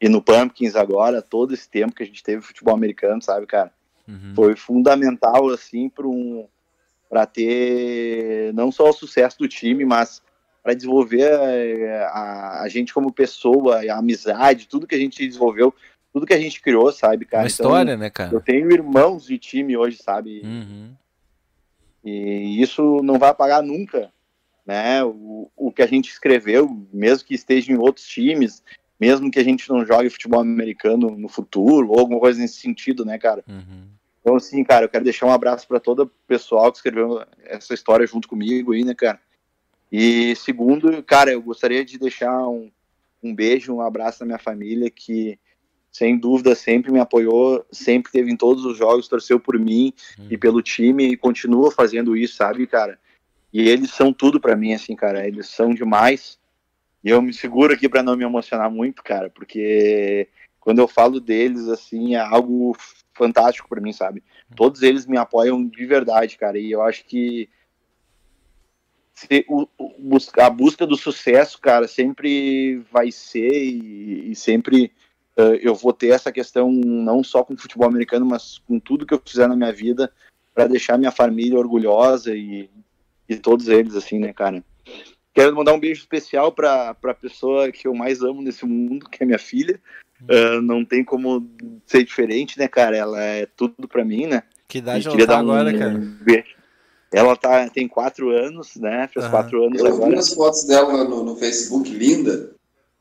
e, 0.00 0.08
no 0.08 0.22
Pumpkins 0.22 0.74
agora, 0.76 1.20
todo 1.20 1.52
esse 1.52 1.68
tempo 1.68 1.94
que 1.94 2.02
a 2.02 2.06
gente 2.06 2.22
teve 2.22 2.42
futebol 2.42 2.74
americano, 2.74 3.20
sabe, 3.20 3.46
cara? 3.46 3.72
Uhum. 4.06 4.32
Foi 4.34 4.56
fundamental, 4.56 5.50
assim, 5.50 5.88
para 5.88 6.06
um, 6.06 6.48
para 7.08 7.26
ter 7.26 8.52
não 8.54 8.72
só 8.72 8.88
o 8.88 8.92
sucesso 8.92 9.38
do 9.38 9.48
time, 9.48 9.84
mas 9.84 10.22
para 10.62 10.74
desenvolver 10.74 11.32
a, 11.32 11.50
eh, 11.50 12.08
a, 12.10 12.62
a, 12.62 12.68
gente 12.68 12.92
como 12.92 13.12
pessoa, 13.12 13.80
a 13.80 13.98
amizade, 13.98 14.68
tudo 14.68 14.86
que 14.86 14.94
a 14.94 14.98
gente 14.98 15.26
desenvolveu 15.26 15.74
tudo 16.18 16.26
que 16.26 16.34
a 16.34 16.40
gente 16.40 16.60
criou, 16.60 16.90
sabe, 16.90 17.24
cara? 17.24 17.44
Uma 17.44 17.48
história, 17.48 17.92
então, 17.92 18.00
né, 18.00 18.10
cara? 18.10 18.34
Eu 18.34 18.40
tenho 18.40 18.70
irmãos 18.72 19.24
de 19.24 19.38
time 19.38 19.76
hoje, 19.76 19.98
sabe? 20.02 20.42
Uhum. 20.44 20.92
E 22.04 22.60
isso 22.60 23.00
não 23.04 23.18
vai 23.18 23.30
apagar 23.30 23.62
nunca, 23.62 24.10
né? 24.66 25.04
O, 25.04 25.48
o 25.56 25.70
que 25.70 25.80
a 25.80 25.86
gente 25.86 26.10
escreveu, 26.10 26.68
mesmo 26.92 27.24
que 27.24 27.34
esteja 27.34 27.70
em 27.70 27.76
outros 27.76 28.04
times, 28.06 28.64
mesmo 28.98 29.30
que 29.30 29.38
a 29.38 29.44
gente 29.44 29.68
não 29.68 29.86
jogue 29.86 30.10
futebol 30.10 30.40
americano 30.40 31.10
no 31.10 31.28
futuro, 31.28 31.90
ou 31.90 32.00
alguma 32.00 32.18
coisa 32.18 32.40
nesse 32.40 32.58
sentido, 32.58 33.04
né, 33.04 33.16
cara? 33.16 33.44
Uhum. 33.48 33.86
Então, 34.20 34.34
assim, 34.34 34.64
cara, 34.64 34.84
eu 34.86 34.88
quero 34.88 35.04
deixar 35.04 35.26
um 35.26 35.32
abraço 35.32 35.68
para 35.68 35.78
todo 35.78 36.02
o 36.02 36.10
pessoal 36.26 36.72
que 36.72 36.78
escreveu 36.78 37.24
essa 37.44 37.74
história 37.74 38.06
junto 38.08 38.26
comigo 38.26 38.72
aí, 38.72 38.84
né, 38.84 38.94
cara? 38.94 39.20
E 39.90 40.34
segundo, 40.34 41.00
cara, 41.04 41.30
eu 41.30 41.40
gostaria 41.40 41.84
de 41.84 41.96
deixar 41.96 42.36
um, 42.48 42.70
um 43.22 43.32
beijo, 43.32 43.72
um 43.72 43.80
abraço 43.80 44.20
na 44.20 44.26
minha 44.26 44.38
família 44.38 44.90
que 44.90 45.38
sem 45.90 46.18
dúvida 46.18 46.54
sempre 46.54 46.92
me 46.92 47.00
apoiou, 47.00 47.64
sempre 47.70 48.12
teve 48.12 48.30
em 48.30 48.36
todos 48.36 48.64
os 48.64 48.76
jogos, 48.76 49.08
torceu 49.08 49.40
por 49.40 49.58
mim 49.58 49.92
hum. 50.18 50.26
e 50.30 50.36
pelo 50.36 50.62
time 50.62 51.08
e 51.08 51.16
continua 51.16 51.70
fazendo 51.70 52.16
isso, 52.16 52.36
sabe, 52.36 52.66
cara? 52.66 52.98
E 53.52 53.68
eles 53.68 53.90
são 53.90 54.12
tudo 54.12 54.40
para 54.40 54.56
mim, 54.56 54.74
assim, 54.74 54.94
cara. 54.94 55.26
Eles 55.26 55.48
são 55.48 55.74
demais. 55.74 56.38
E 57.02 57.10
eu 57.10 57.22
me 57.22 57.32
seguro 57.32 57.72
aqui 57.72 57.88
para 57.88 58.02
não 58.02 58.16
me 58.16 58.24
emocionar 58.24 58.70
muito, 58.70 59.02
cara, 59.02 59.30
porque 59.30 60.28
quando 60.60 60.80
eu 60.80 60.88
falo 60.88 61.20
deles, 61.20 61.66
assim, 61.68 62.14
é 62.14 62.20
algo 62.20 62.76
fantástico 63.14 63.68
para 63.68 63.80
mim, 63.80 63.92
sabe? 63.92 64.22
Todos 64.54 64.82
eles 64.82 65.06
me 65.06 65.16
apoiam 65.16 65.66
de 65.66 65.86
verdade, 65.86 66.36
cara. 66.36 66.58
E 66.58 66.70
eu 66.70 66.82
acho 66.82 67.04
que 67.04 67.48
a 70.38 70.50
busca 70.50 70.86
do 70.86 70.96
sucesso, 70.96 71.60
cara, 71.60 71.88
sempre 71.88 72.78
vai 72.92 73.10
ser 73.10 73.50
e, 73.50 74.34
sempre 74.34 74.92
eu 75.60 75.74
vou 75.74 75.92
ter 75.92 76.08
essa 76.08 76.32
questão 76.32 76.70
não 76.70 77.22
só 77.22 77.44
com 77.44 77.54
o 77.54 77.58
futebol 77.58 77.88
americano, 77.88 78.26
mas 78.26 78.58
com 78.66 78.78
tudo 78.78 79.06
que 79.06 79.14
eu 79.14 79.22
fizer 79.24 79.46
na 79.46 79.56
minha 79.56 79.72
vida 79.72 80.12
para 80.54 80.66
deixar 80.66 80.98
minha 80.98 81.12
família 81.12 81.58
orgulhosa 81.58 82.34
e, 82.34 82.68
e 83.28 83.36
todos 83.36 83.68
eles, 83.68 83.94
assim, 83.94 84.18
né, 84.18 84.32
cara? 84.32 84.62
Quero 85.32 85.54
mandar 85.54 85.72
um 85.72 85.78
beijo 85.78 86.00
especial 86.00 86.50
para 86.50 86.96
a 87.02 87.14
pessoa 87.14 87.70
que 87.70 87.86
eu 87.86 87.94
mais 87.94 88.22
amo 88.22 88.42
nesse 88.42 88.66
mundo, 88.66 89.08
que 89.08 89.22
é 89.22 89.26
minha 89.26 89.38
filha. 89.38 89.80
Uh, 90.22 90.60
não 90.60 90.84
tem 90.84 91.04
como 91.04 91.48
ser 91.86 92.02
diferente, 92.02 92.58
né, 92.58 92.66
cara? 92.66 92.96
Ela 92.96 93.22
é 93.22 93.46
tudo 93.46 93.86
para 93.86 94.04
mim, 94.04 94.26
né? 94.26 94.42
Que 94.66 94.78
idade 94.78 95.06
ela 95.06 95.26
tá 95.26 95.36
um, 95.36 95.38
agora, 95.38 95.78
cara? 95.78 96.00
Ela 97.12 97.36
tá, 97.36 97.70
tem 97.70 97.86
quatro 97.86 98.30
anos, 98.30 98.74
né? 98.76 99.08
Fez 99.12 99.24
uhum. 99.24 99.30
quatro 99.30 99.64
anos 99.64 99.80
eu 99.80 99.86
agora. 99.86 100.06
Eu 100.06 100.10
vi 100.10 100.18
as 100.18 100.34
fotos 100.34 100.64
dela 100.64 101.04
no, 101.04 101.24
no, 101.24 101.36
Facebook, 101.36 101.88
linda. 101.88 102.50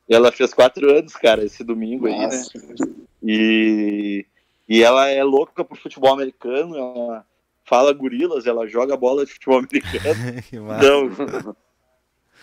Ela 0.09 0.31
fez 0.31 0.53
quatro 0.53 0.89
anos, 0.89 1.13
cara, 1.13 1.43
esse 1.43 1.63
domingo 1.63 2.07
Nossa. 2.07 2.51
aí, 2.55 2.61
né? 2.65 2.75
E, 3.21 4.25
e 4.67 4.83
ela 4.83 5.09
é 5.09 5.23
louca 5.23 5.65
pro 5.65 5.77
futebol 5.77 6.13
americano, 6.13 6.75
ela 6.75 7.25
fala 7.65 7.91
gorilas, 7.91 8.47
ela 8.47 8.67
joga 8.67 8.95
bola 8.95 9.25
de 9.25 9.33
futebol 9.33 9.59
americano. 9.59 10.15
então, 10.51 11.55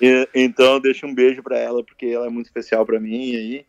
e, 0.00 0.28
então, 0.34 0.80
deixa 0.80 1.06
um 1.06 1.14
beijo 1.14 1.42
para 1.42 1.58
ela, 1.58 1.82
porque 1.82 2.06
ela 2.06 2.26
é 2.26 2.30
muito 2.30 2.46
especial 2.46 2.84
para 2.84 3.00
mim 3.00 3.34
aí. 3.34 3.66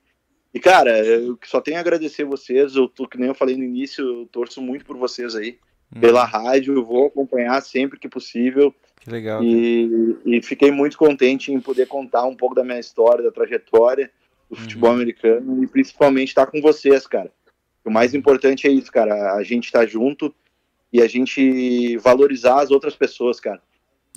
E, 0.53 0.59
cara, 0.59 0.99
eu 1.05 1.37
só 1.43 1.59
tenho 1.59 1.77
a 1.77 1.81
agradecer 1.81 2.23
vocês. 2.23 2.75
Eu 2.75 2.87
tô, 2.87 3.07
que 3.07 3.17
nem 3.17 3.27
eu 3.27 3.35
falei 3.35 3.57
no 3.57 3.63
início, 3.63 4.03
eu 4.03 4.25
torço 4.27 4.61
muito 4.61 4.85
por 4.85 4.97
vocês 4.97 5.35
aí. 5.35 5.59
Hum. 5.93 5.99
Pela 5.99 6.23
rádio, 6.23 6.75
eu 6.75 6.85
vou 6.85 7.07
acompanhar 7.07 7.61
sempre 7.61 7.99
que 7.99 8.07
possível. 8.07 8.73
Que 9.05 9.11
legal. 9.11 9.43
E, 9.43 10.17
e, 10.25 10.41
fiquei 10.41 10.71
muito 10.71 10.97
contente 10.97 11.53
em 11.53 11.61
poder 11.61 11.85
contar 11.85 12.25
um 12.25 12.35
pouco 12.35 12.55
da 12.55 12.63
minha 12.63 12.79
história, 12.79 13.23
da 13.23 13.31
trajetória 13.31 14.09
do 14.49 14.55
futebol 14.55 14.89
uhum. 14.89 14.95
americano 14.95 15.63
e 15.63 15.67
principalmente 15.67 16.29
estar 16.29 16.47
com 16.47 16.59
vocês, 16.59 17.05
cara. 17.05 17.31
O 17.85 17.91
mais 17.91 18.15
importante 18.15 18.67
é 18.67 18.71
isso, 18.71 18.91
cara. 18.91 19.35
A 19.35 19.43
gente 19.43 19.65
estar 19.65 19.81
tá 19.81 19.85
junto 19.85 20.33
e 20.91 21.03
a 21.03 21.07
gente 21.07 21.95
valorizar 21.97 22.61
as 22.61 22.71
outras 22.71 22.95
pessoas, 22.95 23.39
cara. 23.39 23.61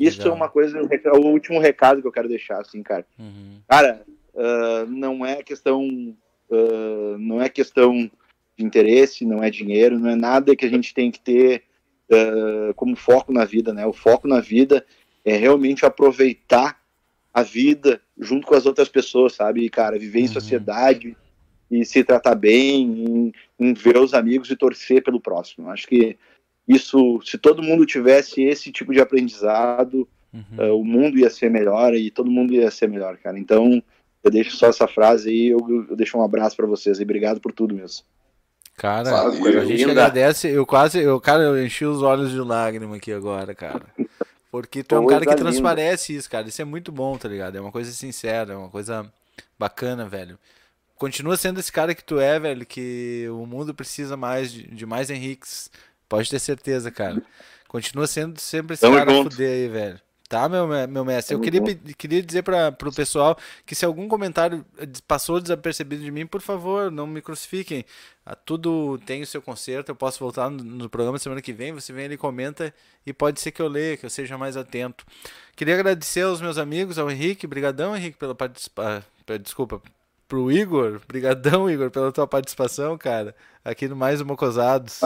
Isso 0.01 0.21
Legal. 0.21 0.33
é 0.33 0.37
uma 0.37 0.49
coisa, 0.49 0.81
o 0.81 1.27
último 1.27 1.61
recado 1.61 2.01
que 2.01 2.09
eu 2.09 2.13
quero 2.13 2.29
deixar, 2.29 2.59
assim, 2.59 2.83
cara. 2.83 3.05
Uhum. 3.19 3.61
Cara, 3.69 4.07
uh, 4.33 4.87
não 4.87 5.27
é 5.27 5.43
questão, 5.43 5.87
uh, 6.49 7.19
não 7.19 7.43
é 7.43 7.51
questão 7.51 8.11
de 8.57 8.65
interesse, 8.65 9.27
não 9.27 9.45
é 9.45 9.51
dinheiro, 9.51 9.99
não 9.99 10.09
é 10.09 10.17
nada 10.17 10.57
que 10.57 10.65
a 10.65 10.71
gente 10.71 10.95
tem 10.95 11.11
que 11.11 11.21
ter 11.21 11.65
uh, 12.11 12.75
como 12.75 12.97
foco 12.97 13.33
na 13.33 13.45
vida, 13.45 13.73
né? 13.73 13.87
O 13.87 13.93
foco 13.93 14.27
na 14.27 14.41
vida 14.41 14.85
é 15.25 15.37
realmente 15.37 15.85
aproveitar 15.85 16.79
a 17.33 17.43
vida 17.43 18.01
junto 18.19 18.47
com 18.47 18.55
as 18.55 18.67
outras 18.67 18.89
pessoas, 18.89 19.35
sabe? 19.35 19.65
E, 19.65 19.71
cara, 19.71 19.99
viver 19.99 20.21
uhum. 20.21 20.25
em 20.25 20.29
sociedade 20.29 21.17
e 21.71 21.85
se 21.85 22.03
tratar 22.03 22.35
bem, 22.35 22.83
em, 22.83 23.33
em 23.59 23.75
ver 23.75 23.99
os 23.99 24.15
amigos 24.15 24.51
e 24.51 24.57
torcer 24.57 25.03
pelo 25.03 25.21
próximo. 25.21 25.71
Acho 25.71 25.87
que 25.87 26.17
isso, 26.67 27.21
se 27.25 27.39
todo 27.39 27.63
mundo 27.63 27.87
tivesse 27.87 28.43
esse 28.43 28.73
tipo 28.73 28.93
de 28.93 29.01
aprendizado, 29.01 30.09
uhum. 30.33 30.67
uh, 30.67 30.79
o 30.79 30.85
mundo 30.85 31.19
ia 31.19 31.31
ser 31.31 31.51
melhor 31.51 31.95
e 31.95 32.11
todo 32.11 32.31
mundo 32.31 32.55
ia 32.55 32.71
ser 32.71 32.89
melhor, 32.89 33.17
cara. 33.19 33.39
Então, 33.39 33.83
eu 34.23 34.31
deixo 34.31 34.57
só 34.57 34.67
essa 34.67 34.89
frase 34.89 35.31
aí, 35.31 35.49
eu, 35.49 35.87
eu 35.91 35.97
deixo 35.97 36.19
um 36.19 36.23
abraço 36.23 36.57
para 36.57 36.67
vocês 36.67 36.99
e 36.99 37.03
obrigado 37.03 37.41
por 37.41 37.53
tudo 37.53 37.75
mesmo. 37.75 38.05
Cara, 38.79 39.11
Valeu, 39.11 39.61
a 39.61 39.65
gente 39.65 39.79
linda. 39.81 39.91
agradece, 39.91 40.49
eu 40.49 40.65
quase, 40.65 40.99
eu, 41.01 41.21
cara, 41.21 41.43
eu 41.43 41.63
enchi 41.63 41.85
os 41.85 42.01
olhos 42.01 42.31
de 42.31 42.39
lágrima 42.39 42.97
aqui 42.97 43.13
agora, 43.13 43.55
cara. 43.55 43.85
Porque 44.51 44.83
tu 44.83 44.95
é 44.95 44.99
um 44.99 45.07
cara 45.07 45.27
que 45.27 45.35
transparece 45.35 46.15
isso, 46.15 46.31
cara. 46.31 46.49
Isso 46.49 46.63
é 46.63 46.65
muito 46.65 46.91
bom, 46.91 47.19
tá 47.19 47.29
ligado? 47.29 47.57
É 47.57 47.61
uma 47.61 47.73
coisa 47.73 47.91
sincera, 47.93 48.55
é 48.55 48.57
uma 48.57 48.71
coisa 48.71 49.05
bacana, 49.59 50.09
velho. 50.09 50.39
Continua 50.97 51.37
sendo 51.37 51.61
esse 51.61 51.71
cara 51.71 51.95
que 51.95 52.03
tu 52.03 52.19
é, 52.19 52.41
velho, 52.41 52.65
que 52.65 53.27
o 53.31 53.45
mundo 53.45 53.75
precisa 53.75 54.17
mais 54.17 54.51
de, 54.53 54.63
de 54.69 54.87
mais 54.87 55.11
Henriques 55.11 55.71
Pode 56.09 56.31
ter 56.31 56.39
certeza, 56.39 56.91
cara. 56.91 57.23
Continua 57.69 58.07
sendo 58.07 58.41
sempre 58.41 58.75
esse 58.75 58.81
Tamo 58.81 58.97
cara 58.97 59.11
junto. 59.11 59.31
fuder 59.31 59.51
aí, 59.51 59.69
velho. 59.69 60.01
Tá, 60.29 60.47
meu, 60.47 60.67
meu 60.87 61.05
mestre? 61.07 61.35
Eu 61.35 61.41
queria, 61.41 61.63
queria 61.97 62.23
dizer 62.23 62.43
para 62.43 62.77
o 62.85 62.95
pessoal 62.95 63.39
que 63.65 63.75
se 63.75 63.87
algum 63.87 64.07
comentário 64.07 64.63
passou 65.07 65.41
desapercebido 65.41 66.05
de 66.05 66.11
mim, 66.11 66.27
por 66.27 66.43
favor, 66.43 66.91
não 66.91 67.07
me 67.07 67.23
crucifiquem. 67.23 67.83
Ah, 68.27 68.35
tudo 68.35 68.99
tem 69.07 69.23
o 69.23 69.27
seu 69.27 69.41
conserto, 69.41 69.89
eu 69.89 69.97
posso 69.97 70.19
voltar 70.19 70.51
no, 70.51 70.63
no 70.63 70.91
programa 70.91 71.19
semana 71.19 71.41
que 71.41 71.51
vem, 71.51 71.73
você 71.73 71.95
vem 71.95 72.05
ali 72.05 72.19
comenta 72.19 72.75
e 73.07 73.13
pode 73.15 73.41
ser 73.41 73.53
que 73.53 73.63
eu 73.63 73.69
leia, 73.69 73.97
que 73.97 74.05
eu 74.05 74.11
seja 74.11 74.37
mais 74.37 74.55
atento. 74.55 75.07
Queria 75.57 75.73
agradecer 75.73 76.21
aos 76.21 76.43
meus 76.43 76.59
amigos, 76.59 76.99
ao 76.99 77.11
Henrique, 77.11 77.47
brigadão 77.47 77.97
Henrique 77.97 78.19
pela 78.19 78.35
participação, 78.35 79.03
desculpa, 79.41 79.81
pro 80.29 80.53
Igor, 80.53 81.01
brigadão 81.09 81.69
Igor 81.73 81.91
pela 81.91 82.13
tua 82.13 82.27
participação, 82.27 82.99
cara, 82.99 83.35
aqui 83.65 83.89
no 83.89 83.97
Mais 83.97 84.21
Uma 84.21 84.37
Cosados. 84.37 85.01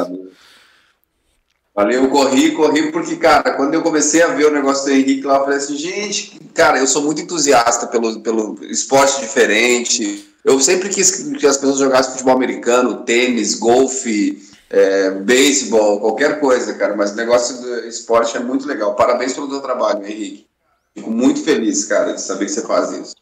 Valeu. 1.74 2.08
Corri, 2.10 2.52
corri, 2.52 2.92
porque, 2.92 3.16
cara, 3.16 3.54
quando 3.54 3.74
eu 3.74 3.82
comecei 3.82 4.22
a 4.22 4.28
ver 4.28 4.46
o 4.46 4.52
negócio 4.52 4.84
do 4.84 4.92
Henrique 4.92 5.22
lá, 5.22 5.36
eu 5.36 5.44
falei 5.44 5.58
assim, 5.58 5.76
gente, 5.76 6.38
cara, 6.52 6.78
eu 6.78 6.86
sou 6.86 7.02
muito 7.02 7.22
entusiasta 7.22 7.86
pelo, 7.86 8.20
pelo 8.20 8.58
esporte 8.64 9.20
diferente. 9.20 10.28
Eu 10.44 10.60
sempre 10.60 10.90
quis 10.90 11.10
que 11.10 11.46
as 11.46 11.56
pessoas 11.56 11.78
jogassem 11.78 12.12
futebol 12.12 12.34
americano, 12.34 13.04
tênis, 13.04 13.54
golfe, 13.54 14.42
é, 14.68 15.12
beisebol, 15.12 16.00
qualquer 16.00 16.40
coisa, 16.40 16.74
cara. 16.74 16.94
Mas 16.94 17.12
o 17.12 17.16
negócio 17.16 17.62
do 17.62 17.86
esporte 17.86 18.36
é 18.36 18.40
muito 18.40 18.66
legal. 18.66 18.94
Parabéns 18.94 19.32
pelo 19.32 19.48
teu 19.48 19.60
trabalho, 19.60 20.04
Henrique. 20.04 20.46
Fico 20.94 21.10
muito 21.10 21.42
feliz, 21.42 21.86
cara, 21.86 22.12
de 22.12 22.20
saber 22.20 22.46
que 22.46 22.52
você 22.52 22.62
faz 22.62 22.90
isso. 22.92 23.14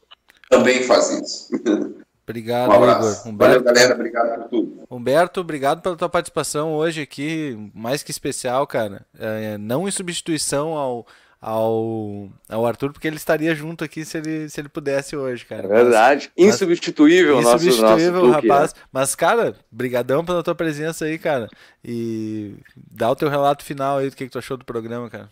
Também 0.51 0.83
faz 0.83 1.11
isso. 1.11 1.49
Obrigado, 2.25 2.71
um 2.71 2.75
Igor. 2.75 3.29
Humberto, 3.29 3.35
Valeu, 3.37 3.63
galera. 3.63 3.95
Obrigado 3.95 4.41
por 4.43 4.49
tudo. 4.49 4.85
Humberto, 4.91 5.41
obrigado 5.41 5.83
pela 5.83 5.97
tua 5.97 6.09
participação 6.09 6.73
hoje 6.75 7.03
aqui, 7.03 7.57
mais 7.75 8.03
que 8.03 8.11
especial, 8.11 8.67
cara. 8.67 9.05
É, 9.19 9.59
não 9.59 9.89
em 9.89 9.91
substituição 9.91 10.77
ao, 10.77 11.07
ao, 11.41 12.29
ao 12.49 12.67
Arthur, 12.67 12.93
porque 12.93 13.09
ele 13.09 13.17
estaria 13.17 13.55
junto 13.55 13.83
aqui 13.83 14.05
se 14.05 14.19
ele, 14.19 14.49
se 14.49 14.61
ele 14.61 14.69
pudesse 14.69 15.17
hoje, 15.17 15.45
cara. 15.45 15.65
É 15.65 15.69
verdade. 15.69 16.31
Mas, 16.39 16.55
insubstituível, 16.55 17.37
mas, 17.37 17.45
nosso, 17.45 17.69
insubstituível, 17.69 18.27
nosso 18.27 18.33
rapaz. 18.33 18.75
Mas, 18.93 19.15
cara, 19.15 19.57
brigadão 19.71 20.25
pela 20.25 20.43
tua 20.43 20.55
presença 20.55 21.07
aí, 21.07 21.19
cara. 21.19 21.49
E 21.85 22.55
dá 22.77 23.11
o 23.11 23.17
teu 23.17 23.29
relato 23.29 23.65
final 23.65 23.99
aí 23.99 24.11
do 24.11 24.17
que, 24.17 24.25
que 24.25 24.31
tu 24.31 24.39
achou 24.39 24.57
do 24.57 24.65
programa, 24.65 25.09
cara. 25.09 25.31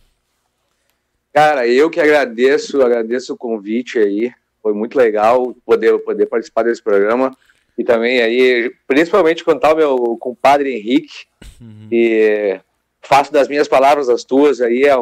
Cara, 1.33 1.69
eu 1.69 1.91
que 1.91 2.01
agradeço, 2.01 2.83
agradeço 2.83 3.35
o 3.35 3.37
convite 3.37 3.99
aí. 3.99 4.33
Foi 4.69 4.75
muito 4.75 4.99
legal 4.99 5.57
poder, 5.65 5.99
poder 6.01 6.27
participar 6.27 6.63
desse 6.65 6.83
programa. 6.83 7.35
E 7.79 7.83
também 7.83 8.21
aí, 8.21 8.71
principalmente 8.87 9.43
contar 9.43 9.73
o 9.73 9.77
meu 9.79 10.17
compadre 10.19 10.75
Henrique, 10.75 11.25
uhum. 11.59 11.89
e 11.91 12.61
faço 13.01 13.33
das 13.33 13.49
minhas 13.49 13.67
palavras 13.67 14.11
as 14.11 14.25
tuas 14.25 14.61
aí, 14.61 14.85
é, 14.85 14.95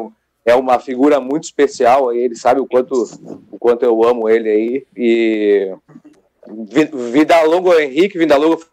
é 0.53 0.55
uma 0.55 0.79
figura 0.79 1.19
muito 1.19 1.43
especial, 1.43 2.11
aí, 2.11 2.19
ele 2.19 2.37
sabe 2.37 2.61
o 2.61 2.67
quanto, 2.67 2.95
o 3.51 3.59
quanto 3.59 3.85
eu 3.85 4.05
amo 4.05 4.29
ele 4.29 4.49
aí. 4.49 4.87
E 4.97 5.75
vida 7.11 7.43
longa 7.43 7.83
Henrique, 7.83 8.19
vida 8.19 8.37
longa 8.37 8.65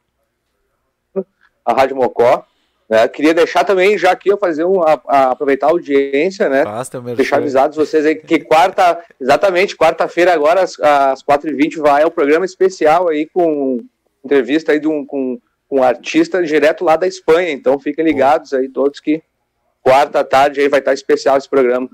a 1.65 1.73
Rádio 1.73 1.95
Mocó. 1.95 2.45
Né? 2.89 3.07
Queria 3.07 3.33
deixar 3.33 3.63
também, 3.63 3.97
já 3.97 4.11
aqui, 4.11 4.29
eu 4.29 4.37
fazer 4.37 4.65
um, 4.65 4.81
a, 4.81 5.01
a 5.07 5.31
aproveitar 5.31 5.67
a 5.67 5.69
audiência, 5.71 6.49
né? 6.49 6.63
Basta, 6.63 6.99
deixar 7.01 7.37
avisados 7.37 7.77
vocês 7.77 8.05
aí 8.05 8.15
que 8.15 8.39
quarta, 8.39 9.03
exatamente, 9.19 9.75
quarta-feira 9.75 10.33
agora, 10.33 10.61
às, 10.61 10.79
às 10.79 11.23
4h20, 11.23 11.77
vai 11.79 12.03
ao 12.03 12.11
programa 12.11 12.45
especial 12.45 13.09
aí 13.09 13.25
com 13.25 13.79
entrevista 14.23 14.71
aí 14.71 14.79
de 14.79 14.87
um, 14.87 15.05
com, 15.05 15.39
com 15.67 15.79
um 15.79 15.83
artista 15.83 16.41
direto 16.43 16.83
lá 16.83 16.95
da 16.95 17.07
Espanha. 17.07 17.51
Então 17.51 17.79
fiquem 17.79 18.05
ligados 18.05 18.53
aí 18.53 18.69
todos 18.69 18.99
que 18.99 19.21
quarta 19.81 20.23
tarde 20.23 20.61
aí 20.61 20.69
vai 20.69 20.79
estar 20.79 20.93
especial 20.93 21.37
esse 21.37 21.49
programa. 21.49 21.89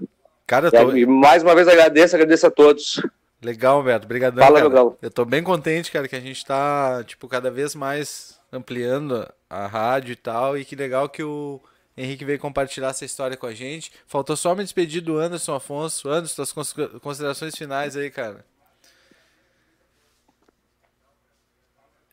Cara, 0.45 0.71
tô... 0.71 0.95
E 0.95 1.05
mais 1.05 1.43
uma 1.43 1.53
vez 1.53 1.67
agradeço, 1.67 2.15
agradeço 2.15 2.47
a 2.47 2.51
todos. 2.51 3.01
Legal, 3.41 3.81
Beto. 3.83 4.05
Obrigadão, 4.05 4.43
Fala, 4.43 4.57
cara. 4.57 4.69
Legal. 4.69 4.97
Eu 5.01 5.09
tô 5.09 5.23
bem 5.23 5.41
contente, 5.41 5.91
cara, 5.91 6.07
que 6.07 6.15
a 6.15 6.19
gente 6.19 6.45
tá, 6.45 7.03
tipo, 7.05 7.27
cada 7.27 7.49
vez 7.49 7.73
mais 7.73 8.38
ampliando 8.51 9.27
a 9.49 9.67
rádio 9.67 10.13
e 10.13 10.15
tal. 10.15 10.57
E 10.57 10.63
que 10.65 10.75
legal 10.75 11.07
que 11.09 11.23
o 11.23 11.61
Henrique 11.97 12.23
veio 12.25 12.39
compartilhar 12.39 12.89
essa 12.89 13.05
história 13.05 13.35
com 13.37 13.45
a 13.47 13.53
gente. 13.53 13.91
Faltou 14.07 14.35
só 14.37 14.55
me 14.55 14.63
despedir 14.63 15.01
do 15.01 15.17
Anderson 15.17 15.53
Afonso. 15.55 16.09
Anderson, 16.09 16.45
suas 16.45 16.51
cons- 16.53 16.99
considerações 17.01 17.55
finais 17.55 17.95
aí, 17.97 18.09
cara. 18.09 18.45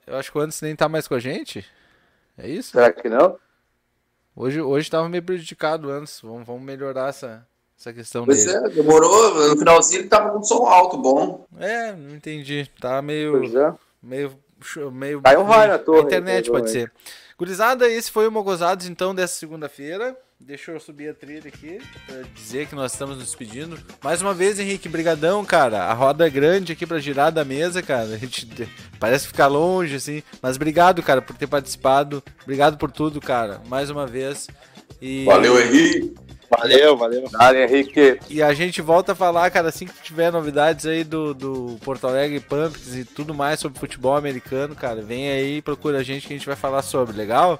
Eu 0.07 0.17
acho 0.17 0.31
que 0.31 0.39
o 0.39 0.41
Anderson 0.41 0.67
nem 0.67 0.77
tá 0.77 0.89
mais 0.89 1.09
com 1.09 1.15
a 1.15 1.21
gente. 1.21 1.67
É 2.39 2.49
isso? 2.49 2.73
Será 2.73 2.93
que 2.93 3.09
não? 3.09 3.39
Hoje, 4.35 4.61
hoje 4.61 4.91
tava 4.91 5.09
meio 5.09 5.23
prejudicado 5.23 5.89
o 5.89 5.91
Anderson. 5.91 6.29
Vamos, 6.29 6.47
vamos 6.47 6.63
melhorar 6.63 7.09
essa, 7.09 7.47
essa 7.79 7.93
questão 7.93 8.25
Pois 8.25 8.45
dele. 8.45 8.67
é, 8.67 8.69
demorou. 8.71 9.49
No 9.49 9.59
finalzinho 9.59 10.03
ele 10.03 10.09
tava 10.09 10.31
com 10.31 10.43
som 10.43 10.67
alto, 10.67 10.97
bom. 10.99 11.47
É, 11.59 11.93
não 11.93 12.15
entendi. 12.15 12.71
Tá 12.81 13.01
meio. 13.03 13.39
Pois 13.41 13.55
é. 13.55 13.75
meio, 14.03 14.39
meio 14.93 15.21
Caiu 15.23 15.41
um 15.41 15.45
raio 15.45 15.73
na 15.73 15.79
torre, 15.79 16.03
internet 16.03 16.51
pode 16.51 16.71
ser. 16.71 16.93
Gurizada, 17.39 17.89
esse 17.89 18.11
foi 18.11 18.27
o 18.27 18.33
Mogozados 18.33 18.87
então 18.87 19.15
dessa 19.15 19.35
segunda-feira. 19.35 20.17
Deixa 20.39 20.71
eu 20.71 20.79
subir 20.79 21.09
a 21.09 21.15
trilha 21.15 21.49
aqui 21.49 21.81
pra 22.07 22.23
dizer 22.35 22.67
que 22.67 22.75
nós 22.75 22.93
estamos 22.93 23.17
nos 23.17 23.25
despedindo. 23.27 23.79
Mais 24.03 24.21
uma 24.21 24.35
vez, 24.35 24.59
Henrique, 24.59 24.89
brigadão, 24.89 25.45
cara. 25.45 25.85
A 25.85 25.95
roda 25.95 26.27
é 26.27 26.31
grande 26.31 26.73
aqui 26.73 26.87
pra 26.87 26.99
girar 26.99 27.33
da 27.33 27.45
mesa, 27.45 27.83
cara. 27.83 28.15
A 28.15 28.19
gente 28.19 28.47
parece 29.01 29.27
ficar 29.27 29.47
longe 29.47 29.97
assim, 29.97 30.23
mas 30.43 30.57
obrigado, 30.57 31.03
cara, 31.03 31.23
por 31.23 31.35
ter 31.37 31.47
participado. 31.47 32.23
Obrigado 32.43 32.77
por 32.77 32.91
tudo, 32.91 33.21
cara. 33.21 33.63
Mais 33.67 33.89
uma 33.89 34.07
vez. 34.07 34.47
E 35.01 35.25
Valeu, 35.25 35.59
Henrique. 35.59 36.26
Valeu, 36.51 36.97
valeu. 36.97 37.25
Dale, 37.31 37.65
Henrique. 37.65 38.19
E 38.31 38.43
a 38.43 38.53
gente 38.55 38.81
volta 38.81 39.13
a 39.13 39.15
falar, 39.15 39.51
cara, 39.51 39.69
assim 39.69 39.87
que 39.87 39.95
tiver 40.03 40.31
novidades 40.31 40.87
aí 40.87 41.03
do, 41.03 41.35
do 41.35 41.77
Porto 41.85 42.07
Alegre 42.07 42.41
Pumpkins 42.41 42.95
e 42.95 43.05
tudo 43.05 43.35
mais 43.35 43.59
sobre 43.61 43.79
futebol 43.79 44.17
americano, 44.17 44.75
cara, 44.75 45.03
vem 45.03 45.29
aí 45.29 45.57
e 45.59 45.63
procura 45.63 45.99
a 45.99 46.03
gente 46.03 46.27
que 46.27 46.35
a 46.35 46.37
gente 46.37 46.47
vai 46.47 46.57
falar 46.57 46.83
sobre, 46.83 47.17
legal? 47.17 47.59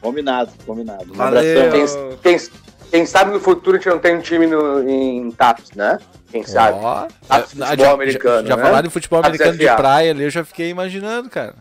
Combinado, 0.00 0.52
combinado. 0.64 1.12
Um 1.12 1.16
Valeu. 1.16 1.66
abração. 1.68 2.18
Quem, 2.22 2.38
quem, 2.38 2.48
quem 2.90 3.06
sabe 3.06 3.32
no 3.32 3.40
futuro 3.40 3.76
a 3.76 3.80
gente 3.80 3.88
não 3.90 3.98
tem 3.98 4.16
um 4.16 4.20
time 4.20 4.46
no, 4.46 4.88
em 4.88 5.30
TAPS, 5.32 5.72
né? 5.74 5.98
Quem 6.30 6.44
sabe? 6.44 6.78
Ó, 6.80 6.88
Ah, 6.88 7.08
ah, 7.28 7.42
futebol 7.42 7.76
já, 7.76 7.92
americano, 7.92 8.42
Já, 8.46 8.54
já 8.54 8.56
né? 8.56 8.62
falaram 8.62 8.86
em 8.86 8.90
futebol 8.90 9.20
americano 9.20 9.58
de 9.58 9.66
praia 9.76 10.10
ali, 10.12 10.22
eu 10.24 10.30
já 10.30 10.44
fiquei 10.44 10.70
imaginando, 10.70 11.28
cara. 11.30 11.54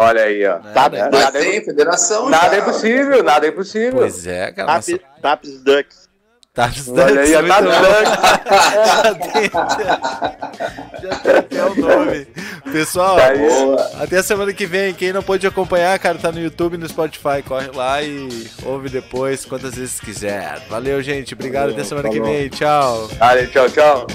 Olha 0.00 0.22
aí, 0.22 0.46
ó. 0.46 0.58
Tá, 0.58 0.88
né? 0.88 1.08
Mas 1.10 1.24
Nada, 1.24 1.38
tem 1.40 1.56
é, 1.56 1.60
federação. 1.60 2.28
nada 2.30 2.54
é 2.54 2.60
já. 2.60 2.62
impossível, 2.68 3.22
nada 3.24 3.46
é 3.46 3.48
impossível. 3.50 3.98
Pois 3.98 4.26
é, 4.28 4.52
cara. 4.52 4.72
Taps, 4.72 4.88
Nossa, 4.88 5.02
Taps 5.20 5.60
Ducks. 5.64 6.08
tá 6.54 6.70
Olha 6.88 7.20
aí, 7.20 7.34
ó, 7.34 7.42
muito 7.42 7.52
tá. 7.52 9.18
Já 11.02 11.14
tem 11.16 11.36
até 11.36 11.64
o 11.64 11.74
nome. 11.74 12.26
Pessoal, 12.72 13.16
Tá 13.16 13.26
aí. 13.28 13.40
até 14.02 14.18
a 14.18 14.22
semana 14.22 14.52
que 14.52 14.66
vem. 14.66 14.94
Quem 14.94 15.12
não 15.12 15.22
pôde 15.22 15.46
acompanhar, 15.46 15.98
cara, 15.98 16.16
tá 16.18 16.30
no 16.30 16.40
YouTube 16.40 16.74
e 16.74 16.78
no 16.78 16.88
Spotify. 16.88 17.42
Corre 17.46 17.70
lá 17.74 18.00
e 18.02 18.48
ouve 18.64 18.88
depois, 18.88 19.44
quantas 19.44 19.74
vezes 19.74 19.98
quiser. 20.00 20.60
Valeu, 20.68 21.02
gente. 21.02 21.34
Obrigado. 21.34 21.70
até 21.72 21.82
semana 21.84 22.08
que 22.08 22.18
falou. 22.18 22.32
vem. 22.32 22.48
Tchau. 22.48 23.08
Vale, 23.18 23.46
tchau, 23.48 23.68
tchau. 23.68 24.06